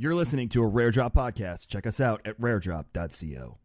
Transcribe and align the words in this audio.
You're 0.00 0.14
listening 0.14 0.48
to 0.50 0.62
a 0.62 0.66
Rare 0.68 0.92
Drop 0.92 1.12
podcast. 1.12 1.66
Check 1.66 1.84
us 1.84 2.00
out 2.00 2.20
at 2.24 2.40
raredrop.co. 2.40 3.58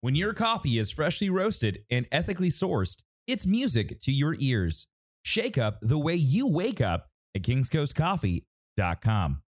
When 0.00 0.14
your 0.14 0.32
coffee 0.32 0.78
is 0.78 0.92
freshly 0.92 1.28
roasted 1.28 1.82
and 1.90 2.06
ethically 2.12 2.50
sourced, 2.50 3.02
it's 3.26 3.48
music 3.48 3.98
to 4.02 4.12
your 4.12 4.36
ears. 4.38 4.86
Shake 5.24 5.58
up 5.58 5.80
the 5.82 5.98
way 5.98 6.14
you 6.14 6.46
wake 6.46 6.80
up 6.80 7.08
at 7.34 7.42
kingscoastcoffee.com. 7.42 9.42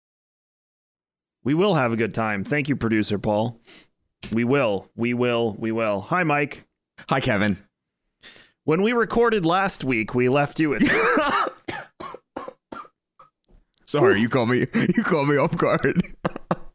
We 1.44 1.52
will 1.52 1.74
have 1.74 1.92
a 1.92 1.96
good 1.96 2.14
time. 2.14 2.42
Thank 2.42 2.70
you, 2.70 2.76
producer 2.76 3.18
Paul. 3.18 3.60
We 4.32 4.44
will. 4.44 4.90
We 4.96 5.12
will. 5.12 5.54
We 5.58 5.70
will. 5.70 6.00
Hi, 6.00 6.24
Mike. 6.24 6.64
Hi, 7.10 7.20
Kevin. 7.20 7.58
When 8.64 8.80
we 8.80 8.94
recorded 8.94 9.44
last 9.44 9.84
week, 9.84 10.14
we 10.14 10.30
left 10.30 10.58
you 10.58 10.76
at 10.76 10.82
Sorry, 13.86 14.20
you 14.20 14.28
call 14.28 14.46
me. 14.46 14.66
You 14.96 15.02
call 15.04 15.26
me 15.26 15.36
off 15.36 15.56
guard. 15.56 16.02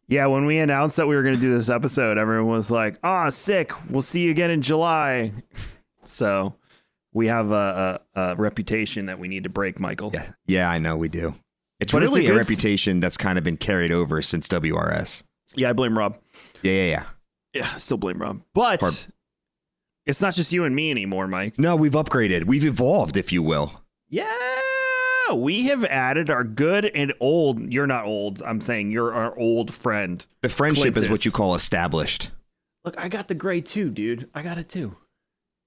Yeah, 0.07 0.25
when 0.25 0.45
we 0.45 0.57
announced 0.57 0.97
that 0.97 1.07
we 1.07 1.15
were 1.15 1.23
going 1.23 1.35
to 1.35 1.39
do 1.39 1.57
this 1.57 1.70
episode, 1.70 2.17
everyone 2.17 2.51
was 2.51 2.70
like, 2.70 2.97
"Ah, 3.01 3.29
sick. 3.29 3.71
We'll 3.89 4.01
see 4.01 4.23
you 4.23 4.31
again 4.31 4.51
in 4.51 4.61
July." 4.61 5.31
So, 6.03 6.55
we 7.13 7.27
have 7.27 7.51
a, 7.51 8.01
a, 8.13 8.21
a 8.21 8.35
reputation 8.35 9.05
that 9.05 9.20
we 9.20 9.29
need 9.29 9.43
to 9.43 9.49
break, 9.49 9.79
Michael. 9.79 10.11
Yeah, 10.13 10.31
yeah, 10.47 10.70
I 10.70 10.79
know 10.79 10.97
we 10.97 11.07
do. 11.07 11.35
It's 11.79 11.93
But 11.93 12.03
it's 12.03 12.11
really 12.11 12.27
a 12.27 12.34
a, 12.34 12.37
reputation 12.37 12.99
that's 12.99 13.15
kind 13.15 13.37
of 13.37 13.45
been 13.45 13.55
carried 13.55 13.93
over 13.93 14.21
since 14.21 14.49
WRS. 14.49 15.23
Yeah, 15.55 15.70
I 15.70 15.73
blame 15.73 15.98
Rob. 15.98 16.17
Yeah, 16.62 16.73
yeah, 16.73 16.84
yeah. 16.89 17.03
Yeah, 17.53 17.71
I 17.73 17.77
still 17.77 17.98
blame 17.98 18.21
Rob. 18.21 18.41
But 18.53 18.81
Barb. 18.81 18.93
it's 20.05 20.21
not 20.21 20.35
just 20.35 20.51
you 20.51 20.65
and 20.65 20.75
me 20.75 20.91
anymore, 20.91 21.25
Mike. 21.27 21.57
No, 21.57 21.77
we've 21.77 21.93
upgraded. 21.93 22.48
We've 22.48 22.65
evolved, 22.65 23.15
if 23.15 23.31
you 23.31 23.41
will. 23.41 23.81
Yeah, 24.09 24.29
we 25.35 25.67
have 25.67 25.84
added 25.85 26.30
our 26.30 26.44
good 26.44 26.85
and 26.85 27.13
old. 27.20 27.71
You're 27.71 27.88
not 27.88 28.05
old. 28.05 28.41
I'm 28.41 28.62
saying 28.62 28.91
you're 28.91 29.13
our 29.13 29.38
old 29.38 29.73
friend. 29.73 30.26
The 30.41 30.49
friendship 30.49 30.98
is 30.98 31.09
what 31.09 31.26
you 31.26 31.31
call 31.31 31.55
established. 31.55 32.32
Look, 32.84 32.99
I 32.99 33.10
got 33.10 33.27
the 33.27 33.35
gray 33.35 33.62
too, 33.62 33.90
dude. 33.90 34.29
I 34.34 34.41
got 34.41 34.57
it 34.57 34.70
too. 34.70 34.98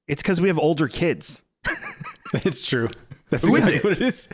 It's 0.09 0.23
because 0.23 0.41
we 0.41 0.49
have 0.49 0.59
older 0.59 0.89
kids. 0.89 1.43
It's 2.35 2.67
true. 2.67 2.89
That's 3.31 3.47
Who 3.47 3.55
is 3.55 3.69
exactly 3.69 3.77
it? 3.79 3.85
what 3.85 4.03
it 4.03 4.09
is. 4.09 4.29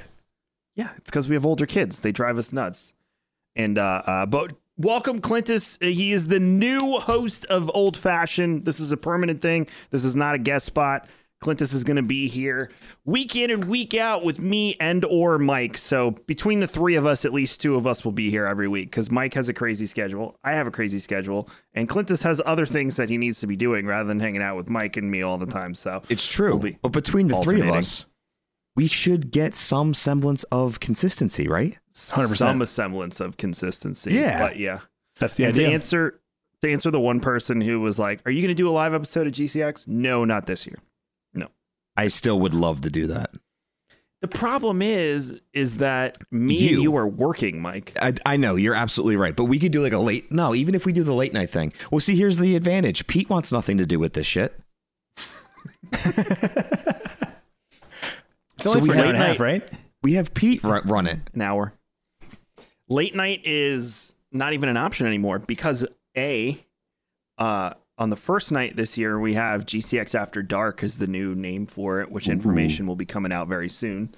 Yeah, 0.75 0.89
it's 0.97 1.11
because 1.11 1.28
we 1.28 1.34
have 1.34 1.44
older 1.44 1.67
kids. 1.67 2.00
They 2.00 2.12
drive 2.12 2.39
us 2.39 2.53
nuts. 2.53 2.94
And 3.55 3.77
uh, 3.77 4.03
uh 4.06 4.27
but 4.27 4.53
welcome 4.78 5.20
Clintus. 5.20 5.77
Uh, 5.83 5.87
He 5.87 6.12
is 6.12 6.28
the 6.28 6.41
new 6.41 6.98
host 6.98 7.44
of 7.47 7.70
Old 7.75 7.97
Fashioned. 7.97 8.65
This 8.65 8.81
is 8.81 8.91
a 8.91 8.97
permanent 8.97 9.42
thing. 9.42 9.67
This 9.91 10.05
is 10.05 10.17
not 10.17 10.34
a 10.34 10.39
guest 10.39 10.65
spot. 10.67 11.09
Clintus 11.41 11.72
is 11.72 11.84
going 11.84 11.96
to 11.96 12.02
be 12.02 12.28
here 12.28 12.70
week 13.06 13.34
in 13.34 13.50
and 13.50 13.64
week 13.64 13.94
out 13.94 14.22
with 14.22 14.38
me 14.41 14.77
and 14.78 15.06
or 15.06 15.38
Mike. 15.38 15.78
So 15.78 16.10
between 16.27 16.60
the 16.60 16.66
three 16.69 16.97
of 16.97 17.06
us, 17.06 17.24
at 17.24 17.32
least 17.32 17.62
two 17.62 17.77
of 17.77 17.86
us 17.86 18.05
will 18.05 18.12
be 18.12 18.30
here 18.30 18.44
every 18.44 18.69
week 18.69 18.91
because 18.91 19.10
Mike 19.10 19.32
has 19.34 19.48
a 19.48 19.55
crazy 19.55 19.86
schedule. 19.86 20.36
I 20.44 20.52
have 20.52 20.66
a 20.66 20.70
crazy 20.70 21.00
schedule, 21.00 21.48
and 21.72 21.88
Clintus 21.88 22.22
has 22.24 22.42
other 22.44 22.66
things 22.66 22.97
that 22.97 23.08
he 23.08 23.16
needs 23.16 23.41
to 23.41 23.47
be 23.47 23.56
doing 23.56 23.86
rather 23.86 24.06
than 24.06 24.20
hanging 24.20 24.42
out 24.42 24.56
with 24.56 24.69
Mike 24.69 24.98
and 24.98 25.10
me 25.10 25.22
all 25.22 25.38
the 25.38 25.47
time. 25.47 25.74
So 25.74 26.02
It's 26.10 26.28
true. 26.28 26.50
We'll 26.50 26.58
be 26.58 26.78
but 26.82 26.92
between 26.92 27.28
the 27.28 27.36
three 27.36 27.62
of 27.62 27.69
us, 27.69 28.04
we 28.77 28.86
should 28.86 29.30
get 29.30 29.54
some 29.54 29.94
semblance 29.94 30.44
of 30.44 30.78
consistency, 30.78 31.48
right? 31.48 31.78
100%. 31.94 32.36
some 32.36 32.66
semblance 32.66 33.19
of 33.19 33.38
consistency. 33.38 34.12
Yeah. 34.12 34.47
but 34.47 34.58
yeah. 34.58 34.80
That's 35.19 35.36
the 35.36 35.44
and 35.44 35.54
to 35.54 35.64
answer 35.64 36.20
to 36.60 36.70
answer 36.70 36.91
the 36.91 37.00
one 37.00 37.20
person 37.20 37.60
who 37.62 37.80
was 37.80 37.98
like, 37.98 38.20
"Are 38.27 38.30
you 38.30 38.42
going 38.42 38.54
to 38.54 38.54
do 38.54 38.69
a 38.69 38.72
live 38.72 38.92
episode 38.92 39.27
of 39.27 39.32
GCX?" 39.32 39.88
No, 39.88 40.25
not 40.25 40.47
this 40.47 40.66
year. 40.66 40.77
I 42.01 42.09
still 42.09 42.39
would 42.41 42.55
love 42.55 42.81
to 42.83 42.91
do 42.91 43.06
that. 43.09 43.31
The 44.23 44.29
problem 44.29 44.83
is, 44.83 45.41
is 45.55 45.79
that 45.79 46.19
me 46.31 46.55
You. 46.59 46.75
and 46.75 46.83
you 46.83 46.97
are 46.97 47.06
working, 47.06 47.61
Mike. 47.62 47.97
I, 48.01 48.12
I 48.27 48.37
know 48.37 48.56
you're 48.56 48.75
absolutely 48.75 49.17
right, 49.17 49.34
but 49.34 49.45
we 49.45 49.59
could 49.59 49.73
do 49.73 49.83
like 49.83 49.95
a 49.95 49.98
late. 49.98 50.31
No, 50.31 50.55
even 50.55 50.75
if 50.75 50.84
we 50.84 50.93
do 50.93 51.03
the 51.03 51.15
late 51.15 51.33
night 51.33 51.48
thing. 51.51 51.73
Well, 51.91 52.01
see, 52.01 52.17
here's 52.17 52.37
the 52.37 52.55
advantage. 52.56 53.06
Pete 53.06 53.31
wants 53.31 53.51
nothing 53.51 53.78
to 53.78 53.87
do 53.87 53.98
with 53.98 54.12
this 54.15 54.27
shit. 54.27 54.59
It's 55.93 56.06
only 58.66 58.69
So 58.75 58.78
we 58.81 58.89
for 58.89 58.93
an 58.94 58.99
have- 58.99 59.06
hour 59.06 59.09
and 59.09 59.16
a 59.16 59.27
half, 59.27 59.28
Night. 59.28 59.41
right? 59.41 59.69
We 60.03 60.15
have 60.15 60.34
Pete 60.34 60.62
run, 60.62 60.83
run 60.87 61.06
it. 61.06 61.21
An 61.34 61.43
hour. 61.43 61.75
Late 62.89 63.15
night 63.15 63.43
is 63.44 64.12
not 64.33 64.53
even 64.53 64.69
an 64.69 64.77
option 64.77 65.06
anymore 65.06 65.39
because 65.39 65.84
a, 66.16 66.59
uh, 67.39 67.75
on 68.00 68.09
the 68.09 68.16
first 68.16 68.50
night 68.50 68.75
this 68.75 68.97
year 68.97 69.21
we 69.21 69.34
have 69.34 69.66
GCX 69.66 70.15
After 70.15 70.43
Dark 70.43 70.83
is 70.83 70.99
the 70.99 71.06
new 71.06 71.34
name 71.34 71.66
for 71.66 72.00
it, 72.00 72.11
which 72.11 72.28
information 72.28 72.87
will 72.87 72.97
be 72.97 73.05
coming 73.05 73.31
out 73.31 73.47
very 73.47 73.69
soon. 73.69 74.15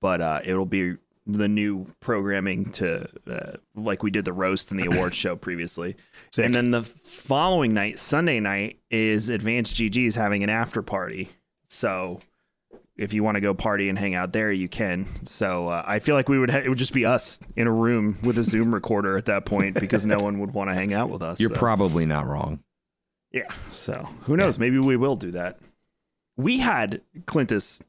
But 0.00 0.20
uh, 0.20 0.40
it'll 0.44 0.66
be 0.66 0.96
the 1.26 1.48
new 1.48 1.86
programming 2.00 2.70
to 2.72 3.08
uh, 3.30 3.52
like 3.74 4.02
we 4.02 4.10
did 4.10 4.24
the 4.26 4.32
roast 4.32 4.70
and 4.70 4.80
the 4.80 4.94
awards 4.94 5.16
show 5.16 5.36
previously. 5.36 5.96
Sick. 6.30 6.44
And 6.44 6.54
then 6.54 6.72
the 6.72 6.82
following 6.82 7.72
night, 7.72 8.00
Sunday 8.00 8.40
night, 8.40 8.80
is 8.90 9.28
Advanced 9.28 9.76
GG's 9.76 10.16
having 10.16 10.42
an 10.42 10.50
after 10.50 10.82
party. 10.82 11.30
So 11.68 12.20
if 12.96 13.12
you 13.12 13.22
want 13.22 13.36
to 13.36 13.40
go 13.40 13.54
party 13.54 13.88
and 13.88 13.98
hang 13.98 14.14
out 14.14 14.32
there, 14.32 14.50
you 14.50 14.68
can. 14.68 15.06
So 15.24 15.68
uh, 15.68 15.84
I 15.86 16.00
feel 16.00 16.16
like 16.16 16.28
we 16.28 16.38
would 16.38 16.50
ha- 16.50 16.62
it 16.64 16.68
would 16.68 16.78
just 16.78 16.92
be 16.92 17.06
us 17.06 17.38
in 17.54 17.68
a 17.68 17.72
room 17.72 18.18
with 18.24 18.38
a 18.38 18.42
Zoom 18.42 18.74
recorder 18.74 19.16
at 19.16 19.26
that 19.26 19.46
point 19.46 19.78
because 19.78 20.04
no 20.04 20.18
one 20.18 20.40
would 20.40 20.52
want 20.52 20.70
to 20.70 20.74
hang 20.74 20.92
out 20.92 21.10
with 21.10 21.22
us. 21.22 21.38
You're 21.40 21.54
so. 21.54 21.56
probably 21.56 22.06
not 22.06 22.26
wrong. 22.26 22.63
Yeah. 23.34 23.52
So 23.76 24.08
who 24.22 24.36
knows? 24.36 24.58
Maybe 24.58 24.78
we 24.78 24.96
will 24.96 25.16
do 25.16 25.32
that. 25.32 25.58
We 26.36 26.58
had 26.58 27.00
Clintus 27.26 27.82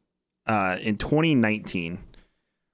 uh, 0.47 0.77
in 0.81 0.97
2019, 0.97 1.99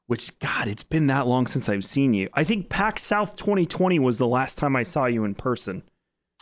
which 0.08 0.38
God, 0.40 0.68
it's 0.68 0.84
been 0.84 1.08
that 1.08 1.28
long 1.28 1.48
since 1.48 1.68
I've 1.70 1.86
seen 1.86 2.14
you. 2.14 2.30
I 2.34 2.44
think 2.46 2.70
PAX 2.70 3.04
South 3.04 3.36
2020 3.36 4.00
was 4.00 4.18
the 4.18 4.28
last 4.28 4.58
time 4.58 4.76
I 4.76 4.84
saw 4.84 5.06
you 5.06 5.26
in 5.26 5.36
person. 5.36 5.84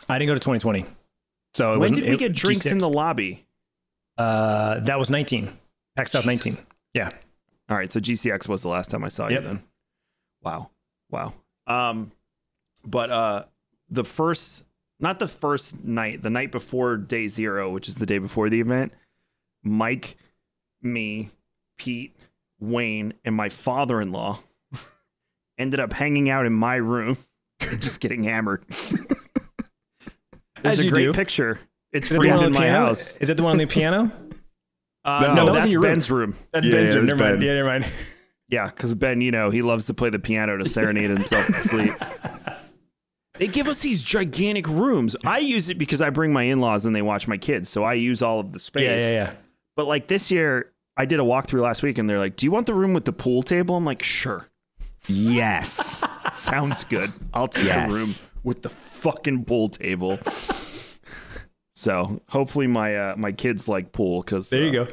I 0.08 0.18
didn't 0.18 0.28
go 0.28 0.34
to 0.34 0.40
2020. 0.40 0.86
So 1.54 1.74
it 1.74 1.78
when 1.78 1.92
did 1.94 2.04
we 2.04 2.10
it- 2.12 2.18
get 2.18 2.32
drinks 2.32 2.64
in 2.64 2.78
G6. 2.78 2.80
the 2.80 2.88
lobby? 2.88 3.44
Uh, 4.16 4.78
that 4.80 4.98
was 4.98 5.10
19. 5.10 5.56
PAX 5.96 6.12
South 6.12 6.26
19. 6.26 6.56
Yeah. 6.94 7.10
All 7.68 7.76
right, 7.76 7.90
so 7.92 7.98
GCX 8.00 8.46
was 8.48 8.62
the 8.62 8.68
last 8.68 8.90
time 8.90 9.02
I 9.04 9.08
saw 9.08 9.28
Yep. 9.28 9.42
you 9.42 9.48
then. 9.48 9.62
Wow. 10.42 10.70
Wow. 11.10 11.34
Um 11.66 12.12
but 12.84 13.10
uh 13.10 13.44
the 13.90 14.04
first 14.04 14.64
not 15.00 15.18
the 15.18 15.28
first 15.28 15.82
night, 15.84 16.22
the 16.22 16.30
night 16.30 16.52
before 16.52 16.96
day 16.96 17.26
0, 17.28 17.70
which 17.70 17.88
is 17.88 17.94
the 17.96 18.06
day 18.06 18.18
before 18.18 18.48
the 18.50 18.60
event, 18.60 18.92
Mike, 19.62 20.16
me, 20.82 21.30
Pete, 21.78 22.14
Wayne, 22.58 23.14
and 23.24 23.34
my 23.34 23.48
father-in-law 23.48 24.38
ended 25.58 25.80
up 25.80 25.92
hanging 25.92 26.28
out 26.30 26.46
in 26.46 26.52
my 26.52 26.76
room 26.76 27.16
just 27.78 28.00
getting 28.00 28.22
hammered. 28.24 28.64
There's 30.62 30.78
As 30.78 30.80
a 30.80 30.84
you 30.84 30.90
great 30.90 31.04
do. 31.04 31.12
picture. 31.14 31.58
It's 31.92 32.06
Is 32.06 32.10
the 32.16 32.20
framed 32.20 32.30
one 32.36 32.38
on 32.40 32.44
in 32.46 32.52
the 32.52 32.58
my 32.58 32.64
piano? 32.66 32.86
house. 32.86 33.16
Is 33.16 33.30
it 33.30 33.36
the 33.36 33.42
one 33.42 33.52
on 33.52 33.58
the 33.58 33.66
piano? 33.66 34.12
Uh, 35.04 35.20
No. 35.22 35.28
no, 35.28 35.34
That 35.34 35.44
was 35.44 35.52
that's 35.54 35.64
in 35.66 35.70
your 35.72 35.80
room. 35.80 35.90
Ben's 35.92 36.10
room. 36.10 36.34
That's 36.52 36.66
Yeah, 36.66 36.72
Ben's 36.74 36.90
it 36.90 36.94
room. 36.94 37.00
was 37.02 37.08
Never 37.08 37.22
mind. 37.24 37.40
Ben. 37.40 37.46
Yeah, 37.48 37.54
never 37.54 37.68
mind. 37.68 37.86
Yeah, 38.48 38.66
because 38.66 38.94
Ben, 38.94 39.20
you 39.22 39.30
know, 39.30 39.48
he 39.50 39.62
loves 39.62 39.86
to 39.86 39.94
play 39.94 40.10
the 40.10 40.18
piano 40.18 40.56
to 40.58 40.68
serenade 40.68 41.08
himself 41.10 41.46
to 41.46 41.52
sleep. 41.54 41.92
They 43.40 43.48
give 43.48 43.68
us 43.68 43.80
these 43.80 44.02
gigantic 44.02 44.68
rooms. 44.68 45.16
I 45.24 45.38
use 45.38 45.70
it 45.70 45.78
because 45.78 46.00
I 46.02 46.10
bring 46.10 46.30
my 46.32 46.42
in 46.42 46.60
laws 46.60 46.84
and 46.84 46.94
they 46.94 47.00
watch 47.00 47.26
my 47.26 47.38
kids. 47.38 47.70
So 47.70 47.82
I 47.84 47.94
use 47.94 48.20
all 48.20 48.38
of 48.38 48.52
the 48.52 48.60
space. 48.60 48.82
Yeah, 48.82 48.98
yeah, 48.98 49.10
yeah. 49.10 49.32
But 49.76 49.86
like 49.86 50.06
this 50.08 50.30
year, 50.30 50.72
I 50.96 51.06
did 51.06 51.20
a 51.20 51.22
walkthrough 51.22 51.62
last 51.62 51.82
week 51.82 51.96
and 51.96 52.08
they're 52.08 52.18
like, 52.18 52.36
Do 52.36 52.44
you 52.44 52.52
want 52.52 52.66
the 52.66 52.74
room 52.74 52.92
with 52.92 53.06
the 53.06 53.12
pool 53.14 53.42
table? 53.42 53.76
I'm 53.76 53.84
like, 53.86 54.02
Sure. 54.02 54.46
Yes. 55.08 56.02
Sounds 56.32 56.84
good. 56.84 57.10
I'll 57.32 57.48
take 57.48 57.64
Yes. 57.64 57.90
the 57.90 57.98
room 57.98 58.08
with 58.44 58.60
the 58.60 58.68
fucking 58.68 59.46
pool 59.46 59.70
table. 59.70 60.18
So 61.74 62.20
hopefully 62.28 62.66
my 62.66 62.94
uh, 62.94 63.14
my 63.16 63.32
kids 63.32 63.66
like 63.68 63.92
pool 63.92 64.20
because 64.22 64.50
There 64.50 64.62
you 64.64 64.72
go. 64.72 64.88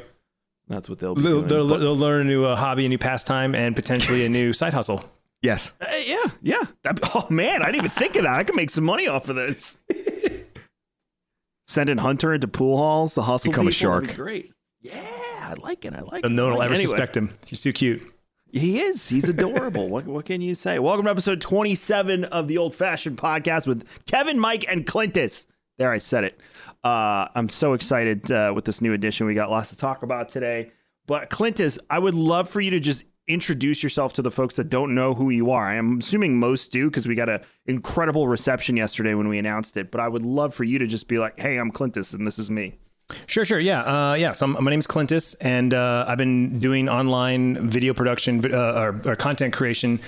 That's 0.68 0.88
what 0.88 0.98
they'll 0.98 1.14
be 1.14 1.22
They'll, 1.22 1.42
doing. 1.42 1.68
they'll, 1.68 1.78
they'll 1.78 1.96
learn 1.96 2.22
a 2.22 2.24
new 2.30 2.44
uh, 2.44 2.56
hobby, 2.56 2.84
a 2.86 2.88
new 2.88 2.98
pastime, 2.98 3.54
and 3.54 3.74
potentially 3.76 4.24
a 4.24 4.28
new 4.28 4.52
side 4.52 4.74
hustle. 4.74 5.02
Yes. 5.42 5.72
Hey, 5.80 6.04
yeah, 6.08 6.30
yeah. 6.42 6.62
That- 6.82 7.00
oh 7.14 7.26
man, 7.30 7.62
I 7.62 7.66
didn't 7.66 7.76
even 7.86 7.90
think 7.90 8.16
of 8.16 8.22
that. 8.24 8.38
I 8.38 8.44
could 8.44 8.56
make 8.56 8.70
some 8.70 8.84
money 8.84 9.06
off 9.08 9.28
of 9.28 9.36
this. 9.36 9.80
Sending 11.66 11.98
Hunter 11.98 12.32
into 12.32 12.48
pool 12.48 12.78
halls, 12.78 13.14
the 13.14 13.22
hustle 13.22 13.50
Become 13.50 13.68
a 13.68 13.70
people, 13.70 14.00
be 14.00 14.06
shark. 14.06 14.16
Great. 14.16 14.52
Yeah, 14.80 14.94
I 15.42 15.54
like 15.60 15.84
it. 15.84 15.92
I 15.94 16.00
like 16.00 16.24
And 16.24 16.32
it. 16.32 16.36
no 16.36 16.44
one 16.44 16.54
will 16.54 16.62
ever. 16.62 16.72
Anyway, 16.74 16.86
suspect 16.86 17.16
him. 17.16 17.36
He's 17.46 17.60
too 17.60 17.72
cute. 17.74 18.02
He 18.50 18.80
is. 18.80 19.08
He's 19.08 19.28
adorable. 19.28 19.88
what 19.90 20.06
what 20.06 20.24
can 20.24 20.40
you 20.40 20.54
say? 20.54 20.78
Welcome 20.78 21.04
to 21.04 21.10
episode 21.10 21.42
27 21.42 22.24
of 22.24 22.48
the 22.48 22.56
Old 22.56 22.74
Fashioned 22.74 23.18
Podcast 23.18 23.66
with 23.66 23.86
Kevin, 24.06 24.38
Mike, 24.40 24.64
and 24.66 24.86
Clintus. 24.86 25.44
There, 25.76 25.92
I 25.92 25.98
said 25.98 26.24
it. 26.24 26.40
Uh, 26.82 27.28
I'm 27.34 27.50
so 27.50 27.74
excited 27.74 28.30
uh, 28.32 28.52
with 28.54 28.64
this 28.64 28.80
new 28.80 28.94
edition. 28.94 29.26
We 29.26 29.34
got 29.34 29.50
lots 29.50 29.68
to 29.70 29.76
talk 29.76 30.02
about 30.02 30.28
today. 30.30 30.72
But 31.06 31.28
Clintus, 31.28 31.78
I 31.90 31.98
would 31.98 32.14
love 32.14 32.48
for 32.48 32.60
you 32.62 32.70
to 32.70 32.80
just 32.80 33.04
introduce 33.28 33.82
yourself 33.82 34.14
to 34.14 34.22
the 34.22 34.30
folks 34.30 34.56
that 34.56 34.70
don't 34.70 34.94
know 34.94 35.14
who 35.14 35.30
you 35.30 35.50
are. 35.50 35.70
I'm 35.70 36.00
assuming 36.00 36.38
most 36.38 36.72
do 36.72 36.88
because 36.90 37.06
we 37.06 37.14
got 37.14 37.28
an 37.28 37.40
incredible 37.66 38.26
reception 38.26 38.76
yesterday 38.76 39.14
when 39.14 39.28
we 39.28 39.38
announced 39.38 39.76
it. 39.76 39.90
But 39.90 40.00
I 40.00 40.08
would 40.08 40.22
love 40.22 40.54
for 40.54 40.64
you 40.64 40.78
to 40.78 40.86
just 40.86 41.06
be 41.08 41.18
like, 41.18 41.38
"Hey, 41.38 41.58
I'm 41.58 41.70
Clintus, 41.70 42.12
and 42.14 42.26
this 42.26 42.38
is 42.38 42.50
me." 42.50 42.78
Sure, 43.26 43.44
sure. 43.44 43.58
Yeah. 43.58 43.82
Uh, 43.82 44.14
yeah. 44.14 44.32
So 44.32 44.46
I'm, 44.46 44.64
my 44.64 44.70
Clintus, 44.70 45.34
and 45.40 45.72
uh, 45.72 46.04
I've 46.08 46.18
been 46.18 46.58
doing 46.58 46.88
online 46.88 47.68
video 47.68 47.94
production 47.94 48.44
uh, 48.52 48.72
or, 48.72 49.12
or 49.12 49.16
content 49.16 49.54
creation 49.54 50.00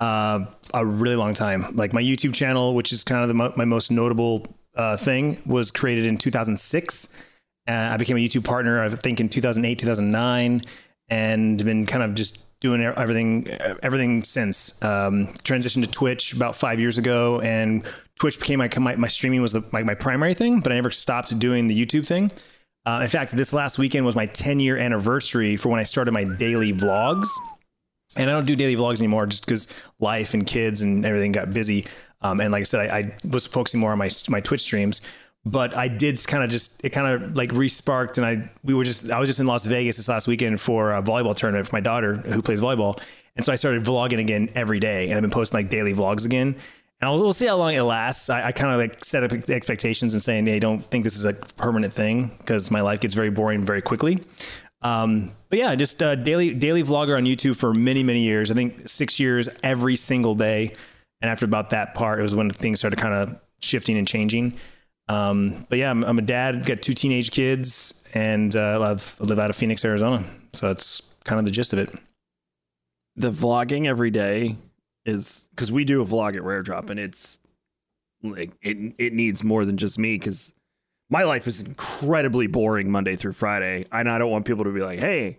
uh, 0.00 0.44
a 0.74 0.84
really 0.84 1.16
long 1.16 1.34
time. 1.34 1.74
Like 1.74 1.92
my 1.92 2.02
YouTube 2.02 2.34
channel, 2.34 2.74
which 2.74 2.92
is 2.92 3.04
kind 3.04 3.22
of 3.22 3.28
the 3.28 3.52
my 3.56 3.64
most 3.64 3.90
notable 3.90 4.46
uh, 4.74 4.96
thing, 4.96 5.42
was 5.46 5.70
created 5.70 6.06
in 6.06 6.16
2006. 6.16 7.22
Uh, 7.68 7.72
I 7.72 7.96
became 7.96 8.16
a 8.16 8.20
YouTube 8.20 8.44
partner, 8.44 8.82
I 8.82 8.88
think, 8.90 9.20
in 9.20 9.28
2008, 9.28 9.78
2009, 9.78 10.62
and 11.08 11.64
been 11.64 11.84
kind 11.84 12.02
of 12.02 12.14
just 12.14 12.45
doing 12.66 12.82
everything 12.82 13.48
everything 13.82 14.22
since. 14.22 14.82
Um, 14.82 15.28
transitioned 15.44 15.84
to 15.84 15.90
Twitch 15.90 16.32
about 16.32 16.56
five 16.56 16.80
years 16.80 16.98
ago, 16.98 17.40
and 17.40 17.84
Twitch 18.18 18.38
became 18.40 18.58
my 18.58 18.68
my, 18.78 18.96
my 18.96 19.08
streaming 19.08 19.42
was 19.42 19.52
the, 19.52 19.62
my, 19.70 19.82
my 19.82 19.94
primary 19.94 20.34
thing, 20.34 20.60
but 20.60 20.72
I 20.72 20.74
never 20.74 20.90
stopped 20.90 21.38
doing 21.38 21.68
the 21.68 21.86
YouTube 21.86 22.06
thing. 22.06 22.32
Uh, 22.84 23.00
in 23.02 23.08
fact, 23.08 23.32
this 23.32 23.52
last 23.52 23.78
weekend 23.78 24.06
was 24.06 24.14
my 24.14 24.26
10 24.26 24.60
year 24.60 24.76
anniversary 24.76 25.56
for 25.56 25.68
when 25.68 25.80
I 25.80 25.82
started 25.82 26.12
my 26.12 26.24
daily 26.24 26.72
vlogs. 26.72 27.26
And 28.16 28.30
I 28.30 28.32
don't 28.32 28.46
do 28.46 28.56
daily 28.56 28.76
vlogs 28.76 28.98
anymore 28.98 29.26
just 29.26 29.44
because 29.44 29.68
life 29.98 30.32
and 30.32 30.46
kids 30.46 30.82
and 30.82 31.04
everything 31.04 31.32
got 31.32 31.52
busy. 31.52 31.84
Um, 32.22 32.40
and 32.40 32.52
like 32.52 32.60
I 32.60 32.64
said, 32.64 32.90
I, 32.90 32.98
I, 32.98 33.14
was 33.28 33.46
focusing 33.46 33.80
more 33.80 33.92
on 33.92 33.98
my 33.98 34.08
my 34.28 34.40
Twitch 34.40 34.62
streams. 34.62 35.02
But 35.46 35.74
I 35.76 35.88
did 35.88 36.18
kind 36.26 36.42
of 36.42 36.50
just 36.50 36.84
it 36.84 36.90
kind 36.90 37.06
of 37.06 37.36
like 37.36 37.50
resparked, 37.50 38.18
and 38.18 38.26
I 38.26 38.50
we 38.64 38.74
were 38.74 38.84
just 38.84 39.10
I 39.10 39.18
was 39.18 39.28
just 39.28 39.40
in 39.40 39.46
Las 39.46 39.64
Vegas 39.64 39.96
this 39.96 40.08
last 40.08 40.26
weekend 40.26 40.60
for 40.60 40.92
a 40.92 41.00
volleyball 41.00 41.34
tournament 41.34 41.68
for 41.68 41.76
my 41.76 41.80
daughter 41.80 42.16
who 42.16 42.42
plays 42.42 42.60
volleyball, 42.60 43.00
and 43.36 43.44
so 43.44 43.52
I 43.52 43.54
started 43.54 43.84
vlogging 43.84 44.18
again 44.18 44.50
every 44.54 44.80
day, 44.80 45.06
and 45.06 45.14
I've 45.14 45.22
been 45.22 45.30
posting 45.30 45.58
like 45.58 45.70
daily 45.70 45.94
vlogs 45.94 46.26
again 46.26 46.56
and 47.00 47.10
we'll 47.10 47.32
see 47.32 47.46
how 47.46 47.56
long 47.56 47.74
it 47.74 47.82
lasts. 47.82 48.30
I, 48.30 48.46
I 48.46 48.52
kind 48.52 48.72
of 48.72 48.78
like 48.78 49.04
set 49.04 49.22
up 49.22 49.32
expectations 49.50 50.14
and 50.14 50.22
saying, 50.22 50.46
"Hey, 50.46 50.58
don't 50.58 50.82
think 50.82 51.04
this 51.04 51.16
is 51.16 51.24
a 51.24 51.34
permanent 51.34 51.92
thing 51.92 52.30
because 52.38 52.70
my 52.70 52.80
life 52.80 53.00
gets 53.00 53.14
very 53.14 53.30
boring 53.30 53.62
very 53.64 53.82
quickly." 53.82 54.20
Um, 54.82 55.32
but 55.50 55.58
yeah, 55.58 55.74
just 55.74 56.02
uh, 56.02 56.14
daily 56.14 56.54
daily 56.54 56.82
vlogger 56.82 57.16
on 57.16 57.24
YouTube 57.24 57.56
for 57.56 57.74
many 57.74 58.02
many 58.02 58.20
years. 58.20 58.50
I 58.50 58.54
think 58.54 58.88
six 58.88 59.20
years 59.20 59.48
every 59.62 59.96
single 59.96 60.34
day. 60.34 60.72
And 61.22 61.30
after 61.30 61.46
about 61.46 61.70
that 61.70 61.94
part, 61.94 62.18
it 62.18 62.22
was 62.22 62.34
when 62.34 62.50
things 62.50 62.78
started 62.78 62.98
kind 62.98 63.14
of 63.14 63.38
shifting 63.62 63.96
and 63.96 64.06
changing. 64.06 64.54
Um, 65.08 65.66
but 65.68 65.78
yeah, 65.78 65.90
I'm, 65.90 66.04
I'm, 66.04 66.18
a 66.18 66.22
dad, 66.22 66.66
got 66.66 66.82
two 66.82 66.94
teenage 66.94 67.30
kids, 67.30 68.02
and 68.12 68.54
uh, 68.56 68.80
I 68.80 69.22
live 69.22 69.38
out 69.38 69.50
of 69.50 69.56
Phoenix, 69.56 69.84
Arizona. 69.84 70.24
So 70.52 70.68
that's 70.68 71.02
kind 71.24 71.38
of 71.38 71.44
the 71.44 71.52
gist 71.52 71.72
of 71.72 71.78
it. 71.78 71.94
The 73.14 73.30
vlogging 73.30 73.86
every 73.86 74.10
day 74.10 74.56
is 75.04 75.44
because 75.50 75.70
we 75.70 75.84
do 75.84 76.02
a 76.02 76.06
vlog 76.06 76.36
at 76.36 76.42
Rare 76.42 76.62
Drop, 76.62 76.90
and 76.90 76.98
it's 76.98 77.38
like 78.22 78.52
it 78.62 78.94
it 78.98 79.12
needs 79.12 79.44
more 79.44 79.64
than 79.64 79.76
just 79.76 79.98
me 79.98 80.18
because 80.18 80.52
my 81.08 81.22
life 81.22 81.46
is 81.46 81.60
incredibly 81.60 82.48
boring 82.48 82.90
Monday 82.90 83.16
through 83.16 83.32
Friday, 83.32 83.84
and 83.92 84.10
I 84.10 84.18
don't 84.18 84.30
want 84.30 84.44
people 84.44 84.64
to 84.64 84.72
be 84.72 84.80
like, 84.80 84.98
"Hey, 84.98 85.38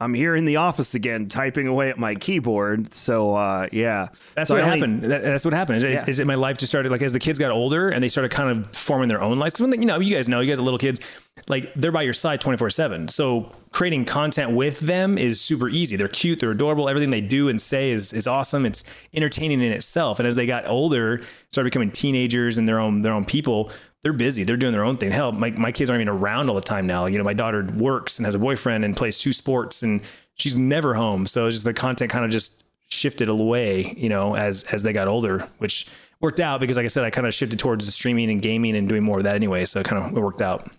I'm 0.00 0.14
here 0.14 0.34
in 0.34 0.44
the 0.44 0.56
office 0.56 0.94
again, 0.94 1.28
typing 1.28 1.66
away 1.66 1.90
at 1.90 1.98
my 1.98 2.14
keyboard." 2.14 2.94
So, 2.94 3.34
uh, 3.34 3.68
yeah, 3.72 4.08
that's 4.34 4.48
so 4.48 4.54
what 4.54 4.64
only, 4.64 4.78
happened. 4.78 5.02
That, 5.02 5.22
that's 5.22 5.44
what 5.44 5.54
happened. 5.54 5.78
Is, 5.78 5.84
yeah. 5.84 5.90
is, 5.90 6.04
is, 6.08 6.18
it 6.18 6.26
my 6.26 6.34
life 6.34 6.58
just 6.58 6.70
started 6.70 6.90
like 6.90 7.02
as 7.02 7.12
the 7.12 7.20
kids 7.20 7.38
got 7.38 7.50
older 7.50 7.90
and 7.90 8.02
they 8.02 8.08
started 8.08 8.30
kind 8.30 8.50
of 8.50 8.74
forming 8.74 9.08
their 9.08 9.22
own 9.22 9.38
lives? 9.38 9.54
Because 9.54 9.62
when 9.62 9.70
they, 9.70 9.78
you 9.78 9.86
know, 9.86 10.00
you 10.00 10.14
guys 10.14 10.28
know, 10.28 10.40
you 10.40 10.50
guys 10.50 10.58
are 10.58 10.62
little 10.62 10.78
kids 10.78 11.00
like 11.48 11.72
they're 11.74 11.92
by 11.92 12.02
your 12.02 12.12
side 12.12 12.40
24 12.40 12.70
7 12.70 13.08
so 13.08 13.50
creating 13.72 14.04
content 14.04 14.52
with 14.52 14.80
them 14.80 15.16
is 15.16 15.40
super 15.40 15.68
easy 15.68 15.96
they're 15.96 16.08
cute 16.08 16.40
they're 16.40 16.50
adorable 16.50 16.88
everything 16.88 17.10
they 17.10 17.20
do 17.20 17.48
and 17.48 17.60
say 17.60 17.90
is 17.90 18.12
is 18.12 18.26
awesome 18.26 18.66
it's 18.66 18.84
entertaining 19.14 19.60
in 19.60 19.72
itself 19.72 20.18
and 20.18 20.26
as 20.26 20.36
they 20.36 20.46
got 20.46 20.66
older 20.68 21.20
started 21.48 21.70
becoming 21.70 21.90
teenagers 21.90 22.58
and 22.58 22.68
their 22.68 22.78
own 22.78 23.02
their 23.02 23.12
own 23.12 23.24
people 23.24 23.70
they're 24.02 24.12
busy. 24.12 24.44
They're 24.44 24.56
doing 24.56 24.72
their 24.72 24.84
own 24.84 24.96
thing. 24.96 25.10
Hell 25.10 25.32
my, 25.32 25.50
my 25.50 25.72
kids 25.72 25.90
aren't 25.90 26.00
even 26.00 26.14
around 26.14 26.48
all 26.48 26.54
the 26.54 26.62
time 26.62 26.86
now. 26.86 27.06
You 27.06 27.18
know 27.18 27.24
my 27.24 27.34
daughter 27.34 27.66
works 27.76 28.18
and 28.18 28.26
has 28.26 28.34
a 28.34 28.38
boyfriend 28.38 28.84
and 28.84 28.96
plays 28.96 29.18
two 29.18 29.32
sports 29.32 29.82
and 29.82 30.00
she's 30.36 30.56
never 30.56 30.94
home. 30.94 31.26
So 31.26 31.46
it's 31.46 31.56
just 31.56 31.64
the 31.64 31.74
content 31.74 32.10
kind 32.10 32.24
of 32.24 32.30
just 32.30 32.64
shifted 32.90 33.28
away 33.28 33.94
you 33.96 34.08
know 34.08 34.34
as 34.34 34.64
as 34.64 34.82
they 34.82 34.92
got 34.92 35.06
older 35.06 35.46
which 35.58 35.86
worked 36.20 36.40
out 36.40 36.58
because 36.58 36.76
like 36.76 36.84
i 36.84 36.88
said 36.88 37.04
i 37.04 37.10
kind 37.10 37.24
of 37.24 37.32
shifted 37.32 37.56
towards 37.56 37.86
the 37.86 37.92
streaming 37.92 38.28
and 38.30 38.42
gaming 38.42 38.74
and 38.74 38.88
doing 38.88 39.02
more 39.02 39.18
of 39.18 39.24
that 39.24 39.36
anyway. 39.36 39.64
So 39.64 39.80
it 39.80 39.86
kind 39.86 40.04
of 40.04 40.12
worked 40.12 40.42
out 40.42 40.70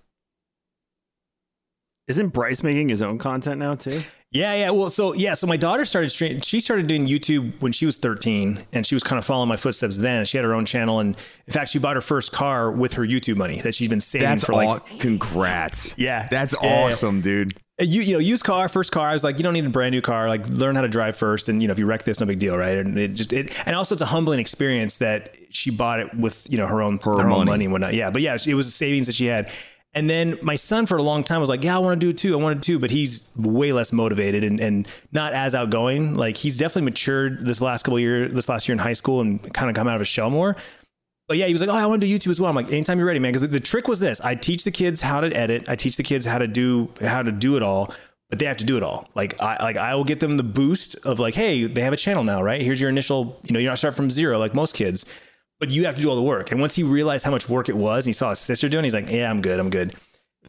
isn't 2.08 2.30
Bryce 2.30 2.64
making 2.64 2.90
his 2.90 3.02
own 3.02 3.18
content 3.18 3.60
now 3.60 3.76
too? 3.76 4.02
Yeah, 4.34 4.54
yeah. 4.56 4.70
Well, 4.70 4.90
so 4.90 5.14
yeah, 5.14 5.34
so 5.34 5.46
my 5.46 5.58
daughter 5.58 5.84
started 5.84 6.10
stream. 6.10 6.40
She 6.40 6.62
started 6.62 6.88
doing 6.88 7.06
YouTube 7.06 7.62
when 7.62 7.74
she 7.74 7.86
was 7.86 7.98
13, 7.98 8.66
and 8.72 8.88
she 8.88 8.96
was 8.96 9.04
kind 9.04 9.20
of 9.20 9.26
following 9.26 9.50
my 9.50 9.58
footsteps 9.58 9.98
then. 9.98 10.24
She 10.24 10.38
had 10.38 10.46
her 10.46 10.54
own 10.54 10.66
channel, 10.66 11.00
and 11.00 11.18
in 11.48 11.54
fact, 11.54 11.70
she 11.70 11.80
bought 11.80 11.96
her 11.98 12.02
first 12.02 12.32
car 12.32 12.72
with 12.72 12.94
her 12.94 13.04
YouTube 13.04 13.36
money 13.36 13.60
that 13.60 13.76
she's 13.76 13.90
been 13.90 14.00
saving 14.00 14.30
That's 14.30 14.46
for 14.46 14.54
all, 14.54 14.66
like. 14.66 15.00
Congrats! 15.00 15.96
Yeah, 16.02 16.28
that's 16.32 16.56
yeah, 16.64 16.86
awesome, 16.86 17.18
yeah. 17.18 17.24
dude. 17.24 17.58
Uh, 17.80 17.84
you 17.84 18.02
you 18.02 18.14
know, 18.14 18.20
used 18.20 18.46
car, 18.46 18.70
first 18.70 18.94
car. 18.94 19.10
I 19.10 19.14
was 19.14 19.24
like, 19.26 19.38
you 19.38 19.44
don't 19.44 19.54
need 19.54 19.66
a 19.66 19.70
brand 19.70 19.92
new 19.92 20.02
car. 20.02 20.30
Like, 20.30 20.48
learn 20.48 20.76
how 20.76 20.82
to 20.82 20.88
drive 20.88 21.18
first, 21.18 21.50
and 21.50 21.62
you 21.62 21.68
know, 21.68 21.74
if 21.74 21.80
you 21.80 21.86
wreck 21.86 22.04
this, 22.04 22.22
no 22.22 22.26
big 22.26 22.40
deal, 22.40 22.56
right? 22.56 22.78
And 22.78 22.98
it 22.98 23.10
just 23.10 23.34
it, 23.34 23.52
and 23.68 23.76
also 23.76 23.96
it's 23.96 24.02
a 24.02 24.06
humbling 24.06 24.40
experience 24.40 24.98
that 25.00 25.36
she 25.50 25.72
bought 25.72 26.00
it 26.00 26.14
with 26.16 26.48
you 26.50 26.58
know 26.58 26.68
her 26.68 26.82
own 26.82 26.98
her, 27.04 27.18
her 27.18 27.28
money. 27.28 27.42
own 27.42 27.46
money 27.48 27.66
and 27.66 27.72
whatnot. 27.74 27.94
Yeah, 27.94 28.10
but 28.12 28.22
yeah, 28.22 28.38
it 28.48 28.54
was 28.54 28.74
savings 28.74 29.08
that 29.08 29.16
she 29.16 29.26
had, 29.26 29.52
and 29.94 30.10
then 30.10 30.40
my 30.42 30.56
son 30.56 30.86
for 30.86 30.98
a 30.98 31.04
long 31.04 31.24
time 31.24 31.42
was 31.42 31.50
like, 31.50 31.64
yeah, 31.64 31.76
I 31.76 31.80
want 31.80 32.00
to 32.00 32.06
do 32.06 32.12
it 32.12 32.18
too. 32.18 32.34
I 32.34 32.42
want 32.42 32.62
to 32.62 32.66
too, 32.66 32.80
but 32.80 32.92
he's 32.92 33.28
way 33.36 33.74
less 33.74 33.92
motivated 33.92 34.44
and, 34.44 34.60
and 34.60 34.88
not 35.12 35.34
as 35.34 35.54
outgoing. 35.54 36.14
Like 36.16 36.38
he's 36.38 36.58
definitely 36.58 36.84
matured 36.84 37.46
this 37.46 37.60
last 37.60 37.84
couple 37.84 38.00
years, 38.00 38.34
this 38.34 38.48
last 38.48 38.68
year 38.70 38.74
in 38.74 38.80
high 38.80 38.94
school 38.94 39.20
and 39.20 39.54
kind 39.54 39.70
of 39.70 39.76
come 39.76 39.88
out 39.88 39.96
of 39.96 40.00
his 40.00 40.08
shell 40.08 40.30
more. 40.30 40.56
But 41.28 41.38
yeah, 41.38 41.48
he 41.48 41.54
was 41.54 41.62
like, 41.62 41.70
oh, 41.70 41.74
I 41.74 41.86
want 41.86 42.02
to 42.02 42.08
do 42.08 42.18
YouTube 42.20 42.32
as 42.32 42.40
well. 42.40 42.50
I'm 42.50 42.56
like, 42.56 42.72
anytime 42.72 42.98
you're 42.98 43.08
ready, 43.08 43.20
man. 43.20 43.32
Because 43.32 43.42
the, 43.42 43.48
the 43.48 43.60
trick 43.60 43.88
was 43.88 44.00
this: 44.00 44.20
I 44.22 44.36
teach 44.36 44.64
the 44.64 44.72
kids 44.72 45.02
how 45.02 45.22
to 45.22 45.28
edit. 45.36 45.70
I 45.70 45.76
teach 45.76 45.96
the 45.98 46.04
kids 46.04 46.26
how 46.26 46.38
to 46.38 46.48
do 46.48 46.90
how 47.02 47.22
to 47.22 47.32
do 47.32 47.56
it 47.56 47.64
all, 47.64 47.94
but 48.30 48.40
they 48.40 48.46
have 48.46 48.58
to 48.58 48.66
do 48.66 48.76
it 48.76 48.84
all. 48.84 49.08
Like 49.14 49.42
I 49.42 49.62
like 49.62 49.78
I 49.78 49.96
will 49.96 50.04
get 50.04 50.20
them 50.20 50.38
the 50.38 50.44
boost 50.44 50.96
of 51.06 51.20
like, 51.20 51.34
hey, 51.34 51.68
they 51.68 51.82
have 51.82 51.94
a 51.94 51.98
channel 51.98 52.24
now, 52.24 52.42
right? 52.42 52.62
Here's 52.62 52.82
your 52.82 52.90
initial, 52.90 53.40
you 53.48 53.54
know, 53.54 53.60
you're 53.60 53.72
not 53.72 53.78
start 53.78 53.96
from 53.96 54.12
zero 54.12 54.40
like 54.40 54.56
most 54.56 54.76
kids 54.76 55.06
but 55.62 55.70
you 55.70 55.86
have 55.86 55.94
to 55.94 56.02
do 56.02 56.10
all 56.10 56.16
the 56.16 56.24
work. 56.24 56.52
And 56.52 56.60
once 56.60 56.74
he 56.74 56.82
realized 56.82 57.24
how 57.24 57.30
much 57.30 57.48
work 57.48 57.70
it 57.70 57.78
was, 57.78 58.06
and 58.06 58.10
he 58.10 58.14
saw 58.14 58.32
his 58.32 58.40
sister 58.40 58.68
doing, 58.68 58.84
he's 58.84 58.96
like, 58.96 59.12
yeah, 59.12 59.30
I'm 59.30 59.44
good, 59.44 59.60
I'm 59.60 59.70
good. 59.70 59.94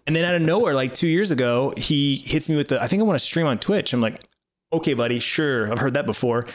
And 0.06 0.16
then 0.16 0.24
out 0.24 0.34
of 0.34 0.40
nowhere, 0.40 0.74
like 0.74 0.94
two 0.94 1.06
years 1.06 1.30
ago, 1.30 1.74
he 1.76 2.16
hits 2.16 2.48
me 2.48 2.56
with 2.56 2.68
the, 2.68 2.82
I 2.82 2.86
think 2.86 3.00
I 3.00 3.04
want 3.04 3.20
to 3.20 3.24
stream 3.24 3.46
on 3.46 3.58
Twitch. 3.58 3.92
I'm 3.92 4.00
like, 4.00 4.22
okay, 4.72 4.94
buddy, 4.94 5.18
sure, 5.18 5.70
I've 5.70 5.78
heard 5.78 5.94
that 5.94 6.06
before. 6.06 6.46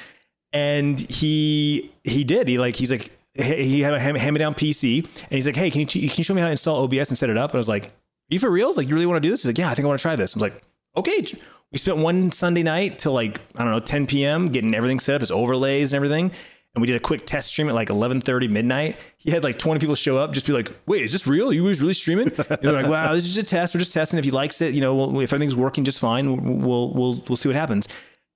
And 0.53 0.99
he 0.99 1.91
he 2.03 2.23
did. 2.23 2.47
He 2.47 2.57
like 2.57 2.75
he's 2.75 2.89
like 2.89 3.11
he 3.35 3.81
had 3.81 3.93
a 3.93 3.99
hand 3.99 4.33
me 4.33 4.39
down 4.39 4.53
PC, 4.55 5.03
and 5.03 5.31
he's 5.31 5.45
like, 5.45 5.57
hey, 5.57 5.69
can 5.69 5.81
you 5.81 5.85
can 5.85 6.01
you 6.01 6.23
show 6.23 6.33
me 6.33 6.41
how 6.41 6.47
to 6.47 6.51
install 6.51 6.83
OBS 6.83 7.09
and 7.09 7.17
set 7.17 7.29
it 7.29 7.37
up? 7.37 7.51
And 7.51 7.57
I 7.57 7.59
was 7.59 7.69
like, 7.69 7.91
you 8.29 8.39
for 8.39 8.49
reals? 8.49 8.77
Like, 8.77 8.87
you 8.87 8.95
really 8.95 9.05
want 9.05 9.21
to 9.21 9.27
do 9.27 9.29
this? 9.29 9.43
He's 9.43 9.49
like, 9.49 9.57
yeah, 9.57 9.69
I 9.69 9.75
think 9.75 9.83
I 9.85 9.89
want 9.89 9.99
to 9.99 10.01
try 10.01 10.15
this. 10.15 10.35
I 10.35 10.39
was 10.39 10.41
like, 10.41 10.63
okay. 10.95 11.27
We 11.71 11.77
spent 11.77 11.97
one 11.97 12.31
Sunday 12.31 12.63
night 12.63 12.97
till 12.97 13.11
like 13.11 13.39
I 13.55 13.63
don't 13.63 13.71
know 13.71 13.81
10 13.81 14.07
p.m. 14.07 14.47
getting 14.47 14.73
everything 14.73 14.99
set 14.99 15.15
up, 15.15 15.21
his 15.21 15.31
overlays 15.31 15.91
and 15.93 15.97
everything 15.97 16.31
and 16.77 16.81
we 16.83 16.85
did 16.85 16.95
a 16.95 16.99
quick 16.99 17.25
test 17.25 17.47
stream 17.47 17.69
at 17.69 17.73
like 17.73 17.89
11:30 17.89 18.51
midnight. 18.51 18.97
He 19.17 19.31
had 19.31 19.43
like 19.43 19.57
20 19.57 19.79
people 19.79 19.95
show 19.95 20.19
up, 20.19 20.31
just 20.31 20.45
be 20.45 20.53
like, 20.53 20.71
"Wait, 20.85 21.01
is 21.01 21.11
this 21.11 21.25
real? 21.25 21.51
You 21.51 21.63
was 21.63 21.81
really 21.81 21.95
streaming?" 21.95 22.27
And 22.37 22.59
we're 22.61 22.71
like, 22.71 22.87
"Wow, 22.87 23.15
this 23.15 23.25
is 23.25 23.33
just 23.33 23.47
a 23.47 23.49
test. 23.49 23.73
We're 23.73 23.79
just 23.79 23.93
testing. 23.93 24.19
If 24.19 24.25
he 24.25 24.29
likes 24.29 24.61
it, 24.61 24.75
you 24.75 24.81
know, 24.81 24.93
we'll, 24.93 25.19
if 25.21 25.33
everything's 25.33 25.55
working 25.55 25.83
just 25.83 25.99
fine, 25.99 26.61
we'll 26.61 26.93
we'll 26.93 27.23
we'll 27.27 27.35
see 27.35 27.49
what 27.49 27.55
happens." 27.55 27.87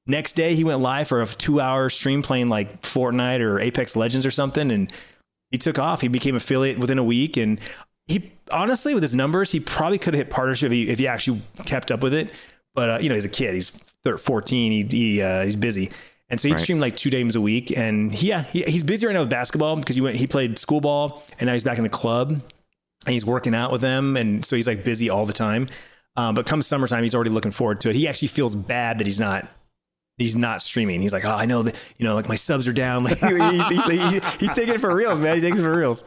Next 0.08 0.32
day, 0.32 0.56
he 0.56 0.63
went 0.63 0.82
live 0.82 1.08
for 1.08 1.22
a 1.22 1.27
two-hour 1.27 1.92
stream 1.92 2.24
playing 2.24 2.50
like 2.50 2.82
Fortnite 2.82 3.42
or 3.42 3.60
Apex 3.60 3.96
Legends 3.96 4.25
or 4.25 4.32
something, 4.32 4.72
and 4.72 4.92
he 5.51 5.60
took 5.60 5.77
off. 5.77 6.01
He 6.01 6.08
became 6.08 6.36
affiliate 6.36 6.80
within 6.80 6.98
a 6.98 7.04
week, 7.04 7.38
and 7.38 7.60
he 8.08 8.32
honestly, 8.50 8.96
with 8.96 9.04
his 9.04 9.15
numbers, 9.15 9.51
he 9.51 9.60
probably 9.60 10.00
could 10.00 10.15
have 10.15 10.25
hit 10.25 10.34
partnership 10.34 10.68
if 10.68 10.72
he, 10.72 10.89
if 10.89 10.98
he 10.98 11.08
actually 11.08 11.44
kept 11.65 11.92
up 11.92 12.01
with 12.01 12.15
it. 12.15 12.34
But 12.74 12.89
uh, 12.89 12.98
you 13.01 13.10
know, 13.10 13.15
he's 13.15 13.25
a 13.25 13.30
kid. 13.30 13.54
He's 13.54 13.70
14. 13.70 14.72
He, 14.72 14.84
he 14.84 15.22
uh, 15.22 15.44
he's 15.44 15.56
busy. 15.56 15.92
And 16.32 16.40
so 16.40 16.48
he 16.48 16.54
right. 16.54 16.60
streamed 16.60 16.82
like 16.82 16.96
two 16.96 17.10
games 17.10 17.36
a 17.36 17.42
week. 17.42 17.76
And 17.78 18.16
he, 18.16 18.30
yeah, 18.30 18.44
he, 18.44 18.64
he's 18.64 18.84
busy 18.84 19.06
right 19.06 19.14
now 19.14 19.20
with 19.20 19.30
basketball 19.30 19.76
because 19.76 19.96
he 19.96 20.02
went, 20.02 20.16
he 20.16 20.26
played 20.26 20.58
school 20.58 20.82
ball 20.82 21.24
and 21.40 21.48
now 21.48 21.54
he's 21.54 21.64
back 21.64 21.78
in 21.78 21.84
the 21.84 21.90
club 21.90 22.32
and 22.32 23.14
he's 23.14 23.26
working 23.26 23.54
out 23.54 23.72
with 23.72 23.82
them. 23.82 24.16
And 24.16 24.44
so 24.44 24.56
he's 24.56 24.66
like 24.66 24.84
busy 24.84 25.10
all 25.10 25.26
the 25.26 25.34
time. 25.34 25.68
Um, 26.16 26.34
but 26.34 26.46
come 26.46 26.62
summertime, 26.62 27.04
he's 27.04 27.14
already 27.14 27.30
looking 27.30 27.52
forward 27.52 27.82
to 27.82 27.90
it. 27.90 27.96
He 27.96 28.08
actually 28.08 28.30
feels 28.30 28.56
bad 28.56 28.98
that 28.98 29.08
he's 29.08 29.20
not 29.20 29.48
he's 30.18 30.36
not 30.36 30.62
streaming. 30.62 31.02
He's 31.02 31.14
like, 31.14 31.26
oh, 31.26 31.32
I 31.32 31.46
know 31.46 31.64
that 31.64 31.76
you 31.98 32.06
know, 32.06 32.16
like 32.16 32.30
my 32.30 32.36
subs 32.36 32.68
are 32.68 32.74
down. 32.74 33.04
Like 33.12 33.18
he's, 33.18 33.68
he's, 33.68 33.84
he's, 33.84 34.36
he's, 34.36 34.52
taking 34.52 34.76
it 34.76 34.82
for 34.82 34.94
reals, 34.94 35.20
man. 35.20 35.36
He 35.36 35.42
takes 35.42 35.60
it 35.60 35.64
for 35.64 35.76
reals. 35.76 36.04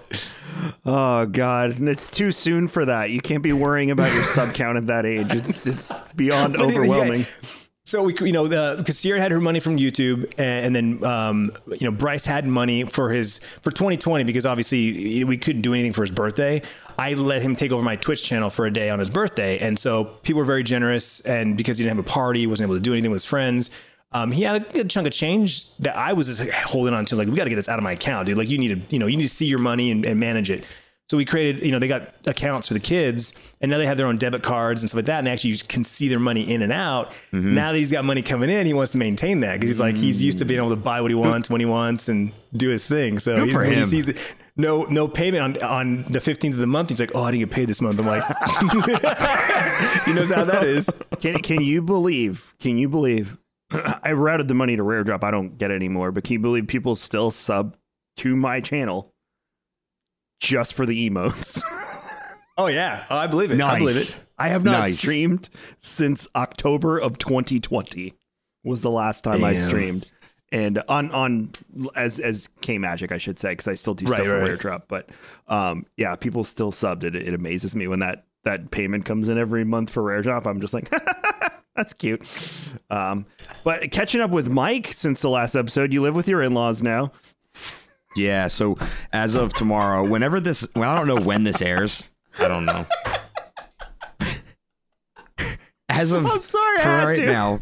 Oh 0.87 1.27
God, 1.27 1.81
it's 1.83 2.09
too 2.09 2.33
soon 2.33 2.69
for 2.69 2.85
that. 2.85 3.11
You 3.11 3.21
can't 3.21 3.43
be 3.43 3.53
worrying 3.53 3.91
about 3.91 4.13
your 4.13 4.23
sub 4.25 4.55
count 4.55 4.79
at 4.79 4.87
that 4.87 5.05
age. 5.05 5.33
It's 5.33 5.67
it's 5.67 5.93
beyond 6.15 6.57
overwhelming. 6.61 7.21
Yeah, 7.21 7.51
so 7.87 8.03
we, 8.03 8.15
you 8.21 8.33
know, 8.33 8.49
the 8.49 8.83
Sierra 8.91 9.21
had 9.21 9.31
her 9.31 9.41
money 9.41 9.61
from 9.61 9.77
YouTube, 9.77 10.33
and, 10.39 10.75
then 10.75 11.05
um, 11.05 11.53
you 11.67 11.85
know 11.85 11.91
Bryce 11.91 12.25
had 12.25 12.47
money 12.47 12.85
for 12.85 13.13
his 13.13 13.41
for 13.61 13.71
2020 13.71 14.25
because 14.25 14.47
obviously 14.47 15.23
we 15.25 15.37
couldn't 15.37 15.61
do 15.61 15.75
anything 15.75 15.93
for 15.93 16.01
his 16.01 16.11
birthday. 16.11 16.63
I 16.99 17.13
let 17.13 17.43
him 17.43 17.55
take 17.55 17.73
over 17.73 17.83
my 17.83 17.97
Twitch 17.97 18.23
channel 18.23 18.49
for 18.49 18.65
a 18.65 18.71
day 18.71 18.89
on 18.89 19.01
his 19.01 19.11
birthday, 19.11 19.59
and 19.59 19.79
so 19.79 20.05
people 20.23 20.39
were 20.39 20.47
very 20.47 20.63
generous. 20.63 21.21
And 21.21 21.59
because 21.59 21.77
he 21.77 21.85
didn't 21.85 21.99
have 21.99 22.07
a 22.07 22.09
party, 22.09 22.47
wasn't 22.47 22.69
able 22.69 22.77
to 22.77 22.81
do 22.81 22.93
anything 22.93 23.11
with 23.11 23.23
his 23.23 23.27
friends. 23.27 23.69
Um, 24.13 24.31
he 24.31 24.45
had 24.45 24.55
a 24.57 24.61
good 24.61 24.89
chunk 24.89 25.07
of 25.07 25.13
change 25.13 25.77
that 25.79 25.97
I 25.97 26.13
was 26.13 26.29
just 26.29 26.49
holding 26.53 26.95
on 26.95 27.05
to. 27.07 27.17
Like, 27.17 27.27
we 27.27 27.35
got 27.35 27.45
to 27.45 27.51
get 27.51 27.57
this 27.57 27.69
out 27.69 27.79
of 27.81 27.83
my 27.83 27.93
account, 27.93 28.27
dude. 28.27 28.39
Like, 28.39 28.49
you 28.49 28.59
need 28.59 28.81
to, 28.81 28.95
you 28.95 29.01
know, 29.01 29.07
you 29.07 29.17
need 29.17 29.25
to 29.25 29.29
see 29.29 29.47
your 29.47 29.59
money 29.59 29.91
and, 29.91 30.05
and 30.05 30.21
manage 30.21 30.51
it. 30.51 30.65
So 31.15 31.19
So 31.19 31.19
we 31.19 31.25
created, 31.25 31.65
you 31.65 31.71
know, 31.71 31.79
they 31.79 31.87
got 31.87 32.13
accounts 32.27 32.67
for 32.67 32.75
the 32.75 32.81
kids, 32.81 33.33
and 33.61 33.71
now 33.71 33.79
they 33.79 33.87
have 33.87 33.97
their 33.97 34.09
own 34.09 34.17
debit 34.17 34.43
cards 34.43 34.83
and 34.83 34.91
stuff 34.91 34.99
like 34.99 35.05
that, 35.07 35.19
and 35.19 35.27
they 35.29 35.31
actually 35.31 35.57
can 35.59 35.85
see 35.85 36.09
their 36.09 36.19
money 36.19 36.43
in 36.43 36.61
and 36.61 36.73
out. 36.73 37.13
Mm-hmm. 37.33 37.55
Now 37.55 37.71
that 37.71 37.79
he's 37.79 37.93
got 37.93 38.05
money 38.05 38.21
coming 38.21 38.51
in, 38.51 38.67
he 38.67 38.75
wants 38.75 38.91
to 38.93 38.99
maintain 38.99 39.39
that 39.41 39.53
because 39.53 39.71
he's 39.71 39.79
like 39.79 39.97
he's 39.97 40.21
used 40.21 40.39
to 40.39 40.45
being 40.45 40.59
able 40.59 40.71
to 40.71 40.77
buy 40.77 41.01
what 41.01 41.13
he 41.13 41.15
wants 41.15 41.49
when 41.49 41.61
he 41.61 41.67
wants 41.67 42.09
and 42.09 42.33
do 42.57 42.69
his 42.69 42.89
thing. 42.89 43.21
So 43.21 43.37
Good 43.37 43.47
he, 43.47 43.53
for 43.53 43.61
when 43.61 43.75
he 43.75 43.85
sees 43.85 44.07
the, 44.07 44.19
no 44.57 44.87
no 44.87 45.07
payment 45.07 45.63
on 45.63 45.63
on 45.63 46.03
the 46.11 46.21
fifteenth 46.21 46.55
of 46.55 46.61
the 46.61 46.67
month, 46.67 46.89
he's 46.89 46.99
like, 46.99 47.13
oh, 47.15 47.23
I 47.23 47.31
didn't 47.31 47.49
get 47.49 47.51
paid 47.53 47.69
this 47.69 47.81
month. 47.81 48.01
I'm 48.01 48.07
like, 48.07 48.25
he 50.05 50.13
knows 50.13 50.33
how 50.33 50.43
that 50.43 50.65
is. 50.65 50.91
Can 51.21 51.39
can 51.39 51.63
you 51.63 51.81
believe? 51.81 52.57
Can 52.59 52.77
you 52.77 52.89
believe? 52.89 53.39
I 54.03 54.15
routed 54.15 54.49
the 54.49 54.55
money 54.55 54.75
to 54.75 54.83
Rare 54.83 55.05
Drop. 55.05 55.23
I 55.23 55.31
don't 55.31 55.59
get 55.59 55.71
it 55.71 55.75
anymore. 55.75 56.11
But 56.11 56.25
can 56.25 56.33
you 56.33 56.41
believe 56.41 56.67
people 56.67 56.97
still 56.97 57.31
sub 57.31 57.77
to 58.17 58.35
my 58.35 58.61
channel 58.61 59.14
just 60.41 60.75
for 60.75 60.87
the 60.87 61.09
emotes? 61.11 61.63
Oh 62.57 62.69
yeah, 62.69 63.05
oh, 63.11 63.17
I 63.17 63.27
believe 63.27 63.51
it. 63.51 63.61
I 63.61 63.79
believe 63.79 63.97
it. 63.97 64.21
I 64.39 64.49
have 64.51 64.63
not 64.65 64.83
Nice. 64.83 64.97
streamed 64.99 65.49
since 65.81 66.29
October 66.37 66.99
of 66.99 67.19
2020 67.19 68.15
was 68.63 68.81
the 68.81 68.93
last 68.93 69.25
time 69.25 69.43
I 69.43 69.57
streamed. 69.57 70.13
And 70.53 70.81
on 70.89 71.11
on 71.11 71.51
as 71.97 72.21
as 72.21 72.49
K 72.61 72.79
Magic, 72.79 73.11
I 73.11 73.19
should 73.19 73.41
say, 73.41 73.51
because 73.51 73.67
I 73.67 73.75
still 73.75 73.95
do 73.95 74.05
Right, 74.05 74.15
stuff 74.15 74.27
for 74.27 74.33
right, 74.35 74.39
Rare 74.43 74.51
right. 74.51 74.59
Drop. 74.61 74.85
But 74.87 75.11
um, 75.49 75.85
yeah, 75.97 76.15
people 76.15 76.45
still 76.45 76.71
subbed 76.71 77.03
it. 77.03 77.17
It 77.17 77.35
amazes 77.35 77.75
me 77.75 77.89
when 77.89 77.99
that 77.99 78.25
that 78.45 78.71
payment 78.71 79.05
comes 79.05 79.29
in 79.29 79.37
every 79.37 79.65
month 79.65 79.91
for 79.91 80.05
Rare 80.05 80.23
Drop. 80.23 80.47
I'm 80.47 80.61
just 80.61 80.73
like, 80.75 80.89
that's 81.75 81.93
cute. 81.93 82.25
Um, 82.89 83.27
but 83.65 83.91
catching 83.91 84.21
up 84.21 84.31
with 84.31 84.49
Mike 84.49 84.93
since 84.93 85.23
the 85.23 85.29
last 85.29 85.57
episode, 85.57 85.93
you 85.93 86.03
live 86.03 86.15
with 86.15 86.29
your 86.29 86.41
in 86.41 86.55
laws 86.55 86.85
now. 86.85 87.11
Yeah. 88.17 88.49
So 88.49 88.77
as 89.13 89.35
of 89.35 89.53
tomorrow, 89.55 90.05
whenever 90.07 90.41
this, 90.41 90.67
well, 90.75 90.91
I 90.91 90.97
don't 90.97 91.07
know 91.09 91.25
when 91.25 91.45
this 91.45 91.61
airs. 91.63 92.05
I 92.39 92.49
don't 92.49 92.65
know. 92.65 92.87
As 95.89 96.13
of 96.13 96.27
I'm 96.27 96.41
sorry, 96.41 96.79
for 96.81 96.89
right 96.89 97.15
to. 97.17 97.27
now, 97.27 97.61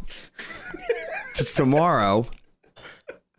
since 1.35 1.52
tomorrow, 1.52 2.26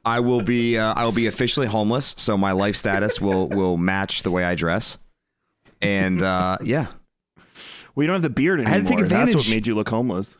I 0.06 0.20
will 0.20 0.42
be 0.42 0.78
uh, 0.78 0.94
I 0.94 1.06
will 1.06 1.12
be 1.14 1.26
officially 1.28 1.66
homeless. 1.66 2.14
So 2.18 2.38
my 2.38 2.52
life 2.52 2.76
status 2.76 3.20
will 3.20 3.48
will 3.50 3.78
match 3.78 4.22
the 4.24 4.30
way 4.30 4.44
I 4.44 4.54
dress. 4.56 4.98
And 5.82 6.22
uh, 6.22 6.58
yeah, 6.64 6.88
We 7.96 8.06
don't 8.06 8.14
have 8.16 8.22
the 8.22 8.30
beard 8.30 8.60
anymore. 8.60 8.78
had 8.78 8.86
to 8.88 8.96
take 8.96 9.08
That's 9.08 9.34
what 9.36 9.50
made 9.50 9.66
you 9.66 9.74
look 9.76 9.90
homeless. 9.90 10.38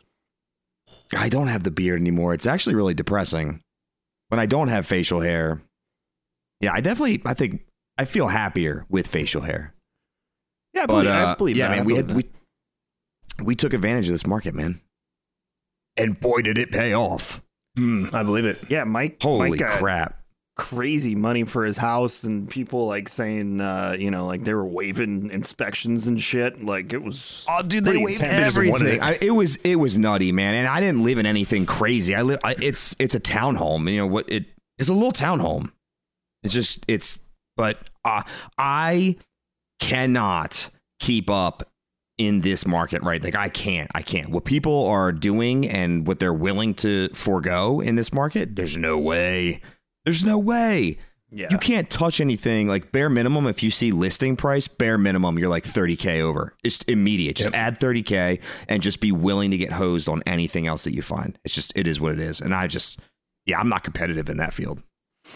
I 1.16 1.28
don't 1.28 1.48
have 1.48 1.64
the 1.64 1.70
beard 1.70 2.00
anymore. 2.00 2.32
It's 2.32 2.46
actually 2.46 2.76
really 2.76 2.94
depressing. 2.94 3.60
When 4.28 4.38
I 4.40 4.46
don't 4.46 4.68
have 4.68 4.86
facial 4.86 5.20
hair, 5.20 5.60
yeah, 6.64 6.72
I 6.74 6.80
definitely 6.80 7.22
I 7.24 7.34
think 7.34 7.64
I 7.98 8.04
feel 8.04 8.28
happier 8.28 8.86
with 8.88 9.06
facial 9.06 9.42
hair. 9.42 9.74
Yeah, 10.72 10.82
I 10.82 10.86
But 10.86 10.92
believe, 11.04 11.08
uh, 11.10 11.26
I 11.26 11.34
believe 11.36 11.56
yeah, 11.56 11.68
that. 11.68 11.76
man, 11.76 11.84
we 11.84 11.92
believe 11.94 12.08
had 12.10 12.16
we 12.16 13.44
we 13.44 13.54
took 13.56 13.72
advantage 13.72 14.06
of 14.08 14.12
this 14.14 14.26
market, 14.26 14.54
man. 14.54 14.80
And 15.96 16.18
boy, 16.18 16.42
did 16.42 16.58
it 16.58 16.72
pay 16.72 16.92
off! 16.94 17.40
Hmm, 17.76 18.06
I 18.12 18.22
believe 18.24 18.44
it. 18.44 18.64
yeah, 18.68 18.84
Mike. 18.84 19.18
Holy 19.22 19.50
Mike 19.50 19.60
crap! 19.70 20.20
crazy 20.56 21.16
money 21.16 21.42
for 21.42 21.64
his 21.64 21.76
house, 21.76 22.22
and 22.22 22.48
people 22.48 22.86
like 22.86 23.08
saying, 23.08 23.60
uh, 23.60 23.96
you 23.98 24.08
know, 24.10 24.24
like 24.26 24.44
they 24.44 24.54
were 24.54 24.64
waiving 24.64 25.30
inspections 25.32 26.06
and 26.06 26.22
shit. 26.22 26.64
Like 26.64 26.92
it 26.92 27.02
was. 27.02 27.44
Oh, 27.48 27.62
dude, 27.62 27.84
they 27.84 28.02
waived 28.02 28.22
everything. 28.22 28.86
it- 28.96 29.02
I, 29.02 29.18
it 29.20 29.30
was 29.32 29.56
it 29.56 29.76
was 29.76 29.98
nutty, 29.98 30.30
man. 30.32 30.54
And 30.54 30.68
I 30.68 30.80
didn't 30.80 31.02
live 31.04 31.18
in 31.18 31.26
anything 31.26 31.66
crazy. 31.66 32.14
I 32.14 32.22
live. 32.22 32.38
I, 32.44 32.54
it's 32.60 32.94
it's 32.98 33.14
a 33.14 33.20
townhome. 33.20 33.90
You 33.90 33.98
know 33.98 34.06
what? 34.06 34.30
It 34.30 34.46
it's 34.78 34.88
a 34.88 34.94
little 34.94 35.12
townhome. 35.12 35.70
It's 36.44 36.54
just 36.54 36.84
it's. 36.86 37.18
But 37.56 37.78
uh, 38.04 38.22
I 38.58 39.16
cannot 39.80 40.70
keep 41.00 41.28
up 41.30 41.70
in 42.18 42.40
this 42.42 42.66
market, 42.66 43.02
right? 43.02 43.22
Like 43.22 43.34
I 43.34 43.48
can't. 43.48 43.90
I 43.94 44.02
can't. 44.02 44.30
What 44.30 44.44
people 44.44 44.86
are 44.86 45.12
doing 45.12 45.68
and 45.68 46.06
what 46.06 46.18
they're 46.20 46.32
willing 46.32 46.74
to 46.74 47.08
forego 47.10 47.80
in 47.80 47.96
this 47.96 48.12
market. 48.12 48.56
There's 48.56 48.76
no 48.76 48.98
way. 48.98 49.60
There's 50.04 50.22
no 50.24 50.38
way. 50.38 50.98
yeah. 51.30 51.48
You 51.50 51.58
can't 51.58 51.88
touch 51.90 52.20
anything 52.20 52.68
like 52.68 52.92
bare 52.92 53.08
minimum. 53.08 53.46
If 53.46 53.62
you 53.62 53.70
see 53.70 53.90
listing 53.90 54.36
price, 54.36 54.68
bare 54.68 54.98
minimum, 54.98 55.38
you're 55.38 55.48
like 55.48 55.64
30K 55.64 56.20
over. 56.20 56.54
It's 56.62 56.78
immediate. 56.82 57.36
Just 57.36 57.54
add 57.54 57.80
30K 57.80 58.40
and 58.68 58.82
just 58.82 59.00
be 59.00 59.10
willing 59.12 59.50
to 59.50 59.56
get 59.56 59.72
hosed 59.72 60.08
on 60.08 60.22
anything 60.26 60.66
else 60.66 60.84
that 60.84 60.94
you 60.94 61.02
find. 61.02 61.38
It's 61.44 61.54
just, 61.54 61.72
it 61.76 61.86
is 61.86 62.00
what 62.00 62.12
it 62.12 62.20
is. 62.20 62.40
And 62.40 62.54
I 62.54 62.66
just, 62.68 63.00
yeah, 63.46 63.58
I'm 63.58 63.68
not 63.68 63.82
competitive 63.82 64.28
in 64.28 64.36
that 64.36 64.52
field. 64.54 64.82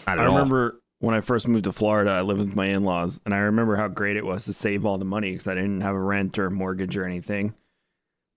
I 0.07 0.13
remember 0.13 0.78
when 0.99 1.15
I 1.15 1.21
first 1.21 1.47
moved 1.47 1.63
to 1.65 1.71
Florida, 1.71 2.11
I 2.11 2.21
lived 2.21 2.39
with 2.39 2.55
my 2.55 2.67
in 2.67 2.83
laws, 2.83 3.19
and 3.25 3.33
I 3.33 3.39
remember 3.39 3.75
how 3.77 3.87
great 3.87 4.17
it 4.17 4.25
was 4.25 4.45
to 4.45 4.53
save 4.53 4.85
all 4.85 4.97
the 4.97 5.05
money 5.05 5.31
because 5.31 5.47
I 5.47 5.55
didn't 5.55 5.81
have 5.81 5.95
a 5.95 5.99
rent 5.99 6.37
or 6.37 6.45
a 6.47 6.51
mortgage 6.51 6.95
or 6.97 7.05
anything. 7.05 7.53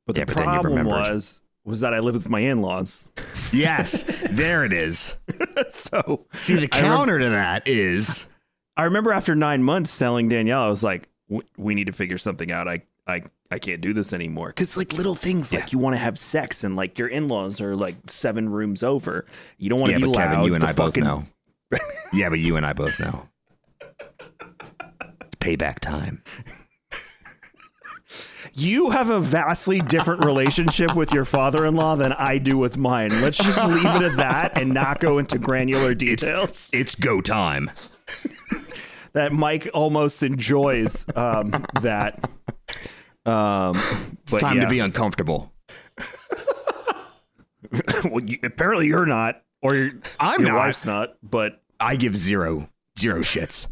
But 0.06 0.16
Yeah, 0.16 0.24
the 0.24 0.34
but 0.34 0.42
problem 0.44 0.84
was 0.86 1.40
was 1.64 1.80
that 1.80 1.94
I 1.94 2.00
lived 2.00 2.16
with 2.16 2.28
my 2.28 2.40
in 2.40 2.60
laws. 2.62 3.06
Yes, 3.52 4.04
there 4.30 4.64
it 4.64 4.72
is. 4.72 5.16
so 5.70 6.24
See, 6.40 6.54
the 6.54 6.68
remember- 6.68 6.68
counter 6.68 7.18
to 7.18 7.28
that 7.30 7.68
is 7.68 8.26
I 8.78 8.84
remember 8.84 9.12
after 9.12 9.34
nine 9.34 9.62
months 9.62 9.98
telling 9.98 10.30
Danielle, 10.30 10.62
I 10.62 10.68
was 10.68 10.82
like, 10.82 11.06
"W- 11.28 11.46
"We 11.58 11.74
need 11.74 11.88
to 11.88 11.92
figure 11.92 12.16
something 12.16 12.50
out. 12.50 12.66
I, 12.66 12.80
I, 13.06 13.24
I 13.50 13.58
can't 13.58 13.82
do 13.82 13.92
this 13.92 14.14
anymore." 14.14 14.48
Because 14.48 14.78
like 14.78 14.94
little 14.94 15.14
things, 15.14 15.52
like 15.52 15.70
you 15.72 15.78
want 15.78 15.94
to 15.94 15.98
have 15.98 16.18
sex, 16.18 16.64
and 16.64 16.76
like 16.76 16.98
your 16.98 17.08
in-laws 17.08 17.60
are 17.60 17.76
like 17.76 17.96
seven 18.06 18.48
rooms 18.48 18.82
over. 18.82 19.26
You 19.58 19.68
don't 19.68 19.78
want 19.80 19.92
yeah, 19.92 19.98
to 19.98 20.06
be 20.06 20.10
but 20.12 20.18
loud. 20.18 20.28
Kevin, 20.30 20.44
you 20.46 20.54
and 20.54 20.62
The 20.62 20.68
I 20.68 20.72
both 20.72 20.96
know. 20.96 21.24
yeah, 22.12 22.28
but 22.28 22.38
you 22.38 22.56
and 22.56 22.66
I 22.66 22.72
both 22.72 22.98
know. 23.00 23.28
It's 25.20 25.36
payback 25.40 25.78
time. 25.80 26.22
You 28.54 28.90
have 28.90 29.08
a 29.08 29.18
vastly 29.18 29.80
different 29.80 30.24
relationship 30.26 30.94
with 30.94 31.10
your 31.10 31.24
father-in-law 31.24 31.96
than 31.96 32.12
I 32.12 32.36
do 32.36 32.58
with 32.58 32.76
mine. 32.76 33.08
Let's 33.22 33.38
just 33.38 33.66
leave 33.66 33.84
it 33.84 34.02
at 34.02 34.16
that 34.18 34.60
and 34.60 34.74
not 34.74 35.00
go 35.00 35.16
into 35.16 35.38
granular 35.38 35.94
details. 35.94 36.68
It's 36.74 36.94
go 36.94 37.22
time. 37.22 37.70
that 39.14 39.32
Mike 39.32 39.70
almost 39.72 40.22
enjoys 40.22 41.06
um, 41.16 41.64
that. 41.80 42.28
Um, 43.24 43.80
It's 44.24 44.34
time 44.34 44.60
to 44.60 44.68
be 44.68 44.80
uncomfortable. 44.80 45.54
well, 48.04 48.22
you, 48.22 48.38
apparently 48.42 48.86
you're 48.86 49.06
not, 49.06 49.42
or 49.62 49.76
your, 49.76 49.92
I'm 50.20 50.40
your 50.42 50.50
not. 50.50 50.58
wife's 50.58 50.84
not. 50.84 51.14
But 51.22 51.61
I 51.82 51.96
give 51.96 52.16
zero, 52.16 52.68
zero 52.98 53.20
shits. 53.20 53.66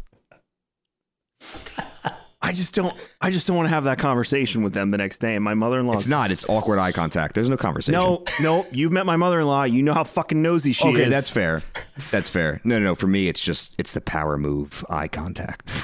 I 2.43 2.53
just 2.53 2.73
don't. 2.73 2.93
I 3.21 3.29
just 3.29 3.45
don't 3.45 3.55
want 3.55 3.67
to 3.67 3.73
have 3.73 3.83
that 3.83 3.99
conversation 3.99 4.63
with 4.63 4.73
them 4.73 4.89
the 4.89 4.97
next 4.97 5.19
day. 5.19 5.35
And 5.35 5.43
my 5.43 5.53
mother-in-law. 5.53 5.93
It's 5.93 6.07
not. 6.07 6.31
It's 6.31 6.49
awkward 6.49 6.79
eye 6.79 6.91
contact. 6.91 7.35
There's 7.35 7.49
no 7.49 7.55
conversation. 7.57 7.99
no, 7.99 8.23
no. 8.41 8.65
You've 8.71 8.91
met 8.91 9.05
my 9.05 9.15
mother-in-law. 9.15 9.65
You 9.65 9.83
know 9.83 9.93
how 9.93 10.03
fucking 10.03 10.41
nosy 10.41 10.73
she 10.73 10.87
is. 10.87 10.95
Okay, 10.99 11.07
that's 11.07 11.29
fair. 11.29 11.61
That's 12.09 12.29
fair. 12.29 12.59
No, 12.63 12.79
no, 12.79 12.85
no. 12.85 12.95
For 12.95 13.05
me, 13.05 13.27
it's 13.27 13.41
just 13.41 13.75
it's 13.77 13.91
the 13.91 14.01
power 14.01 14.37
move, 14.37 14.83
eye 14.89 15.07
contact. 15.07 15.71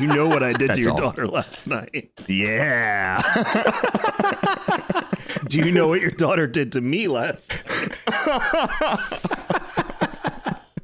You 0.00 0.06
know 0.08 0.26
what 0.26 0.42
I 0.42 0.52
did 0.52 0.58
to 0.60 0.66
That's 0.68 0.80
your 0.80 0.92
all. 0.92 0.96
daughter 0.98 1.28
last 1.28 1.66
night. 1.68 2.10
Yeah. 2.26 3.20
Do 5.46 5.58
you 5.58 5.70
know 5.70 5.86
what 5.86 6.00
your 6.00 6.10
daughter 6.10 6.46
did 6.48 6.72
to 6.72 6.80
me 6.80 7.06
last? 7.08 7.52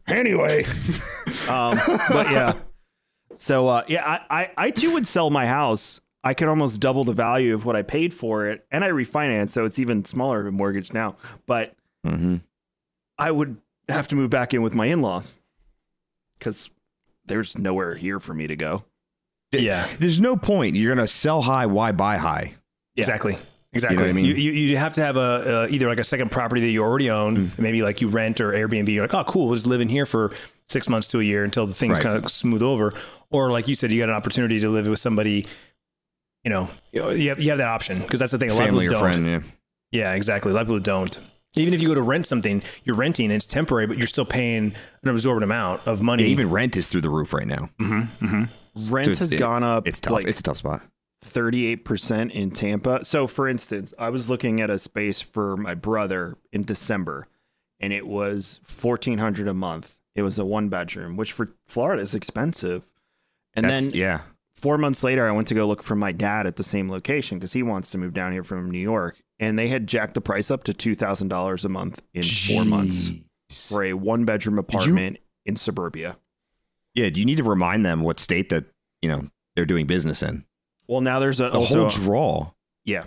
anyway, 0.08 0.64
um, 1.48 1.78
but 2.08 2.30
yeah. 2.30 2.54
So 3.36 3.68
uh, 3.68 3.84
yeah, 3.88 4.04
I, 4.06 4.40
I 4.42 4.50
I 4.56 4.70
too 4.70 4.92
would 4.92 5.06
sell 5.06 5.30
my 5.30 5.46
house. 5.46 6.00
I 6.24 6.34
could 6.34 6.48
almost 6.48 6.80
double 6.80 7.04
the 7.04 7.12
value 7.12 7.54
of 7.54 7.64
what 7.64 7.76
I 7.76 7.82
paid 7.82 8.12
for 8.12 8.46
it, 8.46 8.66
and 8.70 8.84
I 8.84 8.88
refinance, 8.90 9.50
so 9.50 9.64
it's 9.64 9.78
even 9.78 10.04
smaller 10.04 10.40
of 10.40 10.46
a 10.46 10.50
mortgage 10.52 10.92
now. 10.92 11.16
But 11.46 11.74
hmm 12.04 12.36
I 13.18 13.30
would 13.30 13.56
have 13.88 14.08
to 14.08 14.14
move 14.16 14.30
back 14.30 14.52
in 14.54 14.62
with 14.62 14.74
my 14.74 14.86
in-laws 14.86 15.38
because 16.38 16.70
there's 17.26 17.56
nowhere 17.58 17.94
here 17.94 18.20
for 18.20 18.34
me 18.34 18.46
to 18.46 18.56
go. 18.56 18.84
Yeah, 19.52 19.88
There's 19.98 20.20
no 20.20 20.36
point. 20.36 20.76
You're 20.76 20.94
gonna 20.94 21.08
sell 21.08 21.42
high. 21.42 21.66
Why 21.66 21.92
buy 21.92 22.18
high? 22.18 22.54
exactly. 22.96 23.38
Exactly. 23.84 24.06
what 24.06 24.10
I 24.10 24.12
mean? 24.12 24.24
You, 24.24 24.34
you, 24.34 24.52
you 24.52 24.76
have 24.76 24.92
to 24.94 25.02
have 25.02 25.16
a 25.16 25.20
uh, 25.20 25.66
either 25.70 25.88
like 25.88 25.98
a 25.98 26.04
second 26.04 26.30
property 26.30 26.60
that 26.62 26.68
you 26.70 26.82
already 26.82 27.10
own, 27.10 27.36
Mm. 27.48 27.58
maybe 27.58 27.82
like 27.82 28.00
you 28.00 28.08
rent 28.08 28.40
or 28.40 28.52
Airbnb. 28.52 28.88
You're 28.88 29.04
like, 29.04 29.14
oh, 29.14 29.24
cool, 29.24 29.46
we'll 29.46 29.54
just 29.54 29.66
live 29.66 29.80
in 29.80 29.88
here 29.88 30.06
for 30.06 30.32
six 30.64 30.88
months 30.88 31.08
to 31.08 31.20
a 31.20 31.22
year 31.22 31.44
until 31.44 31.66
the 31.66 31.74
things 31.74 31.94
Right. 31.98 32.02
kind 32.02 32.24
of 32.24 32.30
smooth 32.30 32.62
over. 32.62 32.92
Or 33.30 33.50
like 33.50 33.68
you 33.68 33.74
said, 33.74 33.90
you 33.92 33.98
got 34.00 34.08
an 34.08 34.14
opportunity 34.14 34.60
to 34.60 34.68
live 34.68 34.86
with 34.88 34.98
somebody. 34.98 35.46
You 36.44 36.50
know, 36.50 36.70
you 36.92 37.28
have, 37.30 37.40
you 37.40 37.48
have 37.50 37.58
that 37.58 37.68
option 37.68 38.00
because 38.00 38.20
that's 38.20 38.32
the 38.32 38.38
thing. 38.38 38.50
A 38.50 38.54
lot 38.54 38.64
Family 38.64 38.86
of 38.86 38.92
or 38.92 38.94
people 38.96 39.08
don't. 39.08 39.22
friend. 39.24 39.44
Yeah. 39.92 40.00
Yeah, 40.10 40.12
exactly. 40.14 40.52
A 40.52 40.54
lot 40.54 40.62
of 40.62 40.66
people 40.68 40.80
don't. 40.80 41.18
Even 41.56 41.74
if 41.74 41.80
you 41.82 41.88
go 41.88 41.94
to 41.94 42.02
rent 42.02 42.26
something, 42.26 42.62
you're 42.84 42.94
renting 42.94 43.26
and 43.26 43.32
it's 43.32 43.46
temporary, 43.46 43.86
but 43.86 43.96
you're 43.98 44.06
still 44.06 44.24
paying 44.26 44.74
an 45.02 45.08
absorbent 45.08 45.44
amount 45.44 45.86
of 45.86 46.02
money. 46.02 46.24
Yeah, 46.24 46.28
even 46.30 46.50
rent 46.50 46.76
is 46.76 46.86
through 46.86 47.00
the 47.00 47.10
roof 47.10 47.32
right 47.32 47.46
now. 47.46 47.70
Rent 48.76 49.06
So 49.06 49.14
has 49.16 49.32
it- 49.32 49.38
gone 49.38 49.64
up. 49.64 49.88
It's 49.88 50.00
tough. 50.00 50.12
like, 50.12 50.26
it's 50.26 50.40
a 50.40 50.42
tough 50.42 50.58
spot. 50.58 50.82
38% 51.24 52.30
in 52.30 52.50
Tampa. 52.50 53.04
So, 53.04 53.26
for 53.26 53.48
instance, 53.48 53.92
I 53.98 54.10
was 54.10 54.28
looking 54.28 54.60
at 54.60 54.70
a 54.70 54.78
space 54.78 55.20
for 55.20 55.56
my 55.56 55.74
brother 55.74 56.36
in 56.52 56.64
December, 56.64 57.28
and 57.80 57.92
it 57.92 58.06
was 58.06 58.60
1400 58.80 59.48
a 59.48 59.54
month. 59.54 59.96
It 60.14 60.22
was 60.22 60.38
a 60.38 60.44
one 60.44 60.68
bedroom, 60.68 61.16
which 61.16 61.32
for 61.32 61.50
Florida 61.66 62.02
is 62.02 62.14
expensive. 62.14 62.84
And 63.54 63.64
That's, 63.64 63.86
then 63.86 63.94
yeah. 63.94 64.20
four 64.56 64.78
months 64.78 65.02
later, 65.02 65.28
I 65.28 65.32
went 65.32 65.48
to 65.48 65.54
go 65.54 65.66
look 65.66 65.82
for 65.82 65.94
my 65.96 66.12
dad 66.12 66.46
at 66.46 66.56
the 66.56 66.64
same 66.64 66.90
location 66.90 67.38
because 67.38 67.52
he 67.52 67.62
wants 67.62 67.90
to 67.92 67.98
move 67.98 68.14
down 68.14 68.32
here 68.32 68.44
from 68.44 68.70
New 68.70 68.78
York, 68.78 69.20
and 69.38 69.58
they 69.58 69.68
had 69.68 69.86
jacked 69.86 70.14
the 70.14 70.20
price 70.20 70.50
up 70.50 70.64
to 70.64 70.74
two 70.74 70.94
thousand 70.96 71.28
dollars 71.28 71.64
a 71.64 71.68
month 71.68 72.02
in 72.14 72.22
four 72.22 72.64
months 72.64 73.10
for 73.50 73.84
a 73.84 73.92
one 73.94 74.24
bedroom 74.24 74.56
you- 74.56 74.60
apartment 74.60 75.18
in 75.46 75.56
suburbia. 75.56 76.16
Yeah, 76.94 77.10
do 77.10 77.20
you 77.20 77.26
need 77.26 77.38
to 77.38 77.44
remind 77.44 77.86
them 77.86 78.02
what 78.02 78.18
state 78.18 78.48
that 78.48 78.64
you 79.02 79.08
know 79.08 79.28
they're 79.54 79.66
doing 79.66 79.86
business 79.86 80.20
in? 80.22 80.44
Well, 80.88 81.00
now 81.00 81.18
there's 81.20 81.38
a 81.40 81.44
The 81.50 81.58
also, 81.58 81.80
whole 81.80 81.88
draw, 81.90 82.50
yeah, 82.84 83.04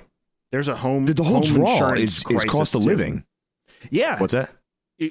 there's 0.51 0.67
a 0.67 0.75
home. 0.75 1.05
the, 1.05 1.13
the 1.13 1.23
whole 1.23 1.41
home 1.41 1.55
draw 1.55 1.93
is, 1.93 2.23
is 2.29 2.45
cost 2.45 2.75
of 2.75 2.81
too. 2.81 2.88
living. 2.88 3.25
Yeah, 3.89 4.19
What's 4.19 4.33
that? 4.33 4.51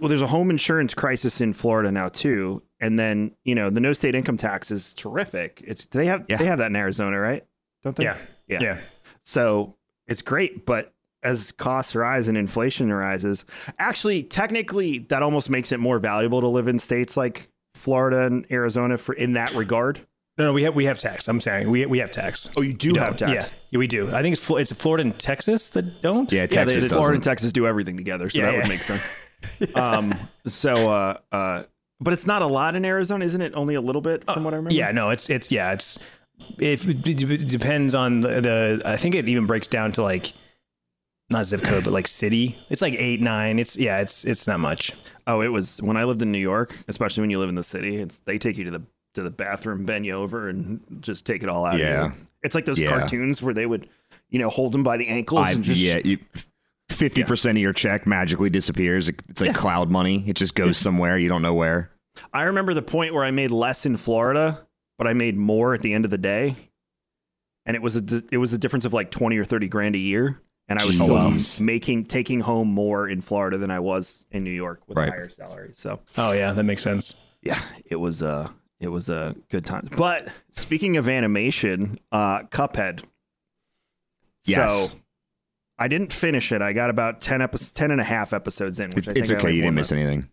well, 0.01 0.09
there's 0.09 0.23
a 0.23 0.29
home 0.29 0.51
insurance 0.51 0.95
crisis 0.95 1.41
in 1.41 1.53
Florida 1.53 1.91
now 1.91 2.09
too, 2.09 2.63
and 2.79 2.97
then 2.99 3.33
you 3.43 3.55
know 3.57 3.71
the 3.71 3.81
no 3.81 3.93
state 3.93 4.15
income 4.15 4.37
tax 4.37 4.71
is 4.71 4.95
terrific. 4.95 5.63
It's 5.67 5.87
they 5.91 6.07
have 6.07 6.25
Yeah. 6.29 6.37
they 6.37 6.45
have 6.47 6.59
that 6.59 6.67
in 6.67 6.77
Arizona, 6.77 7.19
right? 7.19 7.45
Don't 7.83 7.97
they? 7.97 8.05
Yeah. 8.05 8.17
yeah. 8.47 8.63
Yeah. 8.63 8.81
So 9.25 9.75
it's 10.07 10.23
great, 10.23 10.65
but 10.65 10.95
as 11.23 11.51
costs 11.53 11.95
rise 11.97 12.29
and 12.29 12.39
inflation 12.39 12.93
rises, 12.93 13.45
actually, 13.79 14.23
technically, 14.23 14.99
that 14.99 15.23
almost 15.23 15.51
makes 15.51 15.73
it 15.73 15.81
more 15.81 15.99
valuable 15.99 16.41
to 16.41 16.47
live 16.49 16.69
in 16.69 16.79
states 16.79 17.17
like 17.17 17.51
Florida 17.75 18.23
and 18.27 18.47
Arizona 18.51 18.97
for 18.97 19.13
in 19.15 19.33
that 19.33 19.53
regard. 19.55 20.07
No, 20.41 20.47
no, 20.47 20.53
we 20.55 20.63
have 20.63 20.75
we 20.75 20.87
have 20.87 20.99
tax. 20.99 21.29
I'm 21.29 21.39
saying 21.39 21.71
we 21.71 21.85
we 21.85 21.99
have 21.99 22.11
tax. 22.11 22.49
Oh, 22.57 22.63
you 22.63 22.73
do 22.73 22.93
We 22.93 22.99
have 22.99 23.19
don't. 23.19 23.29
tax. 23.29 23.33
Yeah, 23.53 23.59
yeah, 23.69 23.79
we 23.79 23.87
do. 23.87 24.09
I 24.15 24.23
think 24.23 24.33
it's 24.33 24.43
Flo- 24.43 24.57
it's 24.57 24.73
Florida 24.73 25.03
and 25.03 25.19
Texas 25.19 25.69
that 25.71 26.01
don't. 26.01 26.33
Yeah, 26.33 26.41
Yeah, 26.43 26.47
Texas 26.47 26.85
they. 26.85 26.89
Florida 26.89 27.15
and 27.17 27.23
Texas 27.23 27.53
do 27.53 27.67
everything 27.67 27.99
together, 27.99 28.31
so 28.31 28.39
Yeah, 28.39 28.47
that 28.47 28.53
yeah. 28.55 28.59
would 28.61 28.69
make 28.69 28.79
sense. 28.79 29.21
um, 29.75 30.15
so, 30.47 30.73
uh, 30.73 31.19
uh, 31.31 31.65
but 32.01 32.15
it's 32.15 32.27
not 32.27 32.41
a 32.41 32.47
lot 32.47 32.75
in 32.75 32.87
Arizona, 32.87 33.25
isn't 33.27 33.41
it? 33.43 33.53
Only 33.55 33.75
a 33.75 33.83
little 33.83 34.01
bit, 34.01 34.25
from 34.25 34.45
what 34.45 34.55
I 34.55 34.57
remember. 34.57 34.75
Yeah, 34.75 34.93
no, 34.93 35.11
it's 35.11 35.29
it's 35.29 35.53
yeah, 35.53 35.73
it's 35.73 35.99
if 36.59 36.89
it, 36.89 37.07
it 37.07 37.47
depends 37.49 37.95
on 37.95 38.21
the, 38.21 38.41
the 38.41 38.83
I 38.87 38.97
think 38.97 39.15
it 39.15 39.29
even 39.29 39.45
breaks 39.45 39.69
down 39.69 39.93
to 39.93 40.03
like 40.03 40.33
not 41.29 41.45
zip 41.45 41.63
code 41.63 41.85
but 41.85 41.93
like 41.93 42.07
city. 42.07 42.59
It's 42.71 42.81
like 42.81 42.95
8 42.95 43.21
9. 43.21 43.59
It's 43.59 43.77
yeah, 43.77 43.99
it's 44.01 44.25
it's 44.25 44.47
not 44.47 44.59
much. 44.59 44.93
Oh, 45.27 45.43
it 45.43 45.49
was 45.49 45.83
when 45.83 45.99
I 45.99 46.05
lived 46.05 46.23
in 46.23 46.33
New 46.33 46.39
York, 46.39 46.77
especially 46.89 47.21
when 47.21 47.31
you 47.31 47.39
live 47.39 47.51
in 47.51 47.57
the 47.57 47.63
city. 47.63 47.97
It's 47.97 48.19
they 48.21 48.39
take 48.39 48.57
you 48.57 48.65
to 48.65 48.71
the 48.71 48.83
to 49.15 49.23
the 49.23 49.31
bathroom, 49.31 49.85
bend 49.85 50.07
you 50.07 50.15
over, 50.15 50.49
and 50.49 50.81
just 51.01 51.27
take 51.27 51.43
it 51.43 51.49
all 51.49 51.65
out. 51.65 51.75
of 51.75 51.81
Yeah. 51.81 52.07
you. 52.07 52.13
it's 52.43 52.55
like 52.55 52.65
those 52.65 52.79
Yeah. 52.79 52.89
cartoons 52.99 53.43
where 53.43 53.53
they 53.53 53.67
would, 53.67 53.89
you 54.31 54.39
know, 54.39 54.49
hold 54.49 54.73
them 54.73 54.83
by 54.83 54.97
the 54.97 55.07
ankles 55.09 55.47
I, 55.47 55.51
and 55.53 55.63
just 55.65 55.81
yeah, 55.81 56.01
fifty 56.89 57.23
percent 57.25 57.59
of 57.59 57.63
your 57.63 57.73
check 57.73 58.07
magically 58.07 58.51
disappears. 58.51 59.09
It's 59.09 59.41
like 59.41 59.49
Yeah. 59.49 59.53
cloud 59.55 59.91
money. 59.91 60.25
It 60.27 60.37
just 60.37 60.55
goes 60.55 60.77
somewhere 60.79 61.19
you 61.19 61.29
don't 61.29 61.43
know 61.43 61.55
where. 61.55 61.91
I 62.33 62.43
remember 62.43 62.75
the 62.75 62.83
point 62.83 63.15
where 63.15 63.25
I 63.25 63.31
made 63.31 63.51
less 63.51 63.87
in 63.87 63.97
Florida, 63.97 64.67
but 64.99 65.07
I 65.07 65.13
made 65.13 65.37
more 65.37 65.75
at 65.75 65.81
the 65.81 65.93
end 65.93 66.05
of 66.05 66.11
the 66.11 66.19
day, 66.19 66.57
and 67.67 67.77
it 67.77 67.83
was 67.83 67.97
a 67.97 68.23
it 68.33 68.39
was 68.39 68.53
a 68.53 68.59
difference 68.59 68.85
of 68.85 68.93
like 68.93 69.11
twenty 69.11 69.37
or 69.39 69.45
thirty 69.45 69.69
grand 69.69 69.95
a 69.95 69.99
year, 69.99 70.41
and 70.69 70.79
I 70.79 70.85
was 70.87 70.97
still 70.99 71.13
oh, 71.13 71.37
making 71.63 72.05
taking 72.05 72.41
home 72.41 72.69
more 72.69 73.09
in 73.09 73.21
Florida 73.21 73.59
than 73.59 73.71
I 73.71 73.79
was 73.81 74.25
in 74.31 74.45
New 74.45 74.51
York 74.51 74.81
with 74.89 74.97
Right. 74.99 75.09
a 75.09 75.13
higher 75.13 75.29
salary. 75.29 75.71
So 75.75 76.01
Oh 76.19 76.33
yeah, 76.33 76.53
that 76.53 76.65
makes 76.65 76.83
sense. 76.83 77.15
yeah, 77.43 77.61
it 77.85 77.97
was 77.97 78.23
a 78.23 78.51
it 78.81 78.89
was 78.89 79.09
a 79.09 79.37
good 79.51 79.65
time. 79.67 79.89
But 79.97 80.29
speaking 80.53 80.97
of 80.97 81.09
animation, 81.09 81.99
uh, 82.11 82.41
Cuphead. 82.45 83.03
Yes. 84.45 84.89
So 84.89 84.97
I 85.79 85.89
didn't 85.89 86.13
finish 86.13 86.51
it. 86.53 86.63
I 86.63 86.73
got 86.73 86.91
about 86.91 87.21
10, 87.21 87.43
epi- 87.43 87.59
10 87.75 87.91
and 87.91 88.01
a 88.01 88.05
half 88.05 88.33
episodes 88.33 88.81
in, 88.81 88.91
which 88.91 89.07
I 89.09 89.13
think 89.13 89.19
it's 89.25 89.31
okay. 89.31 89.41
only 89.43 89.57
You 89.57 89.63
didn't 89.63 89.75
miss 89.77 89.91
the- 89.91 89.97
anything. 89.97 90.29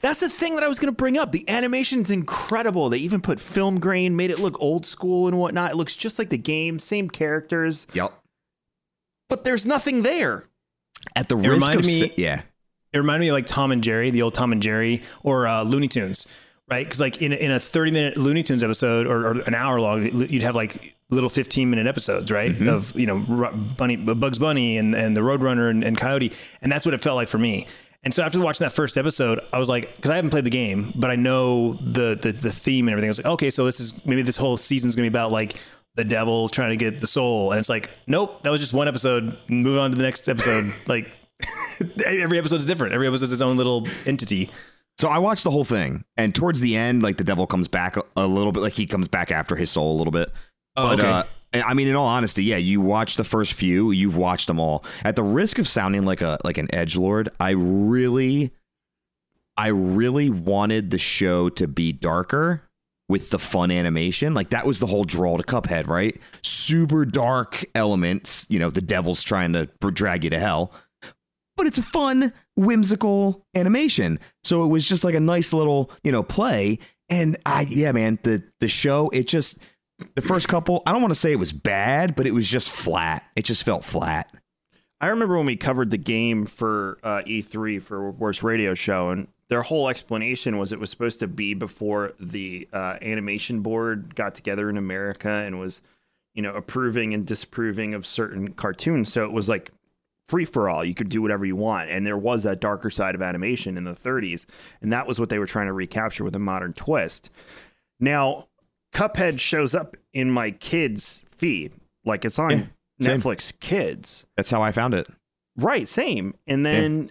That's 0.00 0.20
the 0.20 0.28
thing 0.28 0.54
that 0.54 0.62
I 0.62 0.68
was 0.68 0.78
going 0.78 0.92
to 0.92 0.96
bring 0.96 1.18
up. 1.18 1.32
The 1.32 1.48
animation's 1.48 2.10
incredible. 2.10 2.88
They 2.88 2.98
even 2.98 3.20
put 3.20 3.40
film 3.40 3.80
grain, 3.80 4.14
made 4.14 4.30
it 4.30 4.38
look 4.38 4.60
old 4.60 4.86
school 4.86 5.26
and 5.26 5.38
whatnot. 5.38 5.72
It 5.72 5.76
looks 5.76 5.96
just 5.96 6.18
like 6.20 6.28
the 6.28 6.38
game, 6.38 6.78
same 6.78 7.08
characters, 7.10 7.86
Yep. 7.94 8.12
but 9.28 9.42
there's 9.44 9.66
nothing 9.66 10.02
there. 10.02 10.44
At 11.16 11.28
the 11.28 11.36
It 11.36 11.48
risk 11.48 11.74
of 11.74 11.84
me- 11.84 11.98
sa- 12.08 12.14
yeah, 12.16 12.42
It 12.92 12.98
reminded 12.98 13.20
me 13.24 13.28
of 13.28 13.32
like 13.34 13.46
Tom 13.46 13.72
and 13.72 13.82
Jerry, 13.82 14.10
the 14.10 14.22
old 14.22 14.34
Tom 14.34 14.52
and 14.52 14.62
Jerry, 14.62 15.02
or 15.22 15.46
uh, 15.48 15.62
Looney 15.64 15.88
Tunes, 15.88 16.26
right? 16.68 16.84
Because 16.86 17.00
like 17.00 17.22
in 17.22 17.32
a, 17.32 17.36
in 17.36 17.50
a 17.50 17.60
thirty 17.60 17.90
minute 17.90 18.16
Looney 18.16 18.42
Tunes 18.42 18.62
episode 18.62 19.06
or, 19.06 19.26
or 19.26 19.38
an 19.40 19.54
hour 19.54 19.80
long, 19.80 20.04
you'd 20.04 20.42
have 20.42 20.54
like 20.54 20.94
little 21.10 21.28
fifteen 21.28 21.70
minute 21.70 21.86
episodes, 21.86 22.30
right? 22.30 22.52
Mm-hmm. 22.52 22.68
Of 22.68 22.94
you 22.98 23.06
know 23.06 23.18
Bunny, 23.76 23.96
Bugs 23.96 24.38
Bunny, 24.38 24.78
and 24.78 24.94
and 24.94 25.16
the 25.16 25.20
Roadrunner 25.20 25.70
and, 25.70 25.84
and 25.84 25.96
Coyote, 25.96 26.32
and 26.62 26.70
that's 26.70 26.84
what 26.84 26.94
it 26.94 27.00
felt 27.00 27.16
like 27.16 27.28
for 27.28 27.38
me. 27.38 27.66
And 28.06 28.14
so 28.14 28.22
after 28.22 28.38
watching 28.38 28.64
that 28.64 28.70
first 28.70 28.96
episode, 28.96 29.40
I 29.52 29.58
was 29.58 29.68
like, 29.68 29.96
because 29.96 30.12
I 30.12 30.14
haven't 30.16 30.30
played 30.30 30.44
the 30.44 30.50
game, 30.50 30.92
but 30.94 31.10
I 31.10 31.16
know 31.16 31.72
the, 31.74 32.14
the 32.14 32.30
the 32.30 32.52
theme 32.52 32.86
and 32.86 32.92
everything. 32.92 33.08
I 33.08 33.10
was 33.10 33.18
like, 33.18 33.26
okay, 33.26 33.50
so 33.50 33.64
this 33.64 33.80
is 33.80 34.06
maybe 34.06 34.22
this 34.22 34.36
whole 34.36 34.56
season's 34.56 34.94
gonna 34.94 35.04
be 35.04 35.08
about 35.08 35.32
like 35.32 35.54
the 35.96 36.04
devil 36.04 36.48
trying 36.48 36.70
to 36.70 36.76
get 36.76 37.00
the 37.00 37.06
soul, 37.06 37.50
and 37.50 37.58
it's 37.58 37.68
like, 37.68 37.90
nope, 38.06 38.42
that 38.42 38.50
was 38.50 38.60
just 38.60 38.72
one 38.72 38.86
episode. 38.86 39.36
Move 39.48 39.78
on 39.78 39.90
to 39.90 39.96
the 39.96 40.04
next 40.04 40.28
episode. 40.28 40.72
like 40.86 41.10
every 42.06 42.38
episode 42.38 42.56
is 42.56 42.66
different. 42.66 42.94
Every 42.94 43.06
episode 43.06 43.24
is 43.24 43.32
its 43.32 43.42
own 43.42 43.56
little 43.56 43.86
entity. 44.06 44.50
So 44.98 45.08
I 45.08 45.18
watched 45.18 45.44
the 45.44 45.50
whole 45.50 45.64
thing, 45.64 46.04
and 46.16 46.34
towards 46.34 46.60
the 46.60 46.74
end, 46.74 47.02
like 47.02 47.18
the 47.18 47.24
devil 47.24 47.46
comes 47.46 47.68
back 47.68 47.96
a, 47.96 48.02
a 48.16 48.26
little 48.26 48.52
bit, 48.52 48.60
like 48.60 48.72
he 48.72 48.86
comes 48.86 49.08
back 49.08 49.30
after 49.30 49.54
his 49.54 49.70
soul 49.70 49.94
a 49.94 49.96
little 49.98 50.10
bit. 50.10 50.32
Oh, 50.76 50.88
but 50.88 51.00
okay. 51.00 51.08
uh, 51.08 51.24
I 51.66 51.74
mean, 51.74 51.88
in 51.88 51.96
all 51.96 52.06
honesty, 52.06 52.44
yeah, 52.44 52.56
you 52.56 52.80
watch 52.80 53.16
the 53.16 53.24
first 53.24 53.52
few, 53.52 53.90
you've 53.90 54.16
watched 54.16 54.46
them 54.46 54.58
all. 54.58 54.84
At 55.04 55.16
the 55.16 55.22
risk 55.22 55.58
of 55.58 55.68
sounding 55.68 56.04
like 56.04 56.22
a 56.22 56.38
like 56.44 56.56
an 56.56 56.74
edge 56.74 56.96
lord, 56.96 57.28
I 57.38 57.50
really, 57.50 58.52
I 59.56 59.68
really 59.68 60.30
wanted 60.30 60.90
the 60.90 60.98
show 60.98 61.50
to 61.50 61.68
be 61.68 61.92
darker 61.92 62.62
with 63.08 63.30
the 63.30 63.38
fun 63.38 63.70
animation. 63.70 64.32
Like 64.32 64.50
that 64.50 64.66
was 64.66 64.80
the 64.80 64.86
whole 64.86 65.04
draw 65.04 65.36
to 65.36 65.42
Cuphead, 65.42 65.88
right? 65.88 66.18
Super 66.42 67.04
dark 67.04 67.64
elements. 67.74 68.46
You 68.48 68.58
know, 68.58 68.70
the 68.70 68.80
devil's 68.80 69.22
trying 69.22 69.52
to 69.52 69.66
drag 69.92 70.24
you 70.24 70.30
to 70.30 70.38
hell 70.38 70.72
but 71.56 71.66
it's 71.66 71.78
a 71.78 71.82
fun, 71.82 72.32
whimsical 72.56 73.44
animation. 73.54 74.18
So 74.44 74.64
it 74.64 74.68
was 74.68 74.86
just 74.86 75.04
like 75.04 75.14
a 75.14 75.20
nice 75.20 75.52
little, 75.52 75.90
you 76.02 76.12
know, 76.12 76.22
play. 76.22 76.78
And 77.08 77.36
I, 77.46 77.62
yeah, 77.62 77.92
man, 77.92 78.18
the 78.22 78.42
the 78.60 78.68
show, 78.68 79.10
it 79.10 79.28
just 79.28 79.58
the 80.14 80.22
first 80.22 80.48
couple. 80.48 80.82
I 80.86 80.92
don't 80.92 81.02
want 81.02 81.14
to 81.14 81.20
say 81.20 81.32
it 81.32 81.38
was 81.38 81.52
bad, 81.52 82.16
but 82.16 82.26
it 82.26 82.32
was 82.32 82.48
just 82.48 82.68
flat. 82.70 83.24
It 83.36 83.44
just 83.44 83.62
felt 83.62 83.84
flat. 83.84 84.32
I 85.00 85.08
remember 85.08 85.36
when 85.36 85.46
we 85.46 85.56
covered 85.56 85.90
the 85.90 85.98
game 85.98 86.46
for 86.46 86.98
uh, 87.02 87.22
E3 87.26 87.82
for 87.82 88.10
Worst 88.10 88.42
Radio 88.42 88.74
Show, 88.74 89.10
and 89.10 89.28
their 89.48 89.62
whole 89.62 89.88
explanation 89.88 90.58
was 90.58 90.72
it 90.72 90.80
was 90.80 90.90
supposed 90.90 91.20
to 91.20 91.28
be 91.28 91.54
before 91.54 92.14
the 92.18 92.68
uh, 92.72 92.96
animation 93.02 93.60
board 93.60 94.14
got 94.14 94.34
together 94.34 94.70
in 94.70 94.76
America 94.76 95.28
and 95.28 95.60
was, 95.60 95.82
you 96.34 96.42
know, 96.42 96.54
approving 96.54 97.12
and 97.12 97.26
disapproving 97.26 97.94
of 97.94 98.06
certain 98.06 98.52
cartoons. 98.54 99.12
So 99.12 99.24
it 99.24 99.32
was 99.32 99.48
like 99.48 99.70
free 100.28 100.44
for 100.44 100.68
all. 100.68 100.84
You 100.84 100.94
could 100.94 101.08
do 101.08 101.22
whatever 101.22 101.44
you 101.44 101.56
want. 101.56 101.90
And 101.90 102.06
there 102.06 102.18
was 102.18 102.42
that 102.42 102.60
darker 102.60 102.90
side 102.90 103.14
of 103.14 103.22
animation 103.22 103.76
in 103.76 103.84
the 103.84 103.94
30s. 103.94 104.44
And 104.82 104.92
that 104.92 105.06
was 105.06 105.20
what 105.20 105.28
they 105.28 105.38
were 105.38 105.46
trying 105.46 105.66
to 105.66 105.72
recapture 105.72 106.24
with 106.24 106.34
a 106.34 106.40
modern 106.40 106.72
twist. 106.72 107.30
Now, 108.00 108.48
Cuphead 108.92 109.38
shows 109.40 109.74
up 109.74 109.96
in 110.12 110.30
my 110.30 110.50
kids' 110.50 111.22
feed. 111.30 111.72
Like 112.04 112.24
it's 112.24 112.38
on 112.38 112.50
Yeah. 112.50 112.64
Netflix 113.00 113.52
Kids. 113.60 114.26
That's 114.36 114.50
how 114.50 114.62
I 114.62 114.72
found 114.72 114.94
it. 114.94 115.06
Right, 115.56 115.86
same. 115.88 116.34
And 116.46 116.64
then, 116.66 117.10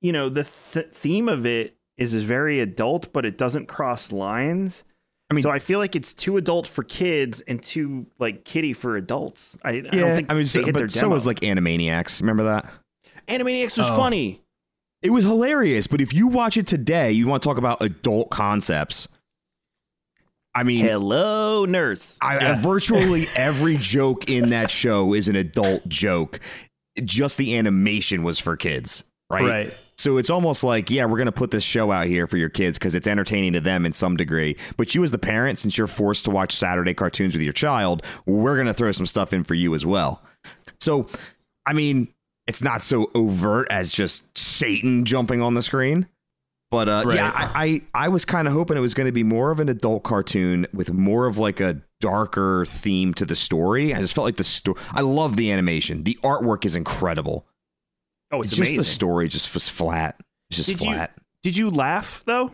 you 0.00 0.12
know, 0.12 0.28
the 0.28 0.46
th- 0.72 0.90
theme 0.92 1.28
of 1.28 1.44
it 1.46 1.76
is 1.96 2.12
is 2.14 2.24
very 2.24 2.60
adult, 2.60 3.12
but 3.12 3.24
it 3.24 3.38
doesn't 3.38 3.66
cross 3.66 4.12
lines. 4.12 4.84
I 5.30 5.34
mean- 5.34 5.42
so 5.42 5.50
I 5.50 5.58
feel 5.58 5.78
like 5.78 5.96
it's 5.96 6.12
too 6.14 6.36
adult 6.36 6.66
for 6.68 6.82
kids 6.84 7.40
and 7.42 7.62
too 7.62 8.06
like 8.18 8.44
kiddie 8.44 8.72
for 8.72 8.96
adults. 8.96 9.56
I, 9.64 9.70
I 9.70 9.80
don't 9.80 10.16
think 10.16 10.30
I 10.30 10.34
mean, 10.34 10.42
they 10.42 10.44
so, 10.44 10.62
hit 10.64 10.74
their 10.74 10.84
but 10.86 10.92
so 10.92 11.08
was 11.08 11.26
like 11.26 11.40
Animaniacs. 11.40 12.20
Remember 12.20 12.44
that? 12.44 12.70
Animaniacs 13.28 13.76
was 13.76 13.88
Oh. 13.90 13.96
funny. 13.96 14.40
It 15.02 15.10
was 15.10 15.24
hilarious. 15.24 15.86
But 15.86 16.00
if 16.00 16.14
you 16.14 16.26
watch 16.28 16.56
it 16.56 16.66
today, 16.66 17.12
you 17.12 17.26
want 17.26 17.42
to 17.42 17.48
talk 17.48 17.58
about 17.58 17.82
adult 17.82 18.30
concepts. 18.30 19.08
I 20.54 20.62
mean, 20.62 20.84
Hello, 20.84 21.64
Nurse. 21.66 22.16
I, 22.22 22.38
I- 22.38 22.54
virtually 22.54 23.22
every 23.36 23.76
joke 23.76 24.30
in 24.30 24.50
that 24.50 24.70
show 24.70 25.12
is 25.12 25.28
an 25.28 25.36
adult 25.36 25.86
joke. 25.88 26.40
Just 27.04 27.36
the 27.36 27.56
animation 27.58 28.22
was 28.22 28.38
for 28.38 28.56
kids, 28.56 29.04
right? 29.28 29.42
Right. 29.44 29.74
So 29.98 30.18
it's 30.18 30.28
almost 30.28 30.62
like, 30.62 30.90
yeah, 30.90 31.06
we're 31.06 31.16
going 31.16 31.26
to 31.26 31.32
put 31.32 31.50
this 31.50 31.64
show 31.64 31.90
out 31.90 32.06
here 32.06 32.26
for 32.26 32.36
your 32.36 32.50
kids 32.50 32.78
because 32.78 32.94
it's 32.94 33.06
entertaining 33.06 33.54
to 33.54 33.60
them 33.60 33.86
in 33.86 33.92
some 33.92 34.16
degree. 34.16 34.56
But 34.76 34.94
you, 34.94 35.02
as 35.02 35.10
the 35.10 35.18
parent, 35.18 35.58
since 35.58 35.78
you're 35.78 35.86
forced 35.86 36.24
to 36.26 36.30
watch 36.30 36.54
Saturday 36.54 36.92
cartoons 36.92 37.34
with 37.34 37.42
your 37.42 37.54
child, 37.54 38.02
we're 38.26 38.56
going 38.56 38.66
to 38.66 38.74
throw 38.74 38.92
some 38.92 39.06
stuff 39.06 39.32
in 39.32 39.42
for 39.42 39.54
you 39.54 39.74
as 39.74 39.86
well. 39.86 40.22
So, 40.80 41.06
I 41.64 41.72
mean, 41.72 42.08
it's 42.46 42.62
not 42.62 42.82
so 42.82 43.10
overt 43.14 43.68
as 43.70 43.90
just 43.90 44.36
Satan 44.36 45.04
jumping 45.04 45.40
on 45.40 45.54
the 45.54 45.62
screen. 45.62 46.08
But 46.70 46.88
uh, 46.88 47.04
yeah, 47.12 47.30
I, 47.34 47.80
I, 47.94 48.06
I 48.06 48.08
was 48.08 48.24
kind 48.24 48.48
of 48.48 48.54
hoping 48.54 48.76
it 48.76 48.80
was 48.80 48.92
going 48.92 49.06
to 49.06 49.12
be 49.12 49.22
more 49.22 49.50
of 49.50 49.60
an 49.60 49.68
adult 49.68 50.02
cartoon 50.02 50.66
with 50.74 50.92
more 50.92 51.26
of 51.26 51.38
like 51.38 51.60
a 51.60 51.80
darker 52.00 52.66
theme 52.66 53.14
to 53.14 53.24
the 53.24 53.36
story. 53.36 53.94
I 53.94 54.00
just 54.00 54.14
felt 54.14 54.24
like 54.24 54.36
the 54.36 54.44
story. 54.44 54.78
I 54.92 55.02
love 55.02 55.36
the 55.36 55.52
animation. 55.52 56.02
The 56.02 56.18
artwork 56.22 56.64
is 56.64 56.74
incredible. 56.74 57.46
Oh, 58.32 58.40
it's, 58.40 58.48
It's 58.48 58.56
just 58.56 58.60
amazing. 58.60 58.78
the 58.78 58.84
story 58.84 59.28
just 59.28 59.52
was 59.54 59.68
flat. 59.68 60.16
It's 60.50 60.56
just 60.58 60.68
Did 60.70 60.80
you- 60.80 60.92
flat. 60.92 61.12
Did 61.42 61.56
you 61.56 61.70
laugh 61.70 62.22
though? 62.26 62.50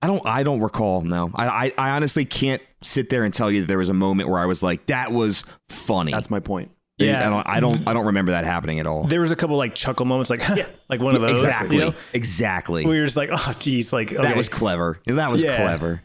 I 0.00 0.06
don't. 0.06 0.24
I 0.24 0.44
don't 0.44 0.60
recall. 0.60 1.00
No, 1.02 1.30
I, 1.34 1.48
I. 1.48 1.72
I 1.76 1.90
honestly 1.90 2.24
can't 2.24 2.62
sit 2.82 3.10
there 3.10 3.24
and 3.24 3.34
tell 3.34 3.50
you 3.50 3.62
that 3.62 3.66
there 3.66 3.78
was 3.78 3.88
a 3.88 3.94
moment 3.94 4.28
where 4.28 4.38
I 4.38 4.46
was 4.46 4.62
like, 4.62 4.86
"That 4.86 5.10
was 5.10 5.42
funny." 5.70 6.12
That's 6.12 6.30
my 6.30 6.38
point. 6.38 6.70
Yeah. 6.98 7.26
I 7.26 7.30
don't. 7.30 7.46
I 7.48 7.60
don't. 7.60 7.88
I 7.88 7.92
don't 7.94 8.06
remember 8.06 8.30
that 8.30 8.44
happening 8.44 8.78
at 8.78 8.86
all. 8.86 9.04
There 9.04 9.20
was 9.20 9.32
a 9.32 9.36
couple 9.36 9.56
like 9.56 9.74
chuckle 9.74 10.06
moments, 10.06 10.30
like 10.30 10.40
yeah. 10.56 10.66
like 10.88 11.00
one 11.00 11.16
of 11.16 11.20
those. 11.20 11.32
exactly. 11.44 11.76
You 11.76 11.82
know? 11.86 11.94
Exactly. 12.12 12.86
We 12.86 12.96
were 13.00 13.06
just 13.06 13.16
like, 13.16 13.30
oh, 13.32 13.52
geez, 13.58 13.92
like 13.92 14.12
okay. 14.12 14.22
That 14.22 14.36
was 14.36 14.48
clever. 14.48 15.00
That 15.06 15.32
was 15.32 15.42
Yeah. 15.42 15.56
clever. 15.56 16.00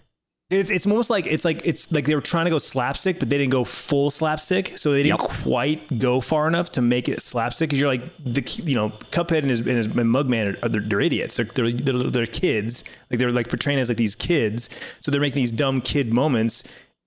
It's 0.49 0.69
it's 0.69 0.85
almost 0.85 1.09
like 1.09 1.25
it's 1.25 1.45
like 1.45 1.61
it's 1.65 1.91
like 1.91 2.05
they 2.05 2.13
were 2.15 2.21
trying 2.21 2.45
to 2.45 2.51
go 2.51 2.57
slapstick, 2.59 3.17
but 3.17 3.29
they 3.29 3.37
didn't 3.37 3.51
go 3.51 3.63
full 3.63 4.11
slapstick, 4.11 4.77
so 4.77 4.91
they 4.91 5.01
didn't 5.01 5.19
Yep. 5.21 5.29
quite 5.41 5.99
go 5.99 6.19
far 6.19 6.47
enough 6.47 6.69
to 6.73 6.81
make 6.81 7.09
it 7.09 7.21
slapstick. 7.21 7.69
Because 7.69 7.79
you're 7.79 7.89
like 7.89 8.03
the 8.23 8.41
you 8.63 8.75
know 8.75 8.89
Cuphead 9.11 9.39
and 9.39 9.49
his 9.49 9.61
and 9.61 9.69
his 9.69 9.85
and 9.87 9.95
Mugman 9.95 10.61
are 10.63 10.69
they're, 10.69 10.81
they're 10.81 11.01
idiots. 11.01 11.37
They're, 11.37 11.45
they're 11.45 11.71
they're 11.71 12.03
they're 12.09 12.25
kids. 12.27 12.83
Like 13.09 13.19
they're 13.19 13.31
like 13.31 13.49
portraying 13.49 13.79
as 13.79 13.89
like 13.89 13.97
these 13.97 14.15
kids, 14.15 14.69
so 14.99 15.11
they're 15.11 15.21
making 15.21 15.41
these 15.41 15.51
dumb 15.51 15.81
kid 15.81 16.13
moments, 16.13 16.63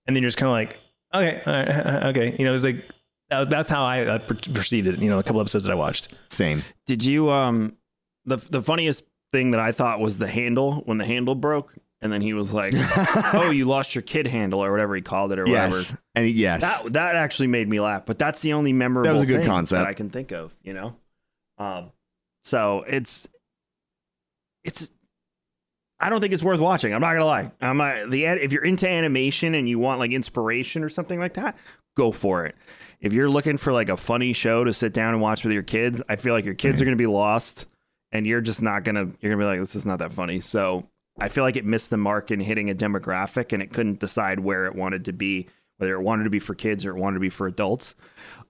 and 0.06 0.16
then 0.16 0.22
you're 0.22 0.28
just 0.30 0.38
kind 0.38 0.48
of 0.48 0.52
like, 0.54 0.80
okay, 1.14 1.42
all 1.46 1.52
right, 1.52 2.02
okay, 2.16 2.34
you 2.38 2.44
know, 2.44 2.54
it's 2.54 2.64
like 2.64 2.84
that's 3.28 3.68
how 3.68 3.84
I 3.84 4.00
uh, 4.06 4.18
perceived 4.18 4.88
it. 4.88 4.98
You 4.98 5.10
know, 5.10 5.18
a 5.18 5.22
couple 5.22 5.40
episodes 5.40 5.64
that 5.64 5.72
I 5.72 5.76
watched. 5.76 6.08
Same. 6.30 6.62
Did 6.86 7.04
you 7.04 7.30
um 7.30 7.76
the 8.24 8.38
the 8.38 8.62
funniest 8.62 9.04
thing 9.32 9.50
that 9.52 9.60
I 9.60 9.72
thought 9.72 10.00
was 10.00 10.18
the 10.18 10.26
handle 10.28 10.82
when 10.86 10.98
the 10.98 11.04
handle 11.04 11.34
broke 11.34 11.74
and 12.06 12.12
then 12.12 12.22
he 12.22 12.32
was 12.32 12.52
like, 12.52 12.72
"Oh, 13.34 13.50
you 13.50 13.66
lost 13.66 13.94
your 13.94 14.02
kid 14.02 14.26
handle 14.26 14.64
or 14.64 14.70
whatever 14.70 14.96
he 14.96 15.02
called 15.02 15.32
it 15.32 15.38
or 15.38 15.44
whatever." 15.44 15.76
Yes. 15.76 15.96
And 16.14 16.30
yes. 16.30 16.60
That 16.62 16.92
that 16.94 17.16
actually 17.16 17.48
made 17.48 17.68
me 17.68 17.80
laugh, 17.80 18.06
but 18.06 18.18
that's 18.18 18.40
the 18.40 18.54
only 18.54 18.72
memorable 18.72 19.08
That 19.08 19.12
was 19.12 19.22
a 19.22 19.26
good 19.26 19.44
concept. 19.44 19.80
that 19.80 19.86
I 19.86 19.92
can 19.94 20.08
think 20.08 20.32
of, 20.32 20.54
you 20.62 20.72
know. 20.72 20.96
Um 21.58 21.90
so 22.44 22.84
it's 22.86 23.28
it's 24.64 24.90
I 25.98 26.10
don't 26.10 26.20
think 26.20 26.32
it's 26.32 26.42
worth 26.42 26.60
watching. 26.60 26.92
I'm 26.94 27.00
not 27.00 27.12
gonna 27.14 27.24
lie. 27.24 27.50
I'm 27.60 27.78
not, 27.78 28.10
the 28.10 28.24
if 28.24 28.52
you're 28.52 28.64
into 28.64 28.88
animation 28.88 29.54
and 29.54 29.68
you 29.68 29.78
want 29.78 29.98
like 29.98 30.12
inspiration 30.12 30.84
or 30.84 30.88
something 30.88 31.18
like 31.18 31.34
that, 31.34 31.56
go 31.96 32.12
for 32.12 32.44
it. 32.46 32.54
If 33.00 33.12
you're 33.12 33.30
looking 33.30 33.56
for 33.56 33.72
like 33.72 33.88
a 33.88 33.96
funny 33.96 34.32
show 34.32 34.64
to 34.64 34.72
sit 34.72 34.92
down 34.92 35.14
and 35.14 35.22
watch 35.22 35.42
with 35.44 35.52
your 35.52 35.62
kids, 35.62 36.02
I 36.08 36.16
feel 36.16 36.34
like 36.34 36.44
your 36.44 36.54
kids 36.54 36.80
are 36.80 36.84
gonna 36.84 36.96
be 36.96 37.06
lost, 37.06 37.66
and 38.12 38.26
you're 38.26 38.40
just 38.40 38.62
not 38.62 38.84
gonna. 38.84 39.10
You're 39.20 39.32
gonna 39.32 39.38
be 39.38 39.44
like, 39.44 39.60
this 39.60 39.74
is 39.74 39.86
not 39.86 39.98
that 40.00 40.12
funny. 40.12 40.40
So 40.40 40.86
I 41.18 41.28
feel 41.28 41.44
like 41.44 41.56
it 41.56 41.64
missed 41.64 41.90
the 41.90 41.96
mark 41.96 42.30
in 42.30 42.40
hitting 42.40 42.70
a 42.70 42.74
demographic, 42.74 43.52
and 43.52 43.62
it 43.62 43.72
couldn't 43.72 44.00
decide 44.00 44.40
where 44.40 44.66
it 44.66 44.74
wanted 44.74 45.04
to 45.06 45.12
be, 45.12 45.48
whether 45.78 45.94
it 45.94 46.02
wanted 46.02 46.24
to 46.24 46.30
be 46.30 46.38
for 46.38 46.54
kids 46.54 46.84
or 46.84 46.90
it 46.90 47.00
wanted 47.00 47.14
to 47.14 47.20
be 47.20 47.30
for 47.30 47.46
adults. 47.46 47.94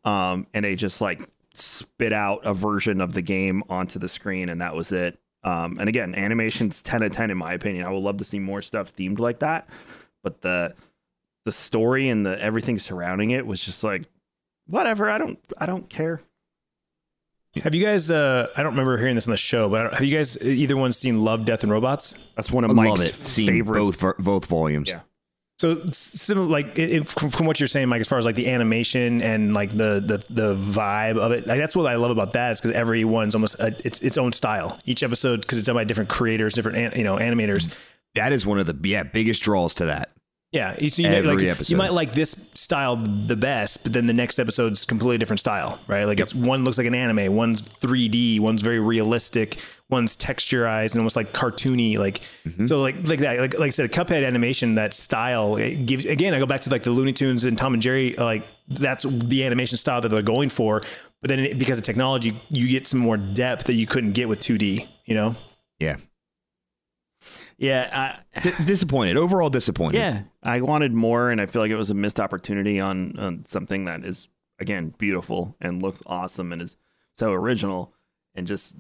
Um, 0.05 0.47
and 0.55 0.65
they 0.65 0.77
just 0.77 1.01
like 1.01 1.21
spit 1.55 2.13
out 2.13 2.45
a 2.45 2.55
version 2.55 3.01
of 3.01 3.13
the 3.13 3.23
game 3.23 3.63
onto 3.69 3.99
the 3.99 4.09
screen, 4.09 4.49
and 4.49 4.61
that 4.61 4.75
was 4.75 4.93
it. 4.93 5.19
Um, 5.43 5.77
and 5.79 5.89
again, 5.89 6.15
animation's 6.15 6.83
ten 6.83 7.03
out 7.03 7.07
of 7.07 7.13
ten 7.13 7.31
in 7.31 7.39
my 7.39 7.53
opinion. 7.53 7.87
I 7.87 7.91
would 7.91 8.03
love 8.03 8.19
to 8.19 8.25
see 8.25 8.41
more 8.41 8.63
stuff 8.63 8.95
themed 8.97 9.21
like 9.21 9.39
that, 9.41 9.69
but 10.23 10.43
the 10.43 10.75
the 11.45 11.53
story 11.53 12.09
and 12.09 12.27
the 12.27 12.41
everything 12.43 12.79
surrounding 12.81 13.31
it 13.31 13.47
was 13.47 13.63
just 13.63 13.85
like 13.85 14.03
whatever. 14.67 15.09
I 15.09 15.19
don't 15.19 15.39
I 15.57 15.67
don't 15.67 15.89
care. 15.89 16.21
Have 17.63 17.75
you 17.75 17.85
guys? 17.85 18.11
Uh, 18.11 18.49
I 18.57 18.63
don't 18.63 18.73
remember 18.73 18.97
hearing 18.99 19.15
this 19.15 19.27
on 19.27 19.31
the 19.31 19.37
show, 19.37 19.69
but 19.69 19.93
have 19.95 20.03
you 20.05 20.17
guys 20.17 20.37
either 20.43 20.77
one 20.77 20.93
seen 20.93 21.23
Love, 21.25 21.45
Death, 21.45 21.63
and 21.63 21.73
Robots? 21.73 22.15
That's 22.37 22.51
one 22.53 22.65
of 22.65 22.71
I 22.71 22.75
Mike's 22.75 22.89
love 22.91 23.01
it. 23.01 23.15
Seeing 23.27 23.49
favorite. 23.49 23.79
both 23.79 24.17
both 24.19 24.47
volumes. 24.47 24.89
Yeah. 24.89 25.01
So, 25.59 25.83
similar, 25.91 26.47
like 26.47 26.79
it, 26.79 26.91
it- 26.93 27.09
from, 27.09 27.31
from 27.31 27.47
what 27.47 27.59
you're 27.59 27.67
saying, 27.67 27.89
Mike, 27.89 28.01
as 28.01 28.09
far 28.09 28.19
as 28.19 28.27
like 28.27 28.35
the 28.35 28.49
animation 28.49 29.23
and 29.23 29.55
like 29.55 29.71
the 29.71 30.01
the, 30.05 30.23
the 30.29 30.55
vibe 30.55 31.17
of 31.19 31.33
it, 31.33 31.47
like 31.47 31.59
that's 31.59 31.75
what 31.75 31.91
I 31.91 31.95
love 31.97 32.11
about 32.11 32.35
that 32.35 32.51
is 32.53 32.61
because 32.61 32.77
every 32.77 33.05
one's 33.05 33.35
almost 33.35 33.59
a, 33.59 33.75
it's 33.85 34.01
its 34.03 34.19
own 34.19 34.33
style. 34.33 34.77
Each 34.85 35.03
episode 35.03 35.41
because 35.41 35.59
it's 35.59 35.67
done 35.67 35.77
by 35.77 35.85
different 35.85 36.11
creators, 36.11 36.53
different 36.55 36.95
you 36.97 37.05
know 37.05 37.17
animators. 37.17 37.75
That 38.17 38.33
is 38.35 38.45
one 38.45 38.59
of 38.59 38.67
the 38.67 38.77
yeah 38.89 39.03
biggest 39.03 39.43
draws 39.43 39.73
to 39.75 39.87
that. 39.87 40.11
Yeah, 40.53 40.77
each, 40.79 40.99
you, 40.99 41.07
Every 41.07 41.35
like, 41.35 41.43
episode. 41.45 41.71
you 41.71 41.77
might 41.77 41.93
like 41.93 42.13
this 42.13 42.49
style 42.55 42.97
the 42.97 43.37
best, 43.37 43.83
but 43.83 43.93
then 43.93 44.07
the 44.07 44.15
next 44.15 44.39
episode's 44.39 44.85
completely 44.85 45.19
different 45.19 45.41
style, 45.41 45.79
right? 45.89 46.05
Like 46.05 46.19
it's 46.21 46.35
one 46.35 46.65
looks 46.65 46.79
like 46.79 46.87
an 46.87 46.95
anime, 46.95 47.35
one's 47.35 47.61
3D, 47.61 48.39
one's 48.41 48.63
very 48.63 48.79
realistic, 48.81 49.59
one's 49.91 50.17
texturized 50.17 50.93
and 50.93 50.99
almost 51.01 51.17
like 51.17 51.33
cartoony, 51.33 51.99
like 51.99 52.21
Mm-hmm. 52.47 52.67
so 52.67 52.81
like 52.81 52.95
like 53.07 53.19
that. 53.19 53.41
Like, 53.41 53.55
like 53.59 53.67
I 53.67 53.71
said, 53.71 53.91
Cuphead 53.93 54.25
animation, 54.25 54.77
that 54.77 54.95
style 54.95 55.57
it 55.57 55.85
gives 55.85 56.05
again. 56.05 56.33
I 56.33 56.39
go 56.39 56.47
back 56.47 56.61
to 56.63 56.71
like 56.71 56.85
the 56.85 56.91
Looney 56.93 57.13
Tunes 57.13 57.45
and 57.45 57.59
Tom 57.59 57.75
and 57.75 57.83
Jerry, 57.83 58.15
like 58.15 58.47
that's 58.69 59.05
the 59.05 59.45
animation 59.45 59.77
style 59.77 60.01
that 60.01 60.09
they're 60.09 60.23
going 60.23 60.49
for. 60.49 60.81
But 61.23 61.29
then 61.29 61.41
it, 61.41 61.59
because 61.59 61.77
of 61.77 61.85
technology, 61.85 62.41
you 62.51 62.69
get 62.69 62.87
some 62.87 63.01
more 63.01 63.17
depth 63.17 63.65
that 63.65 63.75
you 63.75 63.87
couldn't 63.87 64.13
get 64.13 64.29
with 64.29 64.39
2D. 64.41 64.87
You 65.07 65.15
know? 65.15 65.35
Yeah. 65.81 65.97
Yeah, 67.59 68.19
I, 68.37 68.41
D- 68.41 68.53
disappointed. 68.65 69.17
Overall 69.17 69.49
disappointed. 69.51 69.99
yeah. 69.99 70.23
I 70.43 70.61
wanted 70.61 70.93
more, 70.93 71.31
and 71.31 71.41
I 71.41 71.47
feel 71.47 71.63
like 71.63 71.71
it 71.71 71.77
was 71.77 71.91
a 71.91 71.95
missed 71.95 72.21
opportunity 72.21 72.79
on, 72.81 73.19
on 73.19 73.45
something 73.47 73.87
that 73.87 74.05
is 74.05 74.29
again 74.59 74.95
beautiful 74.99 75.57
and 75.61 75.83
looks 75.83 76.03
awesome 76.07 76.53
and 76.53 76.61
is 76.63 76.77
so 77.17 77.33
original, 77.33 77.93
and 78.35 78.47
just 78.47 78.75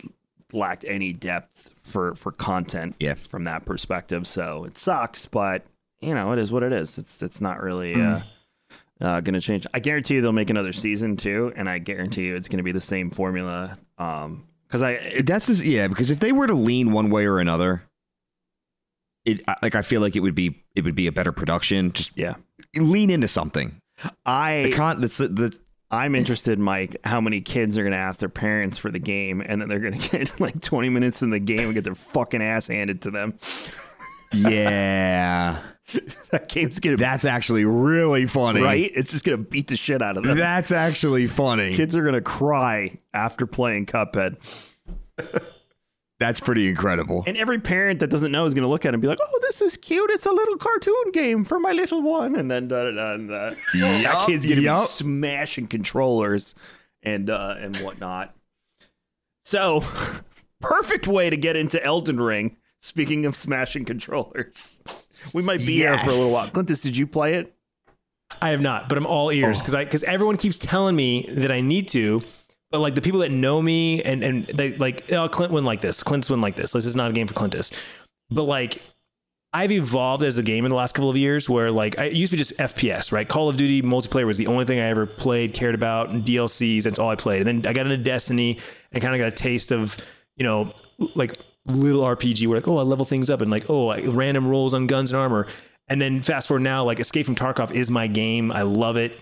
lacked 0.52 0.84
any 0.86 1.12
depth 1.12 1.70
for 1.82 2.14
for 2.16 2.32
content. 2.32 2.96
Yeah. 3.00 3.14
from 3.14 3.44
that 3.44 3.64
perspective. 3.64 4.26
So 4.26 4.64
it 4.64 4.76
sucks, 4.78 5.24
but 5.26 5.64
you 6.00 6.14
know 6.14 6.32
it 6.32 6.38
is 6.38 6.52
what 6.52 6.62
it 6.62 6.72
is. 6.72 6.98
It's 6.98 7.22
it's 7.22 7.40
not 7.40 7.62
really. 7.62 7.94
Uh, 7.94 8.20
uh, 9.00 9.20
gonna 9.20 9.40
change. 9.40 9.66
I 9.74 9.80
guarantee 9.80 10.14
you 10.14 10.22
they'll 10.22 10.32
make 10.32 10.50
another 10.50 10.72
season 10.72 11.16
too, 11.16 11.52
and 11.56 11.68
I 11.68 11.78
guarantee 11.78 12.26
you 12.26 12.36
it's 12.36 12.48
gonna 12.48 12.62
be 12.62 12.72
the 12.72 12.80
same 12.80 13.10
formula. 13.10 13.78
Um, 13.98 14.44
because 14.66 14.82
I 14.82 14.92
it, 14.92 15.26
That's 15.26 15.46
just, 15.46 15.64
yeah. 15.64 15.88
Because 15.88 16.10
if 16.10 16.18
they 16.20 16.32
were 16.32 16.46
to 16.46 16.54
lean 16.54 16.92
one 16.92 17.08
way 17.10 17.26
or 17.26 17.38
another, 17.38 17.82
it 19.26 19.42
I- 19.46 19.56
like 19.62 19.74
I 19.74 19.82
feel 19.82 20.00
like 20.00 20.16
it 20.16 20.20
would 20.20 20.34
be 20.34 20.64
it 20.74 20.84
would 20.84 20.94
be 20.94 21.06
a 21.06 21.12
better 21.12 21.32
production. 21.32 21.92
Just 21.92 22.16
yeah, 22.16 22.34
lean 22.76 23.10
into 23.10 23.28
something. 23.28 23.78
I 24.24 24.62
The 24.64 24.72
con 24.72 25.00
that's 25.02 25.18
the, 25.18 25.28
the 25.28 25.58
I'm 25.90 26.14
interested, 26.16 26.58
Mike, 26.58 26.96
how 27.04 27.20
many 27.20 27.40
kids 27.40 27.78
are 27.78 27.82
going 27.82 27.92
to 27.92 27.98
ask 27.98 28.18
their 28.18 28.28
parents 28.28 28.76
for 28.76 28.90
the 28.90 28.98
game 28.98 29.40
and 29.40 29.60
then 29.60 29.68
they're 29.68 29.78
going 29.78 29.98
to 29.98 30.08
get 30.18 30.40
like 30.40 30.60
20 30.60 30.88
minutes 30.88 31.22
in 31.22 31.30
the 31.30 31.38
game 31.38 31.60
and 31.60 31.74
get 31.74 31.84
their 31.84 31.94
fucking 31.94 32.42
ass 32.42 32.66
handed 32.66 33.02
to 33.02 33.10
them. 33.12 33.34
yeah. 34.32 35.58
that 36.30 36.48
game's 36.48 36.80
going 36.80 36.96
to 36.96 37.00
That's 37.00 37.24
actually 37.24 37.64
really 37.64 38.26
funny. 38.26 38.60
right? 38.60 38.90
It's 38.94 39.12
just 39.12 39.24
going 39.24 39.38
to 39.38 39.48
beat 39.48 39.68
the 39.68 39.76
shit 39.76 40.02
out 40.02 40.16
of 40.16 40.24
them. 40.24 40.36
That's 40.36 40.72
actually 40.72 41.28
funny. 41.28 41.76
kids 41.76 41.94
are 41.94 42.02
going 42.02 42.14
to 42.14 42.20
cry 42.20 42.98
after 43.14 43.46
playing 43.46 43.86
Cuphead. 43.86 44.36
That's 46.18 46.40
pretty 46.40 46.68
incredible. 46.68 47.24
And 47.26 47.36
every 47.36 47.60
parent 47.60 48.00
that 48.00 48.08
doesn't 48.08 48.32
know 48.32 48.46
is 48.46 48.54
going 48.54 48.62
to 48.62 48.68
look 48.68 48.86
at 48.86 48.88
it 48.88 48.94
and 48.94 49.02
be 49.02 49.08
like, 49.08 49.18
oh, 49.22 49.38
this 49.42 49.60
is 49.60 49.76
cute. 49.76 50.10
It's 50.10 50.24
a 50.24 50.32
little 50.32 50.56
cartoon 50.56 51.12
game 51.12 51.44
for 51.44 51.60
my 51.60 51.72
little 51.72 52.00
one. 52.00 52.36
And 52.36 52.50
then 52.50 52.68
da, 52.68 52.84
da, 52.84 52.90
da, 52.92 53.12
and, 53.12 53.30
uh, 53.30 53.50
that 53.50 54.00
Yup, 54.02 54.26
kid's 54.26 54.46
going 54.46 54.62
to 54.62 54.80
be 54.80 54.86
smashing 54.86 55.66
controllers 55.66 56.54
and 57.02 57.28
uh, 57.28 57.56
and 57.58 57.76
whatnot. 57.78 58.34
So, 59.44 59.82
perfect 60.60 61.06
way 61.06 61.28
to 61.28 61.36
get 61.36 61.54
into 61.54 61.82
Elden 61.84 62.18
Ring. 62.18 62.56
Speaking 62.80 63.26
of 63.26 63.34
smashing 63.34 63.84
controllers, 63.84 64.82
we 65.32 65.42
might 65.42 65.60
be 65.60 65.76
here 65.76 65.98
for 65.98 66.10
a 66.10 66.12
little 66.12 66.32
while. 66.32 66.46
Clintus, 66.48 66.82
did 66.82 66.96
you 66.96 67.06
play 67.06 67.34
it? 67.34 67.54
I 68.40 68.50
have 68.50 68.60
not, 68.60 68.88
but 68.88 68.98
I'm 68.98 69.06
all 69.06 69.30
ears 69.30 69.60
because 69.60 69.74
I 69.74 69.84
because 69.84 70.02
everyone 70.04 70.36
keeps 70.36 70.58
telling 70.58 70.96
me 70.96 71.26
that 71.28 71.50
I 71.50 71.60
need 71.60 71.88
to, 71.88 72.22
but 72.76 72.82
like 72.82 72.94
the 72.94 73.00
people 73.00 73.20
that 73.20 73.30
know 73.30 73.62
me 73.62 74.02
and 74.02 74.22
and 74.22 74.46
they 74.48 74.76
like 74.76 75.10
oh 75.10 75.26
Clint 75.30 75.50
wouldn't 75.50 75.64
like 75.66 75.80
this, 75.80 76.02
Clint's 76.02 76.28
wouldn't 76.28 76.42
like 76.42 76.56
this. 76.56 76.72
This 76.72 76.84
is 76.84 76.94
not 76.94 77.10
a 77.10 77.14
game 77.14 77.26
for 77.26 77.32
Clintus, 77.32 77.72
but 78.28 78.42
like 78.42 78.82
I've 79.54 79.72
evolved 79.72 80.22
as 80.22 80.36
a 80.36 80.42
game 80.42 80.66
in 80.66 80.68
the 80.68 80.76
last 80.76 80.94
couple 80.94 81.08
of 81.08 81.16
years 81.16 81.48
where 81.48 81.70
like 81.70 81.98
I 81.98 82.08
used 82.08 82.32
to 82.32 82.36
be 82.36 82.42
just 82.42 82.54
FPS, 82.58 83.12
right? 83.12 83.26
Call 83.26 83.48
of 83.48 83.56
Duty 83.56 83.80
multiplayer 83.80 84.26
was 84.26 84.36
the 84.36 84.46
only 84.46 84.66
thing 84.66 84.78
I 84.78 84.88
ever 84.88 85.06
played, 85.06 85.54
cared 85.54 85.74
about, 85.74 86.10
and 86.10 86.22
DLCs. 86.22 86.82
That's 86.82 86.98
all 86.98 87.08
I 87.08 87.14
played. 87.14 87.46
And 87.48 87.62
then 87.62 87.70
I 87.70 87.72
got 87.72 87.86
into 87.86 87.96
Destiny 87.96 88.58
and 88.92 89.02
kind 89.02 89.14
of 89.14 89.20
got 89.20 89.28
a 89.28 89.34
taste 89.34 89.72
of 89.72 89.96
you 90.36 90.44
know 90.44 90.74
like 91.14 91.38
little 91.64 92.02
RPG 92.02 92.46
where 92.46 92.58
like 92.58 92.68
oh 92.68 92.76
I 92.76 92.82
level 92.82 93.06
things 93.06 93.30
up 93.30 93.40
and 93.40 93.50
like 93.50 93.70
oh 93.70 93.88
I, 93.88 94.02
random 94.02 94.46
rolls 94.46 94.74
on 94.74 94.86
guns 94.86 95.10
and 95.12 95.18
armor. 95.18 95.46
And 95.88 95.98
then 95.98 96.20
fast 96.20 96.48
forward 96.48 96.60
now, 96.60 96.84
like 96.84 97.00
Escape 97.00 97.24
from 97.24 97.36
Tarkov 97.36 97.72
is 97.72 97.90
my 97.90 98.06
game. 98.06 98.52
I 98.52 98.62
love 98.62 98.98
it. 98.98 99.18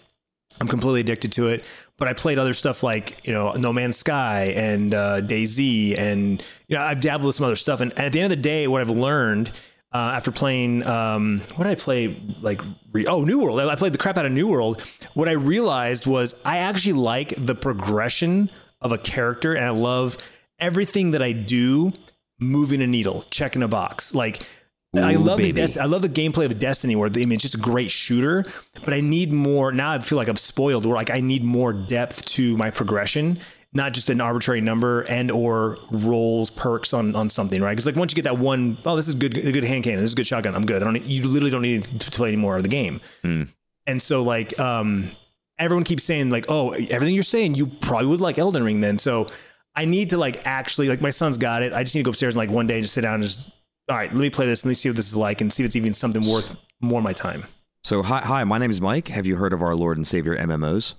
I'm 0.61 0.69
completely 0.69 1.01
addicted 1.01 1.33
to 1.33 1.49
it. 1.49 1.67
But 1.97 2.09
I 2.09 2.13
played 2.13 2.39
other 2.39 2.55
stuff 2.55 2.83
like 2.83 3.21
you 3.25 3.33
know 3.33 3.53
No 3.53 3.73
Man's 3.73 3.97
Sky 3.97 4.53
and 4.57 4.95
uh, 4.95 5.21
DayZ, 5.21 5.99
and 5.99 6.43
you 6.69 6.77
know 6.77 6.83
I've 6.83 7.01
dabbled 7.01 7.27
with 7.27 7.37
some 7.37 7.47
other 7.47 7.57
stuff. 7.57 7.81
And 7.81 7.97
at 7.99 8.13
the 8.13 8.21
end 8.21 8.33
of 8.33 8.37
the 8.37 8.43
day, 8.43 8.67
what 8.67 8.81
I've 8.81 8.91
learned 8.91 9.53
uh, 9.93 10.13
after 10.15 10.33
playing, 10.33 10.85
um, 10.85 11.41
what 11.55 11.65
did 11.65 11.71
I 11.71 11.75
play? 11.77 12.21
Like 12.41 12.61
re- 12.93 13.07
oh, 13.07 13.25
New 13.25 13.39
World. 13.39 13.61
I 13.61 13.77
played 13.77 13.93
the 13.93 13.99
crap 13.99 14.19
out 14.19 14.27
of 14.27 14.33
New 14.33 14.49
World. 14.49 14.83
What 15.15 15.29
I 15.29 15.33
realized 15.33 16.07
was 16.07 16.35
I 16.45 16.59
actually 16.59 16.95
like 16.95 17.35
the 17.37 17.55
progression 17.55 18.51
of 18.81 18.91
a 18.91 18.99
character, 18.99 19.55
and 19.55 19.65
I 19.65 19.71
love 19.71 20.19
everything 20.59 21.13
that 21.13 21.23
I 21.23 21.33
do 21.33 21.93
moving 22.41 22.83
a 22.83 22.87
needle, 22.87 23.25
checking 23.31 23.63
a 23.63 23.69
box, 23.69 24.15
like. 24.15 24.49
I 24.97 25.15
Ooh, 25.15 25.19
love 25.19 25.39
the 25.39 25.53
baby. 25.53 25.67
Des- 25.67 25.81
I 25.81 25.87
love 25.87 26.03
the 26.03 26.09
gameplay 26.09 26.45
of 26.47 26.59
Destiny, 26.59 26.97
where 26.97 27.11
the, 27.11 27.23
I 27.23 27.25
mean, 27.27 27.35
it's 27.37 27.43
just 27.43 27.55
a 27.55 27.59
great 27.59 27.91
shooter. 27.91 28.45
But 28.85 28.95
I 28.95 29.01
need 29.01 29.33
more 29.33 29.73
now. 29.73 29.93
I 29.93 29.99
feel 29.99 30.17
like 30.17 30.29
I'm 30.29 30.37
spoiled. 30.37 30.87
Where 30.87 30.95
like 30.95 31.11
I 31.11 31.21
need 31.21 31.43
more 31.43 31.73
depth 31.73 32.25
to 32.27 32.57
my 32.57 32.71
progression. 32.71 33.39
not 33.75 33.93
just 33.93 34.09
an 34.09 34.21
arbitrary 34.21 34.61
number 34.61 35.03
and 35.03 35.31
or 35.31 35.79
rolls 35.91 36.49
perks 36.49 36.95
on 36.95 37.15
on 37.17 37.29
something, 37.29 37.61
right? 37.61 37.73
Because 37.73 37.87
like 37.87 37.97
once 37.97 38.13
you 38.13 38.17
get 38.17 38.25
that 38.25 38.39
one, 38.39 38.79
oh, 38.87 38.97
this 38.97 39.09
is 39.09 39.15
good, 39.17 39.37
a 39.37 39.53
good 39.53 39.65
hand 39.65 39.85
cannon, 39.85 40.01
this 40.01 40.11
is 40.11 40.15
a 40.15 40.17
good 40.17 40.27
shotgun, 40.27 40.55
I'm 40.55 40.65
good. 40.65 40.81
I 40.81 40.85
don't, 40.85 40.95
need, 40.95 41.07
you 41.07 41.29
literally 41.29 41.51
don't 41.51 41.63
need 41.63 41.83
to 41.83 42.11
play 42.11 42.29
any 42.29 42.37
more 42.37 42.57
of 42.57 42.63
the 42.63 42.69
game. 42.69 43.01
Mm. 43.25 43.49
And 43.87 44.01
so 44.01 44.23
like, 44.23 44.59
um, 44.59 45.11
everyone 45.59 45.85
keeps 45.85 46.05
saying 46.05 46.31
like, 46.31 46.47
oh, 46.49 46.71
everything 46.73 47.15
you're 47.15 47.25
saying, 47.25 47.57
you 47.57 47.67
probably 47.67 48.07
would 48.07 48.21
like 48.21 48.39
Elden 48.39 48.63
Ring 48.63 48.81
then. 48.81 48.99
So 48.99 49.27
I 49.75 49.85
need 49.85 50.11
to 50.11 50.19
like 50.19 50.47
actually 50.47 50.89
like 50.89 51.01
my 51.01 51.11
son's 51.11 51.37
got 51.37 51.63
it. 51.63 51.73
I 51.73 51.83
just 51.83 51.97
need 51.97 52.03
to 52.03 52.05
go 52.05 52.11
upstairs 52.11 52.37
and 52.37 52.49
like 52.49 52.55
one 52.55 52.69
day 52.69 52.81
just 52.81 52.95
sit 52.95 53.01
down 53.01 53.15
and 53.15 53.25
just 53.25 53.51
all 53.89 53.97
right, 53.97 54.13
let 54.13 54.21
me 54.21 54.31
play 54.31 54.47
this 54.47 54.63
and 54.63 54.69
let 54.69 54.71
me 54.71 54.75
see 54.77 54.89
what 54.89 54.97
this 54.97 55.07
is 55.09 55.17
like 55.17 55.41
and 55.41 55.53
see 55.53 55.63
if 55.63 55.67
it's 55.67 55.77
even 55.77 55.93
something 55.93 56.27
worth 56.27 56.57
more 56.81 56.99
of 56.99 57.05
my 57.05 57.13
time. 57.13 57.45
So 57.83 58.03
hi, 58.03 58.21
hi, 58.21 58.45
my 58.45 58.59
name 58.59 58.71
is 58.71 58.81
Mike. 58.81 59.09
Have 59.09 59.27
you 59.27 59.37
heard 59.37 59.53
of 59.53 59.63
our 59.63 59.75
Lord 59.75 59.97
and 59.99 60.07
Savior 60.07 60.37
MMOs? 60.37 60.95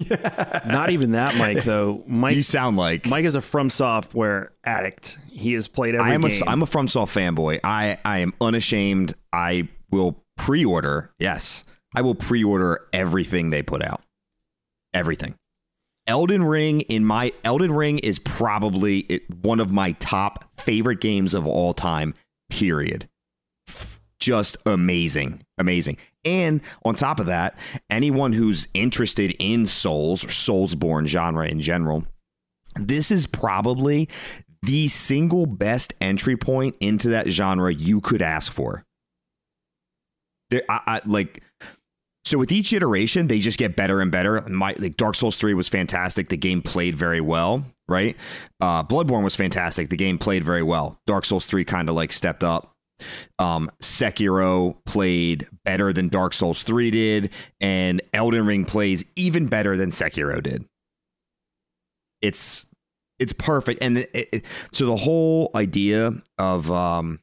Not 0.66 0.90
even 0.90 1.12
that, 1.12 1.36
Mike. 1.38 1.64
Though 1.64 2.04
Mike, 2.06 2.36
You 2.36 2.42
sound 2.42 2.76
like 2.76 3.06
Mike 3.06 3.24
is 3.24 3.34
a 3.34 3.40
From 3.40 3.68
Software 3.70 4.52
addict. 4.62 5.18
He 5.28 5.54
has 5.54 5.66
played 5.68 5.94
every 5.94 6.10
I 6.10 6.14
am 6.14 6.22
game. 6.22 6.42
a 6.46 6.50
I'm 6.50 6.62
a 6.62 6.66
FromSoft 6.66 7.08
fanboy. 7.12 7.60
I 7.64 7.98
I 8.04 8.18
am 8.18 8.32
unashamed. 8.40 9.14
I 9.32 9.68
will 9.90 10.22
pre-order. 10.36 11.10
Yes, 11.18 11.64
I 11.96 12.02
will 12.02 12.14
pre-order 12.14 12.86
everything 12.92 13.50
they 13.50 13.62
put 13.62 13.82
out. 13.82 14.02
Everything. 14.94 15.34
Elden 16.08 16.42
Ring 16.42 16.80
in 16.82 17.04
my 17.04 17.30
Elden 17.44 17.70
Ring 17.70 17.98
is 17.98 18.18
probably 18.18 19.00
it, 19.00 19.30
one 19.42 19.60
of 19.60 19.70
my 19.70 19.92
top 19.92 20.46
favorite 20.58 21.00
games 21.00 21.34
of 21.34 21.46
all 21.46 21.74
time. 21.74 22.14
Period. 22.50 23.08
Just 24.18 24.56
amazing, 24.66 25.42
amazing. 25.58 25.98
And 26.24 26.60
on 26.84 26.94
top 26.96 27.20
of 27.20 27.26
that, 27.26 27.56
anyone 27.88 28.32
who's 28.32 28.66
interested 28.74 29.36
in 29.38 29.66
Souls 29.66 30.24
or 30.24 30.28
Soulsborne 30.28 31.06
genre 31.06 31.46
in 31.46 31.60
general, 31.60 32.04
this 32.74 33.10
is 33.10 33.26
probably 33.26 34.08
the 34.62 34.88
single 34.88 35.46
best 35.46 35.94
entry 36.00 36.36
point 36.36 36.76
into 36.80 37.10
that 37.10 37.28
genre 37.28 37.72
you 37.72 38.00
could 38.00 38.22
ask 38.22 38.50
for. 38.50 38.82
There, 40.50 40.62
I, 40.68 40.80
I 40.86 41.00
like. 41.04 41.42
So 42.28 42.36
with 42.36 42.52
each 42.52 42.74
iteration, 42.74 43.28
they 43.28 43.38
just 43.38 43.58
get 43.58 43.74
better 43.74 44.02
and 44.02 44.12
better. 44.12 44.42
My 44.42 44.74
like 44.78 44.98
Dark 44.98 45.14
Souls 45.14 45.38
three 45.38 45.54
was 45.54 45.66
fantastic. 45.66 46.28
The 46.28 46.36
game 46.36 46.60
played 46.60 46.94
very 46.94 47.22
well, 47.22 47.64
right? 47.88 48.18
Uh, 48.60 48.84
Bloodborne 48.84 49.24
was 49.24 49.34
fantastic. 49.34 49.88
The 49.88 49.96
game 49.96 50.18
played 50.18 50.44
very 50.44 50.62
well. 50.62 51.00
Dark 51.06 51.24
Souls 51.24 51.46
three 51.46 51.64
kind 51.64 51.88
of 51.88 51.94
like 51.94 52.12
stepped 52.12 52.44
up. 52.44 52.76
Um, 53.38 53.70
Sekiro 53.80 54.76
played 54.84 55.48
better 55.64 55.90
than 55.90 56.08
Dark 56.08 56.34
Souls 56.34 56.62
three 56.62 56.90
did, 56.90 57.30
and 57.62 58.02
Elden 58.12 58.44
Ring 58.44 58.66
plays 58.66 59.06
even 59.16 59.46
better 59.46 59.78
than 59.78 59.88
Sekiro 59.88 60.42
did. 60.42 60.66
It's 62.20 62.66
it's 63.18 63.32
perfect, 63.32 63.82
and 63.82 63.98
it, 63.98 64.10
it, 64.12 64.44
so 64.70 64.84
the 64.84 64.96
whole 64.96 65.50
idea 65.54 66.12
of 66.36 66.70
um, 66.70 67.20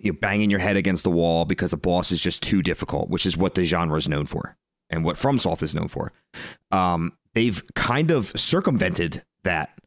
you 0.00 0.12
know, 0.12 0.18
banging 0.20 0.50
your 0.50 0.60
head 0.60 0.76
against 0.76 1.04
the 1.04 1.10
wall 1.10 1.44
because 1.44 1.70
the 1.70 1.76
boss 1.76 2.10
is 2.12 2.20
just 2.20 2.42
too 2.42 2.62
difficult, 2.62 3.08
which 3.08 3.26
is 3.26 3.36
what 3.36 3.54
the 3.54 3.64
genre 3.64 3.96
is 3.96 4.08
known 4.08 4.26
for 4.26 4.56
and 4.90 5.04
what 5.04 5.16
FromSoft 5.16 5.62
is 5.62 5.74
known 5.74 5.88
for. 5.88 6.12
Um, 6.70 7.12
they've 7.34 7.62
kind 7.74 8.10
of 8.10 8.32
circumvented 8.36 9.22
that. 9.44 9.78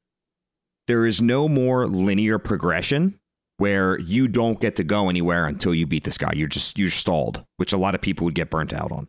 There 0.88 1.06
is 1.06 1.21
no 1.21 1.47
more 1.47 1.88
linear 1.88 2.39
progression 2.39 3.19
where 3.58 4.00
you 4.00 4.28
don't 4.28 4.60
get 4.60 4.76
to 4.76 4.84
go 4.84 5.10
anywhere 5.10 5.45
until 5.45 5.74
you 5.74 5.86
beat 5.86 6.04
this 6.04 6.17
guy. 6.17 6.32
You're 6.34 6.47
just 6.47 6.78
you're 6.80 6.89
stalled, 6.89 7.45
which 7.58 7.71
a 7.71 7.78
lot 7.78 7.95
of 7.95 8.02
people 8.02 8.26
would 8.26 8.36
get 8.36 8.50
burnt 8.50 8.74
out 8.74 8.91
on. 8.91 9.08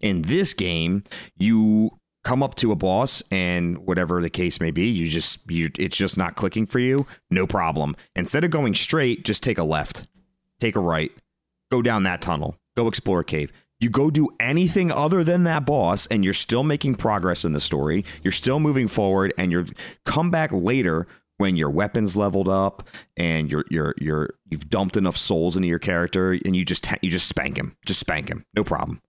In 0.00 0.22
this 0.22 0.52
game, 0.52 1.04
you 1.36 1.90
come 2.24 2.42
up 2.42 2.56
to 2.56 2.72
a 2.72 2.76
boss 2.76 3.22
and 3.30 3.78
whatever 3.78 4.20
the 4.20 4.30
case 4.30 4.60
may 4.60 4.70
be, 4.70 4.86
you 4.86 5.06
just 5.06 5.48
you 5.50 5.70
it's 5.78 5.96
just 5.96 6.16
not 6.16 6.34
clicking 6.34 6.66
for 6.66 6.80
you, 6.80 7.06
no 7.30 7.46
problem. 7.46 7.94
Instead 8.16 8.44
of 8.44 8.50
going 8.50 8.74
straight, 8.74 9.24
just 9.24 9.42
take 9.42 9.58
a 9.58 9.64
left 9.64 10.06
take 10.64 10.76
a 10.76 10.80
right, 10.80 11.12
go 11.70 11.82
down 11.82 12.04
that 12.04 12.22
tunnel, 12.22 12.56
go 12.76 12.88
explore 12.88 13.20
a 13.20 13.24
cave. 13.24 13.52
You 13.80 13.90
go 13.90 14.10
do 14.10 14.30
anything 14.40 14.90
other 14.90 15.22
than 15.22 15.44
that 15.44 15.66
boss, 15.66 16.06
and 16.06 16.24
you're 16.24 16.32
still 16.32 16.62
making 16.62 16.94
progress 16.94 17.44
in 17.44 17.52
the 17.52 17.60
story. 17.60 18.04
You're 18.22 18.32
still 18.32 18.60
moving 18.60 18.88
forward, 18.88 19.34
and 19.36 19.52
you're 19.52 19.66
come 20.06 20.30
back 20.30 20.50
later 20.52 21.06
when 21.36 21.56
your 21.56 21.68
weapons 21.68 22.16
leveled 22.16 22.48
up 22.48 22.86
and 23.16 23.50
you're 23.50 23.64
you're 23.68 23.94
you're 23.98 24.30
you've 24.48 24.70
dumped 24.70 24.96
enough 24.96 25.16
souls 25.16 25.56
into 25.56 25.68
your 25.68 25.78
character, 25.78 26.32
and 26.32 26.56
you 26.56 26.64
just 26.64 26.86
you 27.02 27.10
just 27.10 27.28
spank 27.28 27.58
him, 27.58 27.76
just 27.84 28.00
spank 28.00 28.28
him, 28.28 28.44
no 28.56 28.64
problem. 28.64 29.00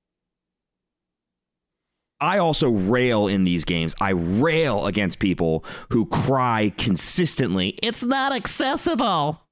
I 2.19 2.37
also 2.37 2.69
rail 2.71 3.27
in 3.27 3.43
these 3.43 3.65
games. 3.65 3.93
I 4.01 4.11
rail 4.11 4.87
against 4.87 5.19
people 5.19 5.63
who 5.91 6.05
cry 6.07 6.73
consistently. 6.77 7.77
It's 7.83 8.03
not 8.03 8.33
accessible. 8.33 9.45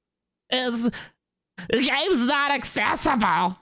It's 0.49 0.95
the 1.69 1.77
game's 1.77 2.25
not 2.25 2.51
accessible. 2.51 3.57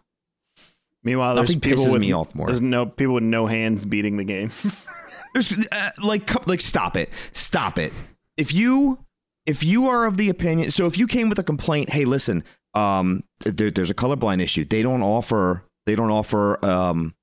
Meanwhile, 1.03 1.35
there's 1.35 1.49
Nothing 1.49 1.61
people 1.61 1.85
pisses 1.85 1.93
with 1.93 2.01
me 2.01 2.11
off 2.11 2.33
more. 2.35 2.47
There's 2.47 2.61
no 2.61 2.85
people 2.85 3.15
with 3.15 3.23
no 3.23 3.47
hands 3.47 3.85
beating 3.85 4.17
the 4.17 4.23
game. 4.23 4.51
There's, 5.33 5.51
uh, 5.71 5.89
like, 6.03 6.45
like, 6.45 6.59
stop 6.61 6.97
it, 6.97 7.09
stop 7.31 7.79
it. 7.79 7.93
If 8.37 8.53
you, 8.53 8.99
if 9.45 9.63
you 9.63 9.87
are 9.87 10.05
of 10.05 10.17
the 10.17 10.29
opinion, 10.29 10.71
so 10.71 10.87
if 10.87 10.97
you 10.97 11.07
came 11.07 11.29
with 11.29 11.39
a 11.39 11.43
complaint, 11.43 11.89
hey, 11.91 12.03
listen, 12.03 12.43
um, 12.73 13.23
there, 13.39 13.71
there's 13.71 13.89
a 13.89 13.95
colorblind 13.95 14.41
issue. 14.41 14.65
They 14.65 14.81
don't 14.81 15.01
offer, 15.01 15.63
they 15.85 15.95
don't 15.95 16.11
offer, 16.11 16.63
um, 16.65 17.15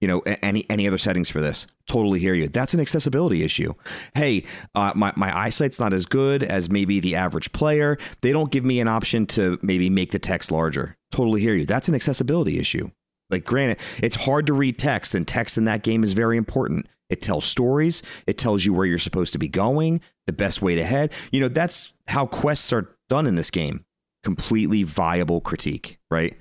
you 0.00 0.08
know, 0.08 0.20
any 0.42 0.64
any 0.70 0.86
other 0.86 0.98
settings 0.98 1.28
for 1.28 1.40
this. 1.40 1.66
Totally 1.86 2.20
hear 2.20 2.34
you. 2.34 2.48
That's 2.48 2.74
an 2.74 2.80
accessibility 2.80 3.42
issue. 3.42 3.74
Hey, 4.14 4.44
uh, 4.74 4.92
my 4.94 5.12
my 5.16 5.36
eyesight's 5.36 5.80
not 5.80 5.92
as 5.92 6.06
good 6.06 6.42
as 6.42 6.70
maybe 6.70 7.00
the 7.00 7.16
average 7.16 7.52
player. 7.52 7.98
They 8.22 8.32
don't 8.32 8.52
give 8.52 8.64
me 8.64 8.80
an 8.80 8.88
option 8.88 9.26
to 9.26 9.58
maybe 9.62 9.90
make 9.90 10.12
the 10.12 10.18
text 10.18 10.52
larger. 10.52 10.96
Totally 11.10 11.40
hear 11.40 11.54
you. 11.54 11.66
That's 11.66 11.88
an 11.88 11.94
accessibility 11.94 12.58
issue. 12.58 12.90
Like, 13.30 13.44
granted, 13.44 13.78
it's 14.02 14.16
hard 14.16 14.46
to 14.46 14.54
read 14.54 14.78
text, 14.78 15.14
and 15.14 15.26
text 15.26 15.58
in 15.58 15.64
that 15.64 15.82
game 15.82 16.02
is 16.02 16.12
very 16.12 16.36
important. 16.36 16.86
It 17.10 17.22
tells 17.22 17.44
stories. 17.44 18.02
It 18.26 18.38
tells 18.38 18.64
you 18.64 18.72
where 18.72 18.86
you're 18.86 18.98
supposed 18.98 19.32
to 19.32 19.38
be 19.38 19.48
going, 19.48 20.00
the 20.26 20.32
best 20.32 20.62
way 20.62 20.74
to 20.74 20.84
head. 20.84 21.12
You 21.32 21.40
know, 21.40 21.48
that's 21.48 21.92
how 22.08 22.26
quests 22.26 22.72
are 22.72 22.94
done 23.08 23.26
in 23.26 23.34
this 23.34 23.50
game. 23.50 23.84
Completely 24.22 24.82
viable 24.82 25.40
critique, 25.40 25.98
right? 26.10 26.36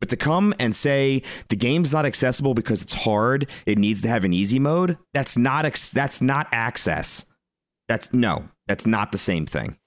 But 0.00 0.10
to 0.10 0.16
come 0.16 0.54
and 0.58 0.76
say 0.76 1.22
the 1.48 1.56
game's 1.56 1.92
not 1.92 2.04
accessible 2.04 2.52
because 2.54 2.82
it's 2.82 2.92
hard, 2.92 3.48
it 3.64 3.78
needs 3.78 4.02
to 4.02 4.08
have 4.08 4.24
an 4.24 4.32
easy 4.32 4.58
mode. 4.58 4.98
That's 5.14 5.36
not 5.38 5.64
ex- 5.64 5.90
that's 5.90 6.20
not 6.20 6.48
access. 6.52 7.24
That's 7.88 8.12
no, 8.12 8.48
that's 8.66 8.86
not 8.86 9.12
the 9.12 9.18
same 9.18 9.46
thing. 9.46 9.78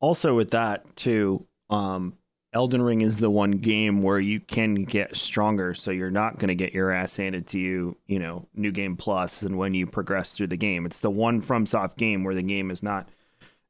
also, 0.00 0.34
with 0.34 0.50
that 0.50 0.96
too, 0.96 1.46
um, 1.70 2.14
Elden 2.54 2.82
Ring 2.82 3.00
is 3.00 3.18
the 3.18 3.30
one 3.30 3.52
game 3.52 4.02
where 4.02 4.18
you 4.18 4.40
can 4.40 4.74
get 4.84 5.16
stronger, 5.16 5.74
so 5.74 5.90
you're 5.90 6.10
not 6.10 6.38
going 6.38 6.48
to 6.48 6.54
get 6.54 6.74
your 6.74 6.90
ass 6.90 7.16
handed 7.16 7.46
to 7.48 7.58
you. 7.58 7.96
You 8.06 8.18
know, 8.18 8.48
new 8.54 8.72
game 8.72 8.96
plus, 8.96 9.42
and 9.42 9.56
when 9.56 9.74
you 9.74 9.86
progress 9.86 10.32
through 10.32 10.48
the 10.48 10.56
game, 10.56 10.84
it's 10.84 11.00
the 11.00 11.10
one 11.10 11.40
FromSoft 11.40 11.96
game 11.96 12.24
where 12.24 12.34
the 12.34 12.42
game 12.42 12.70
is 12.70 12.82
not 12.82 13.08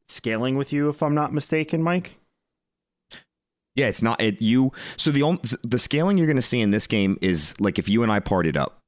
scaling 0.08 0.56
with 0.56 0.72
you. 0.72 0.88
If 0.88 1.02
I'm 1.02 1.14
not 1.14 1.32
mistaken, 1.32 1.82
Mike. 1.82 2.16
Yeah, 3.74 3.86
it's 3.86 4.02
not 4.02 4.20
it 4.20 4.42
you 4.42 4.72
so 4.96 5.10
the 5.10 5.22
only 5.22 5.40
the 5.62 5.78
scaling 5.78 6.18
you're 6.18 6.26
going 6.26 6.36
to 6.36 6.42
see 6.42 6.60
in 6.60 6.70
this 6.70 6.86
game 6.86 7.16
is 7.22 7.58
like 7.58 7.78
if 7.78 7.88
you 7.88 8.02
and 8.02 8.12
I 8.12 8.20
partied 8.20 8.56
up. 8.56 8.78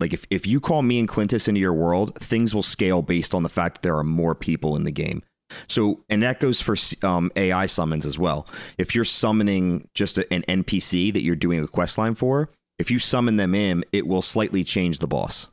Like 0.00 0.12
if 0.12 0.24
if 0.30 0.46
you 0.46 0.60
call 0.60 0.82
me 0.82 1.00
and 1.00 1.08
Clintus 1.08 1.48
into 1.48 1.60
your 1.60 1.74
world, 1.74 2.16
things 2.20 2.54
will 2.54 2.62
scale 2.62 3.02
based 3.02 3.34
on 3.34 3.42
the 3.42 3.48
fact 3.48 3.76
that 3.76 3.82
there 3.82 3.96
are 3.96 4.04
more 4.04 4.34
people 4.34 4.76
in 4.76 4.84
the 4.84 4.92
game. 4.92 5.22
So, 5.66 6.04
and 6.08 6.22
that 6.22 6.40
goes 6.40 6.60
for 6.60 6.76
um, 7.06 7.32
AI 7.34 7.66
summons 7.66 8.04
as 8.04 8.18
well. 8.18 8.46
If 8.76 8.94
you're 8.94 9.04
summoning 9.04 9.88
just 9.94 10.18
a, 10.18 10.32
an 10.32 10.42
NPC 10.42 11.12
that 11.12 11.22
you're 11.22 11.36
doing 11.36 11.62
a 11.62 11.66
quest 11.66 11.98
line 11.98 12.14
for, 12.14 12.50
if 12.78 12.90
you 12.90 12.98
summon 12.98 13.36
them 13.36 13.54
in, 13.54 13.84
it 13.92 14.06
will 14.06 14.22
slightly 14.22 14.62
change 14.62 14.98
the 14.98 15.08
boss. 15.08 15.48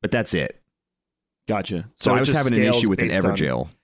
But 0.00 0.12
that's 0.12 0.34
it. 0.34 0.57
Gotcha. 1.48 1.88
So, 1.96 2.12
I 2.14 2.20
was 2.20 2.30
having 2.30 2.52
an 2.52 2.62
issue 2.62 2.88
with 2.88 3.00
an 3.00 3.08
based 3.08 3.16
on- 3.24 3.24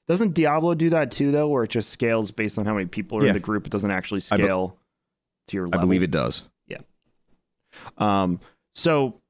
Doesn't 0.07 0.35
Diablo 0.35 0.74
do 0.74 0.90
that 0.90 1.11
too, 1.11 1.33
though, 1.33 1.48
where 1.48 1.64
it 1.64 1.70
just 1.70 1.88
scales 1.88 2.31
based 2.31 2.59
on 2.59 2.66
how 2.66 2.74
many 2.74 2.87
people 2.87 3.18
are 3.18 3.22
Yeah. 3.22 3.29
in 3.29 3.35
the 3.35 3.40
group? 3.40 3.66
It 3.66 3.70
doesn't 3.70 3.90
actually 3.90 4.20
I 4.31 4.37
be- 4.37 4.42
scale 4.42 4.77
to 5.48 5.57
your 5.57 5.68
I 5.72 5.79
believe 5.79 6.03
it 6.03 6.11
does. 6.11 6.44
Yeah. 6.68 6.79
Um, 7.98 8.38
so 8.74 9.20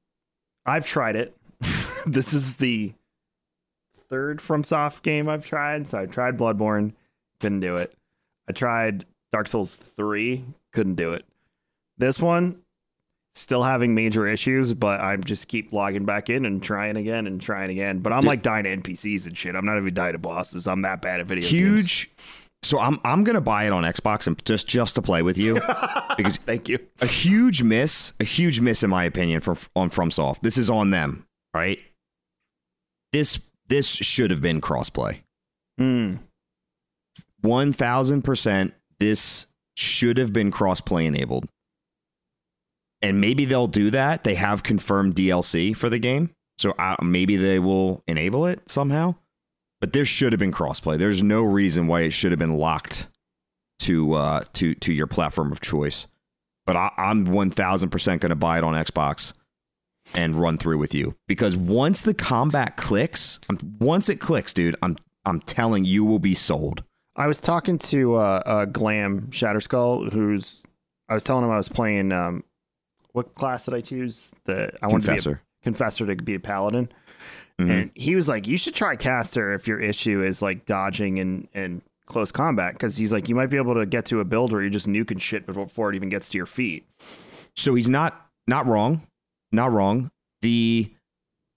I've 0.67 0.85
tried 0.85 1.15
it. 1.17 1.37
this 2.07 2.33
is 2.33 2.57
the 2.57 2.93
third 4.11 4.41
FromSoft 4.41 5.03
game 5.03 5.29
I've 5.29 5.47
tried. 5.47 5.87
So 5.87 5.99
I 5.99 6.07
tried 6.07 6.37
Bloodborne, 6.37 6.93
couldn't 7.41 7.61
do 7.61 7.77
it. 7.77 7.95
I 8.49 8.53
tried 8.53 9.07
Dark 9.33 9.47
Souls 9.49 9.77
3, 9.77 10.45
couldn't 10.73 10.97
do 10.97 11.13
it. 11.13 11.25
This 11.99 12.19
one, 12.21 12.61
still 13.35 13.63
having 13.63 13.95
major 13.95 14.27
issues, 14.27 14.75
but 14.75 15.01
I'm 15.01 15.25
just 15.25 15.49
keep 15.49 15.73
logging 15.73 16.05
back 16.05 16.31
in 16.31 16.45
and 16.45 16.63
trying 16.63 16.97
again 16.97 17.27
and 17.27 17.41
trying 17.41 17.71
again. 17.71 17.99
But 17.99 18.13
I'm 18.13 18.21
Dude. 18.21 18.29
like 18.29 18.43
dying 18.43 18.65
to 18.65 18.77
NPCs 18.77 19.27
and 19.27 19.37
shit. 19.37 19.55
I'm 19.55 19.67
not 19.67 19.77
even 19.77 19.93
dying 19.95 20.13
to 20.13 20.19
bosses. 20.19 20.67
I'm 20.67 20.83
that 20.83 21.03
bad 21.03 21.21
at 21.21 21.27
video 21.27 21.43
games. 21.43 21.51
Huge. 21.53 22.11
So 22.63 22.79
I'm 22.79 22.99
I'm 23.05 23.25
gonna 23.25 23.43
buy 23.43 23.67
it 23.67 23.73
on 23.73 23.85
Xbox 23.85 24.27
and 24.27 24.43
just 24.47 24.67
just 24.67 24.95
to 24.95 25.03
play 25.03 25.21
with 25.23 25.37
you 25.37 25.55
because 26.17 26.39
Thank 26.39 26.69
you. 26.69 26.79
a 27.01 27.07
huge 27.07 27.63
miss, 27.63 28.15
a 28.21 28.25
huge 28.25 28.61
miss 28.61 28.83
in 28.83 28.89
my 28.89 29.05
opinion 29.05 29.41
from 29.41 29.59
on 29.77 29.91
FromSoft. 29.91 30.41
This 30.41 30.57
is 30.57 30.71
on 30.71 30.91
them, 30.91 31.27
right? 31.53 31.79
This 33.13 33.39
this 33.69 33.87
should 33.89 34.31
have 34.31 34.41
been 34.41 34.61
crossplay. 34.61 35.21
Hmm. 35.79 36.17
1000% 37.45 38.73
this 38.99 39.47
should 39.77 40.17
have 40.17 40.33
been 40.33 40.51
crossplay 40.51 41.05
enabled. 41.05 41.47
And 43.05 43.21
maybe 43.21 43.45
they'll 43.45 43.67
do 43.67 43.91
that. 43.91 44.25
They 44.25 44.35
have 44.35 44.63
confirmed 44.63 45.15
DLC 45.15 45.77
for 45.77 45.91
the 45.91 45.99
game. 45.99 46.31
So 46.57 46.71
uh, 46.79 46.97
maybe 47.03 47.37
they 47.37 47.59
will 47.59 48.03
enable 48.07 48.47
it 48.47 48.63
somehow. 48.71 49.17
But 49.83 49.93
there 49.93 50.07
should 50.07 50.33
have 50.33 50.39
been 50.39 50.53
crossplay. 50.53 50.97
There's 50.97 51.23
no 51.23 51.43
reason 51.43 51.87
why 51.87 52.01
it 52.01 52.13
should 52.15 52.33
have 52.33 52.39
been 52.39 52.57
locked 52.57 53.09
to 53.81 54.15
uh, 54.15 54.45
to 54.55 54.75
to 54.77 54.91
your 54.91 55.07
platform 55.07 55.53
of 55.53 55.61
choice. 55.61 56.07
But 56.65 56.77
I, 56.77 56.91
I'm 56.97 57.27
1000% 57.27 58.21
going 58.21 58.31
to 58.31 58.37
buy 58.37 58.57
it 58.57 58.65
on 58.65 58.73
Xbox 58.73 59.35
and 60.15 60.35
run 60.35 60.57
through 60.57 60.79
with 60.79 60.95
you 60.95 61.15
because 61.29 61.55
once 61.55 62.01
the 62.01 62.15
combat 62.15 62.79
clicks, 62.79 63.39
um, 63.51 63.59
once 63.79 64.09
it 64.09 64.17
clicks, 64.17 64.55
dude, 64.55 64.77
I'm 64.81 64.97
I'm 65.27 65.41
telling 65.41 65.85
you 65.85 66.07
will 66.07 66.19
be 66.19 66.35
sold. 66.35 66.85
I 67.17 67.27
was 67.27 67.39
talking 67.39 67.77
to 67.79 68.15
uh, 68.15 68.43
uh, 68.47 68.65
Glam 68.65 69.29
Shatterskull, 69.31 70.11
who's 70.11 70.63
I 71.11 71.13
was 71.13 71.23
telling 71.23 71.45
him 71.45 71.51
I 71.51 71.59
was 71.59 71.69
playing. 71.69 72.11
Um, 72.11 72.45
what 73.15 73.35
class 73.35 73.65
did 73.65 73.73
I 73.75 73.81
choose? 73.81 74.31
The 74.45 74.71
I 74.83 74.87
wanted 74.89 75.07
to 75.07 75.11
be 75.11 75.13
a 75.13 75.17
Confessor. 75.17 75.43
confessor 75.63 76.07
to 76.07 76.17
be 76.17 76.35
a 76.35 76.41
paladin, 76.41 76.91
Mhm. 77.59 77.71
and 77.71 77.91
he 77.95 78.15
was 78.17 78.29
like, 78.29 78.47
"You 78.47 78.57
should 78.59 78.75
try 78.75 78.97
caster 78.97 79.53
if 79.55 79.67
your 79.67 79.81
issue 79.81 80.23
is 80.23 80.43
like 80.43 80.67
dodging 80.67 81.19
and 81.19 81.49
and 81.55 81.81
close 82.07 82.31
combat, 82.31 82.75
because 82.75 82.99
he's 82.99 83.13
like, 83.13 83.31
you 83.31 83.35
might 83.35 83.47
be 83.47 83.57
able 83.57 83.75
to 83.75 83.87
get 83.87 84.05
to 84.07 84.21
a 84.21 84.25
build 84.27 84.53
where 84.53 84.61
you're 84.61 84.69
just 84.71 84.87
nuking 84.87 85.19
shit 85.21 85.47
before, 85.47 85.65
before 85.65 85.91
it 85.91 85.97
even 85.97 86.11
gets 86.11 86.29
to 86.31 86.37
your 86.37 86.45
feet." 86.47 86.85
so 87.57 87.75
he's 87.77 87.89
not 87.89 88.27
not 88.49 88.67
wrong 88.67 89.07
not 89.53 89.71
wrong 89.73 90.11
the 90.43 90.91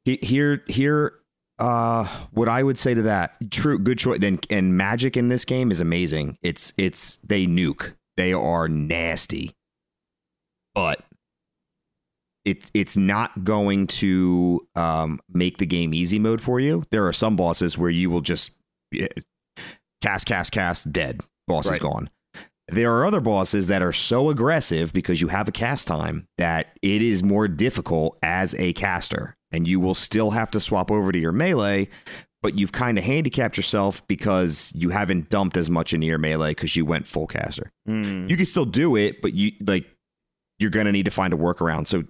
here 0.06 0.63
here 0.67 1.15
uh 1.60 2.06
what 2.32 2.48
i 2.48 2.62
would 2.62 2.78
say 2.78 2.93
to 2.93 3.02
that 3.02 3.36
true 3.50 3.80
good 3.80 3.98
choice 3.98 4.20
then 4.20 4.39
and 4.52 4.78
magic 4.78 5.17
in 5.17 5.28
this 5.30 5.43
game 5.43 5.72
is 5.72 5.82
amazing 5.82 6.38
it's 6.43 6.72
it's 6.78 7.17
they 7.24 7.48
nuke 7.48 7.93
they 8.15 8.32
are 8.32 8.67
nasty 8.70 9.52
but 10.76 11.04
it's 12.48 12.72
it's 12.74 12.98
not 12.98 13.44
going 13.44 13.86
to 13.88 14.66
um 14.76 15.20
make 15.30 15.58
the 15.58 15.66
game 15.66 15.94
easy 15.94 16.20
mode 16.20 16.42
for 16.42 16.60
you 16.60 16.84
there 16.92 17.06
are 17.06 17.14
some 17.14 17.36
bosses 17.36 17.78
where 17.78 17.90
you 17.90 18.10
will 18.10 18.22
just 18.22 18.52
eh, 18.96 19.08
cast 20.02 20.26
cast 20.26 20.52
cast 20.52 20.92
dead 20.92 21.22
boss 21.48 21.70
is 21.70 21.80
gone 21.80 22.10
there 22.70 22.94
are 22.94 23.06
other 23.06 23.22
bosses 23.22 23.68
that 23.68 23.82
are 23.82 23.94
so 23.94 24.30
aggressive 24.30 24.92
because 24.92 25.22
you 25.22 25.30
have 25.30 25.48
a 25.48 25.54
cast 25.54 25.88
time 25.88 26.28
that 26.38 26.78
it 26.82 27.02
is 27.02 27.24
more 27.24 27.48
difficult 27.48 28.20
as 28.22 28.54
a 28.56 28.74
caster. 28.74 29.36
And 29.52 29.66
you 29.66 29.80
will 29.80 29.96
still 29.96 30.32
have 30.32 30.52
to 30.52 30.60
swap 30.60 30.92
over 30.92 31.14
to 31.14 31.18
your 31.18 31.32
melee, 31.32 31.88
but 32.42 32.58
you've 32.58 32.74
kind 32.74 32.98
of 32.98 33.06
handicapped 33.06 33.56
yourself 33.56 34.06
because 34.08 34.74
you 34.76 34.90
haven't 34.90 35.30
dumped 35.30 35.56
as 35.56 35.70
much 35.70 35.94
into 35.94 36.06
your 36.06 36.18
melee 36.18 36.52
because 36.52 36.76
you 36.76 36.86
went 36.86 37.08
full 37.08 37.28
caster. 37.28 37.72
Hmm. 37.86 38.28
You 38.28 38.36
can 38.36 38.46
still 38.46 38.66
do 38.66 38.98
it, 38.98 39.22
but 39.22 39.34
you 39.34 39.54
like 39.62 39.86
you're 40.60 40.72
gonna 40.72 40.92
need 40.92 41.06
to 41.06 41.12
find 41.12 41.34
a 41.34 41.38
workaround. 41.38 41.88
So 41.88 42.04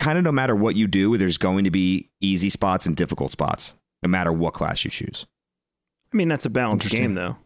kind 0.00 0.18
of 0.18 0.24
no 0.24 0.32
matter 0.32 0.56
what 0.56 0.74
you 0.74 0.88
do, 0.88 1.16
there's 1.16 1.38
going 1.38 1.64
to 1.64 1.70
be 1.70 2.10
easy 2.20 2.48
spots 2.50 2.86
and 2.86 2.96
difficult 2.96 3.30
spots, 3.30 3.76
no 4.02 4.08
matter 4.08 4.32
what 4.32 4.54
class 4.54 4.84
you 4.84 4.90
choose. 4.90 5.26
I 6.12 6.16
mean, 6.16 6.28
that's 6.28 6.44
a 6.46 6.50
balanced 6.50 6.88
game, 6.90 7.14
though. 7.14 7.36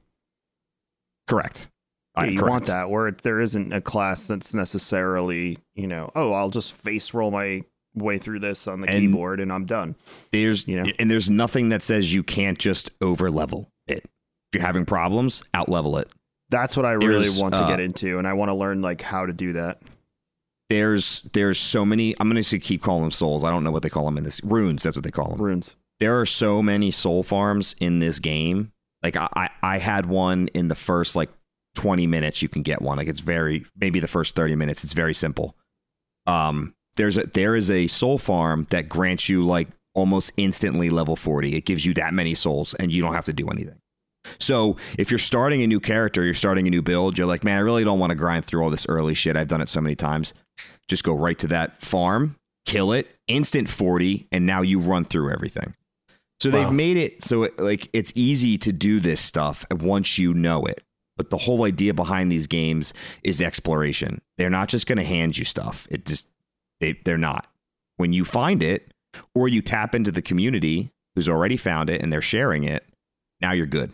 Correct. 1.29 1.69
Yeah, 2.17 2.25
you 2.25 2.39
correct. 2.39 2.51
want 2.51 2.65
that 2.67 2.91
where 2.91 3.11
there 3.11 3.41
isn't 3.41 3.73
a 3.73 3.81
class 3.81 4.27
that's 4.27 4.55
necessarily, 4.55 5.59
you 5.75 5.87
know, 5.87 6.13
oh, 6.15 6.33
I'll 6.33 6.51
just 6.51 6.73
face 6.73 7.13
roll 7.13 7.31
my 7.31 7.65
way 7.95 8.19
through 8.19 8.41
this 8.41 8.67
on 8.67 8.81
the 8.81 8.89
And- 8.89 9.01
keyboard 9.01 9.41
and 9.41 9.53
I'm 9.53 9.67
done. 9.67 9.97
There's 10.31 10.67
You 10.69 10.83
know? 10.83 10.93
and 10.99 11.11
there's 11.11 11.29
nothing 11.29 11.71
that 11.71 11.83
says 11.83 12.15
you 12.15 12.23
can't 12.23 12.59
just 12.59 12.91
over 13.01 13.31
level 13.31 13.71
it. 13.87 14.05
If 14.05 14.61
you're 14.61 14.63
having 14.67 14.85
problems, 14.87 15.43
out 15.55 15.69
level 15.69 15.99
it. 15.99 16.09
That's 16.51 16.77
what 16.77 16.87
I 16.87 16.93
really 16.93 17.23
There's, 17.23 17.41
want 17.41 17.55
to 17.55 17.61
uh, 17.61 17.69
get 17.69 17.81
into, 17.81 18.19
and 18.19 18.29
I 18.29 18.35
want 18.35 18.51
to 18.51 18.55
learn 18.55 18.81
like 18.81 19.03
how 19.03 19.27
to 19.27 19.33
do 19.33 19.55
that. 19.55 19.81
There's 20.75 21.23
there's 21.35 21.61
so 21.61 21.85
many. 21.85 22.17
I'm 22.19 22.29
gonna 22.29 22.43
say 22.43 22.59
keep 22.59 22.83
calling 22.83 23.03
them 23.03 23.13
souls. 23.13 23.45
I 23.45 23.51
don't 23.51 23.63
know 23.63 23.71
what 23.71 23.85
they 23.85 23.89
call 23.89 24.07
them 24.07 24.19
in 24.19 24.25
this 24.25 24.43
runes. 24.43 24.83
That's 24.83 24.97
what 24.97 25.05
they 25.05 25.13
call 25.13 25.29
them. 25.31 25.41
Runes. 25.41 25.77
There 26.01 26.19
are 26.21 26.27
so 26.27 26.65
many 26.65 26.91
soul 26.91 27.23
farms 27.23 27.77
in 27.79 28.01
this 28.01 28.19
game. 28.19 28.73
Like 29.01 29.17
I 29.17 29.29
I, 29.37 29.51
I 29.63 29.79
had 29.79 30.07
one 30.07 30.49
in 30.49 30.67
the 30.67 30.75
first 30.75 31.15
like 31.15 31.31
20 31.77 32.09
minutes. 32.09 32.43
You 32.43 32.49
can 32.49 32.63
get 32.63 32.83
one. 32.83 32.99
Like 32.99 33.07
it's 33.07 33.21
very 33.21 33.65
maybe 33.77 34.01
the 34.01 34.09
first 34.09 34.35
30 34.35 34.57
minutes. 34.57 34.83
It's 34.83 34.95
very 34.95 35.15
simple. 35.15 35.57
Um, 36.27 36.75
there's 36.97 37.19
a 37.19 37.23
there 37.23 37.55
is 37.55 37.71
a 37.71 37.87
soul 37.87 38.19
farm 38.19 38.67
that 38.71 38.89
grants 38.89 39.29
you 39.29 39.47
like 39.47 39.69
almost 39.95 40.33
instantly 40.37 40.91
level 40.91 41.15
40. 41.15 41.55
It 41.55 41.67
gives 41.67 41.87
you 41.87 41.95
that 41.95 42.13
many 42.15 42.35
souls, 42.35 42.75
and 42.75 42.91
you 42.91 43.01
don't 43.01 43.15
have 43.15 43.27
to 43.27 43.33
do 43.33 43.49
anything. 43.49 43.79
So 44.39 44.77
if 44.99 45.11
you're 45.11 45.19
starting 45.19 45.63
a 45.63 45.67
new 45.67 45.81
character, 45.81 46.25
you're 46.25 46.35
starting 46.35 46.67
a 46.67 46.71
new 46.71 46.83
build, 46.83 47.19
you're 47.19 47.27
like, 47.27 47.45
man, 47.45 47.59
I 47.59 47.61
really 47.61 47.85
don't 47.85 47.99
want 47.99 48.11
to 48.11 48.17
grind 48.17 48.45
through 48.45 48.63
all 48.63 48.71
this 48.71 48.87
early 48.89 49.15
shit. 49.15 49.37
I've 49.37 49.49
done 49.49 49.61
it 49.61 49.69
so 49.69 49.81
many 49.81 49.95
times. 49.95 50.35
Just 50.89 51.05
go 51.05 51.15
right 51.15 51.39
to 51.39 51.47
that 51.49 51.81
farm, 51.81 52.37
kill 52.67 52.93
it, 52.93 53.15
instant 53.29 53.69
40, 53.71 54.29
and 54.33 54.47
now 54.47 54.63
you 54.63 54.79
run 54.81 55.05
through 55.05 55.31
everything. 55.31 55.75
So 56.41 56.51
Wow. 56.51 56.65
they've 56.65 56.73
made 56.73 56.97
it 56.97 57.23
so 57.23 57.45
it, 57.45 57.59
like 57.59 57.89
it's 57.93 58.13
easy 58.15 58.59
to 58.59 58.73
do 58.73 59.01
this 59.01 59.21
stuff 59.21 59.65
once 59.71 60.19
you 60.19 60.35
know 60.35 60.65
it. 60.65 60.83
But 61.17 61.31
the 61.31 61.39
whole 61.39 61.65
idea 61.65 61.95
behind 61.95 62.31
these 62.31 62.47
games 62.49 62.93
is 63.23 63.41
exploration. 63.41 64.21
They're 64.37 64.51
not 64.51 64.69
just 64.69 64.87
going 64.89 64.99
to 64.99 65.05
hand 65.05 65.39
you 65.39 65.45
stuff. 65.45 65.87
It 65.91 66.05
just 66.05 66.29
they 66.81 66.99
they're 67.05 67.17
not. 67.17 67.47
When 67.97 68.13
you 68.13 68.25
find 68.25 68.63
it 68.63 68.93
or 69.35 69.47
you 69.49 69.63
tap 69.63 69.95
into 69.95 70.11
the 70.11 70.21
community 70.23 70.91
who's 71.15 71.29
already 71.29 71.57
found 71.57 71.89
it 71.89 72.03
and 72.03 72.13
they're 72.13 72.21
sharing 72.21 72.65
it, 72.65 72.85
now 73.41 73.53
you're 73.53 73.67
good. 73.67 73.93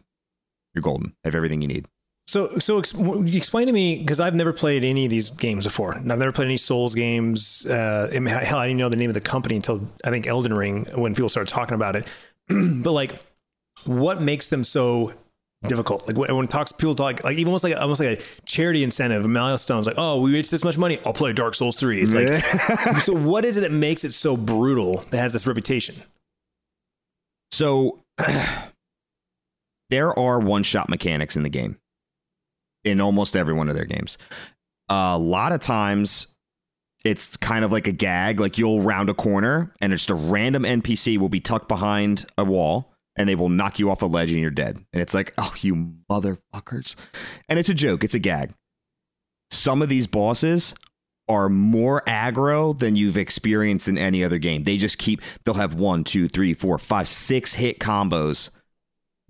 You're 0.75 0.83
golden. 0.83 1.15
Have 1.25 1.35
everything 1.35 1.63
you 1.63 1.69
need. 1.69 1.87
So, 2.31 2.59
so 2.59 2.79
ex- 2.79 2.93
w- 2.93 3.27
explain 3.37 3.67
to 3.67 3.73
me 3.73 3.99
because 3.99 4.21
I've 4.21 4.37
never 4.37 4.53
played 4.53 4.85
any 4.85 5.05
of 5.05 5.11
these 5.11 5.31
games 5.31 5.65
before. 5.65 5.93
And 5.93 6.13
I've 6.13 6.21
never 6.21 6.31
played 6.31 6.45
any 6.45 6.59
Souls 6.59 6.95
games. 6.95 7.67
Uh, 7.67 8.09
I 8.13 8.21
mean, 8.21 8.33
hell, 8.33 8.59
I 8.59 8.69
didn't 8.69 8.79
know 8.79 8.89
the 8.89 8.97
name 8.97 9.11
of 9.11 9.15
the 9.15 9.21
company 9.21 9.57
until 9.57 9.89
I 10.05 10.11
think 10.11 10.29
Elden 10.29 10.55
Ring 10.55 10.87
when 10.95 11.13
people 11.15 11.29
started 11.29 11.53
talking 11.53 11.75
about 11.75 11.97
it. 11.97 12.07
but 12.49 12.93
like, 12.93 13.21
what 13.85 14.23
makes 14.23 14.49
them 14.49 14.63
so 14.63 15.13
difficult? 15.67 16.07
Like 16.07 16.17
when, 16.17 16.37
when 16.37 16.47
talks 16.47 16.71
people 16.71 16.95
talk 16.95 17.25
like 17.25 17.35
even 17.37 17.49
almost 17.49 17.65
like 17.65 17.77
almost 17.77 18.01
like 18.01 18.21
a 18.21 18.23
charity 18.45 18.85
incentive, 18.85 19.25
a 19.25 19.29
milestone. 19.29 19.79
It's 19.79 19.89
like, 19.89 19.99
oh, 19.99 20.21
we 20.21 20.33
reached 20.33 20.53
this 20.53 20.63
much 20.63 20.79
money. 20.79 21.01
I'll 21.05 21.13
play 21.13 21.33
Dark 21.33 21.57
Souls 21.57 21.75
three. 21.75 22.01
It's 22.01 22.15
like, 22.15 22.99
so 23.01 23.13
what 23.13 23.45
is 23.45 23.57
it 23.57 23.63
that 23.63 23.73
makes 23.73 24.05
it 24.05 24.13
so 24.13 24.37
brutal 24.37 25.05
that 25.11 25.19
has 25.19 25.33
this 25.33 25.49
reputation? 25.49 25.97
So 27.51 27.99
there 29.91 30.19
are 30.19 30.39
one 30.39 30.63
shot 30.63 30.89
mechanics 30.89 31.37
in 31.37 31.43
the 31.43 31.49
game, 31.49 31.79
in 32.85 33.01
almost 33.01 33.37
every 33.37 33.55
one 33.55 33.69
of 33.69 33.75
their 33.75 33.85
games. 33.85 34.17
a 34.89 35.19
lot 35.19 35.53
of 35.53 35.61
times, 35.61 36.29
it's 37.05 37.37
kind 37.37 37.65
of 37.65 37.73
like 37.73 37.87
a 37.87 37.93
gag. 37.93 38.41
Like 38.41 38.59
you'll 38.59 38.83
round 38.83 39.11
a 39.11 39.15
corner, 39.15 39.73
and 39.81 39.93
just 39.93 40.11
a 40.11 40.15
random 40.15 40.63
NPC 40.63 41.19
will 41.19 41.29
be 41.29 41.41
tucked 41.41 41.69
behind 41.69 42.27
a 42.39 42.45
wall, 42.45 42.93
and 43.17 43.29
they 43.29 43.35
will 43.35 43.49
knock 43.49 43.79
you 43.79 43.91
off 43.91 44.03
a 44.03 44.07
ledge, 44.07 44.31
and 44.31 44.41
you're 44.41 44.51
dead. 44.51 44.77
And 44.93 45.03
it's 45.03 45.15
like, 45.15 45.35
oh, 45.39 45.55
you 45.61 45.95
motherfuckers! 46.11 46.95
And 47.49 47.59
it's 47.59 47.69
a 47.69 47.75
joke. 47.75 48.05
It's 48.05 48.15
a 48.15 48.19
gag. 48.19 48.55
Some 49.51 49.83
of 49.83 49.89
these 49.89 50.07
bosses 50.07 50.75
are 51.29 51.49
more 51.49 52.03
aggro 52.09 52.77
than 52.77 52.97
you've 52.97 53.17
experienced 53.17 53.87
in 53.87 53.97
any 53.97 54.25
other 54.25 54.39
game. 54.39 54.65
They 54.65 54.77
just 54.77 54.99
keep, 54.99 55.21
they'll 55.45 55.55
have 55.55 55.75
one, 55.75 56.03
two, 56.03 56.29
three, 56.29 56.55
four, 56.55 56.77
five, 56.77 57.07
six 57.07 57.55
hit 57.55 57.79
combos 57.79 58.51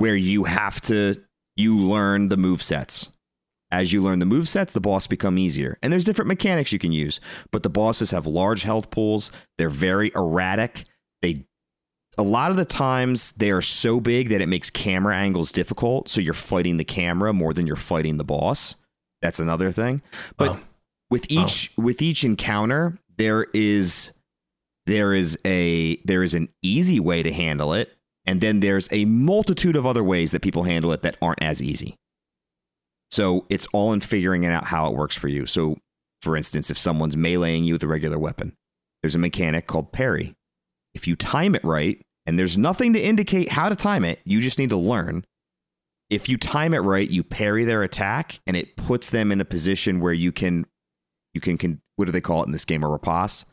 where 0.01 0.17
you 0.17 0.45
have 0.45 0.81
to, 0.81 1.23
you 1.57 1.77
learn 1.77 2.31
the 2.31 2.39
move 2.39 2.63
sets. 2.63 3.11
As 3.71 3.93
you 3.93 4.03
learn 4.03 4.19
the 4.19 4.25
move 4.25 4.49
sets, 4.49 4.73
the 4.73 4.81
boss 4.81 5.07
become 5.07 5.37
easier. 5.37 5.77
And 5.83 5.93
there's 5.93 6.07
different 6.07 6.29
mechanics 6.29 6.73
you 6.73 6.79
can 6.79 6.91
use, 6.91 7.21
but 7.53 7.63
the 7.63 7.69
bosses 7.69 8.11
have 8.11 8.25
large 8.25 8.63
health 8.63 8.91
pools. 8.91 9.31
They're 9.59 9.69
very 9.69 10.11
erratic. 10.15 10.87
They 11.21 11.45
a 12.17 12.23
lot 12.23 12.51
of 12.51 12.57
the 12.57 12.65
times 12.65 13.33
they 13.33 13.51
are 13.51 13.63
so 13.63 14.01
big 14.01 14.31
that 14.31 14.41
it 14.41 14.49
makes 14.49 14.71
camera 14.71 15.15
angles 15.15 15.53
difficult, 15.53 16.09
so 16.09 16.21
you're 16.21 16.33
fighting 16.35 16.79
the 16.79 16.85
camera 16.85 17.33
more 17.35 17.53
than 17.53 17.67
you're 17.67 17.77
fighting 17.77 18.17
the 18.17 18.25
boss. 18.25 18.77
That's 19.21 19.39
another 19.39 19.71
thing. 19.71 20.01
But 20.39 20.53
Wow. 20.53 20.61
with 21.11 21.27
oh. 21.31 21.43
each 21.45 21.73
with 21.77 22.01
each 22.01 22.25
encounter, 22.25 22.99
there 23.19 23.49
is 23.53 24.13
there 24.87 25.13
is 25.13 25.39
a 25.45 25.97
there 26.05 26.23
is 26.23 26.33
an 26.33 26.49
easy 26.63 26.99
way 26.99 27.23
to 27.23 27.31
handle 27.31 27.75
it, 27.75 27.97
and 28.27 28.41
then 28.41 28.61
there's 28.61 28.89
a 28.91 29.05
multitude 29.07 29.77
of 29.77 29.87
other 29.87 30.05
ways 30.05 30.31
that 30.31 30.43
people 30.43 30.65
handle 30.65 30.93
it 30.93 31.03
that 31.03 31.17
aren't 31.21 31.43
as 31.43 31.63
easy. 31.63 31.97
So 33.11 33.47
it's 33.49 33.67
all 33.73 33.93
in 33.93 34.01
figuring 34.01 34.47
out 34.47 34.67
how 34.67 34.87
it 34.87 34.95
works 34.95 35.17
for 35.17 35.29
you. 35.29 35.47
So, 35.47 35.79
for 36.23 36.37
instance, 36.37 36.71
if 36.71 36.79
someone's 36.79 37.17
meleeing 37.17 37.65
you 37.65 37.75
with 37.75 37.83
a 37.83 37.89
regular 37.89 38.19
weapon, 38.19 38.55
there's 39.03 39.15
a 39.15 39.19
mechanic 39.19 39.67
called 39.67 39.93
parry. 39.93 40.35
If 40.95 41.09
you 41.09 41.17
time 41.17 41.55
it 41.55 41.65
right, 41.65 42.01
and 42.27 42.39
there's 42.39 42.59
nothing 42.59 42.93
to 42.93 43.01
indicate 43.01 43.49
how 43.49 43.69
to 43.69 43.77
time 43.77 44.05
it, 44.05 44.21
you 44.25 44.41
just 44.41 44.59
need 44.59 44.71
to 44.71 44.77
learn. 44.77 45.25
If 46.11 46.29
you 46.29 46.37
time 46.37 46.75
it 46.75 46.81
right, 46.81 47.09
you 47.09 47.25
parry 47.25 47.65
their 47.65 47.83
attack, 47.83 48.41
and 48.47 48.57
it 48.57 48.77
puts 48.77 49.11
them 49.11 49.33
in 49.33 49.41
a 49.41 49.45
position 49.45 50.01
where 50.01 50.13
you 50.13 50.31
can, 50.31 50.67
you 51.35 51.41
can, 51.41 51.57
can 51.57 51.81
what 51.97 52.05
do 52.05 52.13
they 52.13 52.21
call 52.21 52.43
it 52.43 52.47
in 52.47 52.53
this 52.53 52.65
game? 52.65 52.85
A 52.85 52.89
riposte. 52.89 53.47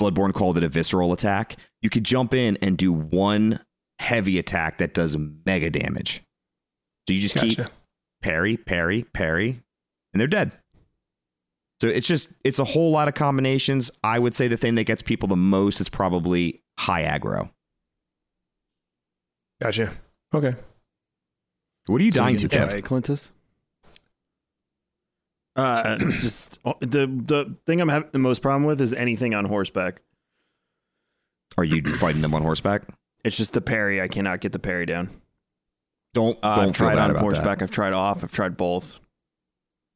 Bloodborne 0.00 0.32
called 0.32 0.58
it 0.58 0.64
a 0.64 0.68
visceral 0.68 1.12
attack. 1.12 1.56
You 1.82 1.90
could 1.90 2.04
jump 2.04 2.34
in 2.34 2.56
and 2.62 2.76
do 2.76 2.92
one 2.92 3.60
heavy 3.98 4.38
attack 4.38 4.78
that 4.78 4.94
does 4.94 5.16
mega 5.16 5.70
damage. 5.70 6.22
So 7.08 7.14
you 7.14 7.20
just 7.20 7.36
keep 7.36 7.58
parry, 8.22 8.56
parry, 8.56 9.04
parry, 9.14 9.62
and 10.12 10.20
they're 10.20 10.26
dead. 10.26 10.52
So 11.80 11.86
it's 11.88 12.06
just 12.06 12.30
it's 12.44 12.58
a 12.58 12.64
whole 12.64 12.90
lot 12.90 13.08
of 13.08 13.14
combinations. 13.14 13.90
I 14.02 14.18
would 14.18 14.34
say 14.34 14.48
the 14.48 14.56
thing 14.56 14.74
that 14.74 14.84
gets 14.84 15.00
people 15.02 15.28
the 15.28 15.36
most 15.36 15.80
is 15.80 15.88
probably 15.88 16.62
high 16.78 17.02
aggro. 17.02 17.50
Gotcha. 19.60 19.92
Okay. 20.34 20.54
What 21.86 22.00
are 22.00 22.04
you 22.04 22.10
So 22.12 22.20
dying 22.20 22.34
you 22.34 22.40
to, 22.40 22.48
gonna 22.48 22.66
Kev? 22.66 22.82
Clintus? 22.82 23.30
Uh, 25.56 25.96
just 26.20 26.58
the 26.80 27.06
the 27.06 27.56
thing 27.64 27.80
I'm 27.80 27.88
having 27.88 28.10
the 28.12 28.18
most 28.18 28.42
problem 28.42 28.64
with 28.64 28.80
is 28.80 28.92
anything 28.92 29.34
on 29.34 29.44
horseback. 29.44 30.02
Are 31.56 31.64
you 31.64 31.82
fighting 31.82 32.22
them 32.22 32.34
on 32.34 32.42
horseback? 32.42 32.82
It's 33.24 33.36
just 33.36 33.52
the 33.52 33.60
parry. 33.60 34.00
I 34.00 34.08
cannot 34.08 34.40
get 34.40 34.52
the 34.52 34.58
parry 34.58 34.86
down. 34.86 35.10
Don't 36.14 36.38
Uh, 36.42 36.56
don't 36.56 36.68
I've 36.68 36.72
tried 36.74 36.98
on 36.98 37.14
horseback. 37.16 37.58
that. 37.58 37.62
I've 37.64 37.70
tried 37.70 37.92
off. 37.92 38.22
I've 38.24 38.32
tried 38.32 38.56
both. 38.56 38.98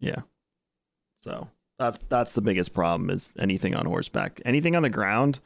Yeah. 0.00 0.20
So 1.22 1.48
that's 1.78 2.02
that's 2.08 2.34
the 2.34 2.42
biggest 2.42 2.74
problem 2.74 3.10
is 3.10 3.32
anything 3.38 3.74
on 3.74 3.86
horseback. 3.86 4.40
Anything 4.44 4.76
on 4.76 4.82
the 4.82 4.90
ground, 4.90 5.40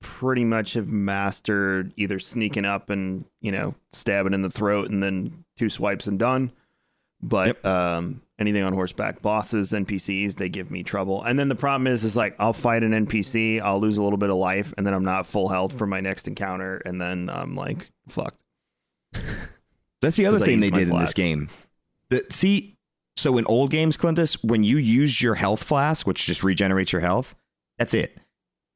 pretty 0.00 0.44
much 0.44 0.74
have 0.74 0.88
mastered 0.88 1.92
either 1.96 2.18
sneaking 2.18 2.64
up 2.66 2.90
and 2.90 3.24
you 3.40 3.50
know 3.50 3.74
stabbing 3.92 4.34
in 4.34 4.42
the 4.42 4.50
throat 4.50 4.90
and 4.90 5.02
then 5.02 5.44
two 5.58 5.68
swipes 5.70 6.06
and 6.06 6.18
done. 6.18 6.52
But 7.22 7.64
um, 7.64 8.20
anything 8.38 8.62
on 8.62 8.72
horseback, 8.72 9.22
bosses, 9.22 9.72
NPCs, 9.72 10.36
they 10.36 10.48
give 10.48 10.70
me 10.70 10.82
trouble. 10.82 11.22
And 11.22 11.38
then 11.38 11.48
the 11.48 11.54
problem 11.54 11.86
is, 11.86 12.04
is 12.04 12.16
like 12.16 12.36
I'll 12.38 12.52
fight 12.52 12.82
an 12.82 13.06
NPC, 13.06 13.60
I'll 13.60 13.80
lose 13.80 13.96
a 13.96 14.02
little 14.02 14.18
bit 14.18 14.30
of 14.30 14.36
life, 14.36 14.74
and 14.76 14.86
then 14.86 14.94
I'm 14.94 15.04
not 15.04 15.26
full 15.26 15.48
health 15.48 15.76
for 15.76 15.86
my 15.86 16.00
next 16.00 16.28
encounter, 16.28 16.76
and 16.84 17.00
then 17.00 17.30
I'm 17.30 17.54
like 17.54 17.90
fucked. 18.08 18.38
That's 20.02 20.16
the 20.16 20.26
other 20.26 20.38
thing 20.38 20.60
they 20.60 20.70
my 20.70 20.78
did 20.78 20.88
in 20.88 20.98
this 20.98 21.14
game. 21.14 21.48
The, 22.10 22.24
see, 22.30 22.76
so 23.16 23.38
in 23.38 23.46
old 23.46 23.70
games, 23.70 23.96
Clintus, 23.96 24.34
when 24.44 24.62
you 24.62 24.76
used 24.76 25.20
your 25.20 25.34
health 25.34 25.62
flask, 25.64 26.06
which 26.06 26.26
just 26.26 26.44
regenerates 26.44 26.92
your 26.92 27.00
health, 27.00 27.34
that's 27.78 27.94
it. 27.94 28.18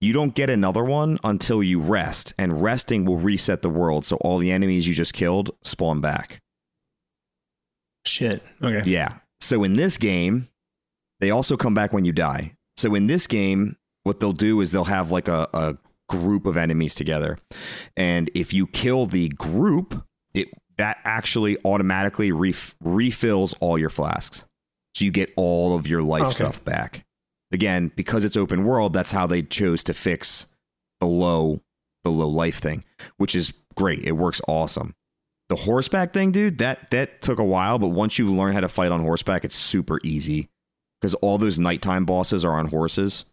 You 0.00 0.14
don't 0.14 0.34
get 0.34 0.48
another 0.48 0.82
one 0.82 1.18
until 1.22 1.62
you 1.62 1.78
rest, 1.78 2.32
and 2.38 2.62
resting 2.62 3.04
will 3.04 3.18
reset 3.18 3.60
the 3.60 3.68
world. 3.68 4.06
So 4.06 4.16
all 4.16 4.38
the 4.38 4.50
enemies 4.50 4.88
you 4.88 4.94
just 4.94 5.12
killed 5.12 5.50
spawn 5.62 6.00
back. 6.00 6.40
Shit. 8.06 8.42
Okay. 8.62 8.88
Yeah. 8.90 9.18
So 9.40 9.64
in 9.64 9.74
this 9.76 9.96
game, 9.96 10.48
they 11.20 11.30
also 11.30 11.56
come 11.56 11.74
back 11.74 11.92
when 11.92 12.04
you 12.04 12.12
die. 12.12 12.54
So 12.76 12.94
in 12.94 13.06
this 13.06 13.26
game, 13.26 13.76
what 14.04 14.20
they'll 14.20 14.32
do 14.32 14.60
is 14.60 14.70
they'll 14.70 14.84
have 14.84 15.10
like 15.10 15.28
a, 15.28 15.48
a 15.52 15.76
group 16.08 16.46
of 16.46 16.56
enemies 16.56 16.94
together. 16.94 17.38
And 17.96 18.30
if 18.34 18.52
you 18.52 18.66
kill 18.66 19.06
the 19.06 19.28
group, 19.30 20.04
it 20.34 20.48
that 20.78 20.98
actually 21.04 21.58
automatically 21.64 22.32
ref, 22.32 22.74
refills 22.80 23.54
all 23.60 23.76
your 23.78 23.90
flasks. 23.90 24.44
So 24.94 25.04
you 25.04 25.10
get 25.10 25.32
all 25.36 25.76
of 25.76 25.86
your 25.86 26.02
life 26.02 26.22
Okay. 26.22 26.32
stuff 26.32 26.64
back. 26.64 27.04
Again, 27.52 27.90
because 27.96 28.24
it's 28.24 28.36
open 28.36 28.64
world, 28.64 28.92
that's 28.92 29.10
how 29.12 29.26
they 29.26 29.42
chose 29.42 29.84
to 29.84 29.94
fix 29.94 30.46
the 31.00 31.06
low 31.06 31.60
the 32.04 32.10
low 32.10 32.28
life 32.28 32.58
thing, 32.60 32.84
which 33.18 33.34
is 33.34 33.52
great. 33.74 34.02
It 34.04 34.12
works 34.12 34.40
awesome. 34.48 34.94
The 35.50 35.56
horseback 35.56 36.12
thing, 36.12 36.30
dude, 36.30 36.58
that 36.58 36.90
that 36.92 37.22
took 37.22 37.40
a 37.40 37.44
while, 37.44 37.80
but 37.80 37.88
once 37.88 38.20
you 38.20 38.32
learn 38.32 38.54
how 38.54 38.60
to 38.60 38.68
fight 38.68 38.92
on 38.92 39.00
horseback, 39.00 39.44
it's 39.44 39.56
super 39.56 39.98
easy 40.04 40.48
because 41.00 41.14
all 41.14 41.38
those 41.38 41.58
nighttime 41.58 42.04
bosses 42.04 42.44
are 42.44 42.52
on 42.52 42.68
horses. 42.68 43.24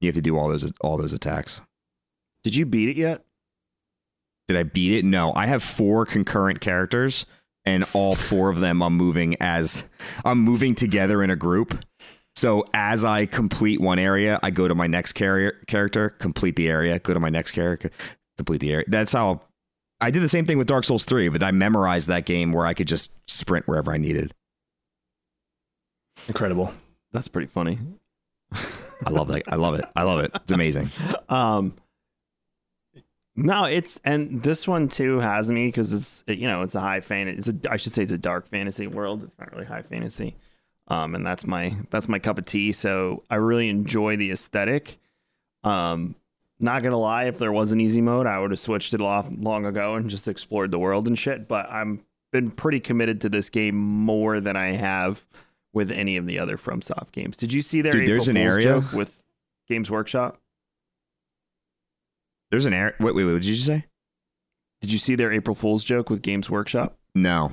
You 0.00 0.08
have 0.08 0.14
to 0.14 0.22
do 0.22 0.38
all 0.38 0.48
those 0.48 0.72
all 0.80 0.96
those 0.96 1.12
attacks. 1.12 1.60
Did 2.44 2.56
you 2.56 2.64
beat 2.64 2.88
it 2.88 2.96
yet? 2.96 3.26
Did 4.48 4.56
I 4.56 4.62
beat 4.62 4.94
it? 4.94 5.04
No, 5.04 5.34
I 5.34 5.44
have 5.44 5.62
four 5.62 6.06
concurrent 6.06 6.62
characters, 6.62 7.26
and 7.66 7.84
all 7.92 8.14
four 8.14 8.48
of 8.48 8.60
them 8.60 8.82
I'm 8.82 8.96
moving 8.96 9.36
as 9.40 9.86
I'm 10.24 10.38
moving 10.38 10.74
together 10.74 11.22
in 11.22 11.28
a 11.28 11.36
group. 11.36 11.84
So 12.36 12.64
as 12.72 13.04
I 13.04 13.26
complete 13.26 13.82
one 13.82 13.98
area, 13.98 14.40
I 14.42 14.50
go 14.50 14.66
to 14.66 14.74
my 14.74 14.86
next 14.86 15.12
carrier 15.12 15.62
character, 15.66 16.08
complete 16.08 16.56
the 16.56 16.70
area, 16.70 16.98
go 17.00 17.12
to 17.12 17.20
my 17.20 17.28
next 17.28 17.50
character, 17.50 17.90
complete 18.38 18.62
the 18.62 18.72
area. 18.72 18.86
That's 18.88 19.12
how 19.12 19.42
I 20.00 20.10
did 20.10 20.22
the 20.22 20.28
same 20.28 20.44
thing 20.44 20.58
with 20.58 20.66
Dark 20.66 20.84
Souls 20.84 21.04
3, 21.04 21.28
but 21.30 21.42
I 21.42 21.50
memorized 21.50 22.08
that 22.08 22.26
game 22.26 22.52
where 22.52 22.66
I 22.66 22.74
could 22.74 22.88
just 22.88 23.12
sprint 23.30 23.66
wherever 23.66 23.92
I 23.92 23.98
needed. 23.98 24.34
Incredible. 26.28 26.72
That's 27.12 27.28
pretty 27.28 27.46
funny. 27.46 27.78
I 28.52 29.10
love 29.10 29.28
that. 29.28 29.44
I 29.48 29.56
love 29.56 29.74
it. 29.74 29.84
I 29.94 30.02
love 30.02 30.20
it. 30.20 30.30
It's 30.34 30.52
amazing. 30.52 30.90
Um, 31.28 31.74
no, 33.34 33.64
it's 33.64 33.98
and 34.04 34.42
this 34.42 34.68
one 34.68 34.88
too 34.88 35.18
has 35.18 35.50
me 35.50 35.66
because 35.66 35.92
it's 35.92 36.22
you 36.28 36.46
know 36.46 36.62
it's 36.62 36.76
a 36.76 36.80
high 36.80 37.00
fantasy. 37.00 37.38
It's 37.38 37.48
a 37.66 37.72
I 37.72 37.76
should 37.76 37.92
say 37.94 38.02
it's 38.02 38.12
a 38.12 38.18
dark 38.18 38.48
fantasy 38.48 38.86
world. 38.86 39.24
It's 39.24 39.38
not 39.38 39.50
really 39.52 39.64
high 39.64 39.82
fantasy. 39.82 40.36
Um, 40.86 41.14
and 41.14 41.26
that's 41.26 41.46
my 41.46 41.76
that's 41.90 42.08
my 42.08 42.18
cup 42.20 42.38
of 42.38 42.46
tea. 42.46 42.72
So 42.72 43.24
I 43.30 43.36
really 43.36 43.68
enjoy 43.68 44.16
the 44.16 44.30
aesthetic. 44.30 44.98
Um, 45.64 46.14
not 46.60 46.82
gonna 46.82 46.98
lie, 46.98 47.24
if 47.24 47.38
there 47.38 47.52
was 47.52 47.72
an 47.72 47.80
easy 47.80 48.00
mode, 48.00 48.26
I 48.26 48.38
would 48.38 48.50
have 48.50 48.60
switched 48.60 48.94
it 48.94 49.00
off 49.00 49.26
long 49.36 49.66
ago 49.66 49.94
and 49.94 50.08
just 50.10 50.28
explored 50.28 50.70
the 50.70 50.78
world 50.78 51.06
and 51.06 51.18
shit. 51.18 51.48
But 51.48 51.70
I'm 51.70 52.04
been 52.32 52.50
pretty 52.50 52.80
committed 52.80 53.20
to 53.20 53.28
this 53.28 53.48
game 53.48 53.76
more 53.76 54.40
than 54.40 54.56
I 54.56 54.72
have 54.72 55.24
with 55.72 55.90
any 55.90 56.16
of 56.16 56.26
the 56.26 56.38
other 56.38 56.56
FromSoft 56.56 57.12
games. 57.12 57.36
Did 57.36 57.52
you 57.52 57.62
see 57.62 57.80
their 57.80 57.92
Dude, 57.92 58.08
there's 58.08 58.28
April 58.28 58.42
an 58.44 58.48
Fool's 58.50 58.54
area- 58.64 58.80
joke 58.80 58.92
with 58.92 59.22
Games 59.68 59.90
Workshop? 59.90 60.40
There's 62.50 62.64
an 62.66 62.72
area. 62.74 62.94
Wait, 63.00 63.14
wait, 63.14 63.24
wait. 63.24 63.32
What 63.32 63.42
did 63.42 63.48
you 63.48 63.54
say? 63.56 63.84
Did 64.80 64.92
you 64.92 64.98
see 64.98 65.14
their 65.14 65.32
April 65.32 65.54
Fool's 65.54 65.82
joke 65.84 66.10
with 66.10 66.22
Games 66.22 66.48
Workshop? 66.50 66.96
No. 67.14 67.52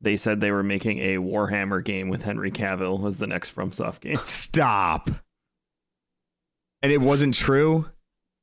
They 0.00 0.16
said 0.16 0.40
they 0.40 0.50
were 0.52 0.62
making 0.62 0.98
a 1.00 1.16
Warhammer 1.16 1.84
game 1.84 2.08
with 2.08 2.22
Henry 2.22 2.50
Cavill 2.50 3.06
as 3.08 3.18
the 3.18 3.26
next 3.26 3.54
FromSoft 3.54 4.00
game. 4.00 4.16
Stop. 4.24 5.10
And 6.82 6.92
it 6.92 7.00
wasn't 7.00 7.34
true. 7.34 7.86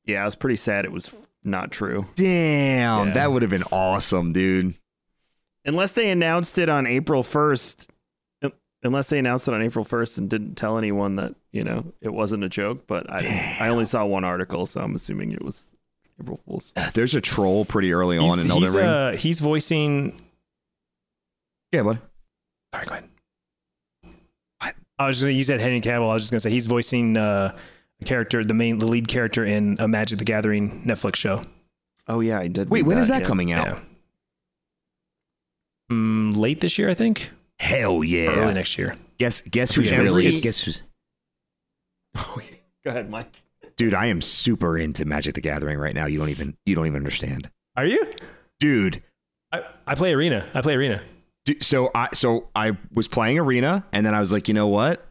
Yeah, 0.05 0.21
I 0.23 0.25
was 0.25 0.35
pretty 0.35 0.57
sad 0.57 0.85
it 0.85 0.91
was 0.91 1.09
not 1.43 1.71
true. 1.71 2.05
Damn, 2.15 3.07
Yeah. 3.07 3.13
that 3.13 3.31
would 3.31 3.41
have 3.41 3.51
been 3.51 3.63
awesome, 3.71 4.33
dude. 4.33 4.75
Unless 5.65 5.93
they 5.93 6.09
announced 6.09 6.57
it 6.57 6.69
on 6.69 6.85
April 6.85 7.23
1st. 7.23 7.87
Unless 8.83 9.07
they 9.07 9.17
announced 9.17 9.47
it 9.47 9.53
on 9.55 9.63
April 9.63 9.83
1st 9.83 10.19
and 10.19 10.29
didn't 10.29 10.55
tell 10.55 10.77
anyone 10.77 11.15
that, 11.15 11.33
you 11.51 11.63
know, 11.63 11.91
it 12.01 12.09
wasn't 12.13 12.43
a 12.43 12.49
joke, 12.49 12.85
but 12.85 13.09
I 13.09 13.57
I 13.61 13.69
only 13.69 13.85
saw 13.85 14.05
one 14.05 14.23
article, 14.23 14.67
so 14.67 14.79
I'm 14.79 14.93
assuming 14.93 15.31
it 15.31 15.43
was 15.43 15.71
April 16.21 16.39
Fool's. 16.45 16.71
There's 16.93 17.15
a 17.15 17.21
troll 17.21 17.65
pretty 17.65 17.93
early 17.93 18.19
on 18.19 18.37
He's, 18.37 18.45
in 18.45 18.51
Elden 18.51 18.67
he's, 18.67 18.75
Ring. 18.75 18.85
uh, 18.85 19.15
he's 19.17 19.39
voicing. 19.39 20.21
yeah, 21.71 21.81
what? 21.81 21.97
Sorry, 22.75 22.85
go 22.85 22.91
ahead. 22.91 23.09
What? 24.61 24.75
I 24.99 25.07
was 25.07 25.17
just 25.17 25.25
gonna, 25.25 25.33
you 25.33 25.43
said 25.43 25.61
Henry 25.61 25.81
Cavill. 25.81 26.09
I 26.09 26.13
was 26.13 26.21
just 26.23 26.31
gonna 26.31 26.39
say 26.41 26.51
he's 26.51 26.67
voicing 26.67 27.17
uh, 27.17 27.57
a 28.01 28.05
character, 28.05 28.43
the 28.43 28.53
main, 28.53 28.77
the 28.79 28.87
lead 28.87 29.07
character 29.07 29.45
in 29.45 29.77
a 29.79 29.87
Magic 29.87 30.19
the 30.19 30.25
Gathering 30.25 30.83
Netflix 30.85 31.15
show. 31.15 31.43
Oh 32.07 32.19
yeah, 32.19 32.39
I 32.39 32.47
did. 32.47 32.69
Wait, 32.69 32.81
read 32.83 32.87
when 32.87 32.97
is 32.97 33.07
that 33.07 33.21
yeah. 33.21 33.27
coming 33.27 33.51
out? 33.51 33.67
Yeah. 33.67 33.79
Mm, 35.91 36.35
late 36.35 36.61
this 36.61 36.77
year, 36.77 36.89
I 36.89 36.93
think. 36.93 37.29
Hell 37.59 38.03
yeah! 38.03 38.27
early 38.27 38.53
next 38.53 38.77
year. 38.77 38.95
Guess 39.17 39.41
guess 39.41 39.73
who's 39.73 39.89
forget. 39.89 40.03
really 40.03 40.25
It's- 40.27 40.43
guess 40.43 40.61
who's, 40.63 40.81
Go 42.83 42.91
ahead, 42.91 43.09
Mike. 43.09 43.31
dude. 43.77 43.93
I 43.93 44.07
am 44.07 44.21
super 44.21 44.77
into 44.77 45.05
Magic 45.05 45.35
the 45.35 45.41
Gathering 45.41 45.77
right 45.79 45.95
now. 45.95 46.05
You 46.05 46.19
don't 46.19 46.29
even 46.29 46.57
you 46.65 46.75
don't 46.75 46.85
even 46.85 46.97
understand, 46.97 47.49
Are 47.75 47.85
you? 47.85 48.11
dude. 48.59 49.01
I, 49.51 49.63
I 49.87 49.95
play 49.95 50.13
Arena. 50.13 50.45
I 50.53 50.61
play 50.61 50.75
Arena. 50.75 51.01
Du- 51.45 51.61
So 51.61 51.89
I 51.95 52.09
so 52.13 52.49
I 52.55 52.77
was 52.93 53.07
playing 53.07 53.39
Arena, 53.39 53.85
and 53.93 54.05
then 54.05 54.13
I 54.13 54.19
was 54.19 54.31
like, 54.31 54.47
you 54.47 54.53
know 54.53 54.67
what? 54.67 55.05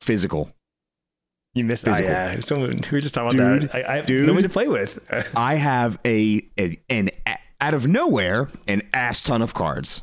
Physical. 0.00 0.50
You 1.54 1.64
missed. 1.64 1.88
Oh, 1.88 1.96
yeah. 1.96 2.38
Someone, 2.40 2.70
we 2.90 2.96
were 2.96 3.00
just 3.00 3.14
talking 3.14 3.36
Dude, 3.38 3.64
about 3.64 3.72
that. 3.72 3.88
I, 3.88 3.92
I 3.92 3.96
have 3.96 4.06
dude. 4.06 4.26
nobody 4.26 4.46
to 4.46 4.52
play 4.52 4.68
with. 4.68 4.98
I 5.36 5.54
have 5.56 5.98
a, 6.04 6.42
a 6.58 6.78
an 6.88 7.10
a- 7.26 7.38
out 7.60 7.74
of 7.74 7.88
nowhere 7.88 8.48
an 8.68 8.82
ass 8.92 9.22
ton 9.22 9.42
of 9.42 9.54
cards. 9.54 10.02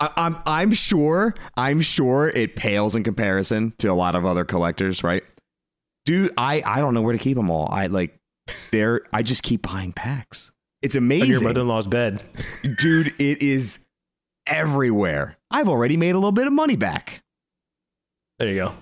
I, 0.00 0.10
I'm 0.16 0.36
I'm 0.46 0.72
sure 0.72 1.34
I'm 1.56 1.80
sure 1.80 2.28
it 2.28 2.56
pales 2.56 2.96
in 2.96 3.04
comparison 3.04 3.72
to 3.78 3.88
a 3.88 3.94
lot 3.94 4.14
of 4.16 4.24
other 4.26 4.44
collectors, 4.44 5.04
right? 5.04 5.22
Dude, 6.06 6.32
I 6.36 6.62
I 6.66 6.80
don't 6.80 6.94
know 6.94 7.02
where 7.02 7.12
to 7.12 7.18
keep 7.18 7.36
them 7.36 7.50
all. 7.50 7.68
I 7.70 7.86
like 7.86 8.18
they're 8.72 9.02
I 9.12 9.22
just 9.22 9.42
keep 9.44 9.62
buying 9.62 9.92
packs. 9.92 10.50
It's 10.82 10.96
amazing. 10.96 11.36
On 11.36 11.40
your 11.42 11.48
mother-in-law's 11.50 11.86
bed. 11.86 12.22
dude. 12.80 13.14
It 13.20 13.42
is 13.42 13.86
everywhere. 14.48 15.36
I've 15.50 15.68
already 15.68 15.96
made 15.96 16.10
a 16.10 16.18
little 16.18 16.32
bit 16.32 16.48
of 16.48 16.52
money 16.52 16.74
back. 16.74 17.22
There 18.40 18.48
you 18.48 18.56
go. 18.56 18.74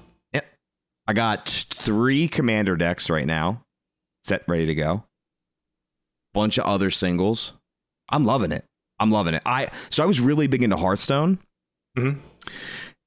I 1.10 1.12
got 1.12 1.48
three 1.48 2.28
commander 2.28 2.76
decks 2.76 3.10
right 3.10 3.26
now, 3.26 3.64
set 4.22 4.44
ready 4.46 4.66
to 4.66 4.76
go. 4.76 5.02
Bunch 6.34 6.56
of 6.56 6.66
other 6.66 6.92
singles. 6.92 7.52
I'm 8.10 8.22
loving 8.22 8.52
it. 8.52 8.64
I'm 9.00 9.10
loving 9.10 9.34
it. 9.34 9.42
I 9.44 9.72
so 9.90 10.04
I 10.04 10.06
was 10.06 10.20
really 10.20 10.46
big 10.46 10.62
into 10.62 10.76
Hearthstone, 10.76 11.40
Mhm. 11.98 12.20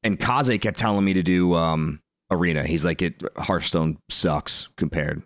and 0.04 0.20
Kaze 0.20 0.58
kept 0.60 0.78
telling 0.78 1.06
me 1.06 1.14
to 1.14 1.24
do 1.24 1.54
um, 1.54 2.01
Arena. 2.30 2.64
He's 2.66 2.84
like, 2.84 3.01
"It 3.01 3.24
Hearthstone 3.38 3.97
sucks 4.10 4.68
compared." 4.76 5.24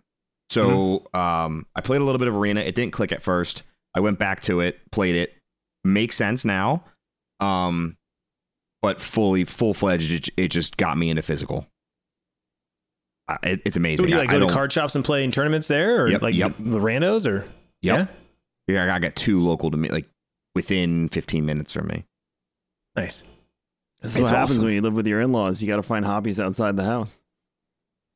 So 0.51 1.07
um, 1.15 1.65
I 1.75 1.81
played 1.81 2.01
a 2.01 2.03
little 2.03 2.19
bit 2.19 2.27
of 2.27 2.35
Arena. 2.35 2.59
It 2.61 2.75
didn't 2.75 2.93
click 2.93 3.11
at 3.11 3.23
first. 3.23 3.63
I 3.95 4.01
went 4.01 4.19
back 4.19 4.41
to 4.41 4.59
it, 4.59 4.79
played 4.91 5.15
it. 5.15 5.35
Makes 5.83 6.15
sense 6.17 6.45
now. 6.45 6.83
Um, 7.39 7.97
but 8.83 9.01
fully 9.01 9.45
full 9.45 9.73
fledged, 9.73 10.11
it, 10.11 10.29
it 10.37 10.47
just 10.49 10.77
got 10.77 10.95
me 10.99 11.09
into 11.09 11.23
physical. 11.23 11.65
It, 13.43 13.61
it's 13.65 13.75
amazing. 13.77 14.03
So 14.03 14.07
do 14.07 14.13
you 14.13 14.17
like 14.19 14.29
I- 14.29 14.35
I 14.35 14.39
go 14.39 14.47
to 14.47 14.53
card 14.53 14.71
shops 14.71 14.95
and 14.95 15.03
play 15.03 15.23
in 15.23 15.31
tournaments 15.31 15.67
there, 15.67 16.03
or 16.03 16.07
Yep, 16.09 16.21
like 16.21 16.35
yep. 16.35 16.53
the 16.59 16.79
randos, 16.79 17.27
or 17.27 17.45
Yep. 17.81 18.09
Yeah, 18.67 18.93
I 18.93 18.99
got 18.99 19.15
two 19.15 19.41
local 19.41 19.71
to 19.71 19.77
me, 19.77 19.89
like 19.89 20.05
within 20.55 21.09
15 21.09 21.45
minutes 21.45 21.71
from 21.73 21.87
me. 21.87 22.05
nice. 22.95 23.23
This 24.01 24.11
is 24.11 24.17
It's 24.17 24.21
what 24.23 24.29
happens 24.31 24.51
awesome. 24.57 24.65
when 24.65 24.73
you 24.75 24.81
live 24.81 24.93
with 24.93 25.07
your 25.07 25.21
in-laws. 25.21 25.61
You 25.61 25.67
got 25.67 25.77
to 25.77 25.83
find 25.83 26.05
hobbies 26.05 26.39
outside 26.39 26.75
the 26.77 26.83
house. 26.83 27.19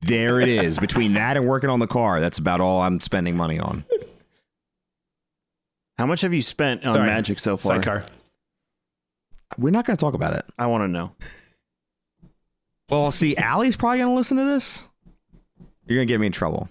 There 0.01 0.39
it 0.39 0.47
is. 0.47 0.77
Between 0.77 1.13
that 1.13 1.37
and 1.37 1.47
working 1.47 1.69
on 1.71 1.79
the 1.79 1.87
car, 1.87 2.19
that's 2.21 2.37
about 2.37 2.61
all 2.61 2.81
I'm 2.81 2.99
spending 2.99 3.35
money 3.35 3.59
on. 3.59 3.83
How 5.97 6.05
much 6.05 6.21
have 6.21 6.33
you 6.33 6.41
spent 6.41 6.85
on 6.85 6.93
Sorry. 6.93 7.07
Magic 7.07 7.39
so 7.39 7.57
far? 7.57 7.75
Sidecar. 7.75 8.03
We're 9.57 9.71
not 9.71 9.85
going 9.85 9.97
to 9.97 10.01
talk 10.01 10.13
about 10.13 10.33
it. 10.35 10.45
I 10.57 10.67
want 10.67 10.83
to 10.83 10.87
know. 10.87 11.11
Well, 12.89 13.11
see, 13.11 13.35
Allie's 13.37 13.75
probably 13.75 13.99
going 13.99 14.09
to 14.11 14.15
listen 14.15 14.37
to 14.37 14.43
this. 14.45 14.83
You're 15.91 15.97
going 15.97 16.07
to 16.07 16.13
get 16.13 16.19
me 16.21 16.27
in 16.27 16.31
trouble. 16.31 16.69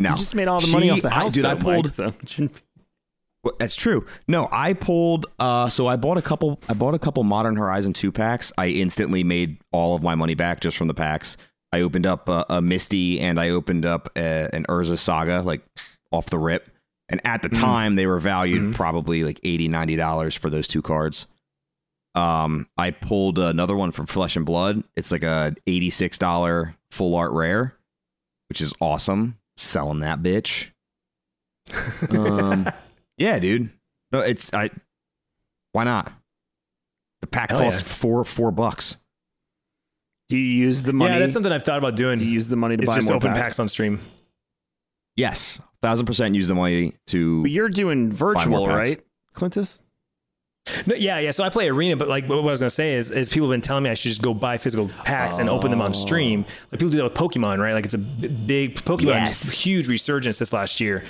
No, 0.00 0.10
You 0.10 0.16
just 0.16 0.34
made 0.34 0.48
all 0.48 0.60
the 0.60 0.66
money 0.66 0.90
off 0.90 1.00
the 1.02 1.08
I- 1.08 1.14
house, 1.14 1.32
dude, 1.32 1.44
I 1.44 1.54
pulled- 1.54 1.84
Mike, 1.86 1.94
so 1.94 2.06
it 2.22 2.28
shouldn't 2.28 2.54
be- 2.54 2.60
Well, 3.44 3.54
That's 3.58 3.76
true. 3.76 4.04
No, 4.26 4.48
I 4.50 4.72
pulled. 4.74 5.26
Uh, 5.38 5.68
so 5.68 5.86
I 5.86 5.96
bought 5.96 6.18
a 6.18 6.22
couple. 6.22 6.60
I 6.68 6.74
bought 6.74 6.94
a 6.94 6.98
couple 6.98 7.22
Modern 7.24 7.56
Horizon 7.56 7.92
two 7.92 8.10
packs. 8.12 8.52
I 8.58 8.66
instantly 8.68 9.22
made 9.24 9.58
all 9.72 9.94
of 9.94 10.02
my 10.02 10.14
money 10.14 10.34
back 10.34 10.60
just 10.60 10.76
from 10.76 10.88
the 10.88 10.94
packs. 10.94 11.36
I 11.72 11.80
opened 11.82 12.04
up 12.04 12.28
a, 12.28 12.44
a 12.50 12.60
Misty 12.60 13.20
and 13.20 13.38
I 13.40 13.50
opened 13.50 13.86
up 13.86 14.10
a, 14.16 14.50
an 14.52 14.64
Urza 14.68 14.98
Saga 14.98 15.40
like 15.42 15.64
off 16.10 16.26
the 16.26 16.38
rip. 16.38 16.68
And 17.08 17.20
at 17.24 17.42
the 17.42 17.48
time, 17.48 17.94
they 17.94 18.06
were 18.06 18.18
valued 18.18 18.74
probably 18.74 19.24
like 19.24 19.40
80 19.44 19.68
90 19.68 19.96
dollars 19.96 20.34
for 20.34 20.50
those 20.50 20.68
two 20.68 20.82
cards. 20.82 21.26
Um, 22.14 22.66
I 22.76 22.90
pulled 22.90 23.38
another 23.38 23.76
one 23.76 23.92
from 23.92 24.06
Flesh 24.06 24.36
and 24.36 24.44
Blood. 24.44 24.82
It's 24.96 25.12
like 25.12 25.22
a 25.22 25.54
eighty 25.66 25.90
six 25.90 26.18
dollar 26.18 26.74
full 26.90 27.14
art 27.14 27.32
rare, 27.32 27.76
which 28.48 28.60
is 28.60 28.72
awesome. 28.80 29.38
Selling 29.56 30.00
that 30.00 30.22
bitch. 30.22 30.70
Um, 32.10 32.66
yeah, 33.16 33.38
dude. 33.38 33.70
No, 34.10 34.20
it's 34.20 34.52
I. 34.52 34.70
Why 35.72 35.84
not? 35.84 36.12
The 37.20 37.26
pack 37.28 37.50
Hell 37.50 37.60
cost 37.60 37.82
yeah. 37.82 37.86
four 37.92 38.24
four 38.24 38.50
bucks. 38.50 38.96
Do 40.30 40.36
you 40.36 40.44
use 40.64 40.82
the 40.82 40.92
money? 40.92 41.12
Yeah, 41.12 41.18
that's 41.20 41.32
something 41.34 41.52
I've 41.52 41.64
thought 41.64 41.78
about 41.78 41.94
doing. 41.96 42.18
do 42.18 42.24
you 42.24 42.30
use 42.32 42.48
the 42.48 42.56
money 42.56 42.76
to 42.76 42.82
It's 42.82 42.90
buy 42.90 42.96
just 42.96 43.08
more 43.08 43.16
open 43.18 43.32
packs? 43.32 43.40
packs 43.42 43.58
on 43.60 43.68
stream. 43.68 44.00
Yes, 45.16 45.60
thousand 45.82 46.06
percent 46.06 46.34
use 46.34 46.48
the 46.48 46.54
money 46.54 46.94
to. 47.08 47.42
But 47.42 47.50
you're 47.50 47.68
doing 47.68 48.10
virtual, 48.10 48.66
right, 48.66 49.00
Clintus? 49.34 49.80
No, 50.86 50.94
yeah, 50.94 51.18
yeah. 51.18 51.30
So 51.30 51.42
I 51.42 51.48
play 51.48 51.68
arena, 51.68 51.96
but 51.96 52.08
like 52.08 52.28
what 52.28 52.38
I 52.38 52.42
was 52.42 52.60
gonna 52.60 52.70
say 52.70 52.94
is, 52.94 53.10
is 53.10 53.28
people 53.28 53.48
have 53.48 53.54
been 53.54 53.62
telling 53.62 53.82
me 53.82 53.90
I 53.90 53.94
should 53.94 54.10
just 54.10 54.22
go 54.22 54.34
buy 54.34 54.56
physical 54.58 54.88
packs 55.04 55.38
and 55.38 55.48
open 55.48 55.70
them 55.70 55.82
on 55.82 55.90
oh. 55.90 55.94
stream. 55.94 56.44
Like 56.70 56.80
people 56.80 56.90
do 56.90 56.98
that 56.98 57.04
with 57.04 57.14
Pokemon, 57.14 57.58
right? 57.58 57.72
Like 57.72 57.84
it's 57.84 57.94
a 57.94 57.98
big 57.98 58.76
Pokemon, 58.76 59.04
Yes. 59.06 59.50
huge 59.50 59.88
resurgence 59.88 60.38
this 60.38 60.52
last 60.52 60.80
year, 60.80 61.04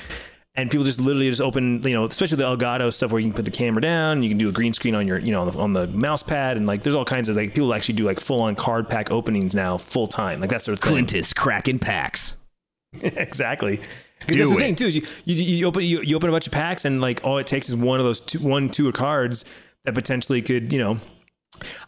and 0.55 0.71
people 0.71 0.85
just 0.85 1.01
literally 1.01 1.29
just 1.29 1.41
open, 1.41 1.83
you 1.83 1.93
know, 1.93 2.05
especially 2.05 2.37
the 2.37 2.45
Elgato 2.45 2.93
stuff 2.93 3.13
where 3.13 3.21
you 3.21 3.29
can 3.29 3.35
put 3.35 3.45
the 3.45 3.51
camera 3.51 3.83
down, 3.83 4.23
you 4.23 4.29
can 4.29 4.39
do 4.39 4.49
a 4.49 4.53
green 4.53 4.73
screen 4.73 4.95
on 4.95 5.07
your, 5.07 5.19
you 5.19 5.33
know, 5.33 5.43
on 5.43 5.49
the, 5.51 5.59
on 5.59 5.73
the 5.73 5.87
mouse 5.89 6.23
pad, 6.23 6.57
and 6.57 6.67
like 6.67 6.83
there's 6.83 6.95
all 6.95 7.05
kinds 7.05 7.29
of 7.29 7.37
like 7.37 7.55
people 7.55 7.73
actually 7.75 7.95
do 7.95 8.05
like 8.05 8.21
full 8.21 8.41
on 8.43 8.55
card 8.55 8.89
pack 8.89 9.11
openings 9.11 9.55
now, 9.55 9.77
full 9.77 10.07
time, 10.07 10.41
like 10.41 10.51
that 10.51 10.63
sort 10.63 10.79
of 10.79 10.83
thing. 10.83 11.07
Clintus 11.07 11.35
cracking 11.35 11.79
packs. 11.79 12.37
exactly. 13.03 13.81
Because 14.21 14.37
that's 14.37 14.51
the 14.51 14.57
it. 14.57 14.61
thing 14.61 14.75
too. 14.77 14.87
Is 14.87 14.97
you, 14.97 15.03
you, 15.25 15.35
you 15.35 15.67
open 15.67 15.83
you, 15.83 16.03
you 16.03 16.17
open 16.17 16.29
a 16.29 16.33
bunch 16.33 16.47
of 16.47 16.53
packs 16.53 16.85
and 16.85 17.01
like 17.01 17.21
all 17.25 17.39
it 17.39 17.47
takes 17.47 17.69
is 17.69 17.77
one 17.77 17.99
of 18.01 18.07
those 18.07 18.21
two, 18.21 18.39
one 18.39 18.69
two 18.69 18.91
cards 18.93 19.45
that 19.85 19.95
potentially 19.95 20.43
could 20.43 20.73
you 20.73 20.79
know. 20.79 20.99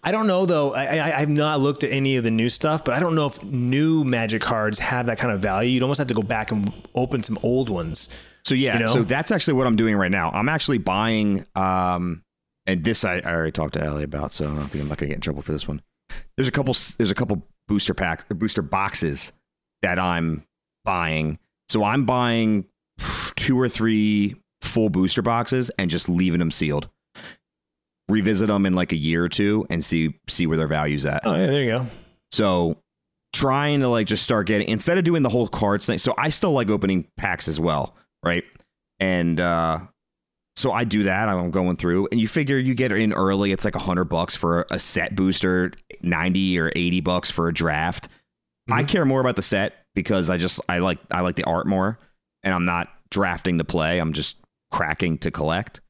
I 0.02 0.10
don't 0.12 0.26
know 0.26 0.44
though. 0.44 0.74
I, 0.74 0.96
I 0.96 1.18
I've 1.20 1.28
not 1.28 1.60
looked 1.60 1.82
at 1.84 1.92
any 1.92 2.16
of 2.16 2.24
the 2.24 2.30
new 2.30 2.48
stuff, 2.48 2.84
but 2.84 2.94
I 2.94 2.98
don't 2.98 3.14
know 3.14 3.26
if 3.26 3.42
new 3.42 4.04
Magic 4.04 4.42
cards 4.42 4.78
have 4.80 5.06
that 5.06 5.18
kind 5.18 5.32
of 5.32 5.40
value. 5.40 5.70
You'd 5.70 5.82
almost 5.82 5.98
have 5.98 6.08
to 6.08 6.14
go 6.14 6.22
back 6.22 6.50
and 6.50 6.72
open 6.94 7.22
some 7.22 7.38
old 7.42 7.70
ones. 7.70 8.08
So 8.44 8.54
yeah, 8.54 8.74
You 8.74 8.80
know? 8.86 8.92
so 8.92 9.02
that's 9.02 9.30
actually 9.30 9.54
what 9.54 9.66
I'm 9.66 9.76
doing 9.76 9.94
right 9.94 10.10
now. 10.10 10.30
I'm 10.30 10.48
actually 10.48 10.78
buying. 10.78 11.46
Um, 11.54 12.22
and 12.66 12.84
this 12.84 13.04
I, 13.04 13.18
I 13.18 13.32
already 13.32 13.52
talked 13.52 13.74
to 13.74 13.82
Ellie 13.82 14.04
about, 14.04 14.32
so 14.32 14.44
I 14.44 14.54
don't 14.54 14.64
think 14.64 14.82
I'm 14.82 14.88
not 14.88 14.98
gonna 14.98 15.08
get 15.08 15.14
in 15.16 15.20
trouble 15.20 15.42
for 15.42 15.52
this 15.52 15.66
one. 15.66 15.80
There's 16.36 16.48
a 16.48 16.52
couple. 16.52 16.74
There's 16.98 17.10
a 17.10 17.14
couple 17.14 17.42
booster 17.68 17.94
pack, 17.94 18.28
booster 18.28 18.62
boxes 18.62 19.32
that 19.82 19.98
I'm 19.98 20.44
buying. 20.84 21.38
So 21.68 21.84
I'm 21.84 22.04
buying 22.04 22.66
two 23.36 23.58
or 23.58 23.68
three 23.68 24.36
full 24.60 24.90
booster 24.90 25.22
boxes 25.22 25.70
and 25.78 25.90
just 25.90 26.08
leaving 26.08 26.38
them 26.38 26.50
sealed. 26.50 26.88
Revisit 28.08 28.48
them 28.48 28.66
in 28.66 28.74
like 28.74 28.92
a 28.92 28.96
year 28.96 29.24
or 29.24 29.28
two 29.28 29.66
and 29.70 29.84
see 29.84 30.18
see 30.28 30.46
where 30.46 30.58
their 30.58 30.68
value's 30.68 31.06
at. 31.06 31.22
Oh 31.24 31.34
yeah, 31.34 31.46
there 31.46 31.62
you 31.62 31.70
go. 31.70 31.86
So 32.30 32.78
trying 33.32 33.80
to 33.80 33.88
like 33.88 34.06
just 34.06 34.22
start 34.22 34.46
getting 34.46 34.68
instead 34.68 34.98
of 34.98 35.04
doing 35.04 35.22
the 35.22 35.30
whole 35.30 35.48
cards 35.48 35.86
thing. 35.86 35.98
So 35.98 36.14
I 36.18 36.28
still 36.28 36.52
like 36.52 36.68
opening 36.68 37.06
packs 37.16 37.48
as 37.48 37.58
well, 37.58 37.94
right? 38.22 38.44
And 39.00 39.40
uh 39.40 39.80
so 40.54 40.70
I 40.70 40.84
do 40.84 41.04
that. 41.04 41.30
I'm 41.30 41.50
going 41.50 41.76
through, 41.76 42.08
and 42.12 42.20
you 42.20 42.28
figure 42.28 42.58
you 42.58 42.74
get 42.74 42.92
in 42.92 43.14
early. 43.14 43.52
It's 43.52 43.64
like 43.64 43.74
a 43.74 43.80
hundred 43.80 44.04
bucks 44.04 44.36
for 44.36 44.66
a 44.70 44.78
set 44.78 45.16
booster, 45.16 45.72
ninety 46.02 46.58
or 46.58 46.70
eighty 46.76 47.00
bucks 47.00 47.30
for 47.30 47.48
a 47.48 47.54
draft. 47.54 48.08
I 48.70 48.84
care 48.84 49.06
more 49.06 49.20
about 49.20 49.36
the 49.36 49.42
set 49.42 49.81
because 49.94 50.30
I 50.30 50.38
just 50.38 50.60
I 50.68 50.78
like 50.78 50.98
I 51.10 51.20
like 51.20 51.36
the 51.36 51.44
art 51.44 51.66
more, 51.66 51.98
and 52.42 52.54
I'm 52.54 52.64
not 52.64 52.88
drafting 53.10 53.58
to 53.58 53.64
play. 53.64 53.98
I'm 53.98 54.12
just 54.12 54.36
cracking 54.70 55.18
to 55.18 55.30
collect. 55.30 55.80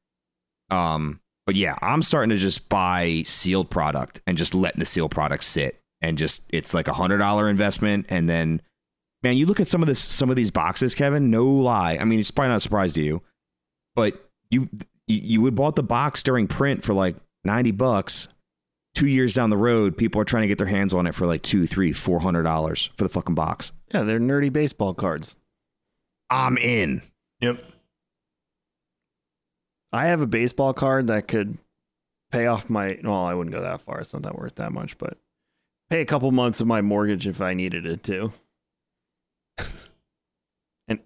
Um, 0.71 1.21
but 1.47 1.55
yeah, 1.55 1.77
I'm 1.81 2.03
starting 2.03 2.31
to 2.31 2.37
just 2.37 2.69
buy 2.69 3.23
sealed 3.27 3.71
product 3.71 4.21
and 4.27 4.39
just 4.39 4.55
letting 4.55 4.79
the 4.79 4.85
sealed 4.85 5.11
product 5.11 5.45
sit, 5.45 5.81
and 6.01 6.19
just 6.19 6.43
it's 6.49 6.75
like 6.75 6.89
a 6.89 6.95
hundred 6.95 7.19
dollar 7.19 7.49
investment, 7.49 8.07
and 8.09 8.29
then 8.29 8.63
man, 9.23 9.37
you 9.37 9.47
look 9.47 9.61
at 9.61 9.69
some 9.69 9.83
of 9.83 9.89
this 9.89 10.01
some 10.01 10.31
of 10.31 10.37
these 10.37 10.51
boxes, 10.51 10.95
Kevin. 10.95 11.31
No 11.31 11.47
lie, 11.47 11.99
I 12.01 12.05
mean 12.05 12.21
it's 12.21 12.31
probably 12.31 12.51
not 12.51 12.57
a 12.57 12.61
surprise 12.61 12.93
to 12.95 13.03
you, 13.03 13.23
but 13.95 14.29
you 14.51 14.69
you, 15.07 15.41
would 15.43 15.55
bought 15.55 15.77
the 15.77 15.83
box 15.83 16.23
during 16.23 16.47
print 16.47 16.83
for 16.85 16.95
like 16.95 17.17
ninety 17.45 17.71
bucks. 17.71 18.29
Two 18.95 19.07
years 19.07 19.35
down 19.35 19.51
the 19.51 19.57
road, 19.57 19.97
people 19.97 20.21
are 20.21 20.25
trying 20.25 20.43
to 20.43 20.49
get 20.49 20.59
their 20.59 20.67
hands 20.67 20.93
on 20.93 21.07
it 21.07 21.15
for 21.15 21.27
like 21.27 21.43
two, 21.43 21.67
three, 21.67 21.93
four 21.93 22.21
hundred 22.21 22.43
dollars 22.43 22.91
for 22.97 23.05
the 23.05 23.11
fucking 23.11 23.35
box. 23.35 23.73
Yeah, 23.93 24.03
they're 24.03 24.21
nerdy 24.21 24.53
baseball 24.53 24.95
cards. 24.95 25.37
I'm 26.29 26.59
in. 26.59 27.03
Yep. 27.41 27.63
I 29.93 30.07
have 30.07 30.21
a 30.21 30.27
baseball 30.27 30.73
card 30.73 31.09
that 31.09 31.29
could 31.29 31.59
pay 32.31 32.47
off 32.47 32.69
my. 32.71 32.99
Well, 33.03 33.25
I 33.25 33.35
wouldn't 33.35 33.55
go 33.55 33.63
that 33.63 33.81
far. 33.83 34.01
It's 34.01 34.13
not 34.13 34.23
that 34.23 34.39
worth 34.39 34.55
that 34.57 34.73
much, 34.73 34.99
but 34.99 35.19
pay 35.91 36.01
a 36.01 36.07
couple 36.07 36.31
months 36.31 36.61
of 36.61 36.67
my 36.67 36.81
mortgage 36.81 37.27
if 37.27 37.41
I 37.41 37.55
needed 37.55 37.87
it 37.87 38.03
to. 38.05 38.33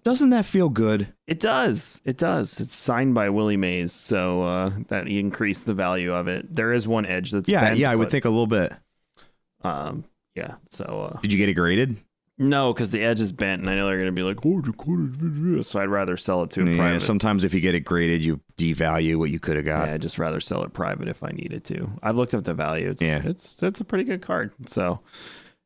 Doesn't 0.03 0.29
that 0.31 0.45
feel 0.45 0.69
good? 0.69 1.07
It 1.27 1.39
does. 1.39 2.01
It 2.05 2.17
does. 2.17 2.59
It's 2.59 2.75
signed 2.77 3.13
by 3.13 3.29
Willie 3.29 3.57
Mays, 3.57 3.93
so 3.93 4.43
uh, 4.43 4.71
that 4.87 5.07
increased 5.07 5.65
the 5.65 5.73
value 5.73 6.13
of 6.13 6.27
it. 6.27 6.53
There 6.55 6.73
is 6.73 6.87
one 6.87 7.05
edge 7.05 7.31
that's 7.31 7.49
yeah, 7.49 7.61
bent, 7.61 7.79
yeah, 7.79 7.91
I 7.91 7.95
would 7.95 8.05
but, 8.05 8.11
think 8.11 8.25
a 8.25 8.29
little 8.29 8.47
bit. 8.47 8.73
Um, 9.63 10.05
yeah. 10.35 10.55
So 10.69 11.09
uh, 11.13 11.19
Did 11.21 11.31
you 11.33 11.37
get 11.37 11.49
it 11.49 11.53
graded? 11.53 11.97
no, 12.39 12.71
because 12.71 12.91
the 12.91 13.03
edge 13.03 13.19
is 13.19 13.31
bent, 13.31 13.61
and 13.61 13.69
I 13.69 13.75
know 13.75 13.87
they're 13.87 13.97
going 13.97 14.05
to 14.05 14.11
be 14.11 14.21
like, 14.21 14.45
"Oh, 14.45 14.61
the 14.61 14.71
quarter." 14.71 15.63
So 15.63 15.79
I'd 15.79 15.89
rather 15.89 16.17
sell 16.17 16.43
it 16.43 16.51
to 16.51 16.61
a 16.61 16.65
Yeah, 16.69 16.75
private. 16.77 16.99
sometimes 17.01 17.43
if 17.43 17.53
you 17.53 17.59
get 17.61 17.73
it 17.73 17.79
graded, 17.79 18.23
you 18.23 18.39
devalue 18.57 19.15
what 19.17 19.31
you 19.31 19.39
could 19.39 19.55
have 19.55 19.65
got. 19.65 19.87
yeah, 19.87 19.95
I'd 19.95 20.01
just 20.03 20.19
rather 20.19 20.39
sell 20.39 20.63
it 20.63 20.71
private 20.73 21.07
if 21.07 21.23
I 21.23 21.29
needed 21.31 21.63
to. 21.65 21.89
I've 22.03 22.15
looked 22.15 22.35
up 22.35 22.43
the 22.43 22.53
value. 22.53 22.91
It's, 22.91 23.01
Yeah. 23.01 23.21
it's 23.25 23.61
it's 23.63 23.79
a 23.79 23.83
pretty 23.83 24.03
good 24.03 24.21
card. 24.21 24.51
So 24.67 24.99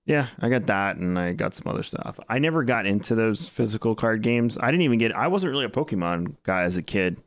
yeah, 0.06 0.28
I 0.40 0.50
got 0.50 0.66
that, 0.66 0.98
and 0.98 1.18
I 1.18 1.34
got 1.34 1.54
some 1.54 1.68
other 1.68 1.84
stuff. 1.84 2.20
I 2.28 2.40
never 2.40 2.64
got 2.64 2.86
into 2.86 3.14
those 3.14 3.48
physical 3.48 3.96
card 3.96 4.24
games. 4.24 4.58
I 4.60 4.72
didn't 4.72 4.82
even 4.84 5.00
get. 5.00 5.16
I 5.16 5.28
wasn't 5.28 5.52
really 5.52 5.66
a 5.66 5.70
Pokemon 5.70 6.36
guy 6.44 6.64
as 6.64 6.76
a 6.76 6.82
kid. 6.82 7.22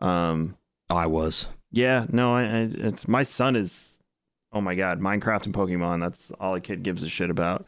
Um, 0.00 0.56
I 0.88 1.06
was. 1.06 1.48
yeah, 1.70 2.06
no, 2.10 2.34
I, 2.34 2.42
I 2.42 2.68
it's 2.72 3.08
my 3.08 3.22
son 3.22 3.56
is. 3.56 3.98
Oh 4.52 4.60
my 4.60 4.74
god, 4.74 5.00
Minecraft 5.00 5.46
and 5.46 5.54
Pokemon. 5.54 6.00
That's 6.00 6.30
all 6.40 6.54
a 6.54 6.60
kid 6.60 6.82
gives 6.82 7.02
a 7.02 7.08
shit 7.08 7.30
about. 7.30 7.66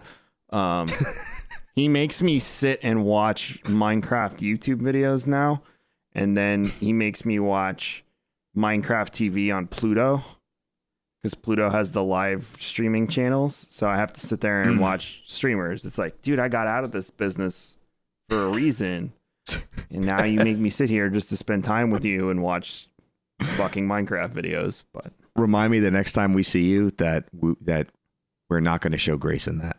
Um, 0.50 0.88
he 1.74 1.88
makes 1.88 2.20
me 2.20 2.38
sit 2.38 2.80
and 2.82 3.05
watch 3.05 3.59
Minecraft 3.64 4.38
YouTube 4.38 4.82
videos 4.82 5.26
now, 5.26 5.62
and 6.14 6.36
then 6.36 6.66
he 6.66 6.92
makes 6.92 7.24
me 7.24 7.38
watch 7.38 8.05
Minecraft 8.55 9.11
TV 9.11 9.55
on 9.55 9.66
Pluto 9.66 10.22
because 11.23 11.35
Pluto 11.35 11.70
has 11.70 11.93
the 11.93 12.03
live 12.03 12.57
streaming 12.59 13.07
channels. 13.07 13.66
So 13.68 13.87
I 13.89 13.97
have 13.97 14.12
to 14.14 14.20
sit 14.20 14.41
there 14.41 14.62
and 14.62 14.79
Mm. 14.79 14.81
watch 14.81 15.23
streamers. 15.25 15.85
It's 15.85 15.99
like, 15.99 16.20
dude, 16.23 16.39
I 16.41 16.49
got 16.49 16.66
out 16.66 16.83
of 16.85 16.91
this 16.93 17.11
business 17.11 17.77
for 18.29 18.47
a 18.47 18.51
reason, 18.53 19.12
and 19.91 20.05
now 20.05 20.25
you 20.25 20.39
make 20.41 20.59
me 20.59 20.70
sit 20.70 20.89
here 20.91 21.09
just 21.09 21.29
to 21.29 21.37
spend 21.37 21.64
time 21.64 21.91
with 21.91 22.05
you 22.05 22.31
and 22.31 22.43
watch 22.43 22.89
fucking 23.41 23.87
Minecraft 23.87 24.33
videos. 24.33 24.83
But 24.93 25.12
Remind 25.37 25.70
me 25.70 25.79
the 25.79 25.91
next 25.91 26.12
time 26.12 26.33
we 26.35 26.43
see 26.43 26.62
you 26.64 26.91
that 26.93 27.25
we, 27.33 27.55
that 27.62 27.89
we're 28.51 28.61
not 28.61 28.81
going 28.81 28.93
to 28.93 28.99
show 28.99 29.16
Grayson 29.16 29.59
that. 29.59 29.79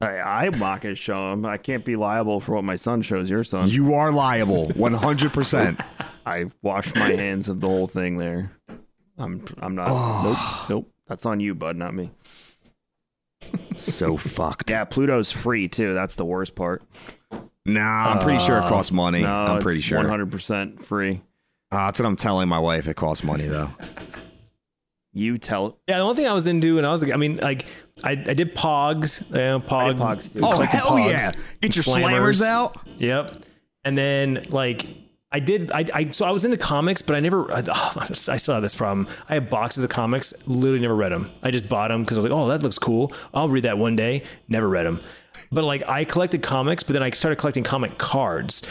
I, 0.00 0.18
I'm 0.46 0.58
not 0.58 0.80
going 0.80 0.94
to 0.94 1.00
show 1.00 1.32
him. 1.32 1.44
I 1.44 1.56
can't 1.56 1.84
be 1.84 1.96
liable 1.96 2.38
for 2.40 2.52
what 2.54 2.62
my 2.64 2.76
son 2.76 3.02
shows 3.02 3.28
your 3.28 3.42
son. 3.44 3.68
You 3.68 3.94
are 3.94 4.12
liable, 4.12 4.68
one 4.70 4.94
hundred 4.94 5.32
percent. 5.32 5.80
I 6.26 6.46
washed 6.62 6.94
my 6.94 7.10
hands 7.14 7.48
of 7.48 7.60
the 7.60 7.66
whole 7.66 7.88
thing 7.88 8.16
there. 8.18 8.52
I'm 9.18 9.44
I'm 9.58 9.74
not. 9.74 9.88
Nope, 10.24 10.70
nope. 10.70 10.92
That's 11.06 11.26
on 11.26 11.40
you, 11.40 11.54
bud, 11.54 11.76
not 11.76 11.94
me. 11.94 12.10
So 13.76 14.16
fucked. 14.16 14.70
Yeah, 14.70 14.84
Pluto's 14.84 15.32
free 15.32 15.68
too. 15.68 15.94
That's 15.94 16.16
the 16.16 16.24
worst 16.24 16.54
part. 16.54 16.82
Nah, 17.64 18.12
I'm 18.12 18.18
pretty 18.20 18.40
sure 18.40 18.58
it 18.58 18.66
costs 18.66 18.92
money. 18.92 19.22
No, 19.22 19.28
I'm 19.28 19.60
pretty 19.60 19.80
sure. 19.80 19.98
100% 19.98 20.82
free. 20.82 21.22
Uh, 21.70 21.86
that's 21.86 21.98
what 21.98 22.06
I'm 22.06 22.16
telling 22.16 22.48
my 22.48 22.58
wife. 22.58 22.88
It 22.88 22.94
costs 22.94 23.22
money 23.22 23.46
though. 23.46 23.70
You 25.12 25.38
tell. 25.38 25.78
Yeah, 25.88 25.98
the 25.98 26.06
one 26.06 26.16
thing 26.16 26.26
I 26.26 26.32
was 26.32 26.46
into, 26.46 26.78
and 26.78 26.86
I 26.86 26.90
was 26.90 27.02
like, 27.02 27.12
I 27.12 27.16
mean, 27.16 27.36
like, 27.36 27.66
I, 28.04 28.12
I 28.12 28.34
did 28.34 28.54
Pogs, 28.54 29.26
you 29.28 29.36
know, 29.36 29.60
Pog, 29.60 29.98
Pogs. 29.98 30.30
Oh 30.42 30.60
hell 30.62 30.90
Pogs, 30.92 31.08
yeah! 31.08 31.32
Get 31.60 31.76
your 31.76 31.82
slammers, 31.82 32.46
out. 32.46 32.78
Yep. 32.98 33.42
And 33.84 33.96
then 33.98 34.46
like 34.50 34.86
I 35.30 35.40
did 35.40 35.70
I, 35.72 35.84
I 35.92 36.10
so 36.10 36.24
I 36.24 36.30
was 36.30 36.44
into 36.44 36.56
comics, 36.56 37.02
but 37.02 37.14
I 37.14 37.20
never 37.20 37.50
I, 37.52 37.58
I 37.96 38.36
still 38.36 38.54
have 38.54 38.62
this 38.62 38.74
problem. 38.74 39.08
I 39.28 39.34
have 39.34 39.50
boxes 39.50 39.84
of 39.84 39.90
comics, 39.90 40.32
literally 40.46 40.80
never 40.80 40.96
read 40.96 41.12
them. 41.12 41.30
I 41.42 41.50
just 41.50 41.68
bought 41.68 41.88
them 41.88 42.02
because 42.02 42.16
I 42.16 42.20
was 42.20 42.30
like, 42.30 42.38
oh, 42.38 42.48
that 42.48 42.62
looks 42.62 42.78
cool. 42.78 43.12
I'll 43.34 43.48
read 43.48 43.64
that 43.64 43.78
one 43.78 43.96
day. 43.96 44.22
Never 44.48 44.68
read 44.68 44.86
them. 44.86 45.00
But 45.52 45.64
like 45.64 45.86
I 45.86 46.04
collected 46.04 46.42
comics, 46.42 46.82
but 46.82 46.94
then 46.94 47.02
I 47.02 47.10
started 47.10 47.36
collecting 47.36 47.62
comic 47.62 47.98
cards. 47.98 48.62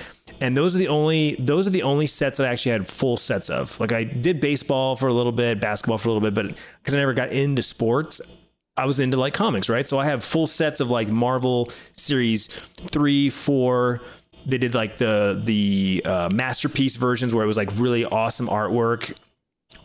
And 0.42 0.56
those 0.56 0.76
are 0.76 0.80
the 0.80 0.88
only 0.88 1.36
those 1.40 1.68
are 1.68 1.72
the 1.72 1.84
only 1.84 2.08
sets 2.08 2.38
that 2.38 2.48
I 2.48 2.52
actually 2.52 2.72
had 2.72 2.88
full 2.88 3.18
sets 3.18 3.50
of. 3.50 3.80
Like 3.80 3.92
I 3.92 4.04
did 4.04 4.40
baseball 4.40 4.96
for 4.96 5.08
a 5.08 5.14
little 5.14 5.32
bit, 5.32 5.60
basketball 5.60 5.98
for 5.98 6.10
a 6.10 6.14
little 6.14 6.28
bit, 6.30 6.34
but 6.34 6.58
because 6.82 6.96
I 6.96 6.98
never 6.98 7.14
got 7.14 7.32
into 7.32 7.62
sports, 7.62 8.22
I 8.78 8.86
was 8.86 9.00
into 9.00 9.18
like 9.18 9.34
comics, 9.34 9.70
right? 9.70 9.88
So 9.88 9.98
I 9.98 10.06
have 10.06 10.24
full 10.24 10.46
sets 10.46 10.80
of 10.80 10.92
like 10.92 11.08
Marvel 11.10 11.72
series 11.94 12.48
three, 12.48 13.30
four. 13.30 14.02
They 14.48 14.58
did 14.58 14.74
like 14.74 14.98
the 14.98 15.40
the 15.44 16.02
uh, 16.06 16.30
masterpiece 16.34 16.96
versions 16.96 17.34
where 17.34 17.44
it 17.44 17.48
was 17.48 17.58
like 17.58 17.70
really 17.76 18.06
awesome 18.06 18.48
artwork, 18.48 19.14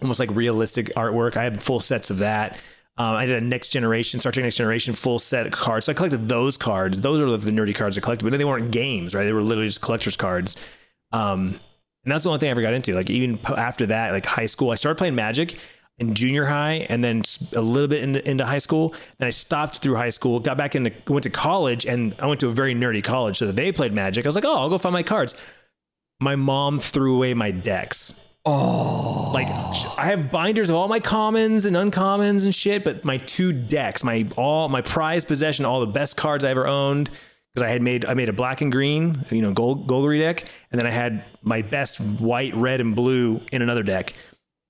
almost 0.01 0.21
like 0.21 0.31
realistic 0.35 0.87
artwork. 0.97 1.37
I 1.37 1.43
had 1.43 1.61
full 1.61 1.81
sets 1.81 2.11
of 2.11 2.19
that. 2.19 2.63
Um, 2.99 3.15
I 3.17 3.27
did 3.27 3.43
a 3.43 3.45
next 3.45 3.71
generation, 3.71 4.21
Star 4.21 4.33
Trek 4.33 4.45
Next 4.45 4.57
Generation 4.57 4.95
full 4.95 5.19
set 5.19 5.47
of 5.47 5.53
cards. 5.53 5.87
So 5.87 5.93
I 5.93 5.95
collected 5.95 6.29
those 6.29 6.57
cards. 6.57 7.01
Those 7.01 7.23
are 7.23 7.37
the 7.37 7.51
nerdy 7.51 7.75
cards 7.75 7.97
I 7.97 8.01
collected, 8.03 8.29
but 8.29 8.37
they 8.37 8.45
weren't 8.45 8.71
games, 8.71 9.15
right? 9.15 9.25
They 9.25 9.33
were 9.33 9.43
literally 9.43 9.69
just 9.69 9.81
collector's 9.81 10.17
cards. 10.17 10.57
Um, 11.11 11.59
and 12.05 12.13
that's 12.13 12.25
the 12.25 12.31
only 12.31 12.39
thing 12.39 12.49
I 12.49 12.51
ever 12.51 12.63
got 12.63 12.75
into. 12.75 12.95
Like 12.95 13.11
even 13.11 13.39
after 13.47 13.87
that, 13.87 14.13
like 14.13 14.27
high 14.27 14.47
school, 14.47 14.71
I 14.71 14.75
started 14.75 14.99
playing 14.99 15.15
Magic 15.15 15.57
in 15.99 16.15
junior 16.15 16.47
high, 16.47 16.87
and 16.89 17.03
then 17.05 17.23
a 17.55 17.61
little 17.61 17.89
bit 17.89 18.03
into, 18.03 18.29
into 18.29 18.45
high 18.45 18.59
school. 18.59 18.95
Then 19.19 19.27
I 19.27 19.31
stopped 19.31 19.79
through 19.79 19.97
high 19.97 20.11
school, 20.11 20.41
got 20.41 20.57
back 20.57 20.75
into, 20.75 20.93
went 21.07 21.23
to 21.25 21.31
college, 21.31 21.87
and 21.87 22.15
I 22.19 22.27
went 22.27 22.41
to 22.41 22.49
a 22.49 22.53
very 22.53 22.75
nerdy 22.75 23.05
college. 23.05 23.39
So 23.39 23.47
that 23.47 23.57
they 23.57 23.73
played 23.73 23.93
Magic. 23.93 24.25
I 24.25 24.29
was 24.29 24.35
like, 24.35 24.45
oh, 24.45 24.59
I'll 24.59 24.71
go 24.71 24.79
find 24.79 24.93
my 24.93 25.03
cards. 25.03 25.35
My 26.21 26.37
mom 26.37 26.79
threw 26.79 27.17
away 27.17 27.35
my 27.35 27.51
decks. 27.51 28.21
Oh, 28.45 29.31
like 29.33 29.47
I 29.97 30.07
have 30.07 30.33
binders 30.33 30.69
of 30.69 30.75
all 30.75 30.89
my 30.89 30.99
commons 30.99 31.65
and 31.65 31.77
uncommons 31.77 32.45
and 32.45 32.53
shit, 32.53 32.83
but 32.83 33.05
my 33.05 33.19
two 33.19 33.53
decks, 33.53 34.03
my 34.03 34.27
all 34.37 34.69
my 34.69 34.81
prized 34.81 35.29
possession, 35.29 35.65
all 35.65 35.79
the 35.79 35.87
best 35.87 36.17
cards 36.17 36.45
I 36.45 36.51
ever 36.51 36.67
owned, 36.67 37.09
because 37.55 37.65
I 37.65 37.71
had 37.71 37.83
made 37.83 38.05
I 38.05 38.15
made 38.15 38.29
a 38.29 38.33
black 38.33 38.61
and 38.61 38.73
green, 38.73 39.15
you 39.31 39.43
know, 39.43 39.53
gold 39.53 39.87
Golgari 39.87 40.19
deck, 40.19 40.45
and 40.73 40.79
then 40.81 40.89
I 40.89 40.91
had 40.91 41.25
my 41.43 41.63
best 41.63 42.01
white, 42.01 42.53
red, 42.57 42.81
and 42.81 42.97
blue 42.97 43.41
in 43.53 43.63
another 43.63 43.85
deck. 43.85 44.15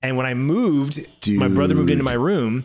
And 0.02 0.16
when 0.16 0.26
I 0.26 0.34
moved, 0.34 1.06
my 1.28 1.48
brother 1.48 1.74
moved 1.74 1.90
into 1.90 2.02
my 2.04 2.14
room, 2.14 2.64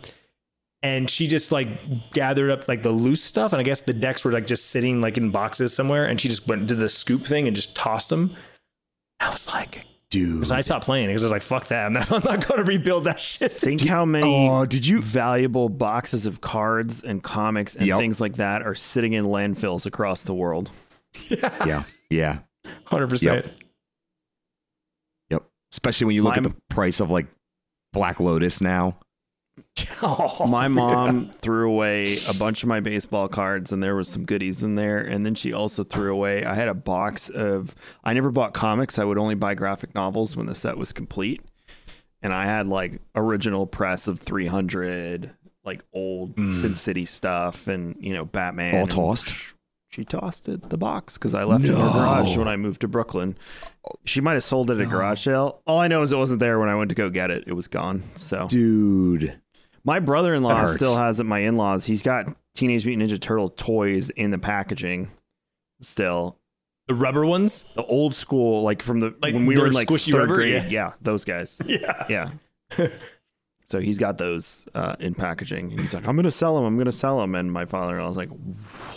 and 0.83 1.09
she 1.09 1.27
just 1.27 1.51
like 1.51 2.11
gathered 2.13 2.49
up 2.51 2.67
like 2.67 2.83
the 2.83 2.91
loose 2.91 3.23
stuff, 3.23 3.53
and 3.53 3.59
I 3.59 3.63
guess 3.63 3.81
the 3.81 3.93
decks 3.93 4.25
were 4.25 4.31
like 4.31 4.47
just 4.47 4.67
sitting 4.71 5.01
like 5.01 5.17
in 5.17 5.29
boxes 5.29 5.73
somewhere, 5.73 6.05
and 6.05 6.19
she 6.19 6.29
just 6.29 6.47
went 6.47 6.67
to 6.69 6.75
the 6.75 6.89
scoop 6.89 7.23
thing 7.23 7.47
and 7.47 7.55
just 7.55 7.75
tossed 7.75 8.09
them. 8.09 8.35
I 9.19 9.29
was 9.29 9.47
like, 9.47 9.83
Dude. 10.09 10.47
so 10.47 10.55
I 10.55 10.61
stopped 10.61 10.85
playing 10.85 11.07
because 11.07 11.23
I 11.23 11.25
was 11.25 11.31
like, 11.31 11.41
fuck 11.41 11.67
that. 11.67 11.85
I'm 11.87 11.93
not, 11.93 12.11
I'm 12.11 12.21
not 12.23 12.47
going 12.47 12.57
to 12.57 12.63
rebuild 12.63 13.03
that 13.05 13.19
shit. 13.19 13.51
Think 13.51 13.81
how 13.81 14.05
many 14.05 14.47
Oh, 14.49 14.65
did 14.65 14.85
you? 14.87 15.01
valuable 15.01 15.69
boxes 15.69 16.25
of 16.25 16.39
cards 16.41 17.03
and 17.03 17.21
comics 17.21 17.75
and 17.75 17.85
Yep. 17.87 17.97
things 17.99 18.21
like 18.21 18.35
that 18.37 18.61
are 18.61 18.75
sitting 18.75 19.13
in 19.13 19.25
landfills 19.25 19.85
across 19.85 20.23
the 20.23 20.33
world. 20.33 20.69
Yeah, 21.29 21.83
yeah, 22.09 22.39
100%. 22.87 23.23
Yep. 23.23 23.47
Yep. 25.69 25.73
Especially 25.73 26.05
when 26.05 26.15
you 26.15 26.23
look 26.23 26.35
My- 26.35 26.37
at 26.37 26.43
the 26.43 26.55
price 26.69 26.99
of 26.99 27.11
like 27.11 27.27
Black 27.93 28.19
Lotus 28.19 28.61
now. 28.61 28.97
Oh, 30.03 30.45
My 30.47 30.67
mom 30.67 31.31
threw 31.31 31.67
away 31.67 32.17
a 32.29 32.33
bunch 32.35 32.61
of 32.61 32.69
my 32.69 32.79
baseball 32.79 33.27
cards 33.27 33.71
and 33.71 33.81
there 33.81 33.95
was 33.95 34.07
some 34.07 34.25
goodies 34.25 34.61
in 34.61 34.75
there 34.75 34.99
and 34.99 35.25
then 35.25 35.33
she 35.33 35.51
also 35.51 35.83
threw 35.83 36.13
away 36.13 36.45
I 36.45 36.53
had 36.53 36.67
a 36.67 36.75
box 36.75 37.29
of 37.29 37.73
I 38.03 38.13
never 38.13 38.29
bought 38.29 38.53
comics. 38.53 38.99
I 38.99 39.03
would 39.03 39.17
only 39.17 39.33
buy 39.33 39.55
graphic 39.55 39.95
novels 39.95 40.35
when 40.35 40.45
the 40.45 40.53
set 40.53 40.77
was 40.77 40.91
complete. 40.91 41.41
And 42.21 42.33
I 42.33 42.45
had 42.45 42.67
like 42.67 43.01
original 43.15 43.65
press 43.65 44.07
of 44.07 44.19
300 44.19 45.31
like 45.63 45.81
old 45.93 46.35
mm. 46.35 46.53
Sin 46.53 46.75
City 46.75 47.05
stuff 47.05 47.67
and 47.67 47.95
you 47.99 48.13
know 48.13 48.25
Batman 48.25 48.75
All 48.75 48.81
and 48.81 48.91
tossed? 48.91 49.33
She 49.97 50.05
tossed 50.05 50.47
it 50.47 50.69
the 50.69 50.77
box 50.77 51.15
because 51.15 51.33
I 51.33 51.43
left 51.43 51.65
it 51.65 51.71
in 51.71 51.75
her 51.75 51.89
garage 51.91 52.37
when 52.37 52.47
I 52.47 52.55
moved 52.55 52.81
to 52.81 52.87
Brooklyn. 52.87 53.35
She 54.05 54.21
might 54.21 54.33
have 54.33 54.43
sold 54.43 54.69
it 54.69 54.75
at 54.75 54.81
a 54.81 54.85
garage 54.85 55.23
sale. 55.23 55.63
All 55.65 55.79
I 55.79 55.87
know 55.87 56.03
is 56.03 56.11
it 56.11 56.17
wasn't 56.17 56.39
there 56.39 56.59
when 56.59 56.69
I 56.69 56.75
went 56.75 56.89
to 56.89 56.95
go 56.95 57.09
get 57.09 57.31
it. 57.31 57.45
It 57.47 57.53
was 57.53 57.67
gone. 57.67 58.03
So 58.15 58.45
Dude. 58.47 59.39
my 59.83 59.99
brother-in-law 59.99 60.67
still 60.67 60.95
has 60.97 61.19
it. 61.19 61.23
My 61.23 61.39
in-laws. 61.39 61.85
He's 61.85 62.03
got 62.03 62.27
Teenage 62.53 62.85
Mutant 62.85 63.09
Ninja 63.09 63.19
Turtle 63.19 63.49
toys 63.49 64.11
in 64.11 64.29
the 64.29 64.37
packaging. 64.37 65.09
Still, 65.81 66.37
the 66.87 66.93
rubber 66.93 67.25
ones? 67.25 67.73
the 67.73 67.83
old 67.85 68.13
school, 68.13 68.61
like 68.61 68.83
from 68.83 68.99
the 68.99 69.15
Like 69.19 69.33
when 69.33 69.47
we 69.47 69.55
were 69.55 69.61
were 69.61 69.67
in 69.69 69.73
like 69.73 69.87
squishy 69.87 70.11
third 70.11 70.19
rubber? 70.29 70.35
grade. 70.35 70.53
Yeah. 70.65 70.67
Yeah. 70.69 70.93
those 71.01 71.23
guys. 71.25 71.57
Yeah. 71.65 72.05
Yeah. 72.07 72.29
so 73.67 73.81
he's 73.81 73.97
got 73.97 74.17
those 74.17 74.65
uh, 74.73 74.95
in 74.97 75.13
packaging. 75.13 75.71
And 75.71 75.79
he's 75.81 75.93
like, 75.93 76.07
I'm 76.07 76.15
gonna 76.15 76.31
sell 76.31 76.55
them. 76.55 76.63
I'm 76.63 76.77
gonna 76.77 76.93
sell 76.93 77.19
them. 77.19 77.35
And 77.35 77.51
my 77.51 77.65
father-in-law 77.65 78.07
was 78.07 78.15
like, 78.15 78.29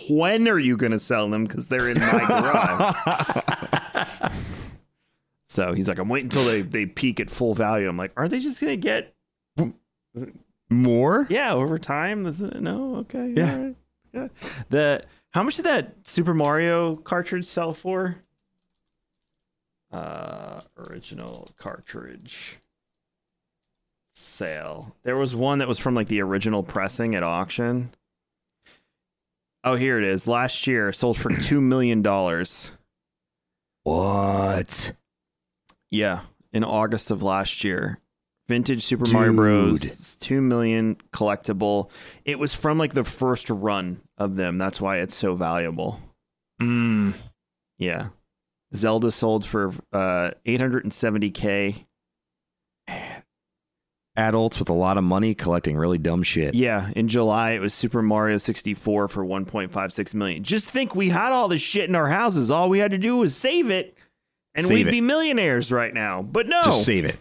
When 0.09 0.47
are 0.47 0.61
you 0.61 0.77
gonna 0.77 1.01
sell 1.01 1.29
them? 1.29 1.45
Because 1.45 1.67
they're 1.67 1.89
in 1.89 1.99
my 1.99 2.25
garage. 2.29 4.23
so 5.49 5.73
he's 5.73 5.89
like, 5.89 5.99
I'm 5.99 6.09
waiting 6.09 6.27
until 6.27 6.45
they 6.45 6.63
they 6.63 6.87
peak 6.87 7.19
at 7.19 7.31
full 7.31 7.53
value. 7.53 7.89
I'm 7.89 7.97
like, 7.97 8.13
aren't 8.17 8.31
they 8.31 8.39
just 8.39 8.61
gonna 8.61 8.77
get 8.77 9.13
More? 10.71 11.27
Yeah, 11.29 11.53
over 11.53 11.77
time. 11.77 12.23
No, 12.63 12.95
okay. 12.99 13.35
Yeah. 13.37 13.57
right, 13.57 13.77
yeah. 14.13 14.29
The 14.69 15.03
how 15.31 15.43
much 15.43 15.57
did 15.57 15.65
that 15.65 15.97
Super 16.05 16.33
Mario 16.33 16.95
cartridge 16.95 17.47
sell 17.47 17.75
for? 17.75 18.19
Uh, 19.91 20.61
original 20.77 21.51
cartridge 21.59 22.61
sale. 24.21 24.95
There 25.03 25.17
was 25.17 25.35
one 25.35 25.59
that 25.59 25.69
was 25.69 25.79
from 25.79 25.95
like 25.95 26.09
the 26.09 26.23
original 26.23 26.63
pressing 26.63 27.15
at 27.15 27.23
auction. 27.23 27.91
Oh, 29.65 29.77
here 29.77 29.99
it 29.99 30.05
is. 30.05 30.27
Last 30.27 30.67
year 30.67 30.93
sold 30.93 31.19
for 31.19 31.31
two 31.31 31.61
million 31.61 32.03
dollars. 32.03 32.71
What? 33.83 34.93
Yeah, 35.91 36.21
in 36.53 36.65
August 36.65 37.11
of 37.11 37.23
last 37.23 37.65
year. 37.65 37.99
Vintage 38.51 38.83
Super 38.85 39.09
Mario 39.13 39.33
Bros. 39.33 40.17
2 40.17 40.41
million 40.41 40.97
collectible. 41.13 41.89
It 42.25 42.41
was 42.41 42.53
from 42.53 42.79
like 42.79 42.95
the 42.95 43.05
first 43.05 43.49
run 43.49 44.01
of 44.19 44.35
them. 44.35 44.59
That's 44.59 44.81
why 44.81 44.97
it's 44.99 45.15
so 45.15 45.37
valuable. 45.37 46.01
Mm. 46.61 47.15
Yeah. 47.79 48.09
Zelda 48.75 49.13
sold 49.13 49.47
for 49.47 49.73
uh 49.93 50.33
870k. 50.45 51.85
Adults 54.21 54.59
with 54.59 54.69
a 54.69 54.75
lot 54.75 54.99
of 54.99 55.05
money 55.05 55.35
collecting 55.35 55.77
really 55.77 55.99
dumb 55.99 56.23
shit. 56.23 56.55
Yeah, 56.55 56.91
in 56.95 57.09
July 57.09 57.53
it 57.53 57.61
was 57.61 57.73
Super 57.75 58.03
Mario 58.03 58.39
64 58.39 59.09
for 59.09 59.25
1.56 59.25 60.15
million. 60.15 60.45
Just 60.45 60.69
think 60.69 60.95
we 60.95 61.09
had 61.09 61.33
all 61.33 61.49
this 61.49 61.63
shit 61.63 61.89
in 61.89 61.95
our 61.95 62.09
houses. 62.09 62.51
All 62.51 62.69
we 62.69 62.79
had 62.79 62.91
to 62.91 62.99
do 62.99 63.17
was 63.17 63.35
save 63.35 63.71
it 63.71 63.97
and 64.55 64.65
Save 64.65 64.75
we'd 64.75 64.89
it. 64.89 64.91
be 64.91 65.01
millionaires 65.01 65.73
right 65.73 65.93
now. 65.95 66.23
But 66.23 66.47
no. 66.47 66.61
Just 66.65 66.85
save 66.85 67.05
it. 67.05 67.17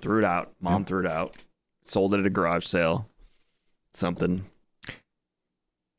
threw 0.00 0.18
it 0.18 0.24
out. 0.24 0.52
Mom 0.60 0.84
threw 0.84 1.00
it 1.00 1.06
out. 1.10 1.34
Sold 1.84 2.14
it 2.14 2.20
at 2.20 2.26
a 2.26 2.30
garage 2.30 2.66
sale. 2.66 3.08
Something. 3.92 4.44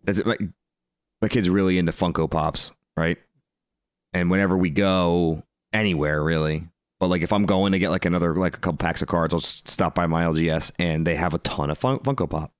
That's 0.03 0.19
it. 0.19 0.25
My, 0.25 0.37
my 1.21 1.27
kid's 1.27 1.49
really 1.49 1.77
into 1.77 1.91
Funko 1.91 2.29
Pops, 2.29 2.71
right? 2.95 3.17
And 4.13 4.29
whenever 4.29 4.55
we 4.57 4.69
go 4.69 5.43
anywhere, 5.73 6.23
really, 6.23 6.67
but 6.99 7.07
like 7.09 7.21
if 7.21 7.33
I'm 7.33 7.45
going 7.45 7.71
to 7.73 7.79
get 7.79 7.89
like 7.89 8.05
another 8.05 8.33
like 8.35 8.57
a 8.57 8.59
couple 8.59 8.77
packs 8.77 9.01
of 9.01 9.07
cards, 9.07 9.33
I'll 9.33 9.39
just 9.39 9.67
stop 9.69 9.95
by 9.95 10.07
my 10.07 10.23
LGS 10.23 10.71
and 10.79 11.05
they 11.05 11.15
have 11.15 11.33
a 11.33 11.39
ton 11.39 11.69
of 11.69 11.77
fun- 11.77 11.99
Funko 11.99 12.29
Pop, 12.29 12.53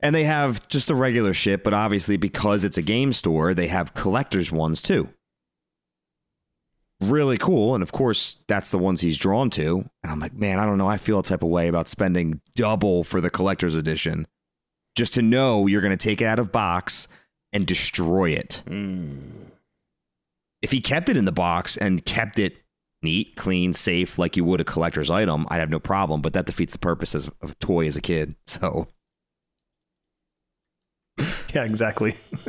and 0.00 0.14
they 0.14 0.24
have 0.24 0.66
just 0.68 0.88
the 0.88 0.94
regular 0.94 1.32
shit. 1.34 1.64
But 1.64 1.74
obviously, 1.74 2.16
because 2.16 2.64
it's 2.64 2.78
a 2.78 2.82
game 2.82 3.12
store, 3.12 3.54
they 3.54 3.68
have 3.68 3.94
collectors 3.94 4.52
ones 4.52 4.82
too. 4.82 5.08
Really 7.00 7.36
cool, 7.36 7.74
and 7.74 7.82
of 7.82 7.90
course, 7.90 8.36
that's 8.46 8.70
the 8.70 8.78
ones 8.78 9.00
he's 9.00 9.18
drawn 9.18 9.50
to. 9.50 9.88
And 10.04 10.12
I'm 10.12 10.20
like, 10.20 10.34
man, 10.34 10.60
I 10.60 10.64
don't 10.64 10.78
know. 10.78 10.86
I 10.88 10.98
feel 10.98 11.18
a 11.18 11.22
type 11.24 11.42
of 11.42 11.48
way 11.48 11.66
about 11.66 11.88
spending 11.88 12.40
double 12.54 13.02
for 13.02 13.20
the 13.20 13.30
collector's 13.30 13.74
edition. 13.74 14.26
just 14.94 15.14
to 15.14 15.22
know 15.22 15.66
you're 15.66 15.80
going 15.80 15.96
to 15.96 15.96
take 15.96 16.20
it 16.20 16.26
out 16.26 16.38
of 16.38 16.52
box 16.52 17.08
and 17.52 17.66
destroy 17.66 18.30
it. 18.30 18.62
Hmm. 18.68 19.18
If 20.60 20.70
he 20.70 20.80
kept 20.80 21.08
it 21.08 21.16
in 21.16 21.24
the 21.24 21.32
box 21.32 21.76
and 21.76 22.04
kept 22.04 22.38
it 22.38 22.61
neat, 23.02 23.36
clean, 23.36 23.72
safe, 23.72 24.18
like 24.18 24.36
you 24.36 24.44
would 24.44 24.60
a 24.60 24.64
collector's 24.64 25.10
item, 25.10 25.46
I'd 25.50 25.60
have 25.60 25.70
no 25.70 25.78
problem. 25.80 26.20
But 26.22 26.32
that 26.34 26.46
defeats 26.46 26.72
the 26.72 26.78
purpose 26.78 27.14
of 27.14 27.32
a 27.42 27.54
toy 27.56 27.86
as 27.86 27.96
a 27.96 28.00
kid. 28.00 28.34
So 28.46 28.86
Yeah, 31.54 31.64
exactly. 31.64 32.14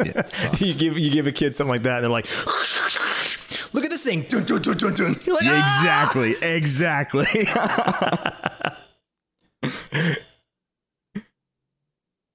you 0.57 0.73
give 0.73 0.97
you 0.97 1.11
give 1.11 1.27
a 1.27 1.31
kid 1.31 1.55
something 1.55 1.69
like 1.69 1.83
that, 1.83 1.95
and 1.97 2.03
they're 2.05 2.09
like, 2.11 2.27
"Look 3.73 3.83
at 3.83 3.91
this 3.91 4.03
thing!" 4.05 4.21
Dun, 4.29 4.43
dun, 4.45 4.61
dun, 4.61 4.77
dun, 4.77 4.93
dun. 4.93 5.15
You're 5.25 5.35
like, 5.35 5.43
Yeah, 5.43 5.61
"Ah!" 5.65 6.09
exactly, 6.11 6.35
exactly. 6.41 7.25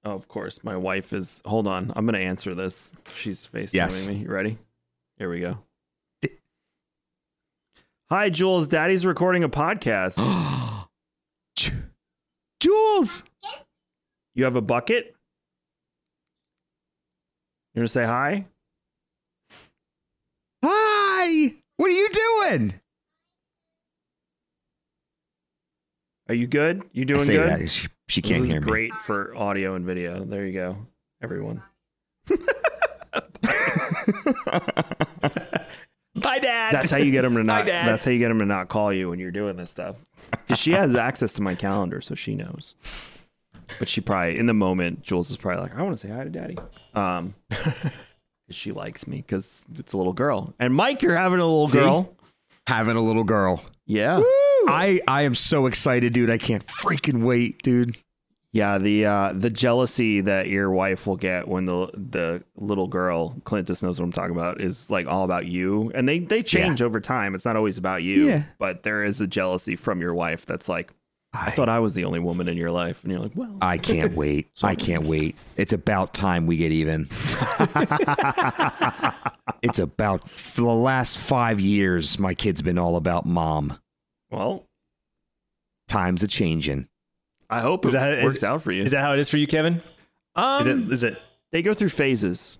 Oh, 0.05 0.11
of 0.13 0.27
course. 0.27 0.59
My 0.63 0.77
wife 0.77 1.11
is. 1.13 1.41
Hold 1.45 1.67
on. 1.67 1.91
I'm 1.95 2.05
going 2.05 2.13
to 2.19 2.25
answer 2.25 2.55
this. 2.55 2.93
She's 3.17 3.45
facing 3.45 3.77
Yes. 3.77 4.07
me. 4.07 4.15
You 4.15 4.29
ready? 4.29 4.57
Here 5.17 5.29
we 5.29 5.41
go. 5.41 5.57
Hi, 8.11 8.29
Jules. 8.29 8.67
Daddy's 8.67 9.05
recording 9.05 9.43
a 9.43 9.49
podcast. 9.49 10.15
Jules. 12.59 13.23
You 14.35 14.43
have 14.45 14.55
a 14.55 14.61
bucket? 14.61 15.15
You 17.75 17.81
want 17.81 17.87
to 17.87 17.93
say 17.93 18.05
hi? 18.05 18.45
Hi. 20.65 21.53
What 21.77 21.87
are 21.87 21.93
you 21.93 22.09
doing? 22.09 22.73
Are 26.27 26.35
you 26.35 26.47
good? 26.47 26.83
You 26.91 27.03
I 27.03 27.05
doing 27.05 27.19
say 27.21 27.33
good? 27.37 27.61
that, 27.61 27.69
She, 27.69 27.87
she 28.07 28.21
can't 28.21 28.45
hear 28.45 28.55
me. 28.55 28.65
great 28.67 28.93
for 28.93 29.35
audio 29.35 29.75
and 29.75 29.85
video. 29.85 30.23
There 30.25 30.45
you 30.45 30.53
go, 30.53 30.77
everyone. 31.21 31.61
Bye, 36.15 36.39
Dad. 36.39 36.73
That's 36.73 36.91
how 36.91 36.97
you 36.97 37.11
get 37.11 37.21
them 37.21 37.33
to 37.33 37.39
Hi, 37.39 37.43
not. 37.43 37.65
Dad. 37.65 37.87
that's 37.87 38.03
how 38.03 38.11
you 38.11 38.19
get 38.19 38.29
them 38.29 38.39
to 38.39 38.45
not 38.45 38.67
call 38.67 38.91
you 38.91 39.09
when 39.09 39.19
you're 39.19 39.31
doing 39.31 39.55
this 39.57 39.69
stuff. 39.69 39.95
Because 40.31 40.59
she 40.59 40.71
has 40.71 40.95
access 40.95 41.33
to 41.33 41.41
my 41.41 41.55
calendar, 41.55 42.01
so 42.01 42.15
she 42.15 42.35
knows. 42.35 42.75
But 43.77 43.87
she 43.87 44.01
probably, 44.01 44.37
in 44.39 44.47
the 44.47 44.53
moment, 44.53 45.03
Jules 45.03 45.29
is 45.29 45.37
probably 45.37 45.61
like, 45.61 45.75
"I 45.77 45.81
want 45.83 45.95
to 45.97 46.07
say 46.07 46.11
hi 46.11 46.23
to 46.23 46.29
Daddy," 46.29 46.57
um, 46.95 47.35
'cause 47.51 47.75
she 48.49 48.71
likes 48.71 49.05
me 49.07 49.17
because 49.17 49.61
it's 49.77 49.93
a 49.93 49.97
little 49.97 50.13
girl. 50.13 50.53
And 50.59 50.73
Mike, 50.73 51.01
you're 51.03 51.15
having 51.15 51.39
a 51.39 51.45
little 51.45 51.67
See? 51.67 51.77
girl. 51.79 52.15
Having 52.65 52.95
a 52.97 53.01
little 53.01 53.23
girl. 53.23 53.63
Yeah, 53.85 54.21
I 54.67 54.99
I 55.07 55.21
am 55.21 55.35
so 55.35 55.67
excited, 55.67 56.13
dude. 56.13 56.29
I 56.31 56.37
can't 56.39 56.65
freaking 56.65 57.23
wait, 57.23 57.61
dude. 57.61 57.95
Yeah. 58.51 58.77
The 58.77 59.05
uh, 59.05 59.33
the 59.35 59.49
jealousy 59.49 60.21
that 60.21 60.47
your 60.47 60.71
wife 60.71 61.05
will 61.07 61.17
get 61.17 61.47
when 61.47 61.65
the 61.65 61.87
the 61.93 62.43
little 62.55 62.87
girl, 62.87 63.35
Clintus 63.43 63.81
knows 63.83 63.99
what 63.99 64.05
I'm 64.05 64.11
talking 64.11 64.35
about, 64.35 64.59
is 64.61 64.89
like 64.89 65.07
all 65.07 65.23
about 65.23 65.45
you. 65.45 65.91
And 65.93 66.07
they 66.09 66.19
they 66.19 66.41
change 66.43 66.81
over 66.81 66.99
time. 66.99 67.35
It's 67.35 67.45
not 67.45 67.55
always 67.55 67.77
about 67.77 68.03
you. 68.03 68.27
Yeah. 68.27 68.43
But 68.57 68.83
there 68.83 69.03
is 69.03 69.21
a 69.21 69.27
jealousy 69.27 69.75
from 69.75 70.01
your 70.01 70.13
wife 70.13 70.45
that's 70.45 70.67
like, 70.69 70.91
I 71.31 71.51
thought 71.51 71.69
I 71.69 71.77
was 71.79 71.93
the 71.93 72.05
only 72.05 72.19
woman 72.19 72.47
in 72.47 72.57
your 72.57 72.71
life, 72.71 73.03
and 73.03 73.11
you're 73.11 73.21
like, 73.21 73.33
well, 73.35 73.55
I 73.61 73.77
can't 73.77 74.13
wait. 74.15 74.47
I 74.63 74.73
can't 74.73 75.03
wait. 75.03 75.35
It's 75.57 75.73
about 75.73 76.13
time 76.15 76.47
we 76.47 76.57
get 76.57 76.71
even. 76.71 77.07
it's 79.61 79.79
about 79.79 80.27
for 80.29 80.61
the 80.61 80.67
last 80.67 81.17
five 81.17 81.59
years, 81.59 82.17
my 82.17 82.33
kid's 82.33 82.61
been 82.61 82.77
all 82.79 82.95
about 82.95 83.25
mom. 83.25 83.77
well, 84.31 84.65
Times 85.87 86.23
are 86.23 86.27
changing. 86.27 86.87
I 87.49 87.61
hope 87.61 87.85
Is 87.85 87.93
it 87.93 87.97
that- 87.97 88.19
is- 88.19 88.23
works 88.25 88.43
out 88.43 88.61
for 88.61 88.71
you. 88.71 88.83
Is 88.83 88.91
that 88.91 89.01
how 89.01 89.13
it 89.13 89.19
is 89.19 89.29
for 89.29 89.37
you, 89.37 89.47
Kevin? 89.47 89.81
um, 90.35 90.61
Is 90.61 90.67
it? 90.67 90.91
Is 90.93 91.03
it? 91.03 91.21
they 91.51 91.61
go 91.61 91.73
through 91.73 91.89
phases. 91.89 92.59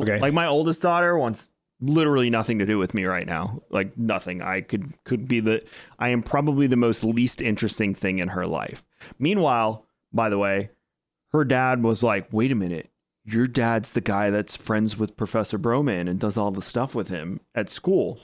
Okay. 0.00 0.18
Like 0.18 0.34
my 0.34 0.46
oldest 0.46 0.82
daughter 0.82 1.16
wants 1.16 1.50
literally 1.80 2.30
nothing 2.30 2.58
to 2.58 2.66
do 2.66 2.78
with 2.78 2.94
me 2.94 3.04
right 3.04 3.26
now. 3.26 3.62
Like 3.70 3.96
nothing. 3.96 4.42
I 4.42 4.60
could 4.60 4.92
could 5.04 5.28
be 5.28 5.40
the 5.40 5.62
I 5.98 6.08
am 6.10 6.22
probably 6.22 6.66
the 6.66 6.76
most 6.76 7.04
least 7.04 7.40
interesting 7.40 7.94
thing 7.94 8.18
in 8.18 8.28
her 8.28 8.46
life. 8.46 8.82
Meanwhile, 9.18 9.84
by 10.12 10.28
the 10.28 10.38
way, 10.38 10.70
her 11.32 11.44
dad 11.44 11.82
was 11.82 12.02
like, 12.02 12.26
"Wait 12.32 12.50
a 12.52 12.56
minute. 12.56 12.90
Your 13.24 13.46
dad's 13.46 13.92
the 13.92 14.00
guy 14.00 14.30
that's 14.30 14.54
friends 14.56 14.96
with 14.98 15.16
Professor 15.16 15.58
Broman 15.58 16.08
and 16.08 16.18
does 16.20 16.36
all 16.36 16.50
the 16.50 16.62
stuff 16.62 16.94
with 16.94 17.08
him 17.08 17.40
at 17.54 17.70
school." 17.70 18.18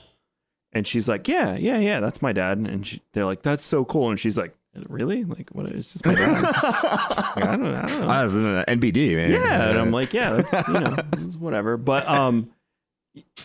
And 0.71 0.87
she's 0.87 1.07
like, 1.07 1.27
"Yeah, 1.27 1.55
yeah, 1.55 1.77
yeah, 1.79 1.99
that's 1.99 2.21
my 2.21 2.33
dad." 2.33 2.57
And 2.59 2.85
she, 2.85 3.01
they're 3.13 3.25
like, 3.25 3.41
"That's 3.43 3.63
so 3.65 3.83
cool." 3.85 4.09
And 4.09 4.19
she's 4.19 4.37
like, 4.37 4.55
"Really? 4.87 5.23
Like 5.23 5.49
what? 5.51 5.67
It's 5.67 5.93
just 5.93 6.05
my 6.05 6.15
dad." 6.15 6.43
Like, 7.35 7.45
I 7.45 7.57
don't, 7.57 7.75
I 7.75 7.87
don't 7.87 8.01
know. 8.01 8.07
Ah, 8.09 8.23
this 8.25 8.33
is 8.35 8.43
an 8.43 8.79
NBD, 8.79 9.15
man. 9.15 9.31
Yeah, 9.31 9.69
and 9.69 9.79
I'm 9.79 9.91
like, 9.91 10.13
yeah, 10.13 10.33
that's 10.41 10.67
you 10.67 10.73
know, 10.75 10.95
whatever. 11.39 11.77
But 11.77 12.07
um, 12.07 12.51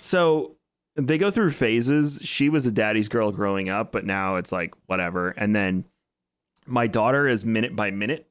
so 0.01 0.57
they 0.97 1.17
go 1.17 1.31
through 1.31 1.53
phases. 1.53 2.19
She 2.23 2.49
was 2.51 2.67
a 2.67 2.71
daddy's 2.71 3.09
girl 3.09 3.33
growing 3.33 3.71
up, 3.71 3.93
but 3.93 4.05
now 4.05 4.37
it's 4.37 4.53
like 4.53 4.75
whatever. 4.87 5.31
And 5.31 5.57
then 5.57 5.85
my 6.67 6.87
daughter 6.87 7.27
is 7.27 7.45
minute 7.45 7.75
by 7.75 7.91
minute. 7.91 8.27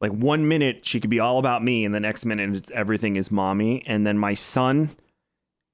Like 0.00 0.12
one 0.12 0.46
minute 0.46 0.86
she 0.86 1.00
could 1.00 1.10
be 1.10 1.18
all 1.20 1.38
about 1.38 1.64
me, 1.64 1.84
and 1.84 1.94
the 1.94 2.00
next 2.00 2.24
minute 2.24 2.54
it's 2.54 2.70
everything 2.70 3.16
is 3.16 3.30
mommy. 3.30 3.82
And 3.86 4.06
then 4.06 4.18
my 4.18 4.34
son 4.34 4.90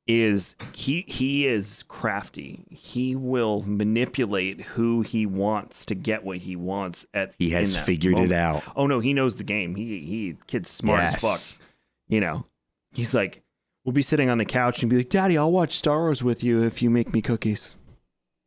is 0.06 0.56
he 0.72 1.02
he 1.02 1.46
is 1.46 1.84
crafty. 1.88 2.64
He 2.70 3.14
will 3.14 3.62
manipulate 3.62 4.62
who 4.62 5.02
he 5.02 5.26
wants 5.26 5.84
to 5.86 5.94
get 5.94 6.24
what 6.24 6.38
he 6.38 6.56
wants 6.56 7.06
at 7.14 7.34
he 7.38 7.50
has 7.50 7.76
figured 7.76 8.14
moment 8.14 8.32
it 8.32 8.34
out. 8.34 8.62
oh 8.76 8.86
no, 8.86 9.00
he 9.00 9.12
knows 9.14 9.36
the 9.36 9.44
game. 9.44 9.74
He 9.74 10.00
he 10.00 10.36
kid's 10.46 10.70
smart 10.70 11.00
as 11.00 11.20
fuck. 11.20 11.60
You 12.08 12.20
know, 12.20 12.46
he's 12.92 13.14
like, 13.14 13.42
we'll 13.84 13.92
be 13.92 14.02
sitting 14.02 14.28
on 14.28 14.38
the 14.38 14.44
couch 14.44 14.82
and 14.82 14.90
be 14.90 14.96
like, 14.96 15.08
Daddy, 15.08 15.38
I'll 15.38 15.52
watch 15.52 15.76
Star 15.76 15.98
Wars 16.00 16.22
with 16.22 16.42
you 16.42 16.62
if 16.64 16.82
you 16.82 16.90
make 16.90 17.12
me 17.12 17.22
cookies. 17.22 17.76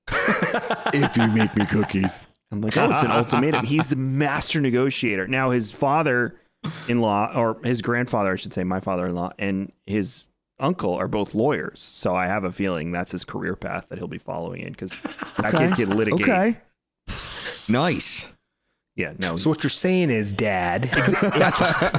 if 0.12 1.16
you 1.16 1.28
make 1.30 1.56
me 1.56 1.66
cookies. 1.66 2.28
I'm 2.52 2.62
like, 2.62 2.78
oh, 2.78 2.92
it's 2.92 3.04
an 3.04 3.10
ultimatum. 3.10 3.66
He's 3.66 3.90
the 3.90 3.96
master 3.96 4.62
negotiator. 4.62 5.28
Now 5.28 5.50
his 5.50 5.72
father-in-law, 5.72 7.32
or 7.36 7.60
his 7.64 7.82
grandfather, 7.82 8.34
I 8.34 8.36
should 8.36 8.54
say, 8.54 8.64
my 8.64 8.80
father-in-law, 8.80 9.32
and 9.40 9.72
his 9.88 10.28
uncle 10.60 10.94
are 10.94 11.08
both 11.08 11.34
lawyers. 11.36 11.82
So 11.82 12.16
I 12.16 12.28
have 12.28 12.44
a 12.44 12.52
feeling 12.52 12.92
that's 12.92 13.12
his 13.12 13.24
career 13.26 13.56
path 13.56 13.88
that 13.90 13.98
he'll 13.98 14.08
be 14.08 14.18
following 14.18 14.62
in 14.62 14.72
because 14.74 14.92
that 15.38 15.54
Okay. 15.54 15.68
kid 15.70 15.76
can 15.76 15.98
litigate. 15.98 16.22
Okay. 16.22 16.58
Nice. 17.68 18.28
Yeah, 18.96 19.14
no, 19.18 19.38
So 19.38 19.50
what 19.50 19.64
you're 19.64 19.72
saying 19.72 20.12
is, 20.12 20.34
Dad. 20.34 20.84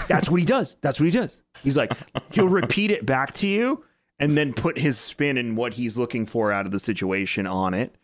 That's 0.09 0.31
what 0.31 0.39
he 0.39 0.47
does. 0.47 0.77
That's 0.81 1.01
what 1.01 1.07
he 1.07 1.11
does. 1.11 1.41
He's 1.65 1.77
like, 1.77 1.93
he'll 2.31 2.49
repeat 2.49 2.93
it 2.93 3.05
back 3.05 3.35
to 3.35 3.49
you 3.49 3.85
and 4.21 4.39
then 4.39 4.53
put 4.53 4.79
his 4.79 4.97
spin 4.97 5.37
and 5.37 5.57
what 5.57 5.75
he's 5.75 5.97
looking 5.97 6.25
for 6.25 6.53
out 6.53 6.67
of 6.67 6.71
the 6.73 6.79
situation 6.79 7.49
on 7.49 7.75
it. 7.75 7.97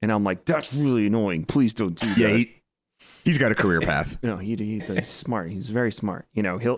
And 0.00 0.12
I'm 0.12 0.22
like, 0.22 0.44
that's 0.44 0.72
really 0.72 1.08
annoying. 1.08 1.44
Please 1.44 1.74
don't 1.74 1.98
do 1.98 2.06
that. 2.06 2.18
Yeah, 2.18 2.36
he, 2.36 2.54
he's 3.24 3.38
got 3.38 3.52
a 3.52 3.54
career 3.54 3.80
path. 3.80 4.18
no, 4.22 4.36
he, 4.36 4.54
he's 4.56 5.08
smart. 5.08 5.50
He's 5.50 5.68
very 5.68 5.92
smart. 5.92 6.26
You 6.32 6.42
know, 6.42 6.58
he'll 6.58 6.76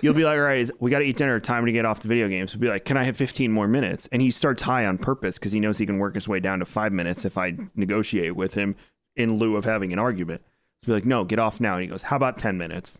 you'll 0.00 0.14
be 0.14 0.24
like, 0.24 0.36
all 0.36 0.44
right, 0.44 0.70
we 0.80 0.90
got 0.90 1.00
to 1.00 1.04
eat 1.04 1.16
dinner. 1.16 1.38
Time 1.40 1.66
to 1.66 1.72
get 1.72 1.84
off 1.84 2.00
the 2.00 2.08
video 2.08 2.28
games. 2.28 2.52
He'll 2.52 2.60
be 2.60 2.68
like, 2.68 2.84
can 2.84 2.96
I 2.96 3.04
have 3.04 3.16
15 3.16 3.52
more 3.52 3.68
minutes? 3.68 4.08
And 4.10 4.22
he 4.22 4.30
starts 4.30 4.62
high 4.62 4.86
on 4.86 4.98
purpose 4.98 5.38
because 5.38 5.52
he 5.52 5.60
knows 5.60 5.78
he 5.78 5.86
can 5.86 5.98
work 5.98 6.14
his 6.14 6.26
way 6.26 6.40
down 6.40 6.58
to 6.60 6.64
five 6.64 6.92
minutes 6.92 7.24
if 7.24 7.38
I 7.38 7.56
negotiate 7.74 8.36
with 8.36 8.54
him 8.54 8.76
in 9.16 9.38
lieu 9.38 9.56
of 9.56 9.64
having 9.64 9.92
an 9.92 9.98
argument. 9.98 10.42
He'll 10.82 10.94
be 10.94 10.96
like, 10.96 11.06
no, 11.06 11.24
get 11.24 11.38
off 11.38 11.60
now. 11.60 11.74
And 11.74 11.82
he 11.82 11.88
goes, 11.88 12.02
how 12.02 12.16
about 12.16 12.38
10 12.38 12.58
minutes? 12.58 12.98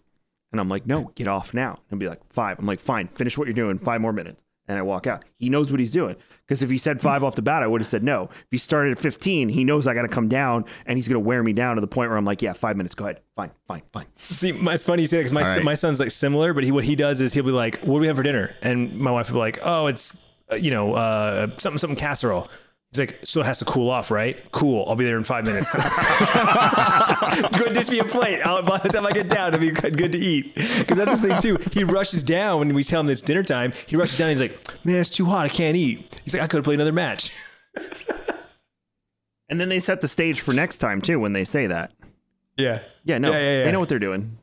And 0.52 0.60
I'm 0.60 0.68
like, 0.68 0.86
no, 0.86 1.10
get 1.16 1.26
off 1.26 1.52
now. 1.52 1.70
And 1.70 1.80
He'll 1.90 1.98
be 1.98 2.08
like, 2.08 2.20
five. 2.32 2.58
I'm 2.58 2.66
like, 2.66 2.80
fine, 2.80 3.08
finish 3.08 3.36
what 3.36 3.48
you're 3.48 3.54
doing. 3.54 3.78
Five 3.78 4.00
more 4.00 4.12
minutes. 4.12 4.40
And 4.66 4.78
I 4.78 4.82
walk 4.82 5.06
out. 5.06 5.24
He 5.36 5.50
knows 5.50 5.70
what 5.70 5.78
he's 5.78 5.92
doing. 5.92 6.16
Because 6.46 6.62
if 6.62 6.70
he 6.70 6.78
said 6.78 7.02
five 7.02 7.22
off 7.22 7.34
the 7.34 7.42
bat, 7.42 7.62
I 7.62 7.66
would 7.66 7.82
have 7.82 7.88
said 7.88 8.02
no. 8.02 8.24
If 8.32 8.46
he 8.50 8.56
started 8.56 8.92
at 8.92 8.98
15, 8.98 9.50
he 9.50 9.62
knows 9.62 9.86
I 9.86 9.92
got 9.92 10.02
to 10.02 10.08
come 10.08 10.26
down 10.28 10.64
and 10.86 10.96
he's 10.96 11.06
going 11.06 11.22
to 11.22 11.26
wear 11.26 11.42
me 11.42 11.52
down 11.52 11.74
to 11.74 11.82
the 11.82 11.86
point 11.86 12.08
where 12.08 12.16
I'm 12.16 12.24
like, 12.24 12.40
yeah, 12.40 12.54
five 12.54 12.76
minutes. 12.76 12.94
Go 12.94 13.04
ahead. 13.04 13.20
Fine, 13.36 13.50
fine, 13.68 13.82
fine. 13.92 14.06
See, 14.16 14.52
my- 14.52 14.74
it's 14.74 14.84
funny 14.84 15.02
you 15.02 15.06
say 15.06 15.18
that 15.18 15.24
because 15.24 15.32
my 15.34 15.42
right. 15.42 15.64
my 15.64 15.74
son's 15.74 16.00
like 16.00 16.10
similar, 16.10 16.54
but 16.54 16.64
he 16.64 16.72
what 16.72 16.84
he 16.84 16.96
does 16.96 17.20
is 17.20 17.34
he'll 17.34 17.44
be 17.44 17.50
like, 17.50 17.76
"What 17.80 17.96
do 17.96 18.00
we 18.00 18.06
have 18.06 18.16
for 18.16 18.22
dinner?" 18.22 18.54
And 18.62 18.98
my 18.98 19.10
wife 19.10 19.28
will 19.28 19.34
be 19.34 19.40
like, 19.40 19.58
"Oh, 19.62 19.86
it's 19.86 20.16
uh, 20.50 20.56
you 20.56 20.70
know 20.70 20.94
uh, 20.94 21.48
something 21.58 21.78
something 21.78 21.96
casserole." 21.96 22.46
He's 22.94 23.00
like, 23.00 23.18
"So 23.24 23.40
it 23.40 23.46
has 23.46 23.58
to 23.58 23.64
cool 23.64 23.90
off, 23.90 24.12
right?" 24.12 24.38
Cool. 24.52 24.84
I'll 24.86 24.94
be 24.94 25.04
there 25.04 25.16
in 25.16 25.24
five 25.24 25.44
minutes. 25.44 25.74
good 27.58 27.72
dish 27.72 27.88
me 27.90 27.98
a 27.98 28.04
plate. 28.04 28.40
I'll, 28.42 28.62
by 28.62 28.78
the 28.78 28.88
time 28.88 29.04
I 29.04 29.10
get 29.10 29.28
down, 29.28 29.48
it'll 29.48 29.60
be 29.60 29.72
good 29.72 29.96
good 29.98 30.12
to 30.12 30.18
eat. 30.18 30.54
Because 30.54 30.96
that's 30.98 31.18
the 31.18 31.28
thing 31.28 31.40
too. 31.40 31.58
He 31.72 31.82
rushes 31.82 32.22
down 32.22 32.60
when 32.60 32.72
we 32.74 32.84
tell 32.84 33.00
him 33.00 33.08
it's 33.10 33.20
dinner 33.20 33.42
time. 33.42 33.72
He 33.86 33.96
rushes 33.96 34.16
down. 34.16 34.30
and 34.30 34.38
He's 34.40 34.48
like, 34.48 34.84
"Man, 34.84 35.00
it's 35.00 35.10
too 35.10 35.24
hot. 35.24 35.44
I 35.44 35.48
can't 35.48 35.76
eat." 35.76 36.20
He's 36.22 36.34
like, 36.34 36.42
"I 36.44 36.46
could 36.46 36.58
have 36.58 36.64
played 36.64 36.74
another 36.76 36.92
match." 36.92 37.30
And 39.50 39.60
then 39.60 39.68
they 39.68 39.78
set 39.78 40.00
the 40.00 40.08
stage 40.08 40.40
for 40.40 40.54
next 40.54 40.78
time 40.78 41.02
too 41.02 41.20
when 41.20 41.34
they 41.34 41.44
say 41.44 41.66
that. 41.66 41.92
Yeah. 42.56 42.80
Yeah, 43.04 43.18
no, 43.18 43.30
Yeah, 43.30 43.38
yeah, 43.38 43.58
yeah. 43.58 43.64
they 43.64 43.72
know 43.72 43.78
what 43.78 43.90
they're 43.90 43.98
doing. 43.98 44.38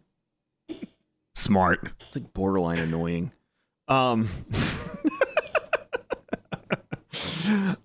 Smart. 1.34 1.90
It's 2.08 2.16
like 2.16 2.32
borderline 2.34 2.78
annoying. 2.78 3.32
Um, 3.88 4.30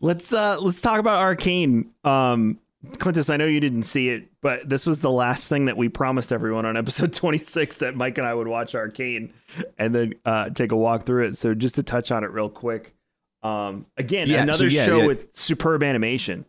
let's 0.00 0.32
uh 0.32 0.58
let's 0.60 0.80
talk 0.80 0.98
about 1.00 1.20
Arcane. 1.20 1.90
Um, 2.04 2.58
Clintus, 2.98 3.28
I 3.30 3.36
know 3.36 3.46
you 3.46 3.58
didn't 3.58 3.82
see 3.82 4.10
it, 4.10 4.28
but 4.42 4.68
this 4.68 4.86
was 4.86 5.00
the 5.00 5.10
last 5.10 5.48
thing 5.48 5.64
that 5.64 5.76
we 5.76 5.88
promised 5.88 6.32
everyone 6.32 6.64
on 6.66 6.76
episode 6.76 7.12
26 7.14 7.78
that 7.78 7.96
Mike 7.96 8.16
and 8.18 8.26
I 8.26 8.32
would 8.34 8.46
watch 8.46 8.74
Arcane 8.76 9.32
and 9.78 9.92
then 9.94 10.14
uh, 10.24 10.50
take 10.50 10.70
a 10.72 10.76
walk 10.76 11.04
through 11.04 11.26
it. 11.26 11.36
So 11.36 11.54
just 11.54 11.74
to 11.76 11.82
touch 11.82 12.10
on 12.12 12.22
it 12.22 12.30
real 12.30 12.48
quick. 12.48 12.94
Um, 13.42 13.86
again, 13.96 14.28
Yeah, 14.28 14.42
another 14.42 14.70
so 14.70 14.74
yeah, 14.74 14.86
show 14.86 14.98
yeah. 14.98 15.06
with 15.06 15.36
superb 15.36 15.82
animation. 15.82 16.44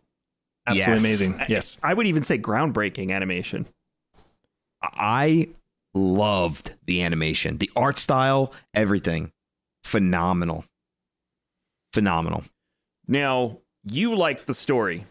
Absolutely 0.66 0.92
Yes. 0.92 1.00
amazing. 1.00 1.40
I- 1.40 1.46
Yes. 1.48 1.76
I 1.82 1.94
would 1.94 2.06
even 2.06 2.22
say 2.22 2.38
groundbreaking 2.38 3.10
animation. 3.10 3.66
I 4.82 5.48
loved 5.94 6.74
the 6.86 7.02
animation, 7.02 7.58
the 7.58 7.70
art 7.74 7.98
style, 7.98 8.52
everything. 8.74 9.32
Phenomenal. 9.84 10.64
Phenomenal. 11.92 12.44
Now, 13.08 13.58
you 13.84 14.14
liked 14.14 14.46
the 14.46 14.54
story. 14.54 15.06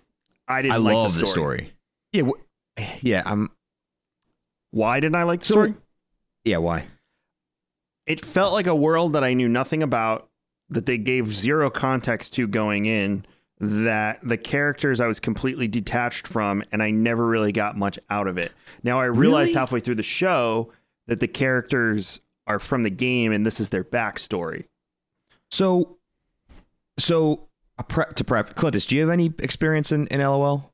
I 0.47 0.61
didn't 0.61 0.75
I 0.75 0.77
like 0.77 0.93
love 0.93 1.13
the 1.15 1.21
the 1.21 1.25
story. 1.25 1.57
story. 1.57 1.73
Yeah, 2.13 2.23
wh- 2.23 3.03
yeah, 3.03 3.23
I'm 3.25 3.49
Why 4.71 4.99
didn't 4.99 5.15
I 5.15 5.23
like 5.23 5.39
the 5.41 5.45
So- 5.47 5.53
story? 5.55 5.73
yeah, 6.45 6.57
why? 6.57 6.87
it 8.05 8.23
felt 8.23 8.53
like 8.53 8.67
a 8.67 8.75
world 8.75 9.11
that 9.11 9.23
I 9.25 9.33
knew 9.33 9.49
nothing 9.49 9.83
about, 9.83 10.29
that 10.69 10.85
they 10.85 10.97
gave 10.97 11.33
zero 11.33 11.69
context 11.69 12.33
to 12.35 12.47
going 12.47 12.85
in, 12.85 13.25
that 13.59 14.19
the 14.23 14.37
characters 14.37 15.01
I 15.01 15.07
was 15.07 15.19
completely 15.19 15.67
detached 15.67 16.25
from, 16.25 16.63
and 16.71 16.81
I 16.81 16.89
never 16.91 17.27
really 17.27 17.51
got 17.51 17.75
much 17.77 17.99
out 18.09 18.27
of 18.27 18.37
it. 18.37 18.53
Now 18.81 19.01
I 19.01 19.05
realized 19.05 19.49
Really? 19.49 19.53
halfway 19.59 19.79
through 19.81 19.95
the 19.95 20.03
show 20.03 20.71
that 21.07 21.19
the 21.19 21.27
characters 21.27 22.21
are 22.45 22.59
from 22.59 22.83
the 22.83 22.89
game 22.89 23.33
and 23.33 23.45
this 23.45 23.59
is 23.59 23.69
their 23.69 23.83
backstory. 23.83 24.65
So 25.51 25.97
so 26.97 27.46
a 27.79 27.83
pre- 27.83 28.05
to 28.15 28.23
prep 28.23 28.55
Clintus, 28.55 28.85
do 28.87 28.95
you 28.95 29.01
have 29.01 29.09
any 29.11 29.33
experience 29.39 29.91
in, 29.91 30.07
in 30.07 30.19
LOL? 30.21 30.71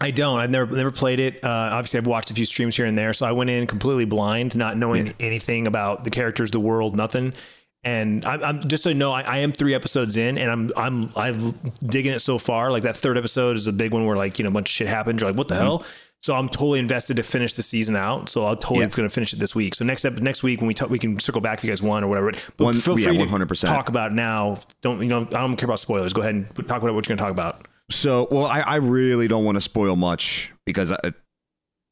I 0.00 0.10
don't. 0.10 0.40
I've 0.40 0.50
never 0.50 0.74
never 0.74 0.90
played 0.90 1.20
it. 1.20 1.44
Uh, 1.44 1.48
obviously, 1.48 1.98
I've 1.98 2.06
watched 2.06 2.30
a 2.30 2.34
few 2.34 2.44
streams 2.44 2.74
here 2.76 2.84
and 2.84 2.98
there, 2.98 3.12
so 3.12 3.26
I 3.26 3.32
went 3.32 3.50
in 3.50 3.66
completely 3.68 4.04
blind, 4.04 4.56
not 4.56 4.76
knowing 4.76 5.06
Yeah. 5.06 5.12
anything 5.20 5.66
about 5.68 6.02
the 6.02 6.10
characters, 6.10 6.50
the 6.50 6.58
world, 6.60 6.96
nothing. 6.96 7.32
And 7.84 8.24
I'm, 8.24 8.42
I'm 8.42 8.60
just 8.60 8.82
so 8.82 8.88
you 8.88 8.94
know, 8.96 9.12
I, 9.12 9.20
I 9.22 9.38
am 9.38 9.52
three 9.52 9.72
episodes 9.74 10.16
in, 10.16 10.36
and 10.38 10.50
I'm 10.50 10.72
I'm 10.76 11.10
I'm 11.14 11.54
digging 11.86 12.12
it 12.12 12.20
so 12.20 12.38
far. 12.38 12.72
Like 12.72 12.82
that 12.82 12.96
third 12.96 13.16
episode 13.16 13.56
is 13.56 13.66
a 13.68 13.72
big 13.72 13.92
one 13.92 14.04
where 14.04 14.16
like 14.16 14.38
you 14.38 14.42
know 14.42 14.48
a 14.48 14.52
bunch 14.52 14.68
of 14.70 14.72
shit 14.72 14.88
happens. 14.88 15.20
You're 15.20 15.30
like, 15.30 15.38
what 15.38 15.46
the 15.48 15.54
hell? 15.54 15.84
So 16.24 16.34
I'm 16.34 16.48
totally 16.48 16.78
invested 16.78 17.18
to 17.18 17.22
finish 17.22 17.52
the 17.52 17.62
season 17.62 17.96
out. 17.96 18.30
So 18.30 18.46
I'm 18.46 18.56
totally 18.56 18.80
Yeah. 18.80 18.86
going 18.86 19.06
to 19.06 19.12
finish 19.14 19.34
it 19.34 19.38
this 19.40 19.54
week. 19.54 19.74
So 19.74 19.84
next 19.84 20.06
ep- 20.06 20.20
next 20.20 20.42
week 20.42 20.58
when 20.58 20.66
we 20.68 20.72
talk, 20.72 20.88
we 20.88 20.98
can 20.98 21.20
circle 21.20 21.42
back 21.42 21.58
if 21.58 21.64
you 21.64 21.70
guys 21.70 21.82
want 21.82 22.02
or 22.02 22.08
whatever. 22.08 22.32
But 22.56 22.64
One- 22.64 22.74
feel 22.76 22.98
yeah, 22.98 23.08
free 23.08 23.18
to 23.18 23.26
100%. 23.26 23.68
talk 23.68 23.90
about 23.90 24.12
it 24.12 24.14
now. 24.14 24.58
Don't 24.80 25.02
you 25.02 25.08
know? 25.08 25.18
I 25.18 25.22
don't 25.42 25.56
care 25.56 25.66
about 25.66 25.80
spoilers. 25.80 26.14
Go 26.14 26.22
ahead 26.22 26.34
and 26.34 26.46
talk 26.66 26.80
about 26.80 26.94
what 26.94 27.06
you're 27.06 27.14
going 27.14 27.18
to 27.18 27.22
talk 27.24 27.30
about. 27.30 27.68
So, 27.90 28.26
well, 28.30 28.46
I, 28.46 28.60
I 28.60 28.76
really 28.76 29.28
don't 29.28 29.44
want 29.44 29.56
to 29.56 29.60
spoil 29.60 29.96
much 29.96 30.50
because, 30.64 30.90
I, 30.92 30.96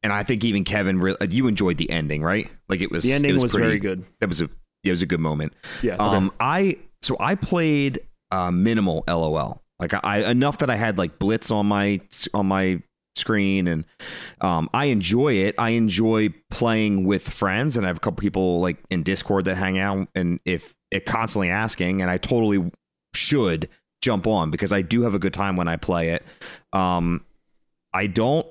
and 0.02 0.14
I 0.14 0.22
think 0.22 0.46
even 0.46 0.64
Kevin, 0.64 0.98
re- 0.98 1.14
you 1.28 1.46
enjoyed 1.46 1.76
the 1.76 1.90
ending, 1.90 2.22
right? 2.22 2.50
Like 2.70 2.80
it 2.80 2.90
was 2.90 3.02
The 3.02 3.12
ending 3.12 3.32
it 3.36 3.42
was, 3.42 3.52
pretty- 3.52 3.66
very 3.66 3.78
good. 3.80 4.02
That 4.20 4.30
was 4.30 4.40
a 4.40 4.44
yeah, 4.82 4.88
it 4.88 4.90
was 4.92 5.02
a 5.02 5.06
good 5.06 5.20
moment. 5.20 5.52
Yeah. 5.82 5.96
Um, 5.96 6.32
I 6.40 6.76
so 7.02 7.18
I 7.20 7.34
played 7.34 8.00
uh, 8.30 8.50
minimal 8.50 9.04
LOL, 9.06 9.60
like 9.78 9.92
I 10.02 10.30
enough 10.30 10.56
that 10.58 10.70
I 10.70 10.76
had 10.76 10.96
like 10.96 11.18
Blitz 11.18 11.50
on 11.50 11.66
my 11.66 12.00
on 12.32 12.46
my 12.46 12.80
screen, 13.16 13.68
and 13.68 13.84
um, 14.40 14.68
I 14.72 14.86
enjoy 14.86 15.34
it. 15.34 15.54
I 15.58 15.70
enjoy 15.70 16.30
playing 16.50 17.04
with 17.04 17.28
friends, 17.28 17.76
and 17.76 17.86
I 17.86 17.88
have 17.88 17.98
a 17.98 18.00
couple 18.00 18.20
people 18.20 18.60
like 18.60 18.78
in 18.90 19.02
Discord 19.02 19.44
that 19.46 19.56
hang 19.56 19.78
out, 19.78 20.08
and 20.14 20.40
if 20.44 20.74
it 20.90 21.06
constantly 21.06 21.48
asking, 21.48 22.02
and 22.02 22.10
I 22.10 22.18
totally 22.18 22.70
should 23.14 23.68
jump 24.02 24.26
on 24.26 24.50
because 24.50 24.72
I 24.72 24.82
do 24.82 25.02
have 25.02 25.14
a 25.14 25.18
good 25.18 25.34
time 25.34 25.56
when 25.56 25.68
I 25.68 25.76
play 25.76 26.10
it. 26.10 26.24
Um, 26.72 27.24
I 27.92 28.06
don't. 28.06 28.46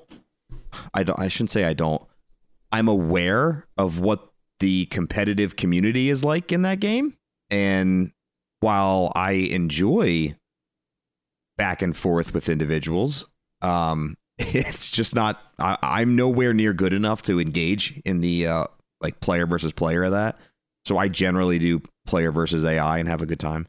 I 0.94 1.04
don't. 1.04 1.20
I 1.20 1.28
shouldn't 1.28 1.52
say 1.52 1.66
I 1.66 1.74
don't. 1.74 2.02
I'm 2.72 2.88
aware 2.88 3.68
of 3.78 4.00
what 4.00 4.30
the 4.60 4.86
competitive 4.86 5.56
community 5.56 6.10
is 6.10 6.24
like 6.24 6.52
in 6.52 6.62
that 6.62 6.80
game, 6.80 7.18
and 7.50 8.12
while 8.62 9.12
I 9.16 9.32
enjoy 9.32 10.36
back 11.58 11.82
and 11.82 11.96
forth 11.96 12.34
with 12.34 12.48
individuals, 12.48 13.26
um, 13.62 14.18
it's 14.56 14.92
just 14.92 15.16
not. 15.16 15.42
I, 15.60 15.78
I'm 15.82 16.16
nowhere 16.16 16.54
near 16.54 16.74
good 16.74 16.94
enough 16.94 17.22
to 17.24 17.40
engage 17.40 18.02
in 18.06 18.22
the 18.22 18.48
uh, 18.48 18.66
like 19.02 19.20
player 19.20 19.46
versus 19.46 19.74
player 19.74 20.04
of 20.04 20.12
that. 20.12 20.38
So 20.86 20.98
I 20.98 21.08
generally 21.08 21.60
do 21.60 21.82
player 22.06 22.32
versus 22.32 22.66
AI 22.66 22.98
and 22.98 23.08
have 23.08 23.22
a 23.22 23.26
good 23.26 23.40
time. 23.40 23.68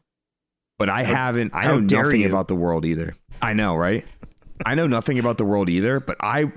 But 0.79 0.89
I 0.89 1.03
haven't. 1.03 1.51
I 1.53 1.67
know 1.67 1.79
nothing 1.79 2.21
you. 2.21 2.27
about 2.27 2.47
the 2.47 2.55
world 2.55 2.85
either. 2.85 3.15
I 3.41 3.53
know, 3.53 3.75
right? 3.75 4.05
I 4.65 4.75
know 4.75 4.87
nothing 4.87 5.19
about 5.19 5.37
the 5.37 5.45
world 5.45 5.69
either. 5.69 5.99
But 5.99 6.17
I, 6.19 6.51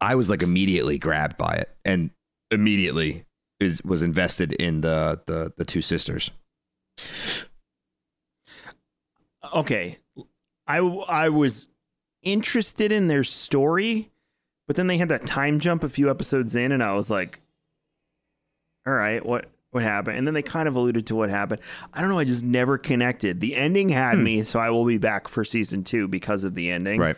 I 0.00 0.14
was 0.14 0.30
like 0.30 0.42
immediately 0.42 0.98
grabbed 0.98 1.36
by 1.36 1.54
it, 1.54 1.74
and 1.84 2.10
immediately 2.50 3.24
is 3.60 3.82
was 3.82 4.02
invested 4.02 4.52
in 4.52 4.80
the 4.80 5.20
the 5.26 5.52
the 5.56 5.64
two 5.64 5.82
sisters. 5.82 6.30
okay 9.54 9.96
i 10.66 10.78
i 10.78 11.28
was 11.28 11.68
interested 12.22 12.90
in 12.92 13.08
their 13.08 13.24
story 13.24 14.10
but 14.66 14.76
then 14.76 14.86
they 14.86 14.98
had 14.98 15.08
that 15.08 15.26
time 15.26 15.60
jump 15.60 15.82
a 15.84 15.88
few 15.88 16.10
episodes 16.10 16.54
in 16.56 16.72
and 16.72 16.82
i 16.82 16.92
was 16.92 17.08
like 17.10 17.40
all 18.86 18.92
right 18.94 19.24
what 19.24 19.50
what 19.70 19.82
happened? 19.82 20.16
And 20.16 20.26
then 20.26 20.32
they 20.32 20.40
kind 20.40 20.66
of 20.66 20.76
alluded 20.76 21.06
to 21.08 21.14
what 21.14 21.28
happened. 21.28 21.60
I 21.92 22.00
don't 22.00 22.08
know 22.08 22.18
i 22.18 22.24
just 22.24 22.42
never 22.42 22.78
connected. 22.78 23.40
The 23.40 23.54
ending 23.54 23.90
had 23.90 24.16
Hmm. 24.16 24.24
me 24.24 24.42
so 24.42 24.58
i 24.58 24.70
will 24.70 24.86
be 24.86 24.96
back 24.96 25.28
for 25.28 25.44
season 25.44 25.84
two 25.84 26.08
because 26.08 26.42
of 26.42 26.54
the 26.54 26.70
ending. 26.70 26.98
Right. 27.00 27.16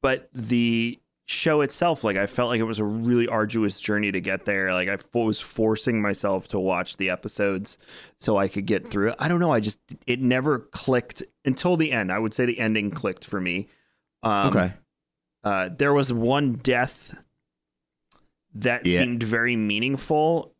but 0.00 0.28
the 0.32 1.00
show 1.28 1.60
itself 1.62 2.04
like 2.04 2.16
i 2.16 2.24
felt 2.28 2.50
like 2.50 2.60
it 2.60 2.64
was 2.64 2.78
a 2.78 2.84
really 2.84 3.26
arduous 3.26 3.80
journey 3.80 4.12
to 4.12 4.20
get 4.20 4.44
there. 4.44 4.72
Like 4.72 4.88
I 4.88 4.96
was 5.12 5.40
forcing 5.40 6.00
myself 6.00 6.46
to 6.48 6.60
watch 6.60 6.98
the 6.98 7.10
episodes 7.10 7.78
so 8.16 8.36
i 8.36 8.46
could 8.46 8.66
get 8.66 8.88
through 8.88 9.08
it. 9.08 9.16
I 9.18 9.26
don't 9.26 9.40
know 9.40 9.52
i 9.52 9.58
just 9.58 9.80
it 10.06 10.20
never 10.20 10.60
clicked 10.60 11.24
until 11.44 11.76
the 11.76 11.90
end. 11.90 12.12
I 12.12 12.20
would 12.20 12.32
say 12.32 12.46
the 12.46 12.60
ending 12.60 12.92
clicked 12.92 13.24
for 13.24 13.40
me 13.40 13.66
um, 14.26 14.48
okay. 14.48 14.72
uh, 15.44 15.68
there 15.76 15.92
was 15.94 16.12
one 16.12 16.54
death 16.54 17.14
that 18.54 18.84
Yeah. 18.86 19.00
seemed 19.00 19.22
very 19.22 19.56
meaningful 19.56 20.54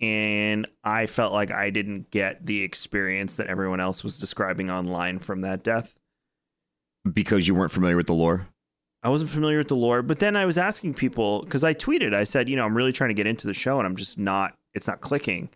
and 0.00 0.66
i 0.84 1.06
felt 1.06 1.32
like 1.32 1.50
i 1.50 1.70
didn't 1.70 2.10
get 2.10 2.44
the 2.44 2.62
experience 2.62 3.36
that 3.36 3.46
everyone 3.46 3.80
else 3.80 4.04
was 4.04 4.18
describing 4.18 4.70
online 4.70 5.18
from 5.18 5.40
that 5.40 5.62
death 5.64 5.94
Because 7.10 7.46
you 7.48 7.54
weren't 7.54 7.72
familiar 7.72 7.96
with 7.96 8.06
the 8.06 8.12
lore. 8.14 8.48
I 9.02 9.08
wasn't 9.08 9.30
familiar 9.30 9.58
with 9.58 9.68
the 9.68 9.76
lore, 9.76 10.02
but 10.02 10.18
then 10.18 10.34
I 10.34 10.44
was 10.46 10.58
asking 10.58 10.94
people 10.94 11.42
because 11.44 11.62
I 11.62 11.72
tweeted, 11.74 12.12
I 12.12 12.24
said, 12.24 12.48
you 12.48 12.56
know, 12.56 12.64
I'm 12.64 12.76
really 12.76 12.90
trying 12.92 13.10
to 13.10 13.14
get 13.14 13.26
into 13.28 13.46
the 13.46 13.54
show 13.54 13.78
and 13.78 13.86
I'm 13.86 13.94
just 13.94 14.18
not, 14.18 14.54
it's 14.74 14.88
not 14.88 15.00
clicking. 15.00 15.48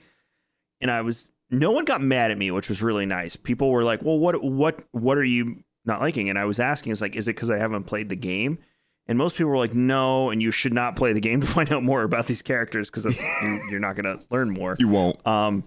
And 0.81 0.89
I 0.91 1.01
was, 1.01 1.31
no 1.51 1.73
one 1.73 1.85
got 1.85 2.01
mad 2.01 2.31
at 2.31 2.39
me, 2.39 2.53
which 2.53 2.69
was 2.69 2.81
really 2.81 3.07
nice. 3.07 3.35
People 3.35 3.71
were 3.71 3.83
like, 3.83 4.03
well, 4.03 4.19
what, 4.21 4.41
what, 4.45 4.85
what 4.93 5.19
are 5.19 5.25
you 5.25 5.65
not 5.85 6.01
liking? 6.01 6.29
And 6.29 6.39
I 6.39 6.45
was 6.45 6.61
asking, 6.61 6.93
it's 6.93 7.01
like, 7.01 7.17
is 7.17 7.29
it 7.29 7.37
because 7.37 7.51
I 7.51 7.59
haven't 7.59 7.85
played 7.85 8.09
the 8.09 8.17
game? 8.17 8.59
And 9.07 9.19
most 9.19 9.37
people 9.37 9.51
were 9.51 9.59
like, 9.59 9.75
no, 9.75 10.31
and 10.31 10.41
you 10.41 10.51
should 10.51 10.73
not 10.73 10.95
play 10.95 11.13
the 11.13 11.21
game 11.21 11.41
to 11.41 11.47
find 11.49 11.73
out 11.73 11.83
more 11.83 12.03
about 12.03 12.27
these 12.27 12.43
characters 12.43 12.91
because 12.91 13.21
you, 13.43 13.61
you're 13.71 13.81
not 13.81 13.97
going 13.97 14.19
to 14.19 14.25
learn 14.31 14.51
more. 14.51 14.77
You 14.79 14.89
won't. 14.89 15.27
Um, 15.27 15.65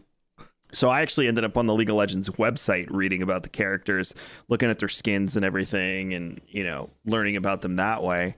so 0.71 0.89
I 0.89 1.01
actually 1.01 1.27
ended 1.27 1.43
up 1.43 1.55
on 1.57 1.67
the 1.67 1.73
League 1.73 1.89
of 1.89 1.95
Legends 1.95 2.29
website 2.29 2.87
reading 2.89 3.21
about 3.21 3.43
the 3.43 3.49
characters, 3.49 4.15
looking 4.49 4.69
at 4.69 4.79
their 4.79 4.89
skins 4.89 5.35
and 5.35 5.45
everything, 5.45 6.13
and 6.13 6.41
you 6.47 6.63
know, 6.63 6.89
learning 7.05 7.35
about 7.35 7.61
them 7.61 7.75
that 7.75 8.01
way. 8.01 8.35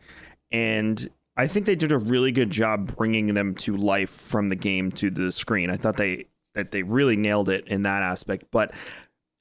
And 0.51 1.09
I 1.37 1.47
think 1.47 1.65
they 1.65 1.75
did 1.75 1.91
a 1.91 1.97
really 1.97 2.31
good 2.31 2.49
job 2.49 2.95
bringing 2.95 3.33
them 3.33 3.55
to 3.55 3.77
life 3.77 4.09
from 4.09 4.49
the 4.49 4.55
game 4.55 4.91
to 4.93 5.09
the 5.09 5.31
screen. 5.31 5.69
I 5.69 5.77
thought 5.77 5.97
they 5.97 6.25
that 6.55 6.71
they 6.71 6.83
really 6.83 7.15
nailed 7.15 7.49
it 7.49 7.67
in 7.67 7.83
that 7.83 8.01
aspect. 8.01 8.45
But 8.51 8.71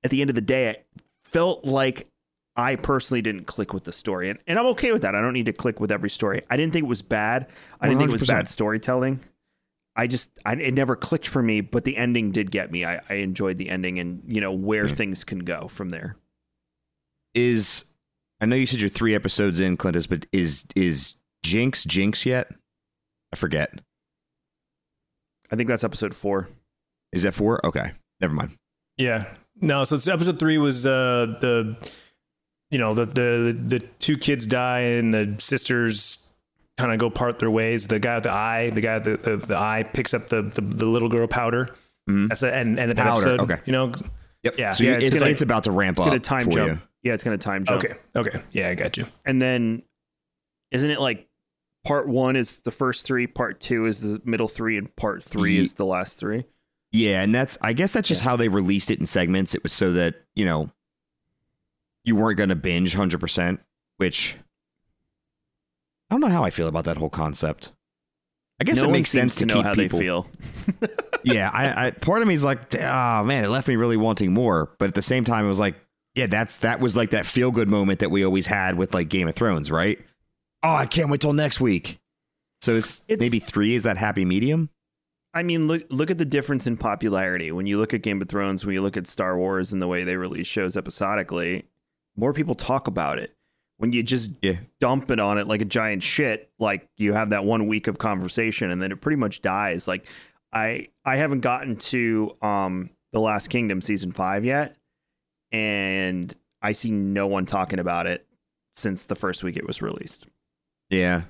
at 0.03 0.11
the 0.11 0.21
end 0.21 0.31
of 0.31 0.37
the 0.37 0.43
day, 0.43 0.69
it 0.69 0.87
felt 1.25 1.65
like 1.65 2.09
I 2.57 2.77
personally 2.77 3.21
didn't 3.23 3.47
click 3.47 3.75
with 3.75 3.85
the 3.85 3.93
story, 3.93 4.31
and, 4.31 4.39
and 4.47 4.59
I'm 4.59 4.67
okay 4.67 4.93
with 4.93 5.03
that. 5.03 5.15
I 5.15 5.21
don't 5.21 5.33
need 5.33 5.47
to 5.47 5.53
click 5.53 5.81
with 5.81 5.91
every 5.91 6.11
story. 6.11 6.43
I 6.49 6.57
didn't 6.57 6.73
think 6.73 6.85
it 6.85 6.89
was 6.89 7.03
bad. 7.03 7.49
I 7.81 7.87
didn't 7.89 7.99
think 8.01 8.11
it 8.13 8.21
was 8.21 8.29
bad 8.29 8.49
storytelling. 8.49 9.21
I 9.97 10.07
just 10.07 10.29
I, 10.45 10.55
it 10.55 10.75
never 10.75 10.95
clicked 10.97 11.27
for 11.29 11.43
me, 11.43 11.61
but 11.61 11.85
the 11.85 11.97
ending 11.97 12.31
did 12.33 12.51
get 12.51 12.71
me. 12.73 12.85
I, 12.85 13.01
I 13.09 13.15
enjoyed 13.15 13.59
the 13.59 13.71
ending 13.71 13.99
and 13.99 14.23
you 14.27 14.41
know 14.41 14.53
where 14.53 14.87
Yeah. 14.87 14.95
things 14.95 15.23
can 15.25 15.41
go 15.41 15.69
from 15.69 15.89
there. 15.91 16.17
Is 17.35 17.85
I 18.41 18.47
know 18.47 18.57
you 18.57 18.67
said 18.67 18.81
you're 18.81 18.89
three 18.91 19.15
episodes 19.15 19.59
in, 19.61 19.77
Clintus, 19.77 20.09
but 20.09 20.27
is 20.33 20.65
is 20.77 21.15
Jinx 21.43 21.85
Jinx 21.85 22.25
yet? 22.27 22.51
I 23.33 23.37
forget. 23.37 23.81
I 25.51 25.57
think 25.57 25.69
that's 25.69 25.85
episode 25.85 26.15
four. 26.15 26.49
Is 27.13 27.23
that 27.23 27.35
four? 27.35 27.65
Okay, 27.65 27.93
never 28.21 28.35
mind. 28.35 28.57
Yeah. 28.97 29.27
No, 29.61 29.85
so 29.85 29.97
it's 29.97 30.09
episode 30.09 30.39
three 30.39 30.59
was 30.59 30.87
uh 30.87 31.37
the 31.41 31.77
you 32.75 32.79
know, 32.81 32.93
the 32.93 33.07
the 33.07 33.57
the 33.67 33.81
two 34.01 34.19
kids 34.19 34.47
die 34.47 34.81
and 34.81 35.15
the 35.15 35.37
sisters 35.39 36.19
kind 36.77 36.93
of 36.93 36.99
go 36.99 37.09
part 37.09 37.39
their 37.39 37.51
ways. 37.51 37.87
The 37.87 37.99
guy 38.01 38.17
with 38.17 38.25
the 38.25 38.33
eye, 38.33 38.71
the 38.71 38.81
guy 38.81 38.99
with 38.99 39.23
the, 39.23 39.37
the, 39.37 39.47
the 39.47 39.57
eye 39.57 39.85
picks 39.85 40.13
up 40.13 40.27
the, 40.27 40.43
the, 40.43 40.61
the 40.61 40.87
little 40.87 41.09
girl 41.09 41.29
powder. 41.29 41.69
Mhm. 42.11 42.29
That's 42.29 42.41
the 42.43 42.55
end, 42.55 42.79
end 42.81 42.91
of 42.91 42.97
that 42.97 43.05
Powder, 43.07 43.21
episode. 43.35 43.41
okay. 43.43 43.63
You 43.65 43.73
know, 43.73 43.93
Yep. 44.43 44.55
Yeah. 44.59 44.73
So 44.73 44.85
Yeah, 44.85 44.91
it's 44.97 45.05
it's, 45.05 45.19
gonna- 45.21 45.31
it's 45.31 45.41
about 45.43 45.65
to 45.65 45.71
ramp 45.71 45.97
It's 45.99 46.01
up 46.01 46.07
gonna 46.09 46.19
time 46.19 46.45
for 46.47 46.51
jump. 46.51 46.69
you. 46.73 46.89
Yeah, 47.05 47.15
it's 47.15 47.23
gonna 47.25 47.39
time 47.39 47.65
jump. 47.65 47.83
Okay. 47.85 47.95
Okay. 48.17 48.43
Yeah, 48.51 48.69
I 48.71 48.75
got 48.75 48.97
you. 48.99 49.07
And 49.25 49.41
then 49.41 49.85
isn't 50.73 50.91
it 50.91 51.01
like 51.01 51.29
part 51.85 52.09
one 52.09 52.35
is 52.37 52.57
the 52.59 52.71
first 52.73 53.07
three, 53.07 53.27
part 53.29 53.61
two 53.61 53.87
is 53.87 54.01
the 54.01 54.21
middle 54.25 54.49
three, 54.49 54.77
and 54.77 54.95
part 54.97 55.23
three 55.23 55.59
is 55.59 55.75
the 55.75 55.87
last 55.87 56.19
three? 56.19 56.45
Yeah, 56.93 57.23
and 57.23 57.35
that's 57.35 57.57
I 57.63 57.73
guess 57.73 57.93
that's 57.93 58.09
just 58.09 58.23
how 58.23 58.37
they 58.37 58.49
released 58.49 58.91
it 58.91 58.99
in 59.01 59.07
segments. 59.07 59.55
It 59.55 59.63
was 59.63 59.73
so 59.73 59.93
that, 59.93 60.15
you 60.35 60.45
know, 60.45 60.71
you 62.05 62.17
weren't 62.17 62.37
going 62.39 62.51
to 62.51 62.55
binge 62.57 62.95
100%, 62.97 63.59
which 63.97 64.37
I 66.11 66.15
don't 66.15 66.21
know 66.21 66.29
how 66.29 66.45
I 66.45 66.51
feel 66.51 66.69
about 66.69 66.85
that 66.85 66.97
whole 66.97 67.11
concept. 67.11 67.73
I 68.61 68.65
guess 68.65 68.81
no 68.81 68.89
it 68.89 68.93
makes 68.93 69.11
seems 69.11 69.35
sense 69.35 69.37
to, 69.37 69.47
know 69.47 69.55
keep 69.55 69.65
how 69.65 69.75
people. 69.75 69.99
they 69.99 70.05
feel. 70.05 70.27
yeah, 71.25 71.51
I, 71.53 71.87
I 71.87 71.91
part 71.91 72.23
of 72.23 72.29
me 72.29 72.35
is 72.35 72.45
like, 72.45 72.75
oh 72.77 73.25
man, 73.25 73.45
it 73.45 73.49
left 73.49 73.67
me 73.67 73.75
really 73.77 73.97
wanting 73.97 74.33
more. 74.33 74.71
But 74.79 74.89
at 74.89 74.95
the 74.95 75.03
same 75.03 75.25
time, 75.25 75.45
it 75.45 75.49
was 75.49 75.59
like, 75.59 75.75
yeah, 76.15 76.27
that's 76.27 76.59
that 76.59 76.79
was 76.79 76.95
like 76.97 77.11
that 77.11 77.27
feel 77.27 77.51
good 77.51 77.69
moment 77.69 77.99
that 77.99 78.13
we 78.13 78.25
always 78.25 78.47
had 78.47 78.77
with 78.79 78.95
like 78.95 79.09
Game 79.09 79.27
of 79.27 79.35
Thrones, 79.35 79.73
right? 79.73 79.99
Oh, 80.63 80.73
I 80.75 80.87
can't 80.87 81.11
wait 81.11 81.21
till 81.21 81.33
next 81.33 81.61
week. 81.61 81.99
So 82.63 82.77
it's, 82.77 83.03
It's- 83.09 83.19
maybe 83.21 83.41
three 83.41 83.75
is 83.75 83.83
that 83.83 83.97
happy 83.97 84.25
medium. 84.25 84.71
I 85.35 85.43
mean, 85.43 85.67
look 85.67 85.83
look 85.91 86.13
at 86.13 86.19
the 86.19 86.25
difference 86.25 86.65
in 86.69 86.77
popularity. 86.77 87.51
When 87.51 87.67
you 87.67 87.81
look 87.81 87.93
at 87.93 88.03
Game 88.03 88.23
of 88.23 88.29
Thrones, 88.29 88.65
when 88.65 88.73
you 88.73 88.83
look 88.83 88.97
at 88.97 89.09
Star 89.09 89.37
Wars 89.37 89.73
and 89.73 89.83
the 89.83 89.89
way 89.89 90.05
they 90.05 90.15
release 90.15 90.47
shows 90.47 90.77
episodically, 90.77 91.65
more 92.17 92.33
people 92.33 92.55
talk 92.55 92.87
about 92.87 93.19
it. 93.19 93.35
When 93.79 93.93
you 93.93 94.03
just 94.03 94.31
Yeah. 94.41 94.59
dump 94.81 95.11
it 95.11 95.19
on 95.19 95.37
it 95.39 95.47
like 95.49 95.61
a 95.61 95.65
giant 95.67 96.03
shit, 96.03 96.51
like 96.59 96.89
you 96.97 97.13
have 97.13 97.31
that 97.31 97.45
one 97.45 97.67
week 97.67 97.87
of 97.89 97.99
conversation 97.99 98.71
and 98.71 98.81
then 98.81 98.93
it 98.93 99.01
pretty 99.01 99.17
much 99.17 99.43
dies. 99.43 99.89
Like 99.89 100.07
I 100.53 100.89
I 101.05 101.17
haven't 101.17 101.41
gotten 101.41 101.77
to 101.77 102.37
um 102.41 102.91
The 103.13 103.21
Last 103.21 103.49
Kingdom 103.51 103.81
season 103.81 104.13
5 104.13 104.45
yet 104.45 104.77
and 105.51 106.35
I 106.63 106.73
see 106.73 106.91
no 106.93 107.27
one 107.27 107.47
talking 107.47 107.79
about 107.81 108.07
it 108.07 108.27
since 108.77 109.05
the 109.07 109.15
first 109.17 109.43
week 109.43 109.57
it 109.57 109.67
was 109.67 109.83
released. 109.83 110.27
Yeah, 110.91 111.23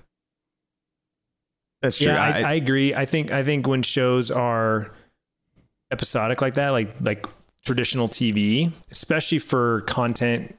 that's 1.83 1.97
true. 1.99 2.09
Yeah, 2.09 2.23
I, 2.23 2.41
I 2.43 2.53
agree. 2.55 2.95
I 2.95 3.05
think 3.07 3.33
I 3.33 3.43
think 3.43 3.67
when 3.67 3.83
shows 3.83 4.31
are 4.31 4.91
episodic 5.91 6.41
like 6.41 6.55
that, 6.55 6.71
like 6.71 6.95
like 7.01 7.27
traditional 7.65 8.09
TV, 8.09 8.73
especially 8.91 9.39
for 9.39 9.81
content 9.83 10.57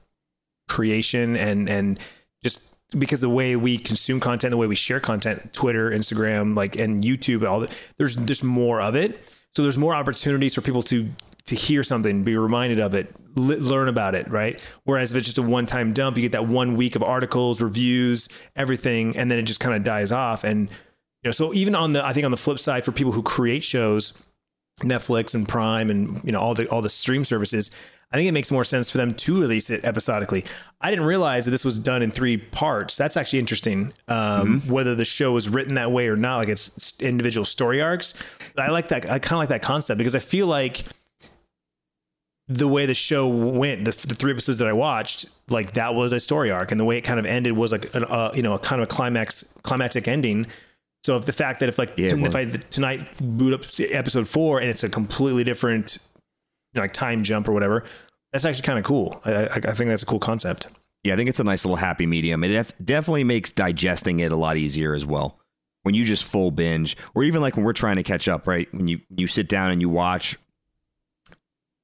creation 0.67 1.35
and 1.35 1.69
and 1.69 1.99
just 2.43 2.61
because 2.97 3.19
the 3.19 3.29
way 3.29 3.55
we 3.55 3.77
consume 3.77 4.19
content, 4.19 4.51
the 4.51 4.57
way 4.57 4.67
we 4.67 4.75
share 4.75 4.99
content, 4.99 5.53
Twitter, 5.53 5.89
Instagram, 5.91 6.55
like 6.55 6.75
and 6.77 7.03
YouTube, 7.03 7.47
all 7.47 7.61
that, 7.61 7.71
there's 7.97 8.15
just 8.15 8.43
more 8.43 8.81
of 8.81 8.95
it. 8.95 9.21
So 9.53 9.63
there's 9.63 9.77
more 9.77 9.95
opportunities 9.95 10.53
for 10.53 10.61
people 10.61 10.83
to 10.83 11.09
to 11.45 11.55
hear 11.55 11.83
something, 11.83 12.23
be 12.23 12.35
reminded 12.35 12.79
of 12.79 12.95
it, 12.95 13.13
learn 13.35 13.87
about 13.87 14.15
it, 14.15 14.27
right? 14.31 14.59
Whereas 14.83 15.11
if 15.11 15.19
it's 15.19 15.25
just 15.27 15.37
a 15.37 15.43
one-time 15.43 15.93
dump, 15.93 16.17
you 16.17 16.23
get 16.23 16.31
that 16.31 16.47
one 16.47 16.75
week 16.75 16.95
of 16.95 17.03
articles, 17.03 17.61
reviews, 17.61 18.29
everything, 18.55 19.15
and 19.15 19.29
then 19.29 19.37
it 19.37 19.43
just 19.43 19.59
kind 19.59 19.75
of 19.75 19.83
dies 19.83 20.11
off. 20.11 20.43
And 20.43 20.69
you 20.69 21.27
know, 21.27 21.31
so 21.31 21.53
even 21.53 21.75
on 21.75 21.93
the, 21.93 22.03
I 22.03 22.13
think 22.13 22.25
on 22.25 22.31
the 22.31 22.37
flip 22.37 22.57
side, 22.57 22.83
for 22.83 22.91
people 22.91 23.11
who 23.11 23.21
create 23.21 23.63
shows, 23.63 24.13
Netflix 24.81 25.33
and 25.33 25.47
Prime 25.47 25.89
and 25.89 26.21
you 26.23 26.31
know 26.31 26.39
all 26.39 26.53
the 26.53 26.67
all 26.69 26.81
the 26.81 26.89
stream 26.89 27.23
services, 27.23 27.71
I 28.11 28.17
think 28.17 28.29
it 28.29 28.31
makes 28.31 28.51
more 28.51 28.63
sense 28.63 28.91
for 28.91 28.97
them 28.97 29.13
to 29.13 29.39
release 29.41 29.69
it 29.69 29.83
episodically. 29.83 30.45
I 30.79 30.89
didn't 30.89 31.05
realize 31.05 31.45
that 31.45 31.51
this 31.51 31.65
was 31.65 31.79
done 31.79 32.01
in 32.01 32.11
three 32.11 32.37
parts. 32.37 32.95
That's 32.95 33.17
actually 33.17 33.39
interesting. 33.39 33.93
Um, 34.07 34.61
Whether 34.67 34.95
the 34.95 35.05
show 35.05 35.33
was 35.33 35.49
written 35.49 35.75
that 35.75 35.91
way 35.91 36.07
or 36.07 36.15
not, 36.15 36.37
like 36.37 36.47
it's 36.47 36.99
individual 36.99 37.45
story 37.45 37.81
arcs. 37.81 38.13
I 38.57 38.69
like 38.69 38.89
that. 38.89 39.09
I 39.09 39.19
kind 39.19 39.33
of 39.33 39.39
like 39.39 39.49
that 39.49 39.61
concept 39.63 39.97
because 39.97 40.15
I 40.15 40.19
feel 40.19 40.47
like 40.47 40.83
the 42.47 42.67
way 42.67 42.85
the 42.85 42.93
show 42.93 43.27
went, 43.27 43.85
the, 43.85 43.91
the 44.07 44.13
three 44.13 44.31
episodes 44.31 44.59
that 44.59 44.67
I 44.67 44.73
watched, 44.73 45.25
like 45.49 45.73
that 45.73 45.95
was 45.95 46.11
a 46.11 46.19
story 46.19 46.51
arc, 46.51 46.71
and 46.71 46.79
the 46.79 46.85
way 46.85 46.97
it 46.97 47.01
kind 47.01 47.19
of 47.19 47.25
ended 47.25 47.53
was 47.53 47.71
like 47.71 47.93
an, 47.95 48.05
uh, 48.05 48.31
you 48.35 48.43
know 48.43 48.53
a 48.53 48.59
kind 48.59 48.81
of 48.81 48.87
a 48.87 48.89
climax 48.89 49.43
climactic 49.63 50.07
ending. 50.07 50.45
So 51.03 51.15
if 51.17 51.25
the 51.25 51.33
fact 51.33 51.59
that 51.59 51.69
if 51.69 51.77
like 51.77 51.93
Yeah, 51.97 52.11
it 52.11 52.19
if 52.19 52.35
I 52.35 52.45
tonight 52.45 53.07
boot 53.19 53.53
up 53.53 53.61
episode 53.79 54.27
four 54.27 54.59
and 54.59 54.69
it's 54.69 54.83
a 54.83 54.89
completely 54.89 55.43
different 55.43 55.97
know, 56.75 56.83
like 56.83 56.93
time 56.93 57.23
jump 57.23 57.47
or 57.47 57.51
whatever, 57.51 57.83
that's 58.31 58.45
actually 58.45 58.63
kind 58.63 58.79
of 58.79 58.85
cool. 58.85 59.21
I, 59.25 59.33
I, 59.33 59.55
I 59.55 59.71
think 59.73 59.89
that's 59.89 60.03
a 60.03 60.07
cool 60.07 60.19
concept. 60.19 60.67
Yeah, 61.03 61.13
I 61.13 61.17
think 61.17 61.29
it's 61.29 61.39
a 61.39 61.43
nice 61.43 61.65
little 61.65 61.75
happy 61.75 62.05
medium. 62.05 62.43
It 62.43 62.49
def- 62.49 62.73
definitely 62.83 63.23
makes 63.23 63.51
digesting 63.51 64.19
it 64.19 64.31
a 64.31 64.35
lot 64.35 64.57
easier 64.57 64.93
as 64.93 65.05
well. 65.05 65.39
When 65.83 65.93
you 65.93 66.03
just 66.03 66.23
full 66.23 66.49
binge, 66.49 66.97
or 67.13 67.23
even 67.23 67.41
like 67.41 67.55
when 67.55 67.63
we're 67.63 67.73
trying 67.73 67.97
to 67.97 68.03
catch 68.03 68.27
up, 68.27 68.47
right? 68.47 68.67
When 68.73 68.87
you 68.87 69.01
you 69.15 69.27
sit 69.27 69.47
down 69.47 69.69
and 69.69 69.79
you 69.79 69.87
watch, 69.87 70.35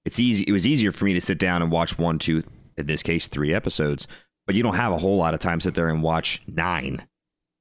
it's 0.06 0.20
easy. 0.20 0.44
It 0.48 0.52
was 0.52 0.66
easier 0.66 0.92
for 0.92 1.06
me 1.06 1.14
to 1.14 1.22
sit 1.22 1.38
down 1.38 1.62
and 1.62 1.72
watch 1.72 2.00
one, 2.00 2.18
two, 2.18 2.44
in 2.78 2.88
this 2.88 3.04
case, 3.04 3.28
three 3.28 3.54
episodes. 3.54 4.08
But 4.48 4.56
you 4.56 4.64
don't 4.64 4.76
have 4.76 4.92
a 4.92 4.98
whole 4.98 5.18
lot 5.18 5.36
of 5.36 5.40
time 5.40 5.60
to 5.60 5.66
sit 5.66 5.76
there 5.76 5.90
and 5.90 6.02
watch 6.02 6.42
nine, 6.48 7.06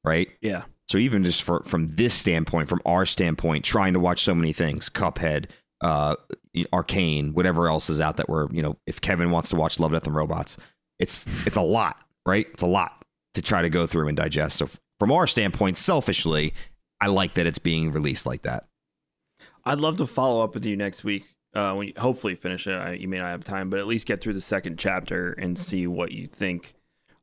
right? 0.02 0.30
Yeah. 0.40 0.62
So 0.88 0.96
even 0.96 1.22
just 1.24 1.42
for 1.42 1.62
from 1.64 1.90
this 1.90 2.14
standpoint, 2.14 2.70
from 2.70 2.80
our 2.86 3.04
standpoint, 3.04 3.66
trying 3.66 3.92
to 3.92 4.00
watch 4.00 4.24
so 4.24 4.34
many 4.34 4.54
things, 4.54 4.88
Cuphead, 4.88 5.50
uh, 5.80 6.16
Arcane, 6.72 7.32
whatever 7.32 7.68
else 7.68 7.88
is 7.88 8.00
out 8.00 8.16
that 8.16 8.28
we're, 8.28 8.50
you 8.50 8.62
know, 8.62 8.76
if 8.86 9.00
Kevin 9.00 9.30
wants 9.30 9.48
to 9.50 9.56
watch 9.56 9.78
Love, 9.80 9.92
Death, 9.92 10.06
and 10.06 10.14
Robots, 10.14 10.56
it's 10.98 11.26
it's 11.46 11.56
a 11.56 11.62
lot, 11.62 11.96
right? 12.26 12.46
It's 12.52 12.62
a 12.62 12.66
lot 12.66 13.04
to 13.34 13.42
try 13.42 13.62
to 13.62 13.70
go 13.70 13.86
through 13.86 14.08
and 14.08 14.16
digest. 14.16 14.56
So 14.56 14.68
from 14.98 15.12
our 15.12 15.26
standpoint, 15.26 15.78
selfishly, 15.78 16.52
I 17.00 17.06
like 17.06 17.34
that 17.34 17.46
it's 17.46 17.58
being 17.58 17.92
released 17.92 18.26
like 18.26 18.42
that. 18.42 18.64
I'd 19.64 19.78
love 19.78 19.96
to 19.98 20.06
follow 20.06 20.42
up 20.44 20.54
with 20.54 20.64
you 20.64 20.76
next 20.76 21.04
week. 21.04 21.24
Uh, 21.54 21.74
when 21.74 21.88
you 21.88 21.92
hopefully 21.98 22.34
finish 22.34 22.66
it, 22.66 22.74
I, 22.74 22.92
you 22.92 23.08
may 23.08 23.18
not 23.18 23.26
have 23.26 23.44
time, 23.44 23.70
but 23.70 23.80
at 23.80 23.86
least 23.86 24.06
get 24.06 24.20
through 24.20 24.34
the 24.34 24.40
second 24.40 24.78
chapter 24.78 25.32
and 25.32 25.58
see 25.58 25.86
what 25.86 26.12
you 26.12 26.26
think 26.26 26.74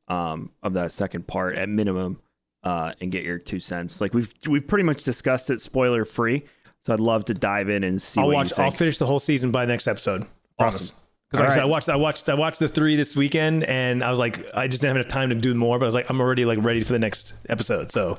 um, 0.08 0.52
of 0.62 0.74
that 0.74 0.92
second 0.92 1.28
part 1.28 1.56
at 1.56 1.70
minimum, 1.70 2.20
uh, 2.64 2.92
and 3.00 3.12
get 3.12 3.24
your 3.24 3.40
two 3.40 3.60
cents. 3.60 4.02
Like 4.02 4.14
we've 4.14 4.34
we've 4.48 4.68
pretty 4.68 4.84
much 4.84 5.04
discussed 5.04 5.50
it, 5.50 5.62
spoiler 5.62 6.04
free. 6.04 6.44
So 6.88 6.94
I'd 6.94 7.02
love 7.02 7.26
to 7.26 7.34
dive 7.34 7.68
in 7.68 7.84
and 7.84 8.02
see. 8.02 8.22
I'll 8.22 8.28
what 8.28 8.34
watch. 8.36 8.50
You 8.52 8.56
think. 8.56 8.60
I'll 8.64 8.72
finish 8.72 8.98
the 8.98 9.06
whole 9.06 9.20
season 9.20 9.52
by 9.52 9.66
next 9.66 9.88
episode. 9.90 10.26
Promise. 10.58 10.92
Awesome. 10.92 11.06
Because 11.30 11.42
like 11.42 11.50
I 11.50 11.54
said, 11.56 11.64
I 11.64 11.66
watched, 11.66 11.90
I 11.90 11.96
watched, 11.98 12.30
I 12.30 12.34
watched 12.36 12.60
the 12.60 12.70
three 12.70 12.96
this 12.96 13.14
weekend, 13.14 13.66
and 13.66 14.02
I 14.02 14.10
was 14.10 14.20
like, 14.20 14.46
I 14.56 14.70
just 14.70 14.82
didn't 14.82 14.96
have 14.96 15.02
enough 15.06 15.12
time 15.12 15.28
to 15.28 15.36
do 15.36 15.54
more. 15.54 15.78
But 15.78 15.84
I 15.84 15.88
was 15.88 15.96
like, 15.96 16.10
I'm 16.10 16.22
already 16.22 16.46
like 16.46 16.60
ready 16.62 16.86
for 16.86 16.94
the 16.94 17.00
next 17.00 17.34
episode, 17.50 17.92
so 17.92 18.18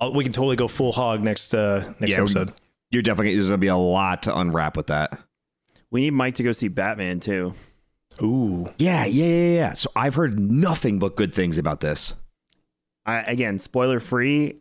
I'll, 0.00 0.12
we 0.12 0.24
can 0.24 0.32
totally 0.32 0.56
go 0.56 0.66
full 0.66 0.90
hog 0.90 1.22
next 1.22 1.54
uh 1.54 1.92
next 2.00 2.16
Yeah, 2.16 2.22
episode. 2.22 2.52
You're 2.90 3.02
definitely 3.02 3.34
there's 3.36 3.46
gonna 3.46 3.58
be 3.58 3.68
a 3.68 3.76
lot 3.76 4.24
to 4.24 4.36
unwrap 4.36 4.76
with 4.76 4.88
that. 4.88 5.16
We 5.92 6.00
need 6.00 6.10
Mike 6.14 6.34
to 6.34 6.42
go 6.42 6.50
see 6.50 6.66
Batman 6.66 7.20
too. 7.20 7.54
Ooh, 8.20 8.66
Yeah, 8.78 9.04
yeah, 9.04 9.24
yeah, 9.24 9.54
yeah. 9.54 9.72
So 9.74 9.90
I've 9.94 10.16
heard 10.16 10.40
nothing 10.40 10.98
but 10.98 11.14
good 11.14 11.32
things 11.32 11.56
about 11.58 11.78
this. 11.78 12.14
I, 13.06 13.18
again, 13.20 13.60
spoiler 13.60 14.00
free. 14.00 14.60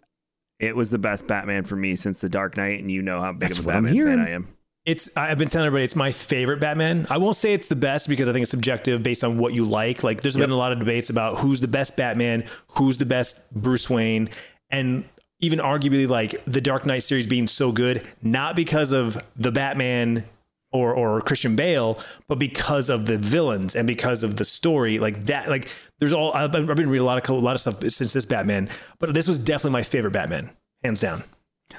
It 0.60 0.76
was 0.76 0.90
the 0.90 0.98
best 0.98 1.28
Batman 1.28 1.64
for 1.66 1.76
me 1.76 1.96
since 1.96 2.22
The 2.22 2.30
Dark 2.30 2.58
Knight, 2.58 2.80
and 2.80 2.92
you 2.92 3.02
know 3.02 3.22
how 3.22 3.32
big 3.32 3.50
That's 3.50 3.60
of 3.60 3.68
a 3.68 3.74
I'm 3.74 3.84
Batman 3.86 4.06
fan. 4.06 4.20
I 4.20 4.30
am. 4.32 4.48
it's 4.86 5.10
I've 5.16 5.38
been 5.38 5.50
telling 5.50 5.68
everybody 5.68 5.86
it's 5.86 5.96
my 5.96 6.12
favorite 6.12 6.60
Batman. 6.60 7.06
I 7.10 7.18
won't 7.18 7.36
say 7.36 7.54
it's 7.54 7.68
the 7.68 7.76
best 7.76 8.10
because 8.10 8.28
I 8.28 8.34
think 8.34 8.44
it's 8.44 8.52
subjective 8.52 9.04
based 9.04 9.24
on 9.24 9.38
what 9.38 9.54
you 9.54 9.66
like. 9.66 10.04
Like 10.04 10.22
there's 10.22 10.38
been 10.38 10.50
a 10.50 10.56
lot 10.56 10.72
of 10.72 10.80
debates 10.80 11.10
about 11.10 11.40
who's 11.40 11.62
the 11.62 11.68
best 11.68 11.96
Batman, 11.96 12.46
who's 12.70 12.98
the 12.98 13.06
best 13.06 13.52
Bruce 13.52 13.90
Wayne, 13.90 14.30
and 14.72 15.04
even 15.40 15.60
arguably 15.60 16.08
like 16.08 16.44
the 16.46 16.62
Dark 16.62 16.88
Knight 16.88 17.04
series 17.04 17.28
being 17.28 17.46
so 17.46 17.72
good, 17.72 18.08
not 18.24 18.56
because 18.56 18.92
of 18.92 19.18
the 19.36 19.52
Batman 19.52 20.26
or 20.72 20.94
or 20.94 21.22
Christian 21.22 21.56
Bale, 21.56 22.00
but 22.28 22.38
because 22.40 22.90
of 22.90 23.06
the 23.06 23.18
villains 23.18 23.76
and 23.76 23.88
because 23.88 24.24
of 24.24 24.36
the 24.38 24.46
story. 24.46 25.00
Like 25.00 25.26
that, 25.28 25.48
like 25.50 25.70
there's 26.00 26.14
all 26.14 26.34
I've 26.34 26.52
been, 26.52 26.70
I've 26.70 26.76
been 26.76 26.90
reading 26.90 27.04
a 27.04 27.06
lot 27.06 27.24
of 27.24 27.30
a 27.36 27.40
lot 27.40 27.56
of 27.56 27.62
stuff 27.62 27.80
since 27.90 28.14
this 28.14 28.26
Batman, 28.26 28.70
but 29.00 29.14
this 29.14 29.28
was 29.28 29.40
definitely 29.40 29.72
my 29.72 29.84
favorite 29.84 30.12
Batman, 30.12 30.50
hands 30.84 31.00
down. 31.02 31.24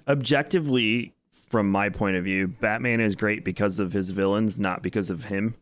objectively 0.09 1.13
from 1.49 1.71
my 1.71 1.89
point 1.89 2.17
of 2.17 2.25
view 2.25 2.47
batman 2.47 3.01
is 3.01 3.15
great 3.15 3.43
because 3.45 3.79
of 3.79 3.93
his 3.93 4.11
villains 4.11 4.59
not 4.59 4.83
because 4.83 5.09
of 5.11 5.25
him 5.25 5.55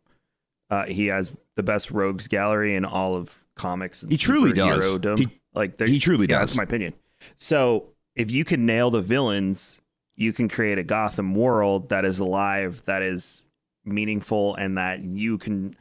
uh, 0.69 0.85
he 0.87 1.07
has 1.07 1.31
the 1.55 1.63
best 1.63 1.91
rogues 1.93 2.27
gallery 2.27 2.75
in 2.75 2.85
all 2.85 3.15
of 3.15 3.45
comics 3.55 4.03
and 4.03 4.11
He 4.11 4.19
truly 4.19 4.53
does. 4.53 4.85
He- 5.17 5.29
like 5.55 5.77
there- 5.79 5.87
he 5.87 5.99
truly 6.01 6.27
yeah, 6.29 6.41
does. 6.41 6.51
that's 6.51 6.57
my 6.57 6.65
opinion 6.65 6.93
so 7.37 7.89
if 8.17 8.31
you 8.31 8.45
can 8.45 8.67
nail 8.67 8.91
the 8.91 9.01
villains 9.01 9.81
you 10.17 10.33
can 10.33 10.49
create 10.49 10.79
a 10.79 10.83
gotham 10.83 11.35
world 11.35 11.91
that 11.91 12.05
is 12.05 12.19
alive 12.19 12.83
that 12.87 13.03
is 13.03 13.45
meaningful 13.85 14.55
and 14.57 14.77
that 14.79 15.05
you 15.05 15.39
can 15.39 15.77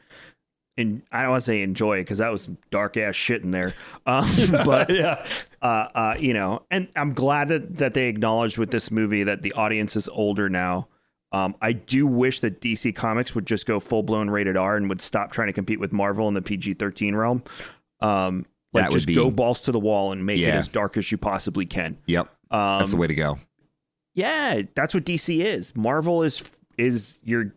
and 0.78 1.00
I 1.10 1.22
don't 1.22 1.30
want 1.30 1.40
to 1.42 1.46
say 1.46 1.62
enjoy 1.62 2.02
because 2.02 2.18
that 2.18 2.30
was 2.30 2.48
dark 2.70 2.98
ass 2.98 3.16
shit 3.16 3.42
in 3.42 3.50
there. 3.50 3.72
Um, 4.06 4.28
but 4.64 4.90
yeah, 4.90 5.24
uh, 5.62 5.88
uh, 5.94 6.14
you 6.18 6.32
know, 6.32 6.62
and 6.70 6.86
I'm 6.94 7.12
glad 7.12 7.48
that 7.48 7.78
that 7.78 7.94
they 7.94 8.06
acknowledged 8.08 8.56
with 8.56 8.70
this 8.70 8.90
movie 8.90 9.24
that 9.24 9.42
the 9.42 9.52
audience 9.54 9.96
is 9.96 10.06
older 10.06 10.48
now. 10.48 10.86
Um, 11.32 11.56
I 11.60 11.72
do 11.72 12.06
wish 12.06 12.38
that 12.40 12.60
DC 12.60 12.94
Comics 12.94 13.34
would 13.34 13.46
just 13.46 13.66
go 13.66 13.80
full 13.80 14.04
blown 14.04 14.30
rated 14.30 14.56
R 14.56 14.76
and 14.76 14.88
would 14.88 15.00
stop 15.00 15.32
trying 15.32 15.48
to 15.48 15.52
compete 15.52 15.80
with 15.80 15.92
Marvel 15.92 16.28
in 16.28 16.34
the 16.34 16.42
PG 16.42 16.74
13 16.74 17.16
realm. 17.16 17.42
Um, 18.00 18.46
like 18.72 18.84
That 18.84 18.90
would 18.90 18.96
just 18.98 19.06
be- 19.08 19.14
go 19.16 19.30
balls 19.30 19.60
to 19.62 19.72
the 19.72 19.80
wall 19.80 20.12
and 20.12 20.24
make 20.24 20.40
it 20.40 20.44
as 20.54 20.68
dark 20.68 20.96
as 20.96 21.10
you 21.10 21.18
possibly 21.18 21.66
can. 21.66 21.98
Yep, 22.06 22.28
Um, 22.52 22.78
that's 22.78 22.92
the 22.92 22.96
way 22.96 23.08
to 23.08 23.14
go. 23.14 23.38
Yeah, 24.16 24.62
that's 24.74 24.92
what 24.94 25.04
DC 25.04 25.38
is. 25.44 25.76
Marvel 25.76 26.24
is 26.24 26.42
is 26.76 27.20
your 27.22 27.54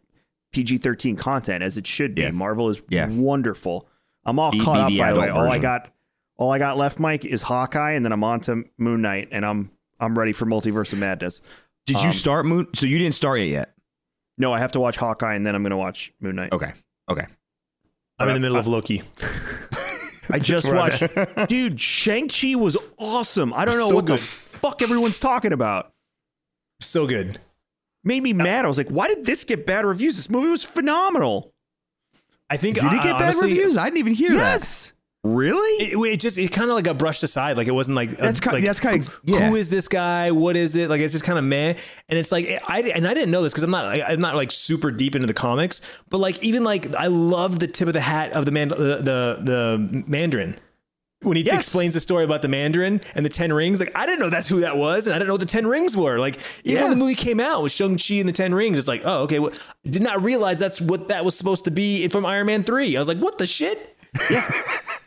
PG 0.52 0.78
thirteen 0.80 1.16
content 1.16 1.64
as 1.64 1.76
it 1.78 1.88
should 1.88 2.14
be. 2.14 2.22
Yeah. 2.22 2.32
Marvel 2.32 2.70
is 2.70 2.80
Yeah. 2.90 3.08
wonderful 3.10 3.88
I'm 4.26 4.38
all 4.38 4.52
Be- 4.52 4.60
caught 4.64 4.76
be 4.76 4.82
up 4.82 4.90
the 4.90 5.00
by 5.00 5.14
the 5.14 5.20
way. 5.22 5.26
adult 5.30 5.40
All 5.40 5.52
I 5.52 5.58
got, 5.60 5.90
all 6.38 6.52
I 6.52 6.60
got 6.60 6.78
left, 6.78 7.00
Mike, 7.00 7.26
is 7.26 7.42
Hawkeye, 7.42 7.94
and 7.94 8.06
then 8.06 8.12
I'm 8.12 8.24
on 8.24 8.42
to 8.42 8.64
Moon 8.78 9.02
Knight, 9.02 9.30
and 9.32 9.44
I'm 9.46 9.72
I'm 10.00 10.18
ready 10.18 10.34
for 10.34 10.46
Multiverse 10.46 10.94
of 10.94 11.00
Madness. 11.00 11.42
Did 11.86 11.96
Um, 11.98 12.06
you 12.06 12.12
start 12.12 12.46
Moon? 12.46 12.68
So 12.76 12.86
you 12.86 12.98
didn't 13.00 13.16
start 13.16 13.40
it 13.40 13.48
yet. 13.48 13.74
No, 14.38 14.54
I 14.54 14.60
have 14.60 14.72
to 14.74 14.80
watch 14.80 14.98
Hawkeye, 14.98 15.34
and 15.36 15.46
then 15.46 15.56
I'm 15.56 15.64
gonna 15.64 15.78
watch 15.78 16.14
Moon 16.20 16.36
Knight. 16.36 16.52
Okay. 16.54 16.72
Okay. 17.10 17.26
I'm 18.20 18.28
in 18.28 18.34
the 18.34 18.40
middle 18.42 18.58
of 18.58 18.68
Loki. 18.68 19.02
I 20.32 20.40
just 20.40 20.66
watched, 20.72 21.04
dude. 21.48 21.80
Shang 21.80 22.28
Chi 22.30 22.56
was 22.56 22.78
awesome. 22.98 23.54
I 23.54 23.66
don't 23.66 23.78
know 23.78 23.90
So 23.90 23.96
what 23.96 24.06
good. 24.06 24.18
the 24.20 24.22
fuck 24.22 24.82
everyone's 24.82 25.20
talking 25.20 25.54
about. 25.54 25.94
So 26.80 27.08
good. 27.08 27.40
Made 28.04 28.24
me 28.24 28.34
mad. 28.34 28.66
I 28.66 28.68
was 28.68 28.78
like, 28.78 28.90
why 28.90 29.08
did 29.08 29.26
this 29.26 29.44
get 29.44 29.66
bad 29.66 29.86
reviews? 29.86 30.16
This 30.16 30.30
movie 30.30 30.48
was 30.50 30.64
phenomenal. 30.64 31.52
I 32.50 32.58
think 32.58 32.76
Did 32.76 32.86
it 32.86 33.00
uh, 33.00 33.04
get 33.04 33.14
bad 33.14 33.24
honestly, 33.24 33.50
reviews? 33.54 33.78
I 33.78 33.86
didn't 33.86 33.98
even 34.00 34.14
hear 34.14 34.32
Yes. 34.34 34.88
that. 34.88 34.94
Really? 35.26 35.84
It, 35.92 35.98
it 36.14 36.18
just 36.22 36.38
it 36.38 36.50
kind 36.54 36.70
of 36.70 36.76
like 36.76 36.86
got 36.86 36.98
brushed 36.98 37.24
aside. 37.24 37.58
Like 37.58 37.68
it 37.68 37.74
wasn't 37.74 37.96
like 37.98 38.12
That's 38.18 38.40
ki- 38.40 38.52
like, 38.52 38.64
that's 38.64 38.80
kinda- 38.80 39.06
who- 39.06 39.34
yeah. 39.34 39.50
Who 39.50 39.56
is 39.58 39.70
this 39.70 39.90
guy? 39.90 40.32
What 40.32 40.56
is 40.56 40.78
it? 40.78 40.90
Like 40.90 41.02
it's 41.02 41.12
just 41.12 41.26
kind 41.26 41.38
of 41.38 41.44
meh. 41.44 41.74
And 42.08 42.18
it's 42.18 42.32
like 42.32 42.48
I 42.68 42.80
and 42.96 43.06
I 43.06 43.14
didn't 43.14 43.30
know 43.30 43.44
this 43.44 43.52
because 43.52 43.64
I'm 43.64 43.70
not 43.72 43.86
I- 43.86 44.02
I'm 44.14 44.22
not 44.22 44.36
like 44.38 44.50
super 44.50 44.92
deep 44.92 45.16
into 45.16 45.28
the 45.28 45.34
comics. 45.34 45.82
But 46.10 46.20
like 46.20 46.42
even 46.42 46.64
like 46.64 46.96
I 46.96 47.08
love 47.08 47.60
the 47.60 47.68
tip 47.68 47.90
of 47.90 47.94
the 47.94 48.00
hat 48.02 48.32
of 48.32 48.46
the 48.46 48.52
man 48.52 48.70
the 48.70 48.76
the, 48.76 49.40
the 49.44 50.04
Mandarin. 50.08 50.56
When 51.22 51.36
he 51.36 51.44
Yes. 51.44 51.56
explains 51.56 51.94
the 51.94 52.00
story 52.00 52.24
about 52.24 52.42
the 52.42 52.48
Mandarin 52.48 53.02
and 53.14 53.26
the 53.26 53.30
Ten 53.30 53.52
Rings, 53.52 53.82
like 53.82 53.92
I 53.94 54.06
didn't 54.06 54.20
know 54.22 54.30
that's 54.30 54.48
who 54.48 54.62
that 54.62 54.78
was, 54.78 55.06
and 55.06 55.14
I 55.14 55.18
didn't 55.18 55.28
know 55.28 55.34
what 55.34 55.42
the 55.42 55.46
Ten 55.46 55.68
Rings 55.68 55.98
were. 55.98 56.18
Like 56.18 56.40
even 56.64 56.82
when 56.84 56.92
the 56.92 56.98
movie 56.98 57.14
came 57.16 57.42
out 57.42 57.62
with 57.62 57.74
Shang 57.74 57.98
Chi 57.98 58.16
and 58.16 58.30
the 58.30 58.34
Ten 58.34 58.54
Rings, 58.56 58.80
it's 58.80 58.88
like 58.88 59.02
oh 59.04 59.24
okay, 59.24 59.40
well, 59.40 59.52
did 59.90 60.02
not 60.02 60.24
realize 60.24 60.60
that's 60.60 60.80
what 60.80 61.10
that 61.10 61.26
was 61.26 61.38
supposed 61.38 61.66
to 61.66 61.72
be 61.72 62.08
from 62.08 62.26
Iron 62.26 62.48
Man 62.48 62.64
three. 62.64 62.96
I 62.96 63.00
was 63.00 63.10
like, 63.10 63.18
what 63.18 63.38
the 63.38 63.48
shit? 63.48 63.98
Yeah, 64.30 64.50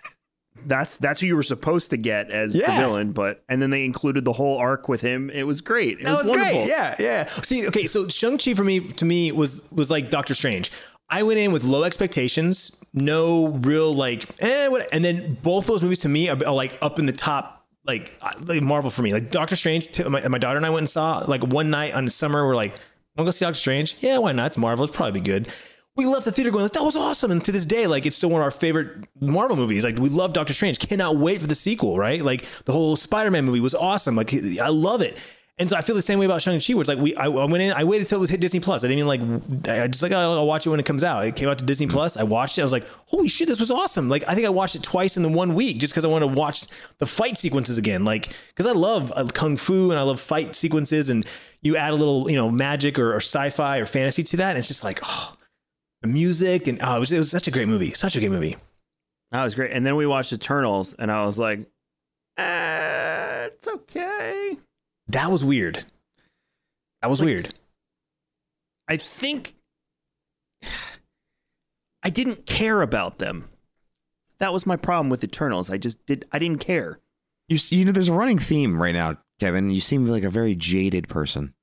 that's 0.66 0.96
that's 0.98 1.20
who 1.20 1.26
you 1.26 1.34
were 1.34 1.42
supposed 1.42 1.90
to 1.90 1.96
get 1.96 2.30
as 2.30 2.52
the 2.52 2.60
villain, 2.60 3.12
but 3.12 3.42
and 3.48 3.60
then 3.62 3.70
they 3.70 3.84
included 3.84 4.24
the 4.26 4.34
whole 4.34 4.58
arc 4.58 4.88
with 4.88 5.00
him. 5.00 5.30
It 5.30 5.44
was 5.44 5.60
great. 5.62 5.98
It 6.00 6.04
That 6.04 6.18
was 6.18 6.28
wonderful. 6.28 6.60
great. 6.64 6.68
Yeah, 6.68 6.94
yeah. 6.98 7.24
See, 7.42 7.66
okay, 7.68 7.86
so 7.86 8.06
Shang 8.08 8.36
Chi 8.38 8.54
for 8.54 8.64
me 8.64 8.80
to 8.80 9.04
me 9.06 9.32
was 9.32 9.62
was 9.72 9.90
like 9.90 10.10
Doctor 10.10 10.34
Strange. 10.34 10.70
I 11.08 11.22
went 11.24 11.38
in 11.40 11.52
with 11.52 11.64
low 11.64 11.84
expectations, 11.84 12.70
no 12.94 13.48
real 13.48 13.94
like, 13.94 14.28
eh, 14.40 14.68
what, 14.68 14.88
and 14.92 15.04
then 15.04 15.38
both 15.42 15.66
those 15.66 15.82
movies 15.82 16.00
to 16.00 16.08
me 16.08 16.28
are, 16.28 16.36
are 16.46 16.54
like 16.54 16.78
up 16.82 16.98
in 16.98 17.06
the 17.06 17.12
top, 17.12 17.66
like, 17.84 18.16
uh, 18.20 18.32
like 18.44 18.62
Marvel 18.62 18.90
for 18.90 19.02
me. 19.02 19.12
Like 19.12 19.30
Doctor 19.30 19.56
Strange, 19.56 19.90
t- 19.92 20.04
my, 20.04 20.26
my 20.28 20.38
daughter 20.38 20.56
and 20.56 20.66
I 20.66 20.70
went 20.70 20.82
and 20.82 20.88
saw 20.88 21.18
like 21.26 21.42
one 21.44 21.70
night 21.70 21.94
on 21.94 22.04
the 22.04 22.10
summer. 22.10 22.46
We're 22.46 22.56
like, 22.56 22.72
want 23.16 23.18
to 23.18 23.24
go 23.24 23.30
see 23.30 23.44
Doctor 23.44 23.58
Strange? 23.58 23.96
Yeah, 24.00 24.18
why 24.18 24.32
not? 24.32 24.46
It's 24.46 24.58
Marvel. 24.58 24.84
It's 24.84 24.94
probably 24.96 25.20
be 25.20 25.24
good. 25.24 25.48
We 25.94 26.06
left 26.06 26.24
the 26.24 26.32
theater 26.32 26.50
going 26.50 26.62
like 26.62 26.72
that 26.72 26.82
was 26.82 26.96
awesome, 26.96 27.30
and 27.30 27.44
to 27.44 27.52
this 27.52 27.66
day, 27.66 27.86
like 27.86 28.06
it's 28.06 28.16
still 28.16 28.30
one 28.30 28.40
of 28.40 28.44
our 28.44 28.50
favorite 28.50 29.06
Marvel 29.20 29.56
movies. 29.56 29.84
Like 29.84 29.98
we 29.98 30.08
love 30.08 30.32
Doctor 30.32 30.54
Strange. 30.54 30.78
Cannot 30.78 31.18
wait 31.18 31.38
for 31.38 31.46
the 31.46 31.54
sequel. 31.54 31.98
Right? 31.98 32.22
Like 32.22 32.46
the 32.64 32.72
whole 32.72 32.96
Spider 32.96 33.30
Man 33.30 33.44
movie 33.44 33.60
was 33.60 33.74
awesome. 33.74 34.16
Like 34.16 34.32
I 34.58 34.68
love 34.68 35.02
it. 35.02 35.18
And 35.62 35.70
so 35.70 35.76
I 35.76 35.80
feel 35.80 35.94
the 35.94 36.02
same 36.02 36.18
way 36.18 36.26
about 36.26 36.42
Shang 36.42 36.58
Chi, 36.58 36.76
it's 36.76 36.88
like 36.88 36.98
we 36.98 37.14
I, 37.14 37.26
I 37.26 37.44
went 37.44 37.62
in, 37.62 37.72
I 37.72 37.84
waited 37.84 38.08
till 38.08 38.18
it 38.18 38.20
was 38.20 38.30
hit 38.30 38.40
Disney 38.40 38.58
Plus. 38.58 38.82
I 38.82 38.88
didn't 38.88 39.06
even 39.06 39.44
like 39.54 39.68
I 39.68 39.86
just 39.86 40.02
like 40.02 40.10
oh, 40.10 40.18
I'll 40.18 40.44
watch 40.44 40.66
it 40.66 40.70
when 40.70 40.80
it 40.80 40.86
comes 40.86 41.04
out. 41.04 41.24
It 41.24 41.36
came 41.36 41.48
out 41.48 41.60
to 41.60 41.64
Disney 41.64 41.86
Plus. 41.86 42.16
I 42.16 42.24
watched 42.24 42.58
it. 42.58 42.62
I 42.62 42.64
was 42.64 42.72
like, 42.72 42.84
holy 43.06 43.28
shit, 43.28 43.46
this 43.46 43.60
was 43.60 43.70
awesome. 43.70 44.08
Like 44.08 44.24
I 44.26 44.34
think 44.34 44.44
I 44.44 44.50
watched 44.50 44.74
it 44.74 44.82
twice 44.82 45.16
in 45.16 45.22
the 45.22 45.28
one 45.28 45.54
week 45.54 45.78
just 45.78 45.92
because 45.92 46.04
I 46.04 46.08
want 46.08 46.22
to 46.22 46.26
watch 46.26 46.66
the 46.98 47.06
fight 47.06 47.38
sequences 47.38 47.78
again. 47.78 48.04
Like 48.04 48.30
because 48.48 48.66
I 48.66 48.72
love 48.72 49.12
uh, 49.14 49.28
kung 49.32 49.56
fu 49.56 49.92
and 49.92 50.00
I 50.00 50.02
love 50.02 50.18
fight 50.18 50.56
sequences, 50.56 51.10
and 51.10 51.24
you 51.60 51.76
add 51.76 51.92
a 51.92 51.96
little 51.96 52.28
you 52.28 52.36
know 52.36 52.50
magic 52.50 52.98
or, 52.98 53.12
or 53.12 53.18
sci-fi 53.18 53.78
or 53.78 53.86
fantasy 53.86 54.24
to 54.24 54.38
that, 54.38 54.50
and 54.50 54.58
it's 54.58 54.66
just 54.66 54.82
like 54.82 54.98
oh, 55.04 55.36
the 56.00 56.08
music 56.08 56.66
and 56.66 56.80
oh, 56.82 56.96
it 56.96 56.98
was, 56.98 57.12
it 57.12 57.18
was 57.18 57.30
such 57.30 57.46
a 57.46 57.52
great 57.52 57.68
movie, 57.68 57.92
such 57.92 58.16
a 58.16 58.18
great 58.18 58.32
movie. 58.32 58.56
That 59.30 59.44
was 59.44 59.54
great. 59.54 59.70
And 59.70 59.86
then 59.86 59.94
we 59.94 60.06
watched 60.06 60.32
Eternals, 60.32 60.92
and 60.98 61.08
I 61.08 61.24
was 61.24 61.38
like, 61.38 61.60
uh, 62.36 63.46
it's 63.46 63.68
okay. 63.68 64.58
That 65.12 65.30
was 65.30 65.44
weird. 65.44 65.84
That 67.00 67.10
was 67.10 67.20
weird. 67.20 67.54
I 68.88 68.96
think 68.96 69.54
I 72.02 72.10
didn't 72.10 72.46
care 72.46 72.82
about 72.82 73.18
them. 73.18 73.46
That 74.38 74.52
was 74.52 74.66
my 74.66 74.76
problem 74.76 75.08
with 75.08 75.22
Eternals. 75.22 75.70
I 75.70 75.78
just 75.78 76.04
did. 76.06 76.26
I 76.32 76.38
didn't 76.38 76.58
care. 76.58 76.98
You, 77.48 77.58
you 77.68 77.84
know, 77.84 77.92
there's 77.92 78.08
a 78.08 78.12
running 78.12 78.38
theme 78.38 78.80
right 78.80 78.94
now, 78.94 79.18
Kevin. 79.38 79.70
You 79.70 79.80
seem 79.80 80.06
like 80.06 80.24
a 80.24 80.30
very 80.30 80.54
jaded 80.56 81.08
person. 81.08 81.54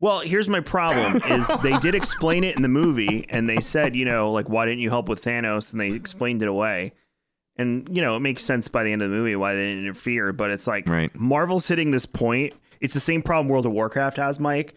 Well, 0.00 0.20
here's 0.20 0.48
my 0.48 0.60
problem: 0.60 1.20
is 1.28 1.46
they 1.62 1.76
did 1.78 1.94
explain 1.94 2.44
it 2.44 2.56
in 2.56 2.62
the 2.62 2.68
movie, 2.68 3.26
and 3.28 3.48
they 3.48 3.60
said, 3.60 3.94
you 3.96 4.04
know, 4.04 4.30
like, 4.32 4.48
why 4.48 4.64
didn't 4.64 4.80
you 4.80 4.90
help 4.90 5.08
with 5.08 5.22
Thanos? 5.22 5.72
And 5.72 5.80
they 5.80 5.90
explained 5.90 6.40
it 6.42 6.48
away. 6.48 6.92
And 7.56 7.88
you 7.90 8.02
know, 8.02 8.16
it 8.16 8.20
makes 8.20 8.44
sense 8.44 8.68
by 8.68 8.82
the 8.84 8.92
end 8.92 9.02
of 9.02 9.10
the 9.10 9.16
movie 9.16 9.34
why 9.36 9.54
they 9.54 9.64
didn't 9.64 9.84
interfere. 9.84 10.32
But 10.32 10.50
it's 10.50 10.66
like 10.66 10.88
Right. 10.88 11.14
Marvel's 11.14 11.68
hitting 11.68 11.90
this 11.90 12.06
point. 12.06 12.54
It's 12.80 12.94
the 12.94 13.00
same 13.00 13.22
problem 13.22 13.48
World 13.48 13.66
of 13.66 13.72
Warcraft 13.72 14.16
has, 14.18 14.38
Mike, 14.40 14.74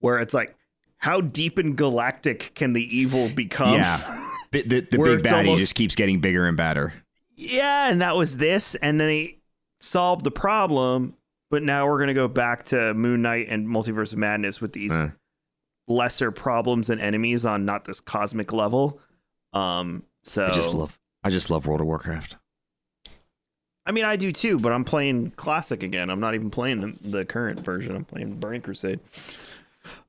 where 0.00 0.18
it's 0.18 0.34
like, 0.34 0.54
how 0.98 1.20
deep 1.20 1.56
and 1.58 1.76
galactic 1.76 2.52
can 2.54 2.72
the 2.74 2.96
evil 2.96 3.28
become? 3.28 3.74
yeah. 3.74 4.26
The, 4.52 4.62
the, 4.62 4.80
the 4.80 4.98
big 4.98 5.20
baddie 5.22 5.38
almost- 5.46 5.60
just 5.60 5.74
keeps 5.76 5.94
getting 5.94 6.20
bigger 6.20 6.46
and 6.46 6.56
badder. 6.56 6.92
yeah, 7.36 7.90
and 7.90 8.00
that 8.00 8.16
was 8.16 8.36
this, 8.38 8.74
and 8.76 9.00
then 9.00 9.06
they 9.06 9.38
solved 9.80 10.24
the 10.24 10.30
problem. 10.32 11.14
But 11.50 11.62
now 11.62 11.86
we're 11.86 11.98
gonna 12.00 12.14
go 12.14 12.28
back 12.28 12.64
to 12.66 12.92
Moon 12.94 13.22
Knight 13.22 13.46
and 13.48 13.66
Multiverse 13.66 14.12
of 14.12 14.18
Madness 14.18 14.60
with 14.60 14.72
these 14.72 14.92
Uh. 14.92 15.10
lesser 15.88 16.30
problems 16.30 16.88
and 16.90 17.00
enemies 17.00 17.44
on 17.44 17.64
not 17.64 17.84
this 17.84 18.00
cosmic 18.00 18.52
level. 18.52 19.00
Um, 19.52 20.04
so 20.22 20.46
I 20.46 20.52
just 20.54 20.74
love 20.74 20.98
I 21.24 21.30
just 21.30 21.50
love 21.50 21.66
World 21.66 21.80
of 21.80 21.86
Warcraft. 21.86 22.36
I 23.86 23.92
mean, 23.92 24.04
I 24.04 24.16
do 24.16 24.32
too, 24.32 24.58
but 24.58 24.72
I'm 24.72 24.84
playing 24.84 25.32
classic 25.32 25.82
again. 25.82 26.10
I'm 26.10 26.20
not 26.20 26.34
even 26.34 26.50
playing 26.50 26.80
the, 26.80 27.08
the 27.08 27.24
current 27.24 27.60
version. 27.60 27.96
I'm 27.96 28.04
playing 28.04 28.38
Burning 28.38 28.60
Crusade. 28.60 29.00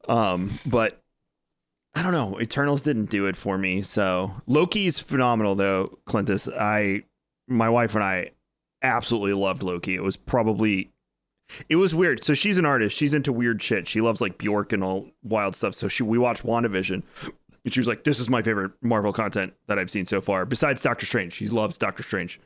Um, 0.08 0.60
but 0.66 1.02
I 1.96 2.04
don't 2.04 2.12
know. 2.12 2.40
Eternals 2.40 2.82
didn't 2.82 3.10
do 3.10 3.26
it 3.26 3.36
for 3.36 3.58
me. 3.58 3.82
So 3.82 4.34
Loki's 4.46 5.00
phenomenal 5.00 5.56
though, 5.56 6.00
Clintus. 6.06 6.48
I, 6.48 7.04
my 7.48 7.70
wife 7.70 7.96
and 7.96 8.04
I, 8.04 8.32
absolutely 8.84 9.34
loved 9.34 9.62
Loki. 9.64 9.96
It 9.96 10.04
was 10.04 10.18
probably, 10.18 10.92
it 11.70 11.76
was 11.76 11.94
weird. 11.94 12.24
So 12.24 12.34
she's 12.34 12.58
an 12.58 12.66
artist. 12.66 12.96
She's 12.96 13.14
into 13.14 13.32
weird 13.32 13.62
shit. 13.62 13.88
She 13.88 14.02
loves 14.02 14.22
like 14.22 14.38
Bjork 14.38 14.74
and 14.74 14.84
all 14.84 15.08
wild 15.24 15.56
stuff. 15.56 15.76
So 15.76 15.88
she, 15.88 16.04
we 16.04 16.18
watched 16.18 16.44
WandaVision. 16.44 17.04
And 17.64 17.72
she 17.72 17.80
was 17.80 17.88
like, 17.88 18.04
"This 18.04 18.20
is 18.20 18.28
my 18.28 18.42
favorite 18.42 18.72
Marvel 18.82 19.14
content 19.14 19.54
that 19.68 19.78
I've 19.78 19.92
seen 19.92 20.08
so 20.08 20.20
far, 20.20 20.46
besides 20.46 20.82
Doctor 20.82 21.06
Strange. 21.06 21.34
She 21.34 21.48
loves 21.48 21.78
Doctor 21.78 22.02
Strange." 22.02 22.40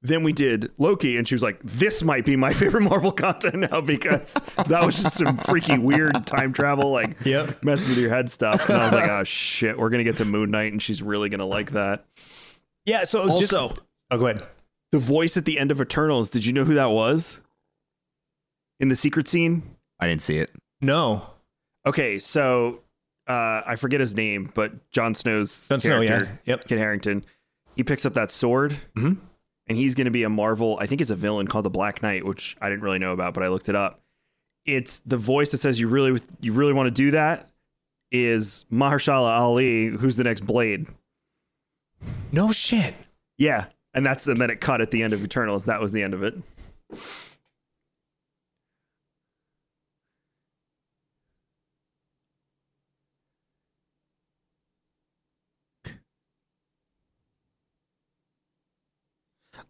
Then 0.00 0.22
we 0.22 0.32
did 0.32 0.70
Loki, 0.78 1.16
and 1.16 1.26
she 1.26 1.34
was 1.34 1.42
like, 1.42 1.60
"This 1.64 2.02
might 2.04 2.24
be 2.24 2.36
my 2.36 2.52
favorite 2.54 2.82
Marvel 2.82 3.10
content 3.10 3.68
now 3.70 3.80
because 3.80 4.32
that 4.68 4.84
was 4.84 5.02
just 5.02 5.16
some 5.18 5.36
freaky 5.38 5.76
weird 5.76 6.24
time 6.26 6.52
travel, 6.52 6.92
like 6.92 7.16
Yep. 7.24 7.64
messing 7.64 7.88
with 7.90 7.98
your 7.98 8.10
head 8.10 8.30
stuff." 8.30 8.68
And 8.68 8.78
I 8.78 8.84
was 8.84 8.92
like, 8.92 9.10
"Oh 9.10 9.24
shit, 9.24 9.76
we're 9.76 9.90
gonna 9.90 10.04
get 10.04 10.18
to 10.18 10.24
Moon 10.24 10.50
Knight, 10.52 10.70
and 10.72 10.80
she's 10.80 11.02
really 11.02 11.28
gonna 11.28 11.46
like 11.46 11.72
that." 11.72 12.04
Yeah. 12.86 13.02
So 13.04 13.26
just 13.38 13.52
Also, 13.52 13.74
oh, 14.12 14.18
go 14.18 14.26
ahead. 14.28 14.46
the 14.92 14.98
voice 15.00 15.36
at 15.36 15.44
the 15.44 15.58
end 15.58 15.70
of 15.72 15.80
Eternals. 15.80 16.30
Did 16.30 16.46
you 16.46 16.52
know 16.52 16.64
who 16.64 16.74
that 16.74 16.90
was? 16.90 17.38
In 18.80 18.88
the 18.90 18.96
secret 18.96 19.26
scene. 19.26 19.62
I 19.98 20.06
didn't 20.06 20.22
see 20.22 20.38
it. 20.38 20.52
No. 20.80 21.30
Okay, 21.84 22.20
so 22.20 22.82
uh, 23.26 23.62
I 23.66 23.74
forget 23.76 23.98
his 24.00 24.14
name, 24.14 24.52
but 24.54 24.90
Jon 24.92 25.14
Snow's 25.16 25.68
Jon 25.68 25.80
Snow, 25.80 26.00
yeah. 26.00 26.26
Yep. 26.44 26.64
Kit 26.68 26.78
Harington, 26.78 27.24
he 27.74 27.82
picks 27.82 28.06
up 28.06 28.14
that 28.14 28.30
sword, 28.30 28.76
Mhm. 28.96 29.16
And 29.68 29.76
he's 29.76 29.94
going 29.94 30.06
to 30.06 30.10
be 30.10 30.22
a 30.22 30.28
Marvel. 30.28 30.78
I 30.80 30.86
think 30.86 31.00
it's 31.00 31.10
a 31.10 31.16
villain 31.16 31.46
called 31.46 31.64
the 31.64 31.70
Black 31.70 32.02
Knight, 32.02 32.24
which 32.24 32.56
I 32.60 32.68
didn't 32.68 32.82
really 32.82 32.98
know 32.98 33.12
about, 33.12 33.34
but 33.34 33.42
I 33.42 33.48
looked 33.48 33.68
it 33.68 33.74
up. 33.74 34.00
It's 34.64 35.00
the 35.00 35.16
voice 35.16 35.50
that 35.52 35.58
says 35.58 35.78
you 35.78 35.88
really 35.88 36.20
you 36.40 36.52
really 36.52 36.72
want 36.72 36.86
to 36.88 36.90
do 36.90 37.12
that 37.12 37.48
is 38.10 38.64
Mahershala 38.72 39.38
Ali, 39.38 39.86
who's 39.86 40.16
the 40.16 40.24
next 40.24 40.40
Blade. 40.46 40.86
No 42.32 42.52
shit. 42.52 42.94
Yeah, 43.36 43.66
and 43.94 44.04
that's 44.04 44.26
and 44.26 44.38
then 44.38 44.50
it 44.50 44.60
cut 44.60 44.80
at 44.80 44.90
the 44.90 45.02
end 45.02 45.12
of 45.12 45.22
Eternals. 45.22 45.64
That 45.66 45.80
was 45.80 45.92
the 45.92 46.02
end 46.02 46.14
of 46.14 46.22
it. 46.22 46.34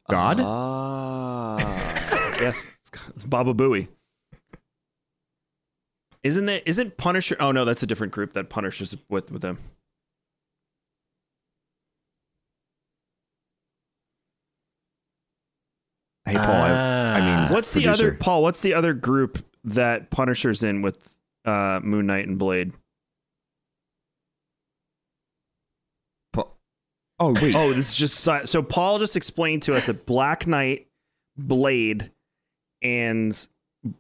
God? 0.09 0.41
Ah, 0.41 1.57
yes, 2.41 2.79
it's, 3.15 3.25
Baba 3.25 3.53
Booey. 3.55 3.89
Isn't 6.23 6.47
that 6.47 6.63
isn't 6.67 6.97
Punisher? 6.97 7.37
Oh 7.39 7.53
no, 7.53 7.65
that's 7.65 7.83
a 7.83 7.87
different 7.87 8.13
group 8.13 8.33
that 8.33 8.49
Punisher's 8.49 8.97
with 9.09 9.31
with 9.31 9.43
them. 9.43 9.59
Hey 16.27 16.35
Paul, 16.37 16.47
I, 16.47 16.69
I 16.71 17.21
mean, 17.21 17.29
Ah. 17.31 17.49
What's 17.51 17.73
the 17.73 17.89
other. 17.89 18.13
Paul? 18.13 18.43
What's 18.43 18.61
the 18.61 18.75
other 18.75 18.93
group 18.93 19.45
that 19.65 20.11
Punisher's 20.11 20.63
in 20.63 20.83
with 20.83 20.99
uh, 21.45 21.81
Moon 21.83 22.07
Knight 22.07 22.27
and 22.29 22.39
Blade? 22.39 22.73
Oh 27.21 27.33
wait. 27.33 27.55
Oh, 27.57 27.73
this 27.73 27.91
is 27.91 27.95
just 27.97 28.15
si- 28.21 28.47
so. 28.47 28.63
Paul 28.63 28.99
just 28.99 29.17
explained 29.17 29.63
to 29.65 29.75
us 29.75 29.87
that 29.87 30.07
Black 30.07 30.47
Knight, 30.47 30.87
Blade, 31.37 32.11
and 32.83 33.33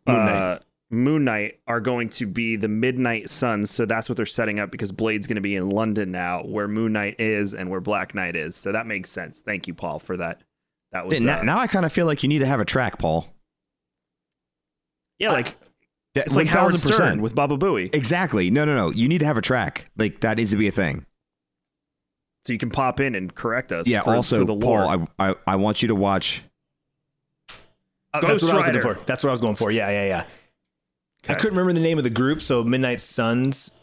uh, 0.06 0.12
Moon 0.12 0.24
Knight. 0.26 0.62
Moon 0.90 1.24
Knight 1.24 1.60
are 1.66 1.80
going 1.80 2.08
to 2.10 2.26
be 2.26 2.56
the 2.56 2.68
Midnight 2.68 3.28
Suns. 3.28 3.70
So 3.70 3.84
that's 3.84 4.08
what 4.08 4.16
they're 4.16 4.24
setting 4.24 4.58
up 4.58 4.70
because 4.70 4.90
Blade's 4.92 5.26
going 5.26 5.34
to 5.36 5.42
be 5.42 5.54
in 5.56 5.68
London 5.68 6.10
now, 6.10 6.42
where 6.44 6.66
Moon 6.68 6.92
Knight 6.94 7.16
is 7.20 7.52
and 7.54 7.68
where 7.68 7.80
Black 7.80 8.14
Knight 8.14 8.36
is. 8.36 8.56
So 8.56 8.72
that 8.72 8.86
makes 8.86 9.10
sense. 9.10 9.40
Thank 9.40 9.66
you, 9.66 9.74
Paul, 9.74 9.98
for 9.98 10.16
that. 10.16 10.40
That 10.92 11.06
was 11.06 11.20
now, 11.20 11.40
uh, 11.40 11.42
now 11.42 11.58
I 11.58 11.66
kind 11.66 11.84
of 11.84 11.92
feel 11.92 12.06
like 12.06 12.22
you 12.22 12.28
need 12.30 12.38
to 12.38 12.46
have 12.46 12.60
a 12.60 12.64
track, 12.64 12.98
Paul. 12.98 13.26
yeah, 15.18 15.32
like 15.32 15.56
it's 16.14 16.34
like 16.34 16.46
1000%. 16.48 17.20
With 17.20 17.34
Baba 17.34 17.58
Booey. 17.58 17.94
Exactly. 17.94 18.50
No, 18.50 18.64
no, 18.64 18.74
no. 18.74 18.90
You 18.90 19.08
need 19.08 19.18
to 19.18 19.26
have 19.26 19.36
a 19.36 19.42
track. 19.42 19.84
Like 19.98 20.20
that 20.20 20.36
needs 20.38 20.50
to 20.52 20.56
be 20.56 20.68
a 20.68 20.72
thing. 20.72 21.04
So 22.44 22.52
you 22.52 22.58
can 22.58 22.70
pop 22.70 23.00
in 23.00 23.14
and 23.14 23.34
correct 23.34 23.72
us. 23.72 23.86
Yeah. 23.86 24.02
for- 24.02 24.14
also, 24.14 24.40
for 24.40 24.44
the 24.46 24.54
lore. 24.54 24.84
Paul, 24.84 25.06
I, 25.18 25.30
I 25.30 25.34
I 25.46 25.56
want 25.56 25.82
you 25.82 25.88
to 25.88 25.94
watch. 25.94 26.42
Uh, 28.14 28.20
Ghost 28.20 28.40
that's 28.40 28.42
what 28.44 28.52
I 28.54 28.56
was 28.56 28.66
looking 28.66 28.80
for. 28.82 28.94
That's 29.04 29.22
what 29.22 29.30
I 29.30 29.32
was 29.32 29.40
going 29.40 29.56
for. 29.56 29.70
Yeah, 29.70 29.90
yeah, 29.90 30.06
yeah. 30.06 30.24
I 31.28 31.34
couldn't 31.34 31.56
remember 31.58 31.74
the 31.74 31.80
name 31.86 31.98
of 31.98 32.04
the 32.04 32.10
group, 32.10 32.40
so 32.40 32.64
Midnight 32.64 33.00
Suns. 33.00 33.78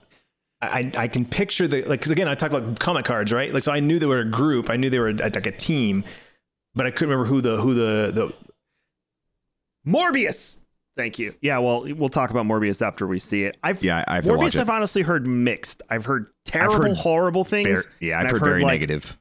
I, 0.62 0.92
I 0.96 1.04
I 1.04 1.08
can 1.08 1.26
picture 1.26 1.68
the 1.68 1.82
like 1.84 2.00
because 2.00 2.12
again 2.12 2.28
I 2.28 2.34
talked 2.34 2.54
about 2.54 2.80
comic 2.80 3.06
cards, 3.06 3.32
right? 3.32 3.54
Like 3.54 3.64
so 3.64 3.72
I 3.72 3.82
knew 3.82 4.00
they 4.00 4.06
were 4.08 4.20
a 4.20 4.26
group. 4.26 4.70
I 4.70 4.78
knew 4.78 4.90
they 4.90 5.00
were 5.00 5.10
uh, 5.10 5.30
like 5.36 5.46
a 5.46 5.52
team, 5.52 6.04
but 6.74 6.88
I 6.88 6.92
couldn't 6.92 7.10
remember 7.10 7.30
who 7.30 7.42
the 7.42 7.58
who 7.58 7.74
the 7.76 8.12
the 8.12 8.34
Morbius. 9.90 10.58
Thank 10.98 11.20
you. 11.20 11.36
Yeah, 11.42 11.58
well, 11.58 11.86
we'll 11.96 12.10
talk 12.10 12.30
about 12.30 12.46
Morbius 12.46 12.86
after 12.86 13.06
we 13.06 13.20
see 13.20 13.44
it. 13.44 13.58
I've 13.62 13.84
Yeah, 13.84 14.06
I 14.08 14.16
have 14.16 14.24
Morbius. 14.26 14.58
I've 14.58 14.70
honestly 14.70 15.02
heard 15.02 15.28
mixed. 15.28 15.82
I've 15.90 16.06
heard 16.06 16.28
terrible, 16.46 16.84
heard 16.88 16.98
horrible 16.98 17.44
things. 17.44 17.86
Yeah, 18.00 18.20
and 18.20 18.28
I've 18.28 18.32
heard, 18.32 18.44
very 18.44 18.62
like- 18.62 18.74
negative. 18.80 19.18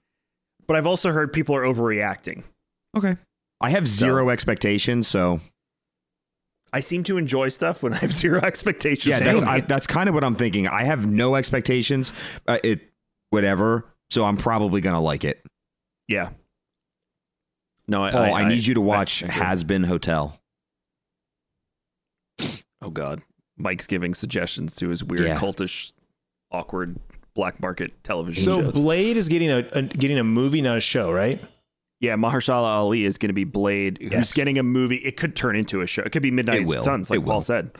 But 0.66 0.76
I've 0.76 0.86
also 0.86 1.10
heard 1.12 1.32
people 1.32 1.54
are 1.56 1.62
overreacting. 1.62 2.44
Okay. 2.96 3.16
I 3.60 3.70
have 3.70 3.86
zero 3.88 4.30
expectations, 4.30 5.08
so 5.08 5.40
I 6.72 6.80
seem 6.80 7.02
to 7.04 7.18
enjoy 7.18 7.48
stuff 7.50 7.82
when 7.82 7.92
I 7.92 7.96
have 7.98 8.12
zero 8.12 8.40
expectations. 8.42 9.06
yeah, 9.06 9.18
that's 9.20 9.42
I, 9.42 9.60
that's 9.60 9.86
kind 9.86 10.08
of 10.08 10.14
what 10.14 10.24
I'm 10.24 10.34
thinking. 10.34 10.66
I 10.68 10.84
have 10.84 11.06
no 11.06 11.34
expectations. 11.34 12.12
Uh, 12.46 12.58
it 12.64 12.80
whatever. 13.30 13.84
So 14.10 14.24
I'm 14.24 14.36
probably 14.36 14.80
gonna 14.80 15.00
like 15.00 15.24
it. 15.24 15.44
yeah. 16.08 16.30
No, 17.86 18.02
I, 18.04 18.10
Paul, 18.12 18.34
I, 18.34 18.48
need 18.48 18.64
you 18.64 18.74
to 18.74 18.80
watch 18.80 19.22
I. 19.22 19.26
Hazbin 19.26 19.84
Hotel. 19.84 20.40
Oh 22.84 22.90
God, 22.90 23.22
Mike's 23.56 23.86
giving 23.86 24.14
suggestions 24.14 24.76
to 24.76 24.88
his 24.90 25.02
weird, 25.02 25.24
Yeah. 25.24 25.38
cultish, 25.38 25.92
awkward 26.52 26.96
black 27.34 27.60
market 27.60 28.04
television 28.04 28.44
so 28.44 28.60
shows. 28.62 28.72
Blade 28.72 29.16
is 29.16 29.28
getting 29.28 29.50
a, 29.50 29.66
a 29.72 29.82
getting 29.82 30.18
a 30.18 30.24
movie, 30.24 30.60
not 30.62 30.76
a 30.76 30.80
show, 30.80 31.10
right? 31.10 31.40
yeah, 32.00 32.14
Mahershala 32.16 32.64
Ali 32.64 33.04
is 33.06 33.16
going 33.16 33.28
to 33.30 33.32
be 33.34 33.44
Blade, 33.44 33.96
who's 34.02 34.12
Yes. 34.12 34.32
getting 34.34 34.58
a 34.58 34.62
movie. 34.62 34.96
It 34.96 35.16
could 35.16 35.34
turn 35.34 35.56
into 35.56 35.80
a 35.80 35.86
show. 35.86 36.02
It 36.02 36.12
could 36.12 36.22
be 36.22 36.30
Midnight 36.30 36.68
It. 36.70 36.82
Suns, 36.82 37.08
like 37.08 37.20
It 37.20 37.24
Paul 37.24 37.36
will. 37.36 37.40
said. 37.40 37.70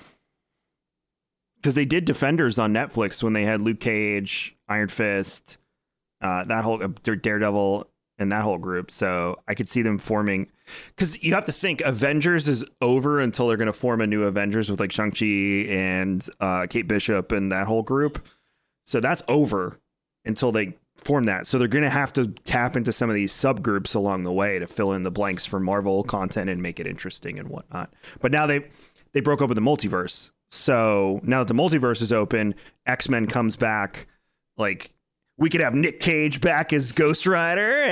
Because 1.56 1.74
they 1.74 1.85
did 1.85 2.06
Defenders 2.06 2.59
on 2.59 2.72
Netflix 2.72 3.22
when 3.22 3.35
they 3.35 3.44
had 3.44 3.60
Luke 3.60 3.81
Cage, 3.81 4.56
Iron 4.68 4.89
Fist, 4.89 5.59
uh, 6.22 6.44
that 6.44 6.64
whole 6.64 6.82
uh, 6.82 6.89
Daredevil, 7.02 7.86
and 8.19 8.31
that 8.32 8.43
whole 8.43 8.59
group. 8.59 8.91
So 8.91 9.39
I 9.49 9.55
could 9.55 9.69
see 9.69 9.82
them 9.82 9.99
forming. 9.99 10.51
Because 10.95 11.23
you 11.23 11.35
have 11.35 11.45
to 11.47 11.53
think 11.53 11.81
Avengers 11.82 12.49
is 12.49 12.65
over 12.81 13.20
until 13.20 13.49
they're 13.49 13.57
going 13.57 13.66
to 13.66 13.73
form 13.73 14.01
a 14.01 14.07
new 14.07 14.24
Avengers 14.24 14.70
with 14.70 14.81
like 14.81 14.93
Shang 14.93 15.11
Chi 15.11 15.27
and 15.70 16.27
uh, 16.41 16.66
Kate 16.69 16.89
Bishop 16.89 17.32
and 17.32 17.53
that 17.53 17.66
whole 17.66 17.82
group. 17.82 18.27
So 18.85 19.01
that's 19.01 19.23
over 19.28 19.81
until 20.24 20.53
they 20.53 20.77
form 20.97 21.24
that. 21.24 21.47
So 21.47 21.59
they're 21.59 21.69
going 21.69 21.85
to 21.85 21.91
have 21.91 22.12
to 22.15 22.28
tap 22.28 22.77
into 22.77 22.93
some 22.93 23.11
of 23.11 23.15
these 23.15 23.32
subgroups 23.32 23.95
along 23.95 24.24
the 24.24 24.32
way 24.32 24.59
to 24.59 24.66
fill 24.66 24.93
in 24.93 25.03
the 25.03 25.11
blanks 25.11 25.45
for 25.45 25.61
Marvel 25.61 26.05
content 26.05 26.49
and 26.49 26.62
make 26.62 26.78
it 26.81 26.86
interesting 26.86 27.39
and 27.39 27.49
whatnot. 27.49 27.93
But 28.20 28.32
now 28.32 28.47
they 28.47 28.69
they 29.12 29.20
broke 29.20 29.43
open 29.43 29.55
the 29.55 29.61
multiverse. 29.61 30.31
So 30.51 31.20
now 31.24 31.43
that 31.43 31.53
the 31.53 31.61
multiverse 31.61 32.01
is 32.01 32.12
open, 32.12 32.55
X 32.86 33.09
Men 33.09 33.27
comes 33.27 33.57
back. 33.57 34.07
Like 34.57 34.93
we 35.36 35.51
could 35.51 35.61
have 35.61 35.74
Nick 35.74 36.01
Cage 36.01 36.40
back 36.40 36.73
as 36.73 36.93
Ghost 36.93 37.27
Rider. 37.27 37.85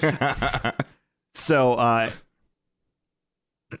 so 1.34 1.74
uh 1.74 2.10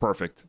perfect. 0.00 0.44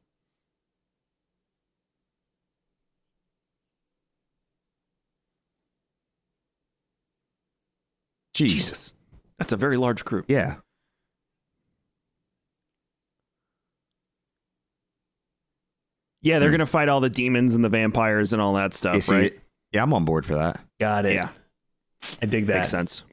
Jeez. 8.35 8.47
Jesus. 8.47 8.93
That's 9.39 9.51
a 9.53 9.57
very 9.57 9.77
large 9.77 10.03
group. 10.03 10.25
Yeah. 10.27 10.57
Yeah, 16.25 16.39
they're 16.39 16.49
Hmm. 16.49 16.55
gonna 16.55 16.65
fight 16.65 16.89
all 16.89 16.99
the 16.99 17.09
demons 17.09 17.53
and 17.55 17.63
the 17.63 17.69
vampires 17.69 18.33
and 18.33 18.41
all 18.41 18.53
that 18.55 18.73
stuff, 18.73 18.95
You 18.95 19.01
see 19.01 19.15
right? 19.15 19.39
Yeah, 19.71 19.83
I'm 19.83 19.93
on 19.93 20.03
board 20.05 20.25
for 20.25 20.35
that. 20.35 20.59
Got 20.79 21.05
it. 21.05 21.13
Yeah, 21.13 21.29
I 22.21 22.25
dig 22.25 22.47
that. 22.47 22.57
makes 22.57 22.69
sense. 22.69 23.03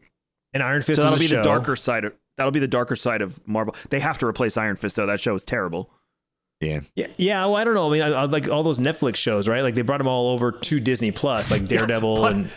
And 0.52 0.62
Iron 0.62 0.82
Fist 0.82 0.96
so 0.96 1.02
that'll 1.04 1.18
was 1.18 1.28
be 1.30 1.34
a 1.34 1.38
the 1.38 1.44
darker 1.44 1.76
side 1.76 2.04
of 2.04 2.14
that'll 2.36 2.50
be 2.52 2.58
the 2.58 2.66
darker 2.66 2.96
side 2.96 3.20
of 3.22 3.38
Marvel. 3.46 3.74
They 3.90 4.00
have 4.00 4.18
to 4.18 4.26
replace 4.26 4.56
Iron 4.56 4.76
Fist 4.76 4.96
though. 4.96 5.06
That 5.06 5.20
show 5.20 5.34
is 5.34 5.44
terrible. 5.44 5.90
Yeah. 6.60 6.80
Yeah, 6.94 7.08
yeah. 7.16 7.44
Well, 7.44 7.56
I 7.56 7.64
don't 7.64 7.74
know. 7.74 7.88
I 7.88 7.92
mean, 7.92 8.02
I, 8.02 8.08
I 8.08 8.24
like 8.24 8.48
all 8.48 8.62
those 8.62 8.78
Netflix 8.78 9.16
shows, 9.16 9.48
right? 9.48 9.62
Like 9.62 9.74
they 9.74 9.82
brought 9.82 9.98
them 9.98 10.06
all 10.08 10.28
over 10.30 10.52
to 10.52 10.80
Disney 10.80 11.10
Plus, 11.10 11.50
like 11.50 11.64
Daredevil 11.68 12.16
Pun- 12.18 12.32
and 12.32 12.50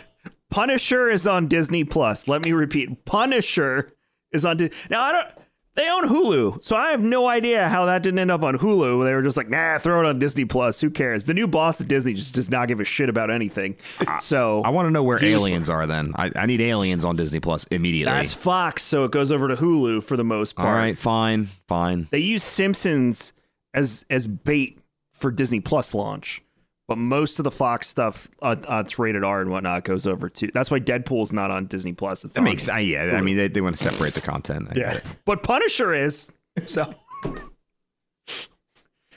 Punisher 0.50 1.08
is 1.10 1.26
on 1.26 1.48
Disney 1.48 1.84
Plus. 1.84 2.28
Let 2.28 2.42
me 2.44 2.52
repeat. 2.52 3.04
Punisher 3.04 3.92
is 4.32 4.44
on 4.44 4.56
Disney. 4.58 4.76
Now 4.90 5.02
I 5.02 5.12
don't 5.12 5.28
they 5.76 5.88
own 5.88 6.08
Hulu. 6.08 6.64
So 6.64 6.74
I 6.74 6.90
have 6.90 7.02
no 7.02 7.28
idea 7.28 7.68
how 7.68 7.84
that 7.84 8.02
didn't 8.02 8.18
end 8.18 8.30
up 8.30 8.42
on 8.42 8.58
Hulu. 8.58 9.04
They 9.04 9.12
were 9.14 9.22
just 9.22 9.36
like, 9.36 9.48
nah, 9.48 9.78
throw 9.78 10.00
it 10.00 10.06
on 10.06 10.18
Disney 10.18 10.44
Plus. 10.44 10.80
Who 10.80 10.90
cares? 10.90 11.26
The 11.26 11.34
new 11.34 11.46
boss 11.46 11.80
at 11.80 11.88
Disney 11.88 12.14
just 12.14 12.34
does 12.34 12.50
not 12.50 12.68
give 12.68 12.80
a 12.80 12.84
shit 12.84 13.08
about 13.08 13.30
anything. 13.30 13.76
So 14.20 14.62
I 14.62 14.70
want 14.70 14.86
to 14.86 14.90
know 14.90 15.02
where 15.02 15.22
aliens 15.24 15.68
are 15.68 15.86
then. 15.86 16.12
I, 16.16 16.30
I 16.34 16.46
need 16.46 16.60
aliens 16.60 17.04
on 17.04 17.16
Disney 17.16 17.40
Plus 17.40 17.64
immediately. 17.70 18.12
that's 18.12 18.34
Fox, 18.34 18.82
so 18.82 19.04
it 19.04 19.10
goes 19.10 19.30
over 19.30 19.48
to 19.48 19.56
Hulu 19.56 20.02
for 20.02 20.16
the 20.16 20.24
most 20.24 20.56
part. 20.56 20.68
All 20.68 20.74
right, 20.74 20.98
fine, 20.98 21.48
fine. 21.68 22.08
They 22.10 22.18
use 22.18 22.42
Simpsons 22.42 23.32
as 23.74 24.04
as 24.08 24.26
bait 24.26 24.78
for 25.12 25.30
Disney 25.30 25.60
Plus 25.60 25.92
launch, 25.94 26.42
but 26.88 26.98
most 26.98 27.38
of 27.38 27.44
the 27.44 27.50
Fox 27.50 27.88
stuff, 27.88 28.28
uh, 28.40 28.56
uh, 28.68 28.82
it's 28.84 28.98
rated 28.98 29.24
R 29.24 29.40
and 29.40 29.50
whatnot, 29.50 29.84
goes 29.84 30.06
over 30.06 30.28
to. 30.28 30.50
That's 30.54 30.70
why 30.70 30.78
Deadpool's 30.78 31.32
not 31.32 31.50
on 31.50 31.66
Disney 31.66 31.92
Plus. 31.92 32.24
It's 32.24 32.34
That 32.34 32.40
on- 32.40 32.44
makes 32.44 32.68
uh, 32.68 32.76
yeah. 32.76 33.16
I 33.16 33.20
mean, 33.20 33.36
they, 33.36 33.48
they 33.48 33.60
want 33.60 33.76
to 33.76 33.82
separate 33.82 34.14
the 34.14 34.20
content. 34.20 34.68
I 34.70 34.74
get 34.74 34.80
yeah. 34.80 34.96
it. 34.98 35.04
but 35.24 35.42
Punisher 35.42 35.92
is. 35.92 36.30
So, 36.66 36.94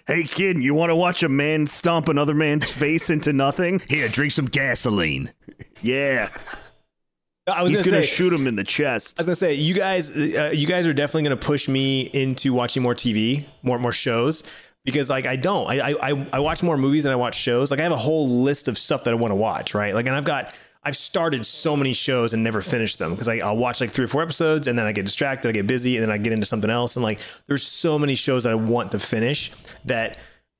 hey 0.07 0.23
kid, 0.23 0.61
you 0.61 0.73
want 0.73 0.89
to 0.89 0.95
watch 0.95 1.23
a 1.23 1.29
man 1.29 1.67
stomp 1.67 2.07
another 2.07 2.33
man's 2.33 2.69
face 2.69 3.09
into 3.09 3.31
nothing? 3.33 3.81
Here, 3.87 4.07
drink 4.07 4.31
some 4.33 4.45
gasoline. 4.45 5.31
Yeah, 5.81 6.29
I 7.47 7.63
was 7.63 7.71
he's 7.71 7.79
gonna, 7.81 7.91
gonna 7.91 8.03
say, 8.03 8.09
shoot 8.09 8.33
him 8.33 8.47
in 8.47 8.55
the 8.55 8.63
chest. 8.63 9.19
I 9.19 9.21
was 9.21 9.27
gonna 9.27 9.35
say, 9.35 9.53
you 9.53 9.73
guys, 9.73 10.11
uh, 10.11 10.51
you 10.53 10.67
guys 10.67 10.87
are 10.87 10.93
definitely 10.93 11.23
gonna 11.23 11.37
push 11.37 11.67
me 11.67 12.01
into 12.01 12.53
watching 12.53 12.83
more 12.83 12.95
TV, 12.95 13.45
more 13.61 13.79
more 13.79 13.91
shows, 13.91 14.43
because 14.91 15.09
like 15.09 15.25
I 15.25 15.35
don't, 15.35 15.67
I 15.69 15.93
I 16.01 16.27
I 16.33 16.39
watch 16.39 16.61
more 16.63 16.77
movies 16.77 17.03
than 17.03 17.13
I 17.13 17.15
watch 17.15 17.35
shows. 17.35 17.71
Like 17.71 17.79
I 17.79 17.83
have 17.83 17.91
a 17.91 17.97
whole 17.97 18.27
list 18.27 18.67
of 18.67 18.77
stuff 18.77 19.03
that 19.05 19.11
I 19.11 19.15
want 19.15 19.31
to 19.31 19.35
watch, 19.35 19.73
right? 19.73 19.93
Like, 19.93 20.05
and 20.07 20.15
I've 20.15 20.25
got. 20.25 20.53
I've 20.81 20.95
started 20.95 21.45
so 21.45 21.75
many 21.75 21.91
shows 21.91 22.33
and 22.33 22.41
never 22.41 22.61
finished 22.61 22.99
them 22.99 23.11
because 23.11 23.27
I'll 23.27 23.57
watch 23.57 23.81
like 23.81 23.91
three 23.91 24.05
or 24.05 24.07
four 24.07 24.23
episodes 24.23 24.65
and 24.65 24.79
then 24.79 24.85
I 24.85 24.93
get 24.93 25.03
distracted, 25.03 25.49
I 25.49 25.51
get 25.51 25.67
busy, 25.67 25.97
and 25.97 26.03
then 26.03 26.09
I 26.09 26.17
get 26.17 26.31
into 26.31 26.45
something 26.45 26.69
else. 26.71 26.95
And 26.95 27.03
like, 27.03 27.19
there's 27.47 27.63
so 27.67 27.99
many 27.99 28.15
shows 28.15 28.45
that 28.45 28.51
I 28.51 28.55
want 28.55 28.93
to 28.93 28.99
finish 28.99 29.51
that 29.85 30.17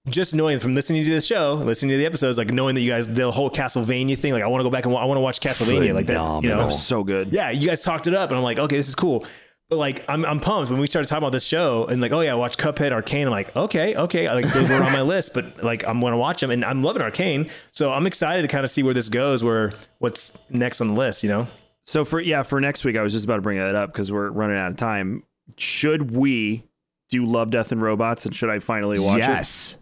just 0.10 0.36
knowing 0.36 0.60
from 0.60 0.74
listening 0.76 1.06
to 1.06 1.10
the 1.16 1.22
show, 1.22 1.54
listening 1.54 1.92
to 1.92 1.98
the 1.98 2.06
episodes, 2.06 2.38
like 2.38 2.52
knowing 2.52 2.76
that 2.76 2.82
you 2.82 2.90
guys, 2.92 3.08
the 3.08 3.32
whole 3.32 3.50
Castlevania 3.50 4.18
thing, 4.18 4.34
like 4.34 4.44
I 4.44 4.48
want 4.48 4.60
to 4.60 4.66
go 4.66 4.70
back 4.70 4.84
and 4.84 4.94
wa- 4.94 5.02
I 5.02 5.06
want 5.06 5.16
to 5.18 5.22
watch 5.22 5.40
Castlevania, 5.40 5.94
like 5.94 6.08
that, 6.08 6.14
you 6.44 6.50
know, 6.50 6.70
so 6.70 7.02
good. 7.06 7.32
yeah, 7.32 7.50
you 7.52 7.66
guys 7.68 7.82
talked 7.82 8.06
it 8.08 8.14
up, 8.14 8.30
and 8.30 8.38
I'm 8.38 8.44
like, 8.44 8.60
okay, 8.60 8.76
this 8.76 8.90
is 8.90 8.96
cool. 8.96 9.26
But 9.70 9.78
like, 9.78 10.04
I'm, 10.10 10.26
I'm 10.26 10.40
pumped 10.40 10.72
when 10.72 10.80
we 10.80 10.88
started 10.88 11.08
talking 11.08 11.24
about 11.24 11.32
this 11.32 11.46
show, 11.46 11.86
and 11.86 12.02
like, 12.02 12.12
oh 12.12 12.22
yeah, 12.22 12.32
I 12.32 12.36
watch 12.36 12.58
Cuphead, 12.58 12.92
Arcane. 12.92 13.28
I'm 13.28 13.32
like, 13.32 13.56
okay, 13.56 13.96
okay, 13.96 14.28
like 14.28 14.52
those 14.52 14.68
were 14.68 14.76
on 14.76 14.92
my 14.92 15.02
list, 15.04 15.34
but 15.36 15.64
like, 15.64 15.88
I'm 15.88 16.02
gonna 16.02 16.18
watch 16.18 16.42
them, 16.42 16.50
and 16.50 16.66
I'm 16.66 16.82
loving 16.82 17.04
Arcane, 17.04 17.50
so 17.70 17.94
I'm 17.94 18.08
excited 18.08 18.42
to 18.42 18.48
kind 18.48 18.64
of 18.64 18.72
see 18.72 18.82
where 18.82 18.96
this 18.96 19.10
goes, 19.10 19.44
where 19.44 19.74
what's 20.00 20.40
next 20.50 20.82
on 20.82 20.88
the 20.88 20.96
list, 20.96 21.22
you 21.22 21.30
know? 21.30 21.48
So 21.86 22.04
for 22.04 22.20
yeah, 22.20 22.42
for 22.42 22.60
next 22.60 22.84
week, 22.84 22.98
I 22.98 23.04
was 23.04 23.14
just 23.14 23.26
about 23.26 23.38
to 23.38 23.42
bring 23.42 23.60
that 23.60 23.76
up 23.76 23.92
because 23.92 24.12
we're 24.12 24.30
running 24.30 24.58
out 24.58 24.72
of 24.72 24.78
time. 24.78 25.24
Should 25.58 26.12
we 26.12 26.64
do 27.10 27.26
Love, 27.26 27.52
Death, 27.52 27.72
and 27.72 27.82
Robots, 27.82 28.26
and 28.26 28.36
should 28.36 28.50
I 28.50 28.60
finally 28.60 28.98
watch 28.98 29.20
yes. 29.20 29.74
it, 29.74 29.79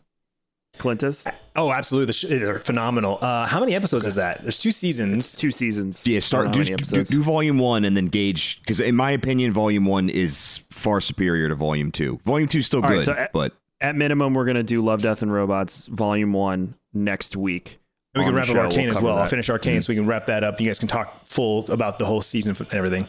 Clintus? 0.77 1.23
Oh, 1.55 1.71
absolutely, 1.71 2.37
they're 2.39 2.59
phenomenal. 2.59 3.17
Uh, 3.21 3.47
how 3.47 3.59
many 3.59 3.73
episodes 3.75 4.05
is 4.05 4.15
that? 4.15 4.41
There's 4.41 4.59
two 4.59 4.71
seasons. 4.71 5.35
Two 5.35 5.51
seasons. 5.51 6.03
Yeah, 6.05 6.19
start 6.19 6.45
don't 6.45 6.51
do, 6.53 6.59
know 6.71 6.77
how 6.79 6.91
many 6.97 7.03
do, 7.05 7.23
volume 7.23 7.57
one 7.57 7.83
and 7.85 7.97
then 7.97 8.07
gauge 8.07 8.59
because 8.61 8.79
in 8.79 8.95
my 8.95 9.11
opinion, 9.11 9.53
volume 9.53 9.85
one 9.85 10.09
is 10.09 10.59
far 10.69 11.01
superior 11.01 11.49
to 11.49 11.55
volume 11.55 11.91
two. 11.91 12.19
Volume 12.23 12.47
two 12.47 12.59
is 12.59 12.65
still 12.67 12.83
All 12.83 12.89
right, 12.89 12.95
good, 12.97 13.05
so 13.05 13.13
at- 13.13 13.33
but 13.33 13.53
At 13.81 13.95
minimum, 13.95 14.33
we're 14.33 14.45
gonna 14.45 14.63
do 14.63 14.81
Love, 14.83 15.01
Death, 15.01 15.21
and 15.21 15.31
Robots 15.33 15.85
Volume 15.87 16.33
One 16.33 16.75
next 16.93 17.35
week. 17.35 17.79
We 18.15 18.23
can 18.23 18.33
wrap 18.33 18.49
up. 18.49 18.55
Arcane 18.55 18.81
We'll 18.81 18.89
as 18.89 18.95
cover 18.97 19.05
well. 19.07 19.17
I'll 19.19 19.25
finish 19.27 19.49
Arcane 19.49 19.81
so 19.83 19.91
we 19.91 19.95
can 19.97 20.07
wrap 20.07 20.25
that 20.27 20.43
up. 20.43 20.59
You 20.59 20.65
guys 20.67 20.79
can 20.79 20.87
talk 20.87 21.25
full 21.27 21.69
about 21.71 21.99
the 21.99 22.05
whole 22.05 22.21
season 22.21 22.55
and 22.57 22.73
everything. 22.73 23.07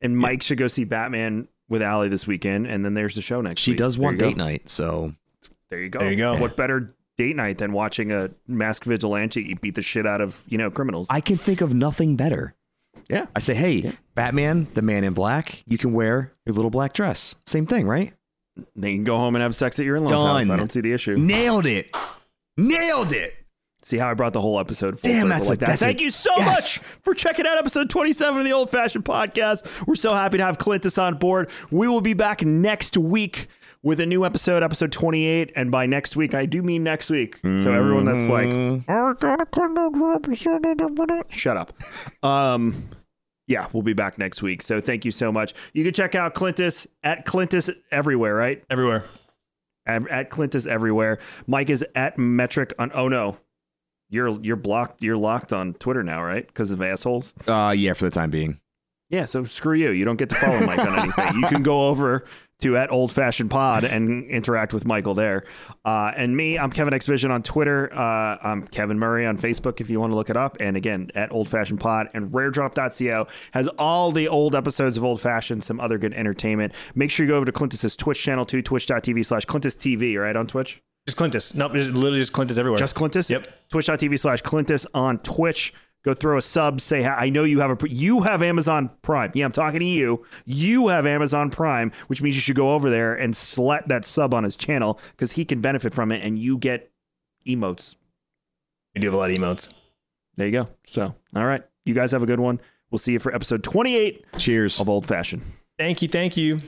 And 0.00 0.16
Mike 0.18 0.42
should 0.42 0.58
go 0.58 0.66
see 0.66 0.82
Batman 0.82 1.46
with 1.68 1.80
Allie 1.80 2.08
this 2.08 2.26
weekend, 2.26 2.66
and 2.66 2.84
then 2.84 2.94
there's 2.94 3.14
the 3.14 3.22
show 3.22 3.40
next 3.40 3.60
She 3.60 3.70
week. 3.70 3.78
does 3.78 3.96
want 3.96 4.14
you 4.14 4.18
go. 4.20 4.26
date 4.30 4.36
night, 4.36 4.68
so 4.68 5.14
There 5.72 5.80
you 5.80 5.88
go. 5.88 6.00
There 6.00 6.10
you 6.10 6.16
go. 6.18 6.36
What 6.36 6.54
better 6.54 6.94
date 7.16 7.34
night 7.34 7.56
than 7.56 7.72
watching 7.72 8.12
a 8.12 8.28
masked 8.46 8.84
vigilante 8.84 9.54
beat 9.54 9.74
the 9.74 9.80
shit 9.80 10.06
out 10.06 10.20
of 10.20 10.44
you 10.48 10.58
know 10.58 10.70
criminals? 10.70 11.06
I 11.08 11.22
can 11.22 11.38
think 11.38 11.62
of 11.62 11.72
nothing 11.74 12.14
better. 12.14 12.54
yeah. 13.08 13.24
I 13.34 13.38
say, 13.38 13.54
hey, 13.54 13.92
Batman, 14.14 14.68
the 14.74 14.82
man 14.82 15.02
in 15.02 15.14
black, 15.14 15.62
you 15.66 15.78
can 15.78 15.94
wear 15.94 16.34
your 16.44 16.54
little 16.54 16.70
black 16.70 16.92
dress. 16.92 17.34
Same 17.46 17.64
thing, 17.66 17.88
right? 17.88 18.12
Then 18.76 18.90
you 18.90 18.96
can 18.98 19.04
go 19.04 19.16
home 19.16 19.34
and 19.34 19.42
have 19.42 19.54
sex 19.54 19.78
at 19.78 19.86
your 19.86 19.96
in-laws 19.96 20.12
house. 20.12 20.50
I 20.50 20.56
don't 20.56 20.70
see 20.70 20.82
the 20.82 20.92
issue. 20.92 21.16
Nailed 21.16 21.64
it. 21.64 21.90
Nailed 22.58 23.12
it. 23.14 23.34
See 23.84 23.96
how 23.98 24.10
I 24.10 24.14
brought 24.14 24.32
the 24.34 24.40
whole 24.42 24.60
episode 24.60 25.00
full 25.00 25.10
Damn, 25.10 25.22
circle 25.22 25.28
that's 25.30 25.46
a- 25.46 25.50
like 25.50 25.58
that. 25.60 25.66
that's 25.66 25.82
a- 25.82 25.84
Thank 25.86 26.00
you 26.02 26.10
so 26.10 26.30
yes. 26.36 26.46
much 26.46 26.78
for 27.02 27.14
checking 27.14 27.46
out 27.46 27.56
episode 27.58 27.90
27 27.90 28.38
of 28.40 28.44
the 28.44 28.52
Old 28.52 28.70
Fashioned 28.70 29.04
Podcast. 29.04 29.86
We're 29.86 29.94
so 29.96 30.12
happy 30.14 30.36
to 30.36 30.44
have 30.44 30.58
Clintus 30.58 31.02
on 31.02 31.14
board. 31.16 31.50
We 31.70 31.88
will 31.88 32.00
be 32.02 32.12
back 32.14 32.42
next 32.44 32.96
week 32.96 33.48
with 33.82 34.00
a 34.00 34.06
new 34.06 34.24
episode, 34.24 34.62
episode 34.62 34.92
28. 34.92 35.52
And 35.56 35.70
by 35.70 35.86
next 35.86 36.14
week, 36.16 36.34
I 36.34 36.46
do 36.46 36.62
mean 36.62 36.82
next 36.84 37.10
week. 37.10 37.38
So 37.42 37.72
everyone 37.72 38.04
that's 38.04 38.28
like, 38.28 38.48
I 38.88 39.12
gotta 39.18 39.46
come 39.46 39.74
back 39.74 39.92
for 39.92 40.14
episode- 40.14 41.24
shut 41.30 41.56
up. 41.56 41.72
Um, 42.24 42.88
yeah, 43.48 43.66
we'll 43.72 43.82
be 43.82 43.92
back 43.92 44.18
next 44.18 44.40
week. 44.42 44.62
So 44.62 44.80
thank 44.80 45.04
you 45.04 45.10
so 45.10 45.32
much. 45.32 45.52
You 45.72 45.84
can 45.84 45.92
check 45.92 46.14
out 46.14 46.34
Clintus 46.34 46.86
at 47.02 47.26
Clintus 47.26 47.70
everywhere, 47.90 48.34
right? 48.34 48.62
Everywhere. 48.70 49.04
At, 49.84 50.08
at 50.08 50.30
Clintus 50.30 50.66
everywhere. 50.66 51.18
Mike 51.48 51.68
is 51.68 51.84
at 51.96 52.16
Metric 52.16 52.72
on. 52.78 52.92
Oh 52.94 53.08
no, 53.08 53.36
you're 54.10 54.40
you're 54.40 54.54
blocked. 54.56 55.02
You're 55.02 55.16
locked 55.16 55.52
on 55.52 55.74
Twitter 55.74 56.04
now, 56.04 56.22
right? 56.22 56.46
Because 56.46 56.70
of 56.70 56.80
assholes. 56.80 57.34
Uh, 57.48 57.74
yeah, 57.76 57.92
for 57.94 58.04
the 58.04 58.10
time 58.12 58.30
being. 58.30 58.60
Yeah. 59.10 59.24
So 59.24 59.42
screw 59.44 59.74
you. 59.74 59.90
You 59.90 60.04
don't 60.04 60.16
get 60.18 60.28
to 60.30 60.36
follow 60.36 60.64
Mike 60.64 60.78
on 60.78 60.98
anything. 61.00 61.40
You 61.40 61.48
can 61.48 61.62
go 61.64 61.88
over 61.88 62.24
to 62.62 62.76
at 62.76 62.90
Old 62.90 63.12
Fashioned 63.12 63.50
Pod 63.50 63.84
and 63.84 64.24
interact 64.30 64.72
with 64.72 64.84
Michael 64.84 65.14
there. 65.14 65.44
Uh, 65.84 66.12
and 66.16 66.36
me, 66.36 66.58
I'm 66.58 66.70
Kevin 66.70 66.94
X 66.94 67.06
Vision 67.06 67.30
on 67.30 67.42
Twitter. 67.42 67.92
Uh, 67.92 68.38
I'm 68.42 68.62
Kevin 68.62 68.98
Murray 68.98 69.26
on 69.26 69.38
Facebook 69.38 69.80
if 69.80 69.90
you 69.90 70.00
want 70.00 70.12
to 70.12 70.16
look 70.16 70.30
it 70.30 70.36
up. 70.36 70.56
And 70.60 70.76
again, 70.76 71.10
at 71.14 71.32
Old 71.32 71.48
Fashioned 71.48 71.80
Pod 71.80 72.08
and 72.14 72.30
RareDrop.co 72.32 73.26
has 73.52 73.68
all 73.78 74.12
the 74.12 74.28
old 74.28 74.54
episodes 74.54 74.96
of 74.96 75.04
Old 75.04 75.20
Fashioned, 75.20 75.62
some 75.64 75.80
other 75.80 75.98
good 75.98 76.14
entertainment. 76.14 76.72
Make 76.94 77.10
sure 77.10 77.26
you 77.26 77.32
go 77.32 77.36
over 77.36 77.46
to 77.46 77.52
Clintus's 77.52 77.96
Twitch 77.96 78.22
channel 78.22 78.46
too, 78.46 78.62
twitch.tv 78.62 79.24
slash 79.26 79.46
Clintus 79.46 79.76
TV, 79.76 80.20
right 80.20 80.36
on 80.36 80.46
Twitch? 80.46 80.80
Just 81.06 81.18
Clintus. 81.18 81.54
Nope, 81.56 81.74
it's 81.74 81.90
literally 81.90 82.20
just 82.20 82.32
Clintus 82.32 82.58
everywhere. 82.58 82.78
Just 82.78 82.94
Clintus? 82.94 83.28
Yep. 83.28 83.48
Twitch.tv 83.70 84.18
slash 84.20 84.42
Clintus 84.42 84.86
on 84.94 85.18
Twitch. 85.18 85.74
Go 86.04 86.14
throw 86.14 86.36
a 86.36 86.42
sub. 86.42 86.80
Say, 86.80 87.02
hi. 87.02 87.14
I 87.14 87.28
know 87.28 87.44
you 87.44 87.60
have 87.60 87.82
a, 87.82 87.88
you 87.88 88.22
have 88.22 88.42
Amazon 88.42 88.90
Prime. 89.02 89.30
Yeah, 89.34 89.44
I'm 89.44 89.52
talking 89.52 89.78
to 89.78 89.84
you. 89.86 90.24
You 90.44 90.88
have 90.88 91.06
Amazon 91.06 91.50
Prime, 91.50 91.92
which 92.08 92.20
means 92.20 92.34
you 92.34 92.40
should 92.42 92.56
go 92.56 92.74
over 92.74 92.90
there 92.90 93.14
and 93.14 93.36
slap 93.36 93.86
that 93.86 94.04
sub 94.04 94.34
on 94.34 94.42
his 94.44 94.56
channel 94.56 94.98
because 95.12 95.32
he 95.32 95.44
can 95.44 95.60
benefit 95.60 95.94
from 95.94 96.10
it 96.10 96.24
and 96.24 96.38
you 96.38 96.58
get 96.58 96.90
emotes. 97.46 97.94
we 98.94 99.00
do 99.00 99.06
have 99.08 99.14
a 99.14 99.16
lot 99.16 99.30
of 99.30 99.36
emotes. 99.36 99.72
There 100.36 100.46
you 100.46 100.52
go. 100.52 100.68
So, 100.86 101.14
all 101.36 101.44
right. 101.46 101.62
You 101.84 101.94
guys 101.94 102.10
have 102.12 102.22
a 102.22 102.26
good 102.26 102.40
one. 102.40 102.60
We'll 102.90 102.98
see 102.98 103.12
you 103.12 103.18
for 103.18 103.34
episode 103.34 103.62
28 103.62 104.24
Cheers. 104.38 104.80
of 104.80 104.88
Old 104.88 105.06
Fashioned. 105.06 105.42
Thank 105.78 106.02
you. 106.02 106.08
Thank 106.08 106.36
you. 106.36 106.60